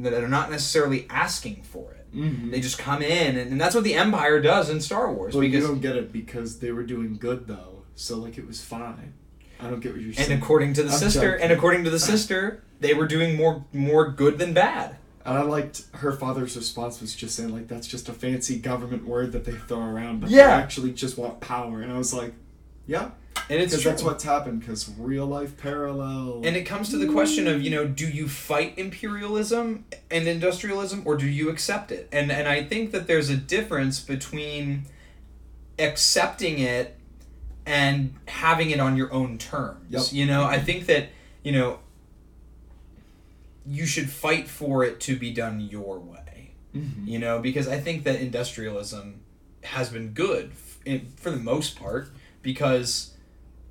that 0.03 0.13
are 0.13 0.27
not 0.27 0.49
necessarily 0.51 1.05
asking 1.09 1.63
for 1.63 1.91
it. 1.93 2.15
Mm-hmm. 2.15 2.51
They 2.51 2.59
just 2.59 2.77
come 2.79 3.01
in, 3.01 3.37
and, 3.37 3.51
and 3.51 3.61
that's 3.61 3.75
what 3.75 3.83
the 3.83 3.93
Empire 3.93 4.41
does 4.41 4.69
in 4.69 4.81
Star 4.81 5.13
Wars. 5.13 5.35
Well, 5.35 5.43
you 5.43 5.59
don't 5.61 5.79
get 5.79 5.95
it 5.95 6.11
because 6.11 6.59
they 6.59 6.71
were 6.71 6.83
doing 6.83 7.17
good 7.17 7.47
though, 7.47 7.83
so 7.95 8.17
like 8.17 8.37
it 8.37 8.47
was 8.47 8.61
fine. 8.63 9.13
I 9.61 9.69
don't 9.69 9.79
get 9.81 9.91
what 9.91 10.01
you're 10.01 10.13
saying. 10.13 10.31
and 10.31 10.41
according 10.41 10.73
to 10.75 10.83
the 10.83 10.89
I'm 10.91 10.97
sister, 10.97 11.31
joking. 11.33 11.43
and 11.43 11.51
according 11.51 11.83
to 11.83 11.89
the 11.89 11.99
sister, 11.99 12.63
they 12.79 12.93
were 12.93 13.07
doing 13.07 13.35
more 13.35 13.65
more 13.73 14.09
good 14.09 14.37
than 14.39 14.53
bad. 14.53 14.95
And 15.25 15.37
I 15.37 15.41
liked 15.41 15.83
her 15.95 16.13
father's 16.13 16.55
response 16.55 17.01
was 17.01 17.13
just 17.13 17.35
saying 17.35 17.49
like 17.49 17.67
that's 17.67 17.85
just 17.85 18.07
a 18.09 18.13
fancy 18.13 18.57
government 18.57 19.05
word 19.05 19.33
that 19.33 19.43
they 19.45 19.51
throw 19.51 19.81
around, 19.81 20.21
but 20.21 20.29
Yeah. 20.29 20.47
they 20.47 20.63
actually 20.63 20.93
just 20.93 21.17
want 21.17 21.41
power. 21.41 21.81
And 21.81 21.91
I 21.91 21.97
was 21.97 22.13
like, 22.13 22.33
yeah, 22.89 23.11
And 23.49 23.61
it's 23.61 23.73
true. 23.79 23.91
that's 23.91 24.01
what's 24.03 24.23
happened. 24.23 24.59
Because 24.61 24.89
real 24.97 25.25
life 25.27 25.55
parallel. 25.57 26.41
And 26.43 26.55
it 26.55 26.63
comes 26.63 26.89
to 26.89 26.97
the 26.97 27.07
question 27.07 27.47
of, 27.47 27.61
you 27.61 27.69
know, 27.69 27.85
do 27.87 28.07
you 28.09 28.27
fight 28.27 28.73
imperialism 28.77 29.85
and 30.09 30.27
industrialism 30.27 31.03
or 31.05 31.15
do 31.15 31.27
you 31.27 31.49
accept 31.49 31.91
it? 31.91 32.09
And 32.11 32.31
and 32.31 32.47
I 32.47 32.63
think 32.63 32.91
that 32.91 33.05
there's 33.07 33.29
a 33.29 33.37
difference 33.37 33.99
between 33.99 34.85
accepting 35.77 36.59
it 36.59 36.97
and 37.65 38.15
having 38.27 38.71
it 38.71 38.79
on 38.79 38.97
your 38.97 39.13
own 39.13 39.37
terms. 39.37 39.85
Yep. 39.91 40.03
You 40.11 40.25
know, 40.25 40.43
I 40.43 40.59
think 40.59 40.87
that, 40.87 41.09
you 41.43 41.51
know, 41.51 41.79
you 43.65 43.85
should 43.85 44.09
fight 44.09 44.47
for 44.47 44.83
it 44.83 44.99
to 45.01 45.15
be 45.15 45.31
done 45.31 45.59
your 45.61 45.99
way. 45.99 46.51
Mhm. 46.75 47.07
You 47.07 47.19
know, 47.19 47.39
because 47.39 47.67
I 47.67 47.79
think 47.79 48.03
that 48.05 48.19
industrialism 48.19 49.21
has 49.63 49.89
been 49.89 50.09
good 50.09 50.51
f- 50.51 50.77
in, 50.85 51.07
for 51.17 51.29
the 51.31 51.37
most 51.37 51.75
part 51.75 52.09
because 52.41 53.13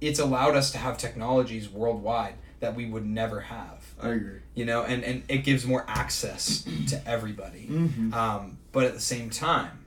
it's 0.00 0.18
allowed 0.18 0.54
us 0.56 0.70
to 0.72 0.78
have 0.78 0.96
technologies 0.98 1.68
worldwide 1.68 2.34
that 2.60 2.74
we 2.74 2.86
would 2.86 3.06
never 3.06 3.40
have 3.40 3.84
I 4.00 4.10
agree. 4.10 4.40
you 4.54 4.64
know 4.64 4.82
and, 4.82 5.02
and 5.04 5.22
it 5.28 5.38
gives 5.38 5.64
more 5.66 5.84
access 5.88 6.64
to 6.88 7.00
everybody 7.08 7.66
Mm-hmm. 7.70 8.12
um, 8.14 8.58
but 8.72 8.84
at 8.84 8.94
the 8.94 9.00
same 9.00 9.30
time 9.30 9.84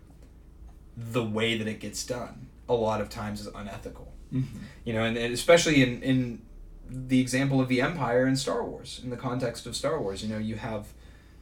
the 0.98 1.24
way 1.24 1.58
that 1.58 1.68
it 1.68 1.80
gets 1.80 2.06
done 2.06 2.48
a 2.70 2.74
lot 2.74 3.02
of 3.02 3.10
times 3.10 3.42
is 3.42 3.48
unethical 3.54 4.08
Mm-hmm. 4.34 4.60
you 4.86 4.94
know 4.94 5.04
and, 5.04 5.18
and 5.18 5.34
especially 5.34 5.84
in, 5.84 6.02
in 6.02 6.42
the 6.90 7.20
example 7.20 7.60
of 7.60 7.68
the 7.68 7.82
empire 7.82 8.26
in 8.26 8.36
star 8.38 8.64
wars 8.64 9.02
in 9.04 9.10
the 9.10 9.18
context 9.18 9.66
of 9.66 9.76
star 9.76 10.00
wars 10.02 10.24
you 10.24 10.30
know 10.30 10.38
you 10.40 10.56
have 10.56 10.88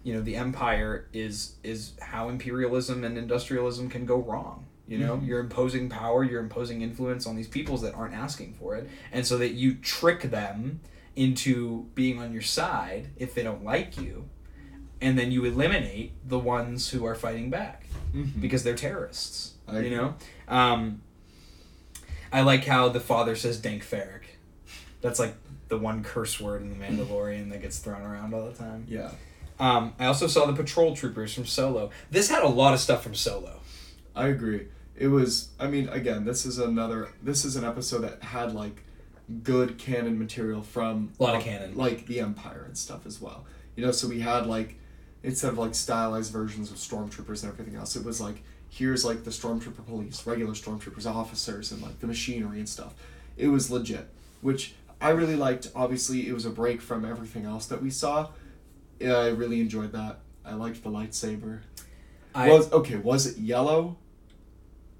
you 0.03 0.13
know 0.13 0.21
the 0.21 0.35
empire 0.35 1.07
is 1.13 1.55
is 1.63 1.93
how 2.01 2.29
imperialism 2.29 3.03
and 3.03 3.15
industrialism 3.17 3.89
can 3.89 4.05
go 4.07 4.17
wrong 4.17 4.65
you 4.89 4.97
know 4.97 5.17
Mhm. 5.17 5.27
you're 5.27 5.39
imposing 5.39 5.87
power 5.89 6.23
you're 6.23 6.41
imposing 6.41 6.81
influence 6.81 7.25
on 7.27 7.35
these 7.35 7.47
peoples 7.47 7.81
that 7.83 7.93
aren't 7.93 8.13
asking 8.15 8.53
for 8.59 8.75
it 8.75 8.89
and 9.11 9.25
so 9.25 9.37
that 9.37 9.53
you 9.53 9.75
trick 9.75 10.21
them 10.23 10.79
into 11.15 11.85
being 11.95 12.19
on 12.19 12.33
your 12.33 12.41
side 12.41 13.07
if 13.17 13.33
they 13.35 13.43
don't 13.43 13.63
like 13.63 14.01
you 14.01 14.25
and 15.01 15.17
then 15.17 15.31
you 15.31 15.45
eliminate 15.45 16.11
the 16.27 16.39
ones 16.39 16.89
who 16.89 17.05
are 17.05 17.15
fighting 17.15 17.49
back 17.49 17.85
Mm-hmm. 18.15 18.41
because 18.41 18.63
they're 18.63 18.75
terrorists. 18.75 19.53
I 19.67 19.81
you 19.81 19.95
know, 19.95 20.15
um, 20.47 21.01
I 22.33 22.41
like 22.41 22.65
how 22.65 22.89
the 22.89 22.99
father 22.99 23.35
says 23.35 23.59
"Dank 23.59 23.83
Farrik." 23.83 24.23
That's 25.01 25.19
like 25.19 25.35
the 25.67 25.77
one 25.77 26.03
curse 26.03 26.39
word 26.39 26.63
in 26.63 26.69
the 26.71 26.75
Mandalorian 26.83 27.51
that 27.51 27.61
gets 27.61 27.77
thrown 27.77 28.01
around 28.01 28.33
all 28.33 28.45
the 28.47 28.53
time. 28.57 28.85
yeah, 28.87 29.11
Um, 29.59 29.93
I 29.99 30.05
also 30.07 30.25
saw 30.25 30.45
the 30.47 30.53
patrol 30.53 30.95
troopers 30.95 31.33
from 31.35 31.45
Solo. 31.45 31.91
This 32.09 32.29
had 32.31 32.41
a 32.43 32.47
lot 32.47 32.73
of 32.73 32.79
stuff 32.79 33.03
from 33.03 33.13
Solo. 33.13 33.59
I 34.15 34.27
agree. 34.29 34.67
It 34.99 35.07
was. 35.07 35.49
I 35.59 35.67
mean, 35.67 35.89
again, 35.89 36.25
this 36.25 36.45
is 36.45 36.59
another. 36.59 37.09
This 37.23 37.45
is 37.45 37.55
an 37.55 37.63
episode 37.63 38.01
that 38.01 38.21
had 38.21 38.53
like 38.53 38.83
good 39.43 39.77
canon 39.77 40.19
material 40.19 40.61
from 40.61 41.11
A 41.19 41.23
lot 41.23 41.35
of 41.35 41.43
canon. 41.43 41.75
like 41.77 42.05
the 42.05 42.19
Empire 42.19 42.63
and 42.67 42.77
stuff 42.77 43.05
as 43.05 43.19
well. 43.21 43.45
You 43.75 43.85
know, 43.85 43.91
so 43.91 44.07
we 44.07 44.19
had 44.19 44.45
like 44.45 44.75
instead 45.23 45.51
of 45.51 45.57
like 45.57 45.73
stylized 45.73 46.31
versions 46.31 46.69
of 46.71 46.77
stormtroopers 46.77 47.43
and 47.43 47.51
everything 47.51 47.75
else, 47.75 47.95
it 47.95 48.03
was 48.05 48.19
like 48.19 48.43
here's 48.69 49.03
like 49.05 49.23
the 49.23 49.31
stormtrooper 49.31 49.85
police, 49.85 50.27
regular 50.27 50.53
stormtroopers, 50.53 51.05
officers, 51.05 51.71
and 51.71 51.81
like 51.81 51.99
the 51.99 52.07
machinery 52.07 52.59
and 52.59 52.69
stuff. 52.69 52.93
It 53.37 53.47
was 53.47 53.71
legit, 53.71 54.07
which 54.41 54.75
I 54.99 55.09
really 55.11 55.37
liked. 55.37 55.71
Obviously, 55.75 56.27
it 56.27 56.33
was 56.33 56.45
a 56.45 56.49
break 56.49 56.81
from 56.81 57.05
everything 57.05 57.45
else 57.45 57.67
that 57.67 57.81
we 57.81 57.89
saw. 57.89 58.29
Yeah, 58.99 59.15
I 59.15 59.29
really 59.29 59.61
enjoyed 59.61 59.93
that. 59.93 60.19
I 60.43 60.55
liked 60.55 60.83
the 60.83 60.89
lightsaber. 60.89 61.61
I 62.35 62.49
was 62.49 62.71
okay? 62.73 62.97
Was 62.97 63.25
it 63.27 63.37
yellow, 63.37 63.97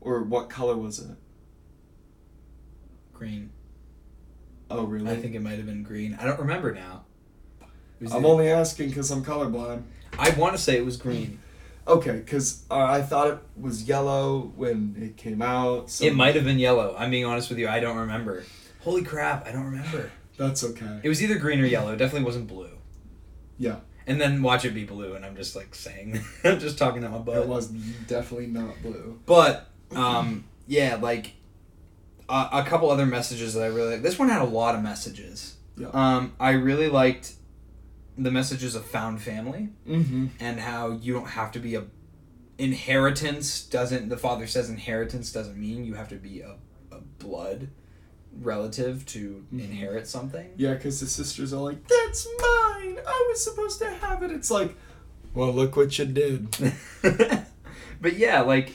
or 0.02 0.24
what 0.24 0.50
color 0.50 0.76
was 0.78 1.00
it? 1.00 1.16
green. 3.14 3.50
Oh, 4.72 4.84
really? 4.86 5.10
I 5.12 5.18
think 5.18 5.36
it 5.36 5.41
might 5.41 5.58
have 5.58 5.66
been 5.66 5.84
green. 5.84 6.18
I 6.22 6.26
don't 6.26 6.39
remember 6.39 6.74
now. 6.74 7.04
I'm 8.14 8.26
only 8.26 8.50
asking 8.50 8.89
because 8.89 9.12
I'm 9.12 9.26
colorblind. 9.26 9.84
I 10.18 10.30
want 10.32 10.56
to 10.56 10.62
say 10.62 10.78
it 10.78 10.86
was 10.86 10.95
green. 10.95 11.39
Okay, 11.86 12.14
because 12.18 12.64
uh, 12.72 12.78
I 12.78 13.02
thought 13.02 13.28
it 13.28 13.39
was 13.60 13.84
yellow 13.84 14.54
when 14.56 14.95
it 14.97 15.18
came 15.18 15.41
out. 15.41 15.89
So 15.89 16.06
It 16.06 16.16
might 16.16 16.36
have 16.36 16.45
been 16.45 16.60
yellow. 16.60 16.95
I'm 16.97 17.12
being 17.12 17.26
honest 17.26 17.50
with 17.50 17.60
you. 17.60 17.68
I 17.68 17.80
don't 17.82 17.97
remember. 17.97 18.43
Holy 18.82 19.04
crap! 19.04 19.45
I 19.45 19.52
don't 19.52 19.66
remember. 19.66 20.12
That's 20.38 20.64
okay. 20.64 21.02
It 21.04 21.10
was 21.10 21.22
either 21.22 21.38
green 21.38 21.60
or 21.60 21.66
yellow. 21.66 21.91
It 21.91 21.97
definitely 21.97 22.26
wasn't 22.26 22.47
blue. 22.47 22.70
Yeah, 23.58 23.80
And 24.08 24.22
then 24.22 24.41
watch 24.41 24.64
it 24.64 24.72
be 24.74 24.86
blue, 24.86 25.16
and 25.16 25.26
I'm 25.26 25.36
just 25.36 25.54
like 25.58 25.76
saying, 25.76 26.22
I'm 26.45 26.60
just 26.60 26.78
talking 26.78 27.04
out 27.04 27.12
my 27.12 27.18
butt. 27.18 27.38
it 27.39 27.47
was 27.47 27.68
definitely 27.68 28.47
not 28.47 28.82
blue. 28.82 29.20
But 29.26 29.68
um, 29.96 30.44
yeah, 30.68 30.98
like 31.02 31.34
uh, 32.28 32.50
a 32.52 32.64
couple 32.64 32.90
other 32.90 33.06
messages 33.06 33.54
that 33.56 33.64
I 33.64 33.68
really 33.68 33.94
like. 33.94 34.02
this 34.04 34.20
one 34.20 34.30
had 34.30 34.42
a 34.42 34.46
lot 34.46 34.76
of 34.76 34.82
messages. 34.84 35.56
Yeah. 35.78 35.88
Um, 35.94 36.34
I 36.40 36.52
really 36.52 36.90
liked 36.90 37.34
the 38.18 38.32
messages 38.32 38.76
of 38.76 38.86
found 38.86 39.22
family 39.22 39.70
Mm-hmm. 39.88 40.28
and 40.40 40.60
how 40.60 40.92
you 40.92 41.14
don't 41.14 41.30
have 41.30 41.52
to 41.54 41.60
be 41.60 41.76
a 41.76 41.86
inheritance 42.58 43.64
doesn't 43.64 44.10
the 44.10 44.18
father 44.18 44.46
says 44.46 44.70
inheritance 44.70 45.32
doesn't 45.32 45.58
mean 45.58 45.86
you 45.86 45.94
have 45.94 46.10
to 46.10 46.16
be 46.16 46.42
a, 46.42 46.56
a 46.92 47.00
blood 47.20 47.70
relative 48.42 49.06
to 49.08 49.46
Mhm. 49.54 49.64
inherit 49.64 50.08
something. 50.08 50.50
Yeah, 50.58 50.74
because 50.74 51.00
the 51.00 51.08
sisters 51.08 51.54
are 51.54 51.62
like, 51.62 51.88
"That's 51.88 52.28
mine. 52.42 53.00
I 53.08 53.26
was 53.30 53.44
supposed 53.44 53.80
to 53.80 53.90
have 53.90 54.22
it." 54.24 54.32
It's 54.32 54.52
like, 54.52 54.76
well, 55.34 55.52
look 55.54 55.76
what 55.78 55.98
you 55.98 56.06
did. 56.06 56.56
but 58.02 58.18
yeah, 58.18 58.42
like, 58.42 58.74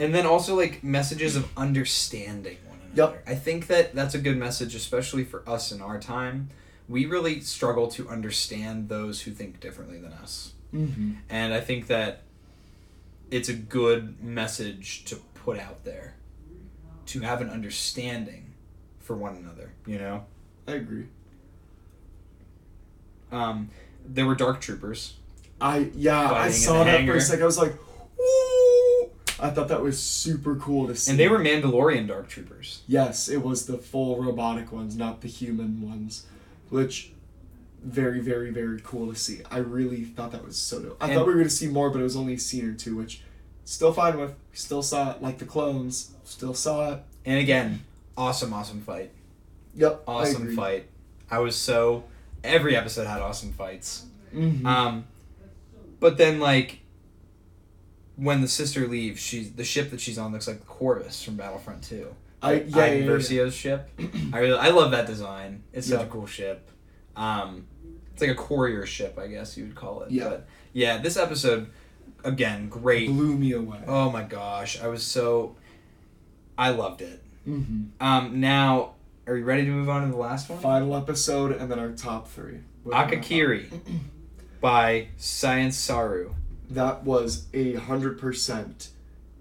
and 0.00 0.12
then 0.14 0.26
also 0.26 0.56
like 0.56 0.82
messages 0.82 1.36
of 1.36 1.48
understanding 1.56 2.56
one 2.68 2.78
another. 2.92 3.22
I 3.26 3.34
think 3.36 3.68
that 3.68 3.94
that's 3.94 4.14
a 4.14 4.18
good 4.18 4.36
message, 4.36 4.74
especially 4.74 5.22
for 5.24 5.48
us 5.48 5.70
in 5.70 5.80
our 5.80 6.00
time. 6.00 6.48
We 6.88 7.06
really 7.06 7.40
struggle 7.40 7.86
to 7.92 8.08
understand 8.08 8.88
those 8.88 9.22
who 9.22 9.30
think 9.30 9.60
differently 9.60 9.98
than 9.98 10.12
us, 10.14 10.54
Mm-hmm. 10.74 11.12
and 11.28 11.52
I 11.54 11.60
think 11.60 11.86
that 11.88 12.22
it's 13.30 13.48
a 13.48 13.54
good 13.54 14.22
message 14.22 15.04
to 15.06 15.16
put 15.34 15.58
out 15.58 15.84
there, 15.84 16.14
to 17.06 17.20
have 17.20 17.40
an 17.40 17.50
understanding 17.50 18.54
for 19.00 19.14
one 19.16 19.36
another. 19.36 19.70
You 19.86 19.98
know, 19.98 20.24
I 20.66 20.72
agree. 20.72 21.06
um, 23.32 23.70
there 24.06 24.26
were 24.26 24.34
dark 24.34 24.60
troopers. 24.60 25.14
I 25.60 25.90
yeah, 25.94 26.30
I 26.32 26.50
saw 26.50 26.84
that 26.84 27.04
for 27.06 27.14
a 27.16 27.20
second. 27.20 27.42
I 27.42 27.46
was 27.46 27.58
like, 27.58 27.72
"Ooh!" 27.72 28.59
I 29.42 29.50
thought 29.50 29.68
that 29.68 29.82
was 29.82 30.00
super 30.02 30.56
cool 30.56 30.86
to 30.88 30.94
see. 30.96 31.10
And 31.10 31.18
they 31.20 31.28
were 31.28 31.38
Mandalorian 31.38 32.06
dark 32.08 32.28
troopers. 32.28 32.82
Yes, 32.86 33.28
it 33.28 33.42
was 33.42 33.66
the 33.66 33.78
full 33.78 34.22
robotic 34.22 34.70
ones, 34.72 34.96
not 34.96 35.20
the 35.22 35.28
human 35.28 35.80
ones, 35.88 36.26
which 36.68 37.12
very, 37.82 38.20
very, 38.20 38.50
very 38.50 38.80
cool 38.82 39.10
to 39.12 39.18
see. 39.18 39.40
I 39.50 39.58
really 39.58 40.04
thought 40.04 40.32
that 40.32 40.44
was 40.44 40.56
so 40.56 40.80
dope. 40.80 40.96
I 41.00 41.06
And- 41.06 41.14
thought 41.14 41.26
we 41.26 41.32
were 41.32 41.38
gonna 41.38 41.50
see 41.50 41.68
more, 41.68 41.90
but 41.90 42.00
it 42.00 42.02
was 42.04 42.16
only 42.16 42.34
a 42.34 42.38
scene 42.38 42.66
or 42.68 42.74
two, 42.74 42.96
which 42.96 43.22
still 43.64 43.92
fine 43.92 44.18
with. 44.18 44.34
Still 44.52 44.82
saw 44.82 45.12
it 45.12 45.22
like 45.22 45.38
the 45.38 45.44
clones. 45.46 46.10
Still 46.24 46.52
saw 46.54 46.92
it. 46.94 47.02
And 47.24 47.38
again, 47.38 47.84
awesome, 48.16 48.52
awesome 48.52 48.82
fight. 48.82 49.10
Yep. 49.74 50.02
Awesome 50.06 50.42
agree. 50.42 50.56
fight. 50.56 50.86
I 51.30 51.38
was 51.38 51.56
so. 51.56 52.04
Every 52.42 52.74
episode 52.76 53.06
had 53.06 53.20
awesome 53.22 53.52
fights. 53.52 54.04
Mhm. 54.34 54.64
Um, 54.66 55.04
but 56.00 56.16
then 56.18 56.40
like, 56.40 56.80
when 58.20 58.40
the 58.42 58.48
sister 58.48 58.86
leaves, 58.86 59.20
she's 59.20 59.52
the 59.52 59.64
ship 59.64 59.90
that 59.90 60.00
she's 60.00 60.18
on 60.18 60.32
looks 60.32 60.46
like 60.46 60.60
the 60.60 60.66
Corvus 60.66 61.22
from 61.22 61.36
Battlefront 61.36 61.82
Two. 61.82 62.14
I 62.42 62.52
yeah, 62.54 62.58
yeah, 62.66 62.82
Iden 62.84 63.20
yeah, 63.30 63.42
yeah. 63.44 63.50
Ship. 63.50 63.88
I 64.32 64.38
really, 64.38 64.58
I 64.58 64.68
love 64.70 64.90
that 64.92 65.06
design. 65.06 65.62
It's 65.72 65.86
such 65.88 66.00
Yeah. 66.00 66.06
a 66.06 66.08
cool 66.08 66.26
ship. 66.26 66.70
Um, 67.16 67.66
it's 68.12 68.22
like 68.22 68.30
a 68.30 68.34
courier 68.34 68.86
ship, 68.86 69.18
I 69.18 69.26
guess 69.26 69.56
you 69.56 69.64
would 69.64 69.74
call 69.74 70.02
it. 70.02 70.10
Yeah. 70.10 70.28
But 70.28 70.46
yeah, 70.72 70.98
this 70.98 71.16
episode, 71.16 71.68
again, 72.24 72.68
great. 72.68 73.08
blew 73.08 73.36
me 73.36 73.52
away. 73.52 73.80
Oh 73.86 74.10
my 74.10 74.22
gosh, 74.22 74.80
I 74.80 74.86
was 74.88 75.02
so. 75.02 75.56
I 76.58 76.70
loved 76.70 77.00
it. 77.02 77.22
hmm 77.44 77.84
Um, 78.00 78.40
now, 78.40 78.94
are 79.26 79.36
you 79.36 79.44
ready 79.44 79.64
to 79.64 79.70
move 79.70 79.88
on 79.88 80.02
to 80.06 80.10
the 80.10 80.16
last 80.18 80.48
one? 80.50 80.58
Final 80.60 80.94
episode, 80.96 81.52
and 81.52 81.70
then 81.70 81.78
our 81.78 81.92
top 81.92 82.28
three. 82.28 82.60
What 82.82 83.08
do 83.08 83.16
you 83.16 83.20
want? 83.20 83.26
Akakiri 83.26 84.00
by 84.60 85.08
Science 85.18 85.76
Saru. 85.76 86.34
That 86.70 87.02
was 87.04 87.46
a 87.52 87.74
hundred 87.74 88.18
percent 88.18 88.90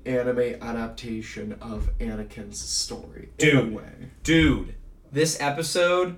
anime 0.06 0.40
adaptation 0.62 1.54
of 1.62 1.90
Anakin's 2.00 2.60
story. 2.60 3.30
Dude. 3.38 3.80
Dude, 4.24 4.74
this 5.12 5.40
episode, 5.40 6.18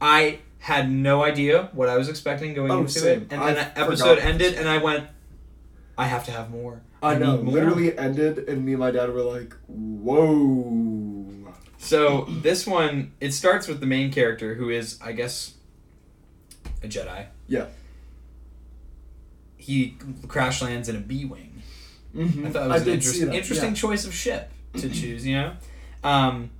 I 0.00 0.38
had 0.60 0.90
no 0.90 1.22
idea 1.22 1.68
what 1.72 1.88
I 1.88 1.96
was 1.96 2.08
expecting 2.08 2.54
going 2.54 2.70
Oh, 2.70 2.80
into 2.80 2.90
same. 2.92 3.22
it, 3.22 3.28
and 3.32 3.40
I 3.42 3.52
then 3.52 3.70
the 3.74 3.80
episode 3.80 4.18
ended, 4.18 4.54
and 4.54 4.68
I 4.68 4.78
went, 4.78 5.06
"I 5.98 6.06
have 6.06 6.24
to 6.26 6.30
have 6.32 6.50
more." 6.50 6.82
I 7.02 7.14
know. 7.16 7.36
need 7.36 7.44
more." 7.44 7.54
Literally 7.54 7.96
ended, 7.98 8.48
and 8.48 8.64
me 8.64 8.72
and 8.72 8.80
my 8.80 8.90
dad 8.90 9.12
were 9.12 9.22
like, 9.22 9.54
"Whoa." 9.68 11.26
So 11.78 12.26
this 12.42 12.66
one, 12.66 13.12
it 13.20 13.32
starts 13.32 13.66
with 13.66 13.80
the 13.80 13.86
main 13.86 14.12
character 14.12 14.54
who 14.54 14.68
is, 14.68 14.98
I 15.02 15.12
guess, 15.12 15.54
a 16.82 16.88
Jedi. 16.88 17.26
Yeah. 17.48 17.66
He 19.60 19.96
crash 20.28 20.62
lands 20.62 20.88
in 20.88 20.96
a 20.96 21.00
B 21.00 21.24
wing. 21.24 21.62
Mm-hmm. 22.16 22.46
I 22.46 22.50
thought 22.50 22.66
it 22.66 22.68
was 22.68 22.82
an 22.82 22.88
interest- 22.88 23.16
see 23.18 23.24
that. 23.24 23.34
interesting 23.34 23.70
yeah. 23.70 23.74
choice 23.76 24.04
of 24.06 24.14
ship 24.14 24.50
to 24.78 24.88
choose. 24.88 25.26
You 25.26 25.36
know, 25.36 25.52
um, 26.02 26.50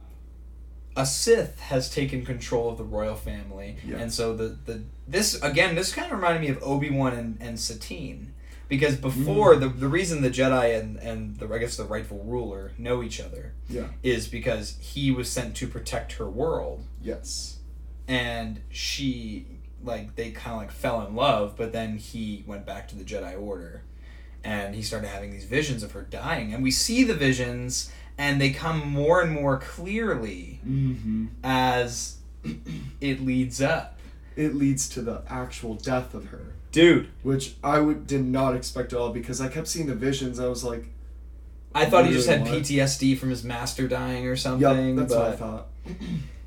a 0.96 1.06
Sith 1.06 1.58
has 1.60 1.90
taken 1.90 2.24
control 2.24 2.70
of 2.70 2.78
the 2.78 2.84
royal 2.84 3.16
family, 3.16 3.76
Yeah. 3.84 3.98
and 3.98 4.12
so 4.12 4.34
the 4.36 4.56
the 4.66 4.82
this 5.08 5.40
again 5.42 5.74
this 5.74 5.92
kind 5.92 6.06
of 6.10 6.16
reminded 6.18 6.40
me 6.42 6.48
of 6.48 6.62
Obi 6.62 6.90
Wan 6.90 7.14
and, 7.14 7.38
and 7.40 7.58
Satine. 7.58 8.32
Because 8.68 8.94
before 8.94 9.56
Mm. 9.56 9.60
the, 9.62 9.68
the 9.68 9.88
reason 9.88 10.22
the 10.22 10.30
Jedi 10.30 10.78
and, 10.78 10.96
and 10.98 11.36
the 11.40 11.52
I 11.52 11.58
guess 11.58 11.76
the 11.76 11.82
rightful 11.84 12.22
ruler 12.24 12.70
know 12.78 13.02
each 13.02 13.20
other 13.20 13.52
Yeah. 13.68 13.88
is 14.04 14.28
because 14.28 14.76
he 14.80 15.10
was 15.10 15.28
sent 15.28 15.56
to 15.56 15.66
protect 15.66 16.12
her 16.14 16.30
world 16.30 16.84
Yes. 17.02 17.58
and 18.06 18.60
she 18.70 19.46
like 19.82 20.14
they 20.16 20.30
kind 20.30 20.54
of 20.54 20.58
like 20.62 20.70
fell 20.72 21.04
in 21.06 21.14
love 21.14 21.54
but 21.56 21.72
then 21.72 21.96
he 21.96 22.44
went 22.46 22.66
back 22.66 22.86
to 22.88 22.94
the 22.96 23.04
jedi 23.04 23.40
order 23.40 23.82
and 24.44 24.74
he 24.74 24.82
started 24.82 25.08
having 25.08 25.30
these 25.30 25.44
visions 25.44 25.82
of 25.82 25.92
her 25.92 26.02
dying 26.02 26.52
and 26.52 26.62
we 26.62 26.70
see 26.70 27.04
the 27.04 27.14
visions 27.14 27.90
and 28.18 28.40
they 28.40 28.50
come 28.50 28.86
more 28.86 29.20
and 29.22 29.32
more 29.32 29.58
clearly 29.58 30.60
Mm-hmm. 30.68 31.26
as 31.42 32.16
it 33.00 33.20
leads 33.24 33.60
up 33.62 33.98
It 34.36 34.54
leads 34.54 34.88
to 34.90 35.02
the 35.02 35.22
actual 35.28 35.74
death 35.74 36.14
of 36.14 36.26
her, 36.26 36.54
dude 36.72 37.08
which 37.22 37.54
I 37.62 37.80
would 37.80 38.06
did 38.06 38.24
not 38.24 38.54
expect 38.56 38.92
at 38.92 38.98
all 38.98 39.10
because 39.12 39.40
I 39.40 39.48
kept 39.48 39.68
seeing 39.68 39.86
the 39.86 39.94
visions. 39.94 40.38
I 40.40 40.46
was 40.48 40.62
like, 40.64 40.86
i 41.74 41.84
thought 41.86 42.04
he 42.06 42.12
just 42.12 42.28
had 42.28 42.40
what? 42.42 42.50
ptsd 42.50 43.16
from 43.18 43.30
his 43.30 43.44
master 43.44 43.86
dying 43.88 44.26
or 44.26 44.30
"Yep, 44.30 44.38
something 44.38 44.96
that's 44.96 45.14
but, 45.14 45.20
what 45.22 45.32
I 45.32 45.36
thought." 45.36 45.66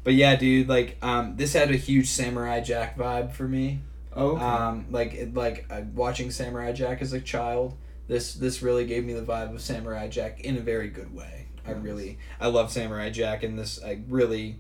But 0.04 0.14
yeah 0.14 0.36
dude 0.36 0.68
like 0.70 0.97
um, 1.01 1.36
this 1.38 1.54
had 1.54 1.72
a 1.72 1.76
huge 1.78 2.08
samurai 2.08 2.60
jack 2.62 2.97
vibe 2.97 3.32
for 3.32 3.47
me 3.47 3.80
Oh, 4.16 4.36
okay. 4.36 4.43
um, 4.43 4.86
like 4.91 5.14
it- 5.16 5.34
like 5.34 5.66
uh, 5.72 5.82
watching 5.95 6.30
Samurai 6.30 6.72
Jack 6.72 7.01
as 7.01 7.14
a 7.14 7.20
child. 7.20 7.74
This 8.08 8.36
this 8.36 8.62
really 8.62 8.86
gave 8.86 9.04
me 9.04 9.14
the 9.14 9.24
vibe 9.24 9.56
of 9.56 9.60
Samurai 9.60 10.08
Jack 10.08 10.39
in 10.41 10.56
a 10.56 10.60
very 10.60 10.88
good 10.89 11.16
way. 11.16 11.47
I 11.66 11.72
really 11.72 12.20
I 12.39 12.45
love 12.49 12.72
Samurai 12.72 13.10
Jack 13.10 13.41
in 13.41 13.56
this 13.56 13.84
I 13.84 14.04
really 14.08 14.60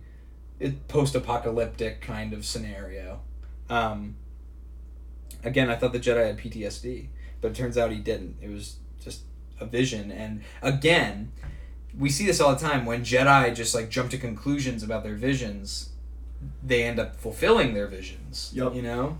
it 0.59 0.87
post 0.87 1.13
apocalyptic 1.13 2.01
kind 2.01 2.33
of 2.33 2.45
scenario. 2.45 3.19
Um, 3.69 4.15
again, 5.43 5.69
I 5.69 5.75
thought 5.75 5.93
the 5.93 5.99
Jedi 5.99 6.25
had 6.25 6.39
PTSD, 6.39 7.09
but 7.41 7.51
it 7.51 7.55
turns 7.55 7.77
out 7.77 7.91
he 7.91 7.99
didn't. 7.99 8.37
It 8.41 8.49
was 8.49 8.77
just 9.03 9.21
a 9.59 9.67
vision, 9.67 10.11
and 10.11 10.41
again. 10.63 11.31
We 11.97 12.09
see 12.09 12.25
this 12.25 12.39
all 12.39 12.53
the 12.55 12.59
time 12.59 12.85
when 12.85 13.03
Jedi 13.03 13.53
just 13.55 13.75
like 13.75 13.89
jump 13.89 14.09
to 14.11 14.17
conclusions 14.17 14.81
about 14.83 15.03
their 15.03 15.15
visions, 15.15 15.89
they 16.63 16.83
end 16.83 16.99
up 16.99 17.15
fulfilling 17.15 17.73
their 17.73 17.87
visions. 17.87 18.51
Yup. 18.53 18.75
You 18.75 18.81
know? 18.81 19.19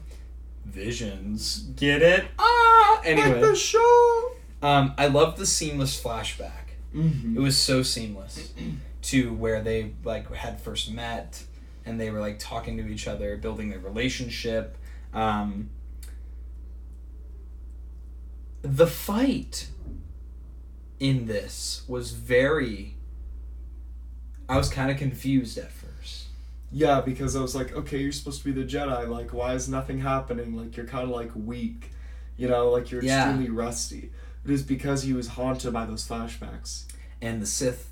Visions. 0.65 1.59
Get 1.75 2.01
it? 2.01 2.25
Ah! 2.39 2.95
like 2.99 3.07
Anyway. 3.07 3.41
the 3.41 3.55
show. 3.55 4.31
Um, 4.61 4.93
I 4.97 5.07
love 5.07 5.37
the 5.37 5.45
seamless 5.45 6.01
flashback. 6.01 6.51
Mm-hmm. 6.95 7.37
It 7.37 7.39
was 7.41 7.57
so 7.57 7.83
seamless 7.83 8.53
to 9.03 9.33
where 9.33 9.61
they 9.61 9.91
like 10.03 10.33
had 10.33 10.59
first 10.61 10.91
met 10.91 11.43
and 11.85 11.99
they 11.99 12.09
were 12.09 12.19
like 12.19 12.39
talking 12.39 12.77
to 12.77 12.87
each 12.87 13.07
other, 13.07 13.35
building 13.37 13.69
their 13.69 13.79
relationship. 13.79 14.77
Um, 15.13 15.69
the 18.61 18.87
fight 18.87 19.67
in 21.03 21.25
this 21.27 21.83
was 21.87 22.11
very 22.11 22.95
I 24.49 24.57
was 24.57 24.69
kind 24.69 24.89
of 24.91 24.97
confused 24.97 25.57
at 25.57 25.71
first. 25.71 26.27
Yeah, 26.71 27.01
because 27.01 27.35
I 27.35 27.41
was 27.41 27.55
like, 27.55 27.73
okay, 27.73 27.97
you're 27.99 28.11
supposed 28.11 28.41
to 28.43 28.51
be 28.51 28.61
the 28.61 28.67
Jedi. 28.67 29.07
Like, 29.07 29.31
why 29.33 29.53
is 29.53 29.69
nothing 29.69 29.99
happening? 29.99 30.55
Like, 30.55 30.75
you're 30.75 30.85
kind 30.87 31.03
of 31.03 31.09
like 31.11 31.31
weak, 31.35 31.91
you 32.35 32.47
know, 32.49 32.69
like 32.69 32.89
you're 32.91 33.03
Yeah. 33.03 33.29
extremely 33.29 33.49
rusty. 33.49 34.11
It 34.43 34.51
is 34.51 34.63
because 34.63 35.03
he 35.03 35.13
was 35.13 35.29
haunted 35.29 35.71
by 35.71 35.85
those 35.85 36.05
flashbacks. 36.07 36.85
And 37.21 37.41
the 37.41 37.45
Sith 37.45 37.89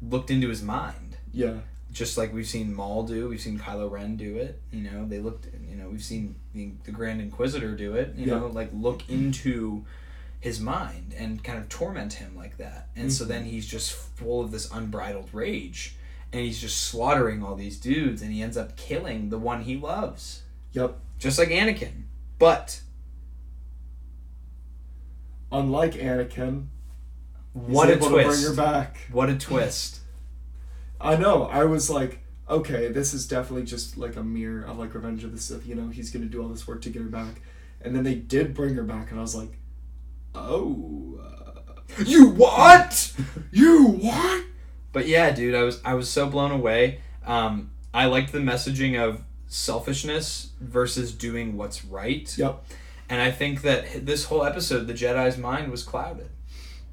looked 0.00 0.30
into 0.30 0.48
his 0.48 0.62
mind. 0.62 1.16
Yeah. 1.32 1.58
just 1.92 2.16
like 2.16 2.32
we've 2.32 2.46
seen 2.46 2.72
Maul 2.72 3.02
do, 3.04 3.28
we've 3.28 3.40
seen 3.40 3.58
Kylo 3.58 3.90
Ren 3.90 4.16
do 4.16 4.36
it. 4.36 4.62
You 4.70 4.82
know, 4.88 5.04
they 5.08 5.18
looked. 5.18 5.48
You 5.68 5.74
know, 5.76 5.88
we've 5.88 6.04
seen 6.04 6.36
the, 6.54 6.70
the 6.84 6.92
Grand 6.92 7.20
Inquisitor 7.20 7.74
do 7.74 7.94
it. 7.94 8.14
You 8.16 8.26
Yeah. 8.26 8.38
know, 8.38 8.46
like 8.46 8.70
look 8.72 9.02
into 9.10 9.84
his 10.40 10.58
mind 10.58 11.14
and 11.16 11.44
kind 11.44 11.58
of 11.58 11.68
torment 11.68 12.14
him 12.14 12.34
like 12.36 12.56
that. 12.56 12.88
And 12.96 13.12
so 13.12 13.24
Mhm. 13.24 13.28
then 13.28 13.44
he's 13.44 13.66
just 13.66 13.92
full 13.92 14.40
of 14.42 14.50
this 14.50 14.70
unbridled 14.72 15.28
rage, 15.32 15.96
and 16.32 16.42
he's 16.42 16.58
just 16.60 16.78
slaughtering 16.78 17.42
all 17.42 17.54
these 17.54 17.78
dudes, 17.78 18.22
and 18.22 18.32
he 18.32 18.42
ends 18.42 18.56
up 18.56 18.76
killing 18.76 19.28
the 19.28 19.38
one 19.38 19.62
he 19.64 19.76
loves, 19.76 20.42
Yep. 20.72 20.98
just 21.18 21.38
like 21.38 21.48
Anakin. 21.50 22.04
But 22.38 22.80
Unlike 25.52 25.94
Anakin, 25.94 26.66
what 27.52 27.90
a 27.90 27.94
to 27.94 27.98
bring 27.98 28.12
twist! 28.26 28.46
her 28.48 28.54
back. 28.54 28.98
What 29.10 29.28
a 29.28 29.36
twist! 29.36 29.98
I 31.00 31.16
know. 31.16 31.44
I 31.46 31.64
was 31.64 31.90
like, 31.90 32.20
okay, 32.48 32.86
this 32.88 33.12
is 33.12 33.26
definitely 33.26 33.64
just 33.64 33.96
like 33.96 34.14
a 34.16 34.22
mirror 34.22 34.62
of 34.62 34.78
like 34.78 34.94
Revenge 34.94 35.24
of 35.24 35.32
the 35.32 35.40
Sith. 35.40 35.66
You 35.66 35.74
know, 35.74 35.88
he's 35.88 36.10
gonna 36.10 36.26
do 36.26 36.40
all 36.40 36.48
this 36.48 36.68
work 36.68 36.82
to 36.82 36.90
get 36.90 37.02
her 37.02 37.08
back, 37.08 37.40
and 37.80 37.96
then 37.96 38.04
they 38.04 38.14
did 38.14 38.54
bring 38.54 38.74
her 38.76 38.84
back, 38.84 39.10
and 39.10 39.18
I 39.18 39.22
was 39.22 39.34
like, 39.34 39.58
oh, 40.34 41.18
uh, 41.22 41.60
You 42.04 42.28
what? 42.30 43.12
you 43.52 43.82
what? 43.84 44.44
But 44.92 45.06
yeah, 45.06 45.30
dude, 45.30 45.54
I 45.54 45.62
was 45.62 45.80
I 45.84 45.94
was 45.94 46.08
so 46.10 46.28
blown 46.28 46.50
away. 46.50 47.00
Um, 47.24 47.70
I 47.94 48.06
liked 48.06 48.32
the 48.32 48.38
messaging 48.38 48.98
of 49.00 49.22
selfishness 49.46 50.50
versus 50.60 51.12
doing 51.12 51.56
what's 51.56 51.84
right. 51.84 52.32
Yep. 52.36 52.64
And 53.08 53.20
I 53.20 53.30
think 53.30 53.62
that 53.62 54.06
this 54.06 54.24
whole 54.24 54.44
episode, 54.44 54.86
the 54.86 54.94
Jedi's 54.94 55.36
mind 55.36 55.70
was 55.70 55.82
clouded, 55.82 56.30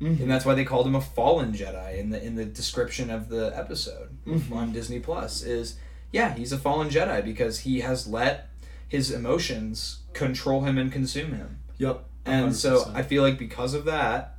Mhm. 0.02 0.22
and 0.22 0.32
that's 0.32 0.46
why 0.46 0.54
they 0.56 0.66
called 0.66 0.88
him 0.88 0.96
a 0.96 1.02
fallen 1.02 1.54
Jedi 1.54 1.98
in 1.98 2.10
the 2.10 2.24
in 2.24 2.36
the 2.36 2.46
description 2.46 3.10
of 3.10 3.30
the 3.30 3.52
episode 3.56 4.10
Mhm. 4.28 4.52
on 4.52 4.72
Disney 4.74 5.00
Plus. 5.00 5.42
Is 5.44 5.76
yeah, 6.12 6.34
he's 6.36 6.52
a 6.52 6.58
fallen 6.58 6.90
Jedi 6.90 7.24
because 7.24 7.60
he 7.60 7.80
has 7.82 8.08
let 8.08 8.50
his 8.88 9.12
emotions 9.12 10.00
control 10.14 10.62
him 10.62 10.78
and 10.78 10.92
consume 10.92 11.34
him. 11.34 11.60
Yep. 11.78 12.04
And 12.28 12.56
so 12.56 12.84
100%. 12.86 12.96
I 12.96 13.02
feel 13.04 13.24
like 13.24 13.38
because 13.38 13.74
of 13.74 13.86
that, 13.86 14.36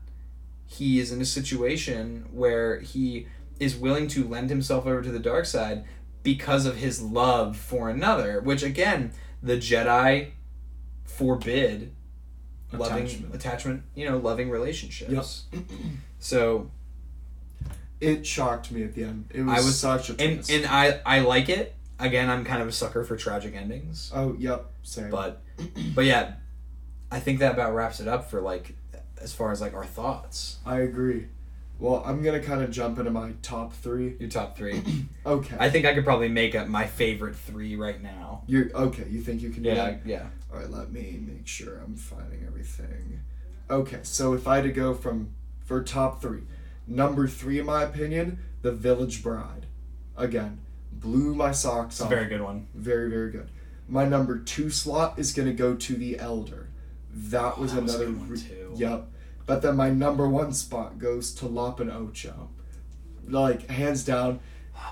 he 0.66 1.00
is 1.00 1.12
in 1.12 1.20
a 1.20 1.24
situation 1.24 2.28
where 2.32 2.80
he 2.80 3.26
is 3.58 3.76
willing 3.76 4.06
to 4.08 4.22
lend 4.26 4.50
himself 4.50 4.86
over 4.86 5.02
to 5.02 5.10
the 5.10 5.18
dark 5.18 5.46
side 5.46 5.84
because 6.22 6.66
of 6.66 6.76
his 6.76 7.00
love 7.00 7.56
for 7.56 7.88
another, 7.88 8.40
which 8.40 8.62
again, 8.62 9.12
the 9.42 9.56
Jedi 9.56 10.30
forbid 11.04 11.92
loving 12.72 13.04
Attachment. 13.06 13.34
attachment, 13.34 13.82
you 13.94 14.08
know, 14.08 14.18
loving 14.18 14.50
relationships. 14.50 15.10
Yes. 15.10 15.44
So 16.20 16.70
It 18.00 18.26
shocked 18.26 18.70
me 18.72 18.82
at 18.82 18.94
the 18.94 19.04
end. 19.04 19.30
It 19.32 19.42
was, 19.42 19.52
I 19.54 19.56
was- 19.64 19.78
such 19.78 20.10
a 20.10 20.20
and 20.20 20.48
and 20.50 20.66
I 20.66 21.00
I 21.06 21.20
like 21.20 21.48
it. 21.48 21.74
Again, 22.00 22.28
I'm 22.30 22.44
kind 22.44 22.60
of 22.62 22.68
a 22.68 22.72
sucker 22.72 23.02
for 23.04 23.16
tragic 23.16 23.54
endings. 23.56 24.10
oh, 24.14 24.34
yep, 24.38 24.66
same. 24.82 25.10
But 25.10 25.40
but 25.94 26.04
yeah, 26.04 26.34
I 27.10 27.20
think 27.20 27.38
that 27.40 27.52
about 27.52 27.74
wraps 27.74 28.00
it 28.00 28.08
up 28.08 28.30
for 28.30 28.40
like 28.40 28.74
as 29.20 29.32
far 29.32 29.50
as 29.52 29.60
like 29.60 29.74
our 29.74 29.84
thoughts. 29.84 30.58
I 30.66 30.80
agree. 30.80 31.26
Well, 31.80 32.02
I'm 32.04 32.22
gonna 32.22 32.40
kind 32.40 32.62
of 32.62 32.70
jump 32.70 32.98
into 32.98 33.10
my 33.10 33.32
top 33.42 33.72
three. 33.72 34.16
Your 34.18 34.28
top 34.28 34.56
three. 34.56 34.82
Okay. 35.26 35.56
I 35.60 35.68
think 35.68 35.84
I 35.84 35.92
could 35.92 36.04
probably 36.04 36.28
make 36.30 36.54
up 36.54 36.68
my 36.68 36.86
favorite 36.86 37.36
three 37.36 37.76
right 37.76 38.02
now. 38.02 38.44
You're 38.46 38.70
okay. 38.74 39.04
You 39.10 39.20
think 39.20 39.42
you 39.42 39.50
can 39.50 39.62
do 39.62 39.68
Yeah, 39.68 39.74
that? 39.74 40.00
yeah. 40.06 40.26
All 40.50 40.58
right. 40.58 40.70
Let 40.70 40.90
me 40.90 41.20
make 41.20 41.46
sure 41.46 41.76
I'm 41.84 41.96
finding 41.96 42.44
everything. 42.46 43.20
Okay. 43.68 43.98
So 44.04 44.32
if 44.32 44.48
I 44.48 44.56
had 44.56 44.64
to 44.64 44.70
go 44.72 44.94
from 44.94 45.28
for 45.66 45.82
top 45.82 46.22
three, 46.22 46.44
number 46.86 47.28
three 47.28 47.58
in 47.58 47.66
my 47.66 47.82
opinion, 47.82 48.38
The 48.62 48.72
Village 48.72 49.22
Bride. 49.22 49.66
Again, 50.16 50.60
blew 50.92 51.34
my 51.34 51.52
socks 51.52 51.96
It's 51.96 52.00
a 52.00 52.04
off. 52.04 52.10
very 52.10 52.26
good 52.26 52.40
one. 52.40 52.68
Very, 52.74 53.10
very 53.10 53.30
good. 53.30 53.50
My 53.86 54.06
number 54.06 54.38
two 54.38 54.70
slot 54.70 55.18
is 55.18 55.32
going 55.34 55.48
to 55.48 55.54
go 55.54 55.74
to 55.74 55.94
The 55.94 56.18
Elder. 56.18 56.67
That 57.14 57.58
was 57.58 57.72
Oh, 57.72 57.76
that 57.76 57.82
another. 57.84 58.04
good 58.06 58.18
one, 58.18 58.28
re- 58.28 58.38
too. 58.38 58.72
Yep. 58.76 59.08
But 59.46 59.62
then 59.62 59.76
my 59.76 59.90
number 59.90 60.28
one 60.28 60.52
spot 60.52 60.98
goes 60.98 61.32
to 61.36 61.46
Lop 61.46 61.80
and 61.80 61.90
Ocho. 61.90 62.50
Like, 63.26 63.66
hands 63.68 64.04
down. 64.04 64.40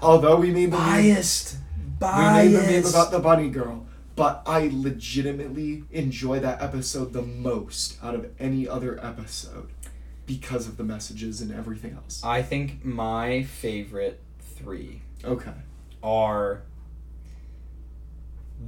Although 0.02 0.36
we 0.36 0.50
made 0.50 0.72
the 0.72 0.78
meme, 0.78 0.86
Biased. 0.86 1.56
we 2.00 2.06
made 2.08 2.48
the 2.48 2.58
meme 2.58 2.66
Biased. 2.82 2.90
about 2.94 3.10
the 3.10 3.18
bunny 3.18 3.48
girl. 3.50 3.86
But 4.16 4.42
I 4.46 4.70
legitimately 4.72 5.84
enjoy 5.90 6.40
that 6.40 6.62
episode 6.62 7.12
the 7.12 7.20
most 7.22 7.98
out 8.02 8.14
of 8.14 8.30
any 8.38 8.66
other 8.66 8.98
episode 9.04 9.68
because 10.24 10.66
of 10.66 10.78
the 10.78 10.84
messages 10.84 11.40
and 11.42 11.52
everything 11.52 11.92
else. 11.92 12.22
I 12.24 12.40
think 12.42 12.82
my 12.84 13.42
favorite 13.42 14.20
three 14.40 15.02
Okay. 15.22 15.52
are 16.02 16.62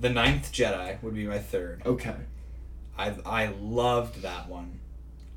The 0.00 0.10
Ninth 0.10 0.52
Jedi 0.52 1.02
would 1.02 1.14
be 1.14 1.26
my 1.26 1.38
third. 1.38 1.82
Okay. 1.86 2.14
I 2.98 3.14
I 3.24 3.46
loved 3.60 4.22
that 4.22 4.48
one. 4.48 4.80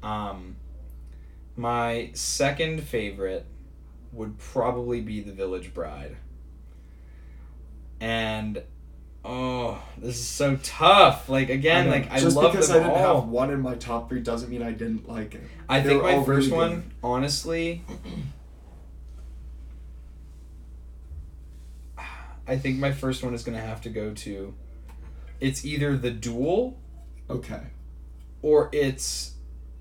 Um, 0.02 0.56
my 1.56 2.10
second 2.14 2.82
favorite 2.84 3.46
would 4.12 4.38
probably 4.40 5.00
be 5.02 5.22
The 5.22 5.32
Village 5.32 5.74
Bride. 5.74 6.18
And 8.00 8.64
oh, 9.24 9.82
this 9.98 10.16
is 10.16 10.28
so 10.28 10.58
tough. 10.64 11.30
Like 11.30 11.50
again, 11.50 11.86
know. 11.86 11.92
like 11.92 12.12
I 12.12 12.20
Just 12.20 12.36
love 12.36 12.52
because 12.52 12.68
them 12.70 12.78
I 12.78 12.88
didn't 12.88 13.06
all. 13.06 13.22
have 13.22 13.30
one 13.30 13.52
in 13.52 13.62
my 13.62 13.76
top 13.76 14.10
three 14.10 14.22
doesn't 14.22 14.50
mean 14.50 14.64
I 14.64 14.72
didn't 14.72 15.08
like 15.08 15.36
it. 15.36 15.44
I 15.70 15.80
They 15.82 15.90
think 15.90 16.04
my 16.04 16.24
first 16.24 16.48
really 16.48 16.52
one, 16.58 16.76
good. 16.76 16.92
honestly, 17.04 17.84
I 22.48 22.58
think 22.58 22.80
my 22.80 22.92
first 22.92 23.24
one 23.24 23.34
is 23.34 23.44
gonna 23.44 23.62
have 23.62 23.82
to 23.84 23.90
go 23.90 24.14
to. 24.14 24.54
It's 25.40 25.64
either 25.64 25.96
the 25.96 26.12
duel 26.12 26.78
Okay. 27.32 27.62
or 28.42 28.70
it's 28.72 29.34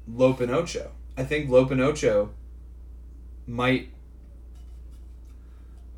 Lop 0.09 0.41
and 0.41 0.51
Ocho. 0.51 0.91
I 1.17 1.25
think 1.25 1.51
Lop 1.51 1.71
and 1.71 1.81
Ocho 1.81 2.31
might. 3.47 3.89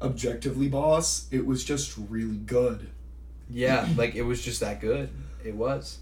Objectively, 0.01 0.67
boss, 0.69 1.29
it 1.31 1.47
was 1.47 1.63
just 1.63 1.97
really 2.09 2.37
good. 2.37 2.89
Yeah, 3.49 3.89
like 3.97 4.15
it 4.17 4.23
was 4.23 4.43
just 4.43 4.59
that 4.61 4.81
good. 4.81 5.11
It 5.45 5.55
was, 5.55 5.99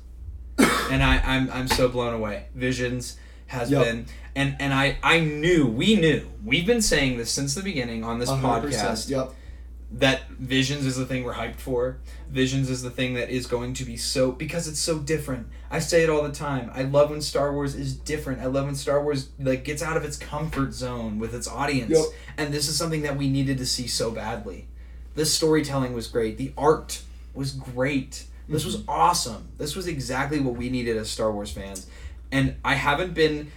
and 0.59 1.03
I 1.03 1.19
I'm 1.25 1.51
I'm 1.51 1.69
so 1.69 1.89
blown 1.89 2.15
away. 2.15 2.47
Visions 2.55 3.19
has 3.49 3.71
Yep. 3.71 3.85
been, 3.85 4.07
and 4.35 4.57
and 4.59 4.73
I 4.73 4.97
I 5.03 5.21
knew 5.21 5.67
we 5.67 5.97
knew 5.97 6.31
we've 6.43 6.65
been 6.67 6.81
saying 6.81 7.19
this 7.19 7.31
since 7.31 7.55
the 7.55 7.63
beginning 7.63 8.03
on 8.03 8.19
this 8.21 8.31
100%, 8.31 8.41
podcast 8.41 9.11
Yep. 9.11 9.35
That 9.93 10.29
Visions 10.29 10.87
is 10.87 10.97
the 10.97 11.05
thing 11.05 11.25
we're 11.25 11.35
hyped 11.35 11.57
for. 11.57 11.99
Visions 12.29 12.71
is 12.71 12.83
the 12.83 12.91
thing 12.91 13.15
that 13.15 13.29
is 13.29 13.47
going 13.47 13.75
to 13.75 13.85
be 13.85 13.97
so 13.97 14.31
because 14.31 14.69
it's 14.69 14.79
so 14.79 14.99
different. 14.99 15.49
I 15.71 15.81
say 15.81 16.03
it 16.05 16.11
all 16.11 16.23
the 16.23 16.33
time. 16.33 16.71
I 16.75 16.83
love 16.83 17.11
when 17.11 17.21
Star 17.21 17.53
Wars 17.53 17.75
is 17.75 17.97
different. 17.97 18.41
I 18.41 18.47
love 18.47 18.67
when 18.67 18.77
Star 18.77 19.03
Wars 19.03 19.31
like 19.41 19.65
gets 19.65 19.83
out 19.83 19.97
of 19.97 20.05
its 20.05 20.17
comfort 20.17 20.73
zone 20.73 21.19
with 21.19 21.35
its 21.35 21.49
audience. 21.49 21.91
Yep. 21.91 22.05
And 22.39 22.55
this 22.55 22.69
is 22.69 22.77
something 22.77 23.03
that 23.03 23.17
we 23.17 23.29
needed 23.29 23.59
to 23.59 23.67
see 23.67 23.89
so 23.89 24.13
badly. 24.13 24.69
The 25.17 25.27
storytelling 25.27 25.93
was 25.93 26.07
great. 26.07 26.39
The 26.39 26.53
art 26.57 27.03
was 27.35 27.53
great. 27.53 28.27
This 28.49 28.65
was 28.65 28.77
mm-hmm. 28.77 28.91
awesome. 28.91 29.49
This 29.59 29.77
was 29.77 29.87
exactly 29.87 30.41
what 30.41 30.57
we 30.57 30.71
needed 30.71 30.97
as 30.97 31.11
Star 31.11 31.33
Wars 31.33 31.51
fans. 31.51 31.89
And 32.33 32.57
I 32.65 32.75
haven't 32.75 33.15
been 33.15 33.51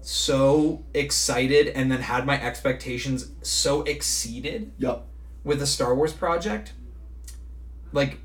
so 0.00 0.82
excited 0.94 1.68
and 1.68 1.90
then 1.90 2.00
had 2.00 2.26
my 2.26 2.40
expectations 2.40 3.30
so 3.42 3.82
exceeded 3.82 4.72
Yep. 4.78 5.06
With 5.44 5.60
a 5.62 5.66
Star 5.66 5.94
Wars 5.94 6.12
project, 6.12 6.72
like, 7.92 8.18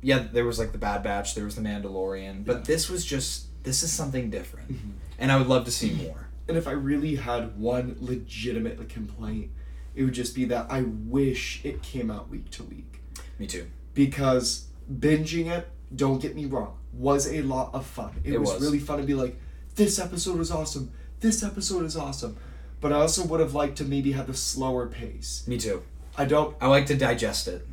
yeah, 0.00 0.26
there 0.32 0.44
was 0.44 0.58
like 0.58 0.72
the 0.72 0.78
Bad 0.78 1.02
Batch, 1.02 1.34
there 1.34 1.44
was 1.44 1.54
the 1.54 1.62
Mandalorian, 1.62 2.44
but 2.44 2.56
Yeah. 2.58 2.62
this 2.64 2.88
was 2.88 3.04
just 3.04 3.46
this 3.62 3.84
is 3.84 3.92
something 3.92 4.28
different, 4.28 4.72
Mhm. 4.72 4.92
and 5.20 5.30
I 5.30 5.36
would 5.38 5.46
love 5.46 5.64
to 5.66 5.70
see 5.70 5.92
more. 5.92 6.26
And 6.48 6.56
if 6.56 6.66
I 6.66 6.72
really 6.72 7.14
had 7.14 7.56
one 7.56 7.94
legitimate 8.00 8.88
complaint, 8.88 9.52
it 9.94 10.02
would 10.02 10.14
just 10.14 10.34
be 10.34 10.44
that 10.46 10.66
I 10.68 10.82
wish 10.82 11.60
it 11.64 11.80
came 11.80 12.10
out 12.10 12.28
week 12.28 12.50
to 12.50 12.64
week. 12.64 13.00
Me 13.38 13.46
too. 13.46 13.66
Because 13.94 14.64
binging 14.92 15.46
it, 15.46 15.68
don't 15.94 16.20
get 16.20 16.34
me 16.34 16.44
wrong, 16.46 16.76
was 16.92 17.28
a 17.28 17.42
lot 17.42 17.72
of 17.72 17.86
fun. 17.86 18.10
It, 18.24 18.32
It 18.34 18.38
was, 18.40 18.54
was. 18.54 18.62
really 18.62 18.80
fun 18.80 18.98
to 18.98 19.04
be 19.04 19.14
like, 19.14 19.38
this 19.76 20.00
episode 20.00 20.40
is 20.40 20.50
awesome. 20.50 20.90
This 21.20 21.44
episode 21.44 21.84
is 21.84 21.96
awesome. 21.96 22.36
But 22.80 22.92
I 22.92 22.96
also 22.96 23.24
would 23.24 23.38
have 23.38 23.54
liked 23.54 23.78
to 23.78 23.84
maybe 23.84 24.10
have 24.10 24.28
a 24.28 24.34
slower 24.34 24.88
pace. 24.88 25.44
Me 25.46 25.56
too. 25.56 25.82
I 26.16 26.24
don't. 26.24 26.56
I 26.60 26.66
like 26.68 26.86
to 26.86 26.96
digest 26.96 27.48
it. 27.48 27.66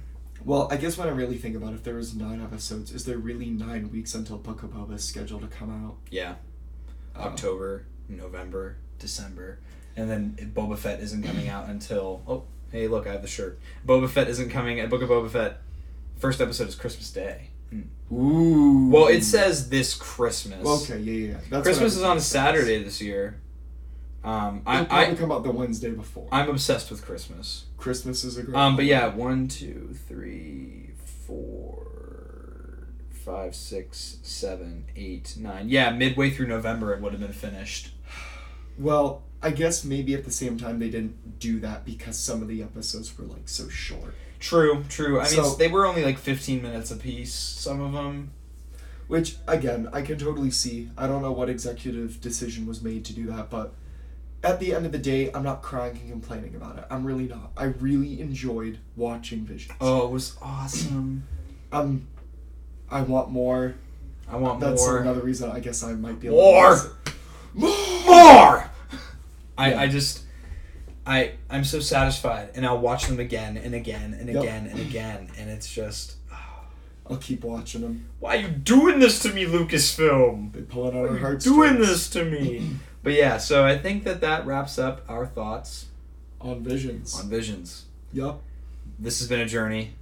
Well, 0.46 0.68
I 0.72 0.78
guess 0.78 0.98
when 0.98 1.08
I 1.08 1.12
really 1.12 1.38
think 1.38 1.56
about 1.56 1.74
it, 1.74 1.76
if 1.76 1.84
there 1.84 1.96
was 1.96 2.16
nine 2.16 2.42
episodes, 2.42 2.92
is 2.92 3.04
there 3.06 3.18
really 3.18 3.50
nine 3.50 3.92
weeks 3.92 4.16
until 4.16 4.38
Book 4.38 4.64
of 4.64 4.72
Boba 4.72 4.96
is 4.96 5.04
scheduled 5.04 5.42
to 5.42 5.48
come 5.48 5.70
out? 5.86 5.98
Yeah, 6.10 6.36
Uh, 7.16 7.24
October, 7.24 7.86
November, 8.08 8.78
December, 9.00 9.60
and 9.98 10.10
then 10.10 10.52
Boba 10.56 10.78
Fett 10.78 11.02
isn't 11.02 11.24
coming 11.24 11.50
out 11.50 11.68
until 11.68 12.22
oh 12.28 12.44
hey 12.72 12.88
look 12.88 13.06
I 13.06 13.12
have 13.12 13.22
the 13.22 13.28
shirt. 13.28 13.60
Boba 13.86 14.10
Fett 14.10 14.30
isn't 14.30 14.50
coming. 14.50 14.80
At 14.80 14.90
Book 14.90 15.02
of 15.02 15.10
Boba 15.10 15.30
Fett. 15.30 15.62
First 16.18 16.40
episode 16.42 16.68
is 16.70 16.76
Christmas 16.76 17.12
Day. 17.12 17.50
Ooh. 18.12 18.90
Well, 18.92 19.08
it 19.08 19.24
says 19.24 19.70
this 19.70 19.94
Christmas. 19.94 20.66
Okay, 20.66 21.00
yeah, 21.00 21.14
yeah. 21.14 21.28
yeah. 21.28 21.34
That's 21.34 21.52
what 21.52 21.64
Christmas 21.64 21.96
is 21.96 22.04
on 22.04 22.18
a. 22.18 22.22
Saturday 22.22 22.82
this 22.84 23.00
year. 23.02 23.40
Um, 24.24 24.64
I, 24.66 24.76
It'll 24.82 24.86
probably 24.88 25.06
I 25.06 25.16
come 25.16 25.32
out 25.32 25.44
the 25.44 25.52
Wednesday 25.52 25.92
before. 25.92 26.28
I'm 26.32 26.50
obsessed 26.50 26.90
with 26.92 27.06
Christmas. 27.06 27.66
Christmas 27.80 28.24
is 28.24 28.38
a 28.38 28.44
great. 28.44 28.58
Um, 28.58 28.76
but 28.76 28.86
yeah, 28.86 29.08
one, 29.08 29.48
two, 29.48 29.96
three, 30.08 30.92
four, 31.26 31.88
five, 33.10 33.56
six, 33.56 34.18
seven, 34.22 34.86
eight, 34.96 35.36
nine. 35.38 35.70
Yeah, 35.70 35.92
midway 35.92 36.30
through 36.30 36.48
November 36.48 36.94
it 36.94 37.02
would 37.02 37.14
have 37.14 37.22
been 37.22 37.32
finished. 37.32 37.92
Well, 38.78 39.24
I 39.42 39.52
guess 39.52 39.84
maybe 39.84 40.14
at 40.14 40.26
the 40.26 40.32
same 40.32 40.58
time 40.58 40.80
they 40.80 40.90
didn't 40.90 41.40
do 41.40 41.60
that 41.62 41.86
because 41.86 42.20
some 42.20 42.42
of 42.42 42.48
the 42.48 42.62
episodes 42.62 43.18
were 43.18 43.26
like 43.26 43.48
so 43.48 43.70
short. 43.70 44.14
True, 44.40 44.84
true. 44.90 45.20
I 45.20 45.30
mean, 45.30 45.58
they 45.58 45.68
were 45.68 45.86
only 45.86 46.04
like 46.04 46.18
15 46.18 46.62
minutes 46.62 46.92
apiece. 46.92 47.34
Some 47.34 47.82
of 47.82 47.94
them. 47.94 48.32
Which 49.08 49.38
again, 49.48 49.90
I 49.92 50.02
can 50.02 50.20
totally 50.20 50.52
see. 50.52 50.92
I 50.98 51.08
don't 51.08 51.22
know 51.22 51.32
what 51.32 51.50
executive 51.50 52.22
decision 52.22 52.68
was 52.68 52.82
made 52.82 53.06
to 53.06 53.14
do 53.14 53.26
that, 53.28 53.50
but 53.50 53.74
at 54.44 54.60
the 54.60 54.74
end 54.74 54.86
of 54.86 54.92
the 54.92 54.98
day, 54.98 55.32
I'm 55.34 55.44
not 55.44 55.62
crying 55.62 55.98
and 56.02 56.10
complaining 56.12 56.56
about 56.56 56.78
it. 56.78 56.86
I'm 56.90 57.04
really 57.06 57.28
not. 57.28 57.52
I 57.58 57.66
really 57.66 58.22
enjoyed 58.22 58.80
watching 58.96 59.46
Visions. 59.46 59.74
Oh, 59.82 60.06
it 60.08 60.12
was 60.12 60.36
awesome. 60.42 61.24
Um, 61.72 62.08
I 62.90 63.02
want 63.02 63.30
more. 63.30 63.76
I 64.28 64.36
want 64.38 64.60
That's 64.60 64.82
more. 64.82 64.94
That's 64.96 65.04
another 65.06 65.22
reason 65.22 65.52
I 65.52 65.60
guess 65.60 65.84
I 65.84 65.94
might 65.94 66.20
be. 66.20 66.30
More! 66.30 66.76
To 66.76 66.92
more. 67.54 68.06
more. 68.06 68.70
I, 69.58 69.72
Yeah. 69.72 69.82
I 69.82 69.88
just 69.88 70.22
I 71.06 71.34
I'm 71.50 71.64
so 71.64 71.80
satisfied 71.80 72.52
and 72.56 72.66
I'll 72.66 72.80
watch 72.80 73.08
them 73.08 73.20
again 73.20 73.58
and 73.58 73.74
again 73.74 74.14
and 74.18 74.30
Yep. 74.30 74.44
again 74.44 74.68
and 74.68 74.80
again 74.80 75.30
and 75.38 75.50
it's 75.50 75.72
just 75.72 76.16
I'll 77.10 77.18
keep 77.18 77.44
watching 77.44 77.82
them. 77.82 78.06
why 78.20 78.38
are 78.38 78.42
you 78.42 78.48
doing 78.50 79.00
this 79.00 79.20
to 79.24 79.34
me 79.34 79.46
Lucasfilm? 79.46 80.54
They 80.54 80.62
pulling 80.62 80.96
out 80.98 81.10
our 81.10 81.18
hearts. 81.18 81.44
doing 81.44 81.80
this 81.80 82.08
to 82.12 82.24
me? 82.24 82.70
but 83.04 83.14
yeah, 83.14 83.38
so 83.38 83.66
I 83.66 83.78
think 83.78 84.04
that 84.04 84.22
that 84.22 84.46
wraps 84.46 84.78
up 84.80 85.04
our 85.08 85.26
thoughts 85.26 85.88
on 86.42 86.64
Visions. 86.64 87.20
on 87.20 87.30
Visions. 87.30 87.86
Yup. 88.14 88.42
This 88.98 89.20
has 89.20 89.28
been 89.30 89.40
a 89.40 89.46
journey. 89.46 89.94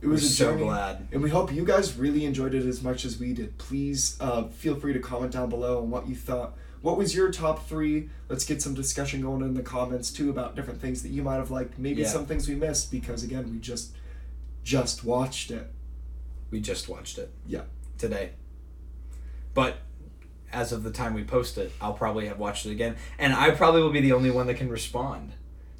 It 0.00 0.06
was 0.08 0.22
We're 0.22 0.26
a 0.26 0.30
so 0.30 0.44
journey. 0.52 0.62
glad. 0.64 1.08
And 1.12 1.22
we 1.22 1.30
hope 1.30 1.52
you 1.52 1.64
guys 1.64 1.96
really 1.96 2.24
enjoyed 2.26 2.54
it 2.54 2.66
as 2.66 2.82
much 2.82 3.04
as 3.04 3.18
we 3.18 3.32
did. 3.32 3.56
Please 3.56 4.16
uh, 4.20 4.44
feel 4.48 4.74
free 4.76 4.92
to 4.92 4.98
comment 4.98 5.32
down 5.32 5.48
below 5.48 5.78
on 5.80 5.90
what 5.90 6.06
you 6.06 6.14
thought. 6.14 6.56
What 6.82 6.98
was 6.98 7.14
your 7.14 7.32
top 7.32 7.66
three? 7.66 8.10
Let's 8.28 8.44
get 8.44 8.60
some 8.60 8.74
discussion 8.74 9.22
going 9.22 9.40
in 9.40 9.54
the 9.54 9.62
comments 9.62 10.12
too 10.12 10.28
about 10.28 10.54
different 10.54 10.82
things 10.82 11.02
that 11.02 11.08
you 11.08 11.22
might 11.22 11.36
have 11.36 11.50
liked. 11.50 11.78
Maybe 11.78 12.02
Yeah. 12.02 12.08
some 12.08 12.26
things 12.26 12.46
we 12.46 12.54
missed 12.54 12.90
because 12.90 13.22
again 13.24 13.50
we 13.50 13.58
just 13.58 13.92
just 14.62 15.02
watched 15.04 15.50
it. 15.50 15.70
We 16.50 16.60
just 16.60 16.86
watched 16.88 17.16
it. 17.16 17.30
Yeah. 17.46 17.62
Today. 17.96 18.32
But 19.54 19.78
as 20.54 20.72
of 20.72 20.82
the 20.82 20.90
time 20.90 21.14
we 21.14 21.24
post 21.24 21.58
it, 21.58 21.72
I'll 21.80 21.92
probably 21.92 22.26
have 22.28 22.38
watched 22.38 22.64
it 22.66 22.70
again, 22.70 22.96
and 23.18 23.32
I 23.34 23.50
probably 23.50 23.82
will 23.82 23.90
be 23.92 24.00
the 24.00 24.12
only 24.12 24.30
one 24.30 24.46
that 24.46 24.54
can 24.54 24.68
respond 24.68 25.32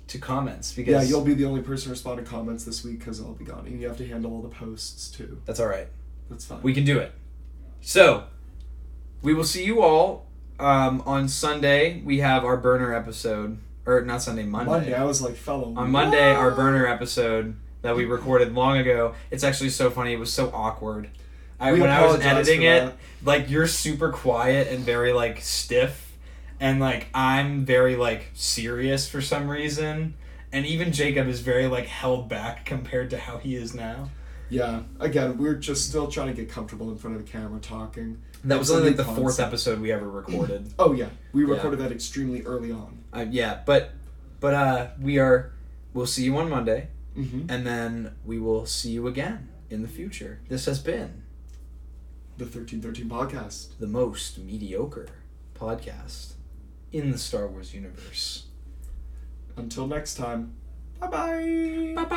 to 0.09 0.19
comments 0.19 0.73
because 0.73 0.93
Yeah, 0.93 1.03
you'll 1.03 1.25
be 1.25 1.33
the 1.35 1.47
only 1.47 1.63
person 1.63 1.85
to 1.87 1.91
respond 1.91 2.19
to 2.19 2.25
comments 2.31 2.65
this 2.65 2.85
week 2.85 2.99
because 2.99 3.21
I'll 3.21 3.33
be 3.33 3.45
gone, 3.45 3.67
and 3.67 3.81
you 3.81 3.89
have 3.89 3.97
to 3.99 4.07
handle 4.07 4.33
all 4.33 4.43
the 4.43 4.49
posts 4.49 5.11
too. 5.11 5.41
that's 5.47 5.61
all 5.61 5.69
right. 5.69 5.89
That's 6.29 6.45
fine. 6.45 6.61
We 6.63 6.75
can 6.75 6.85
do 6.85 6.99
it. 6.99 7.13
So, 7.81 8.25
we 9.23 9.35
will 9.35 9.45
see 9.45 9.65
you 9.65 9.83
all 9.83 10.27
um, 10.59 11.03
on 11.07 11.29
Sunday. 11.29 12.03
We 12.05 12.19
have 12.21 12.45
our 12.45 12.57
burner 12.57 12.95
episode, 12.95 13.59
or 13.87 14.01
not 14.03 14.23
Sunday, 14.23 14.45
Monday. 14.45 14.71
Monday, 14.71 14.95
I 14.95 15.05
was 15.05 15.21
like, 15.23 15.37
fellow. 15.37 15.75
On 15.77 15.91
Monday, 15.91 16.33
our 16.35 16.51
burner 16.51 16.87
episode 16.87 17.57
that 17.83 17.95
we 17.95 18.05
recorded 18.07 18.55
long 18.55 18.79
ago. 18.79 19.15
It's 19.31 19.45
actually 19.45 19.69
so 19.71 19.91
funny. 19.91 20.15
It 20.15 20.19
was 20.19 20.33
so 20.33 20.51
awkward. 20.55 21.11
I, 21.61 21.73
We 21.73 21.81
when 21.81 21.91
I 21.91 22.05
was 22.07 22.21
editing 22.21 22.63
it, 22.63 22.95
like 23.25 23.49
you're 23.51 23.67
super 23.67 24.11
quiet 24.11 24.69
and 24.69 24.85
very 24.85 25.13
like 25.13 25.41
stiff, 25.41 26.17
and 26.61 26.81
like 26.81 27.07
I'm 27.15 27.65
very 27.65 27.97
like 27.97 28.31
serious 28.35 29.09
for 29.09 29.21
some 29.21 29.49
reason. 29.49 30.15
And 30.53 30.67
even 30.67 30.93
Jacob 30.93 31.27
is 31.27 31.41
very 31.41 31.67
like 31.67 31.87
held 31.87 32.29
back 32.29 32.65
compared 32.65 33.11
to 33.11 33.19
how 33.19 33.39
he 33.39 33.57
is 33.57 33.75
now. 33.75 34.11
Yeah. 34.51 34.83
Again, 35.01 35.37
we're 35.39 35.55
just 35.57 35.89
still 35.89 36.07
trying 36.07 36.29
to 36.29 36.33
get 36.35 36.49
comfortable 36.49 36.91
in 36.93 36.97
front 36.99 37.17
of 37.17 37.25
the 37.25 37.31
camera 37.31 37.59
talking. 37.59 38.21
That 38.45 38.59
was 38.59 38.71
only 38.71 38.89
like 38.89 38.97
the 38.97 39.05
fourth 39.05 39.41
episode 39.41 39.81
we 39.81 39.91
ever 39.91 40.09
recorded. 40.09 40.73
Oh 40.79 40.93
yeah, 40.93 41.09
we 41.33 41.45
Yeah. 41.45 41.55
recorded 41.55 41.81
that 41.81 41.91
extremely 41.91 42.43
early 42.43 42.71
on. 42.71 42.99
uh, 43.13 43.25
yeah, 43.31 43.61
but 43.67 43.93
but 44.39 44.55
uh, 44.55 44.89
we 45.01 45.19
are. 45.19 45.51
We'll 45.93 46.07
see 46.07 46.25
you 46.25 46.37
on 46.37 46.49
Monday, 46.51 46.89
Mm-hmm. 47.17 47.47
and 47.49 47.67
then 47.67 48.15
we 48.25 48.39
will 48.39 48.67
see 48.67 48.91
you 48.91 49.07
again 49.09 49.49
in 49.71 49.83
the 49.83 49.89
future. 49.89 50.41
This 50.49 50.67
has 50.67 50.79
been 50.79 51.23
The 52.36 52.47
thirteen 52.47 52.81
thirteen 52.81 53.09
podcast. 53.09 53.78
the 53.78 53.86
most 53.86 54.39
mediocre 54.39 55.06
podcast 55.55 56.32
in 56.93 57.12
the 57.12 57.19
Star 57.19 57.47
Wars 57.47 57.73
universe. 57.73 58.47
Until 59.56 59.86
next 59.86 60.16
time. 60.16 60.55
Bye 60.98 61.06
bye. 61.06 61.93
Bye 61.94 62.05
bye. 62.05 62.15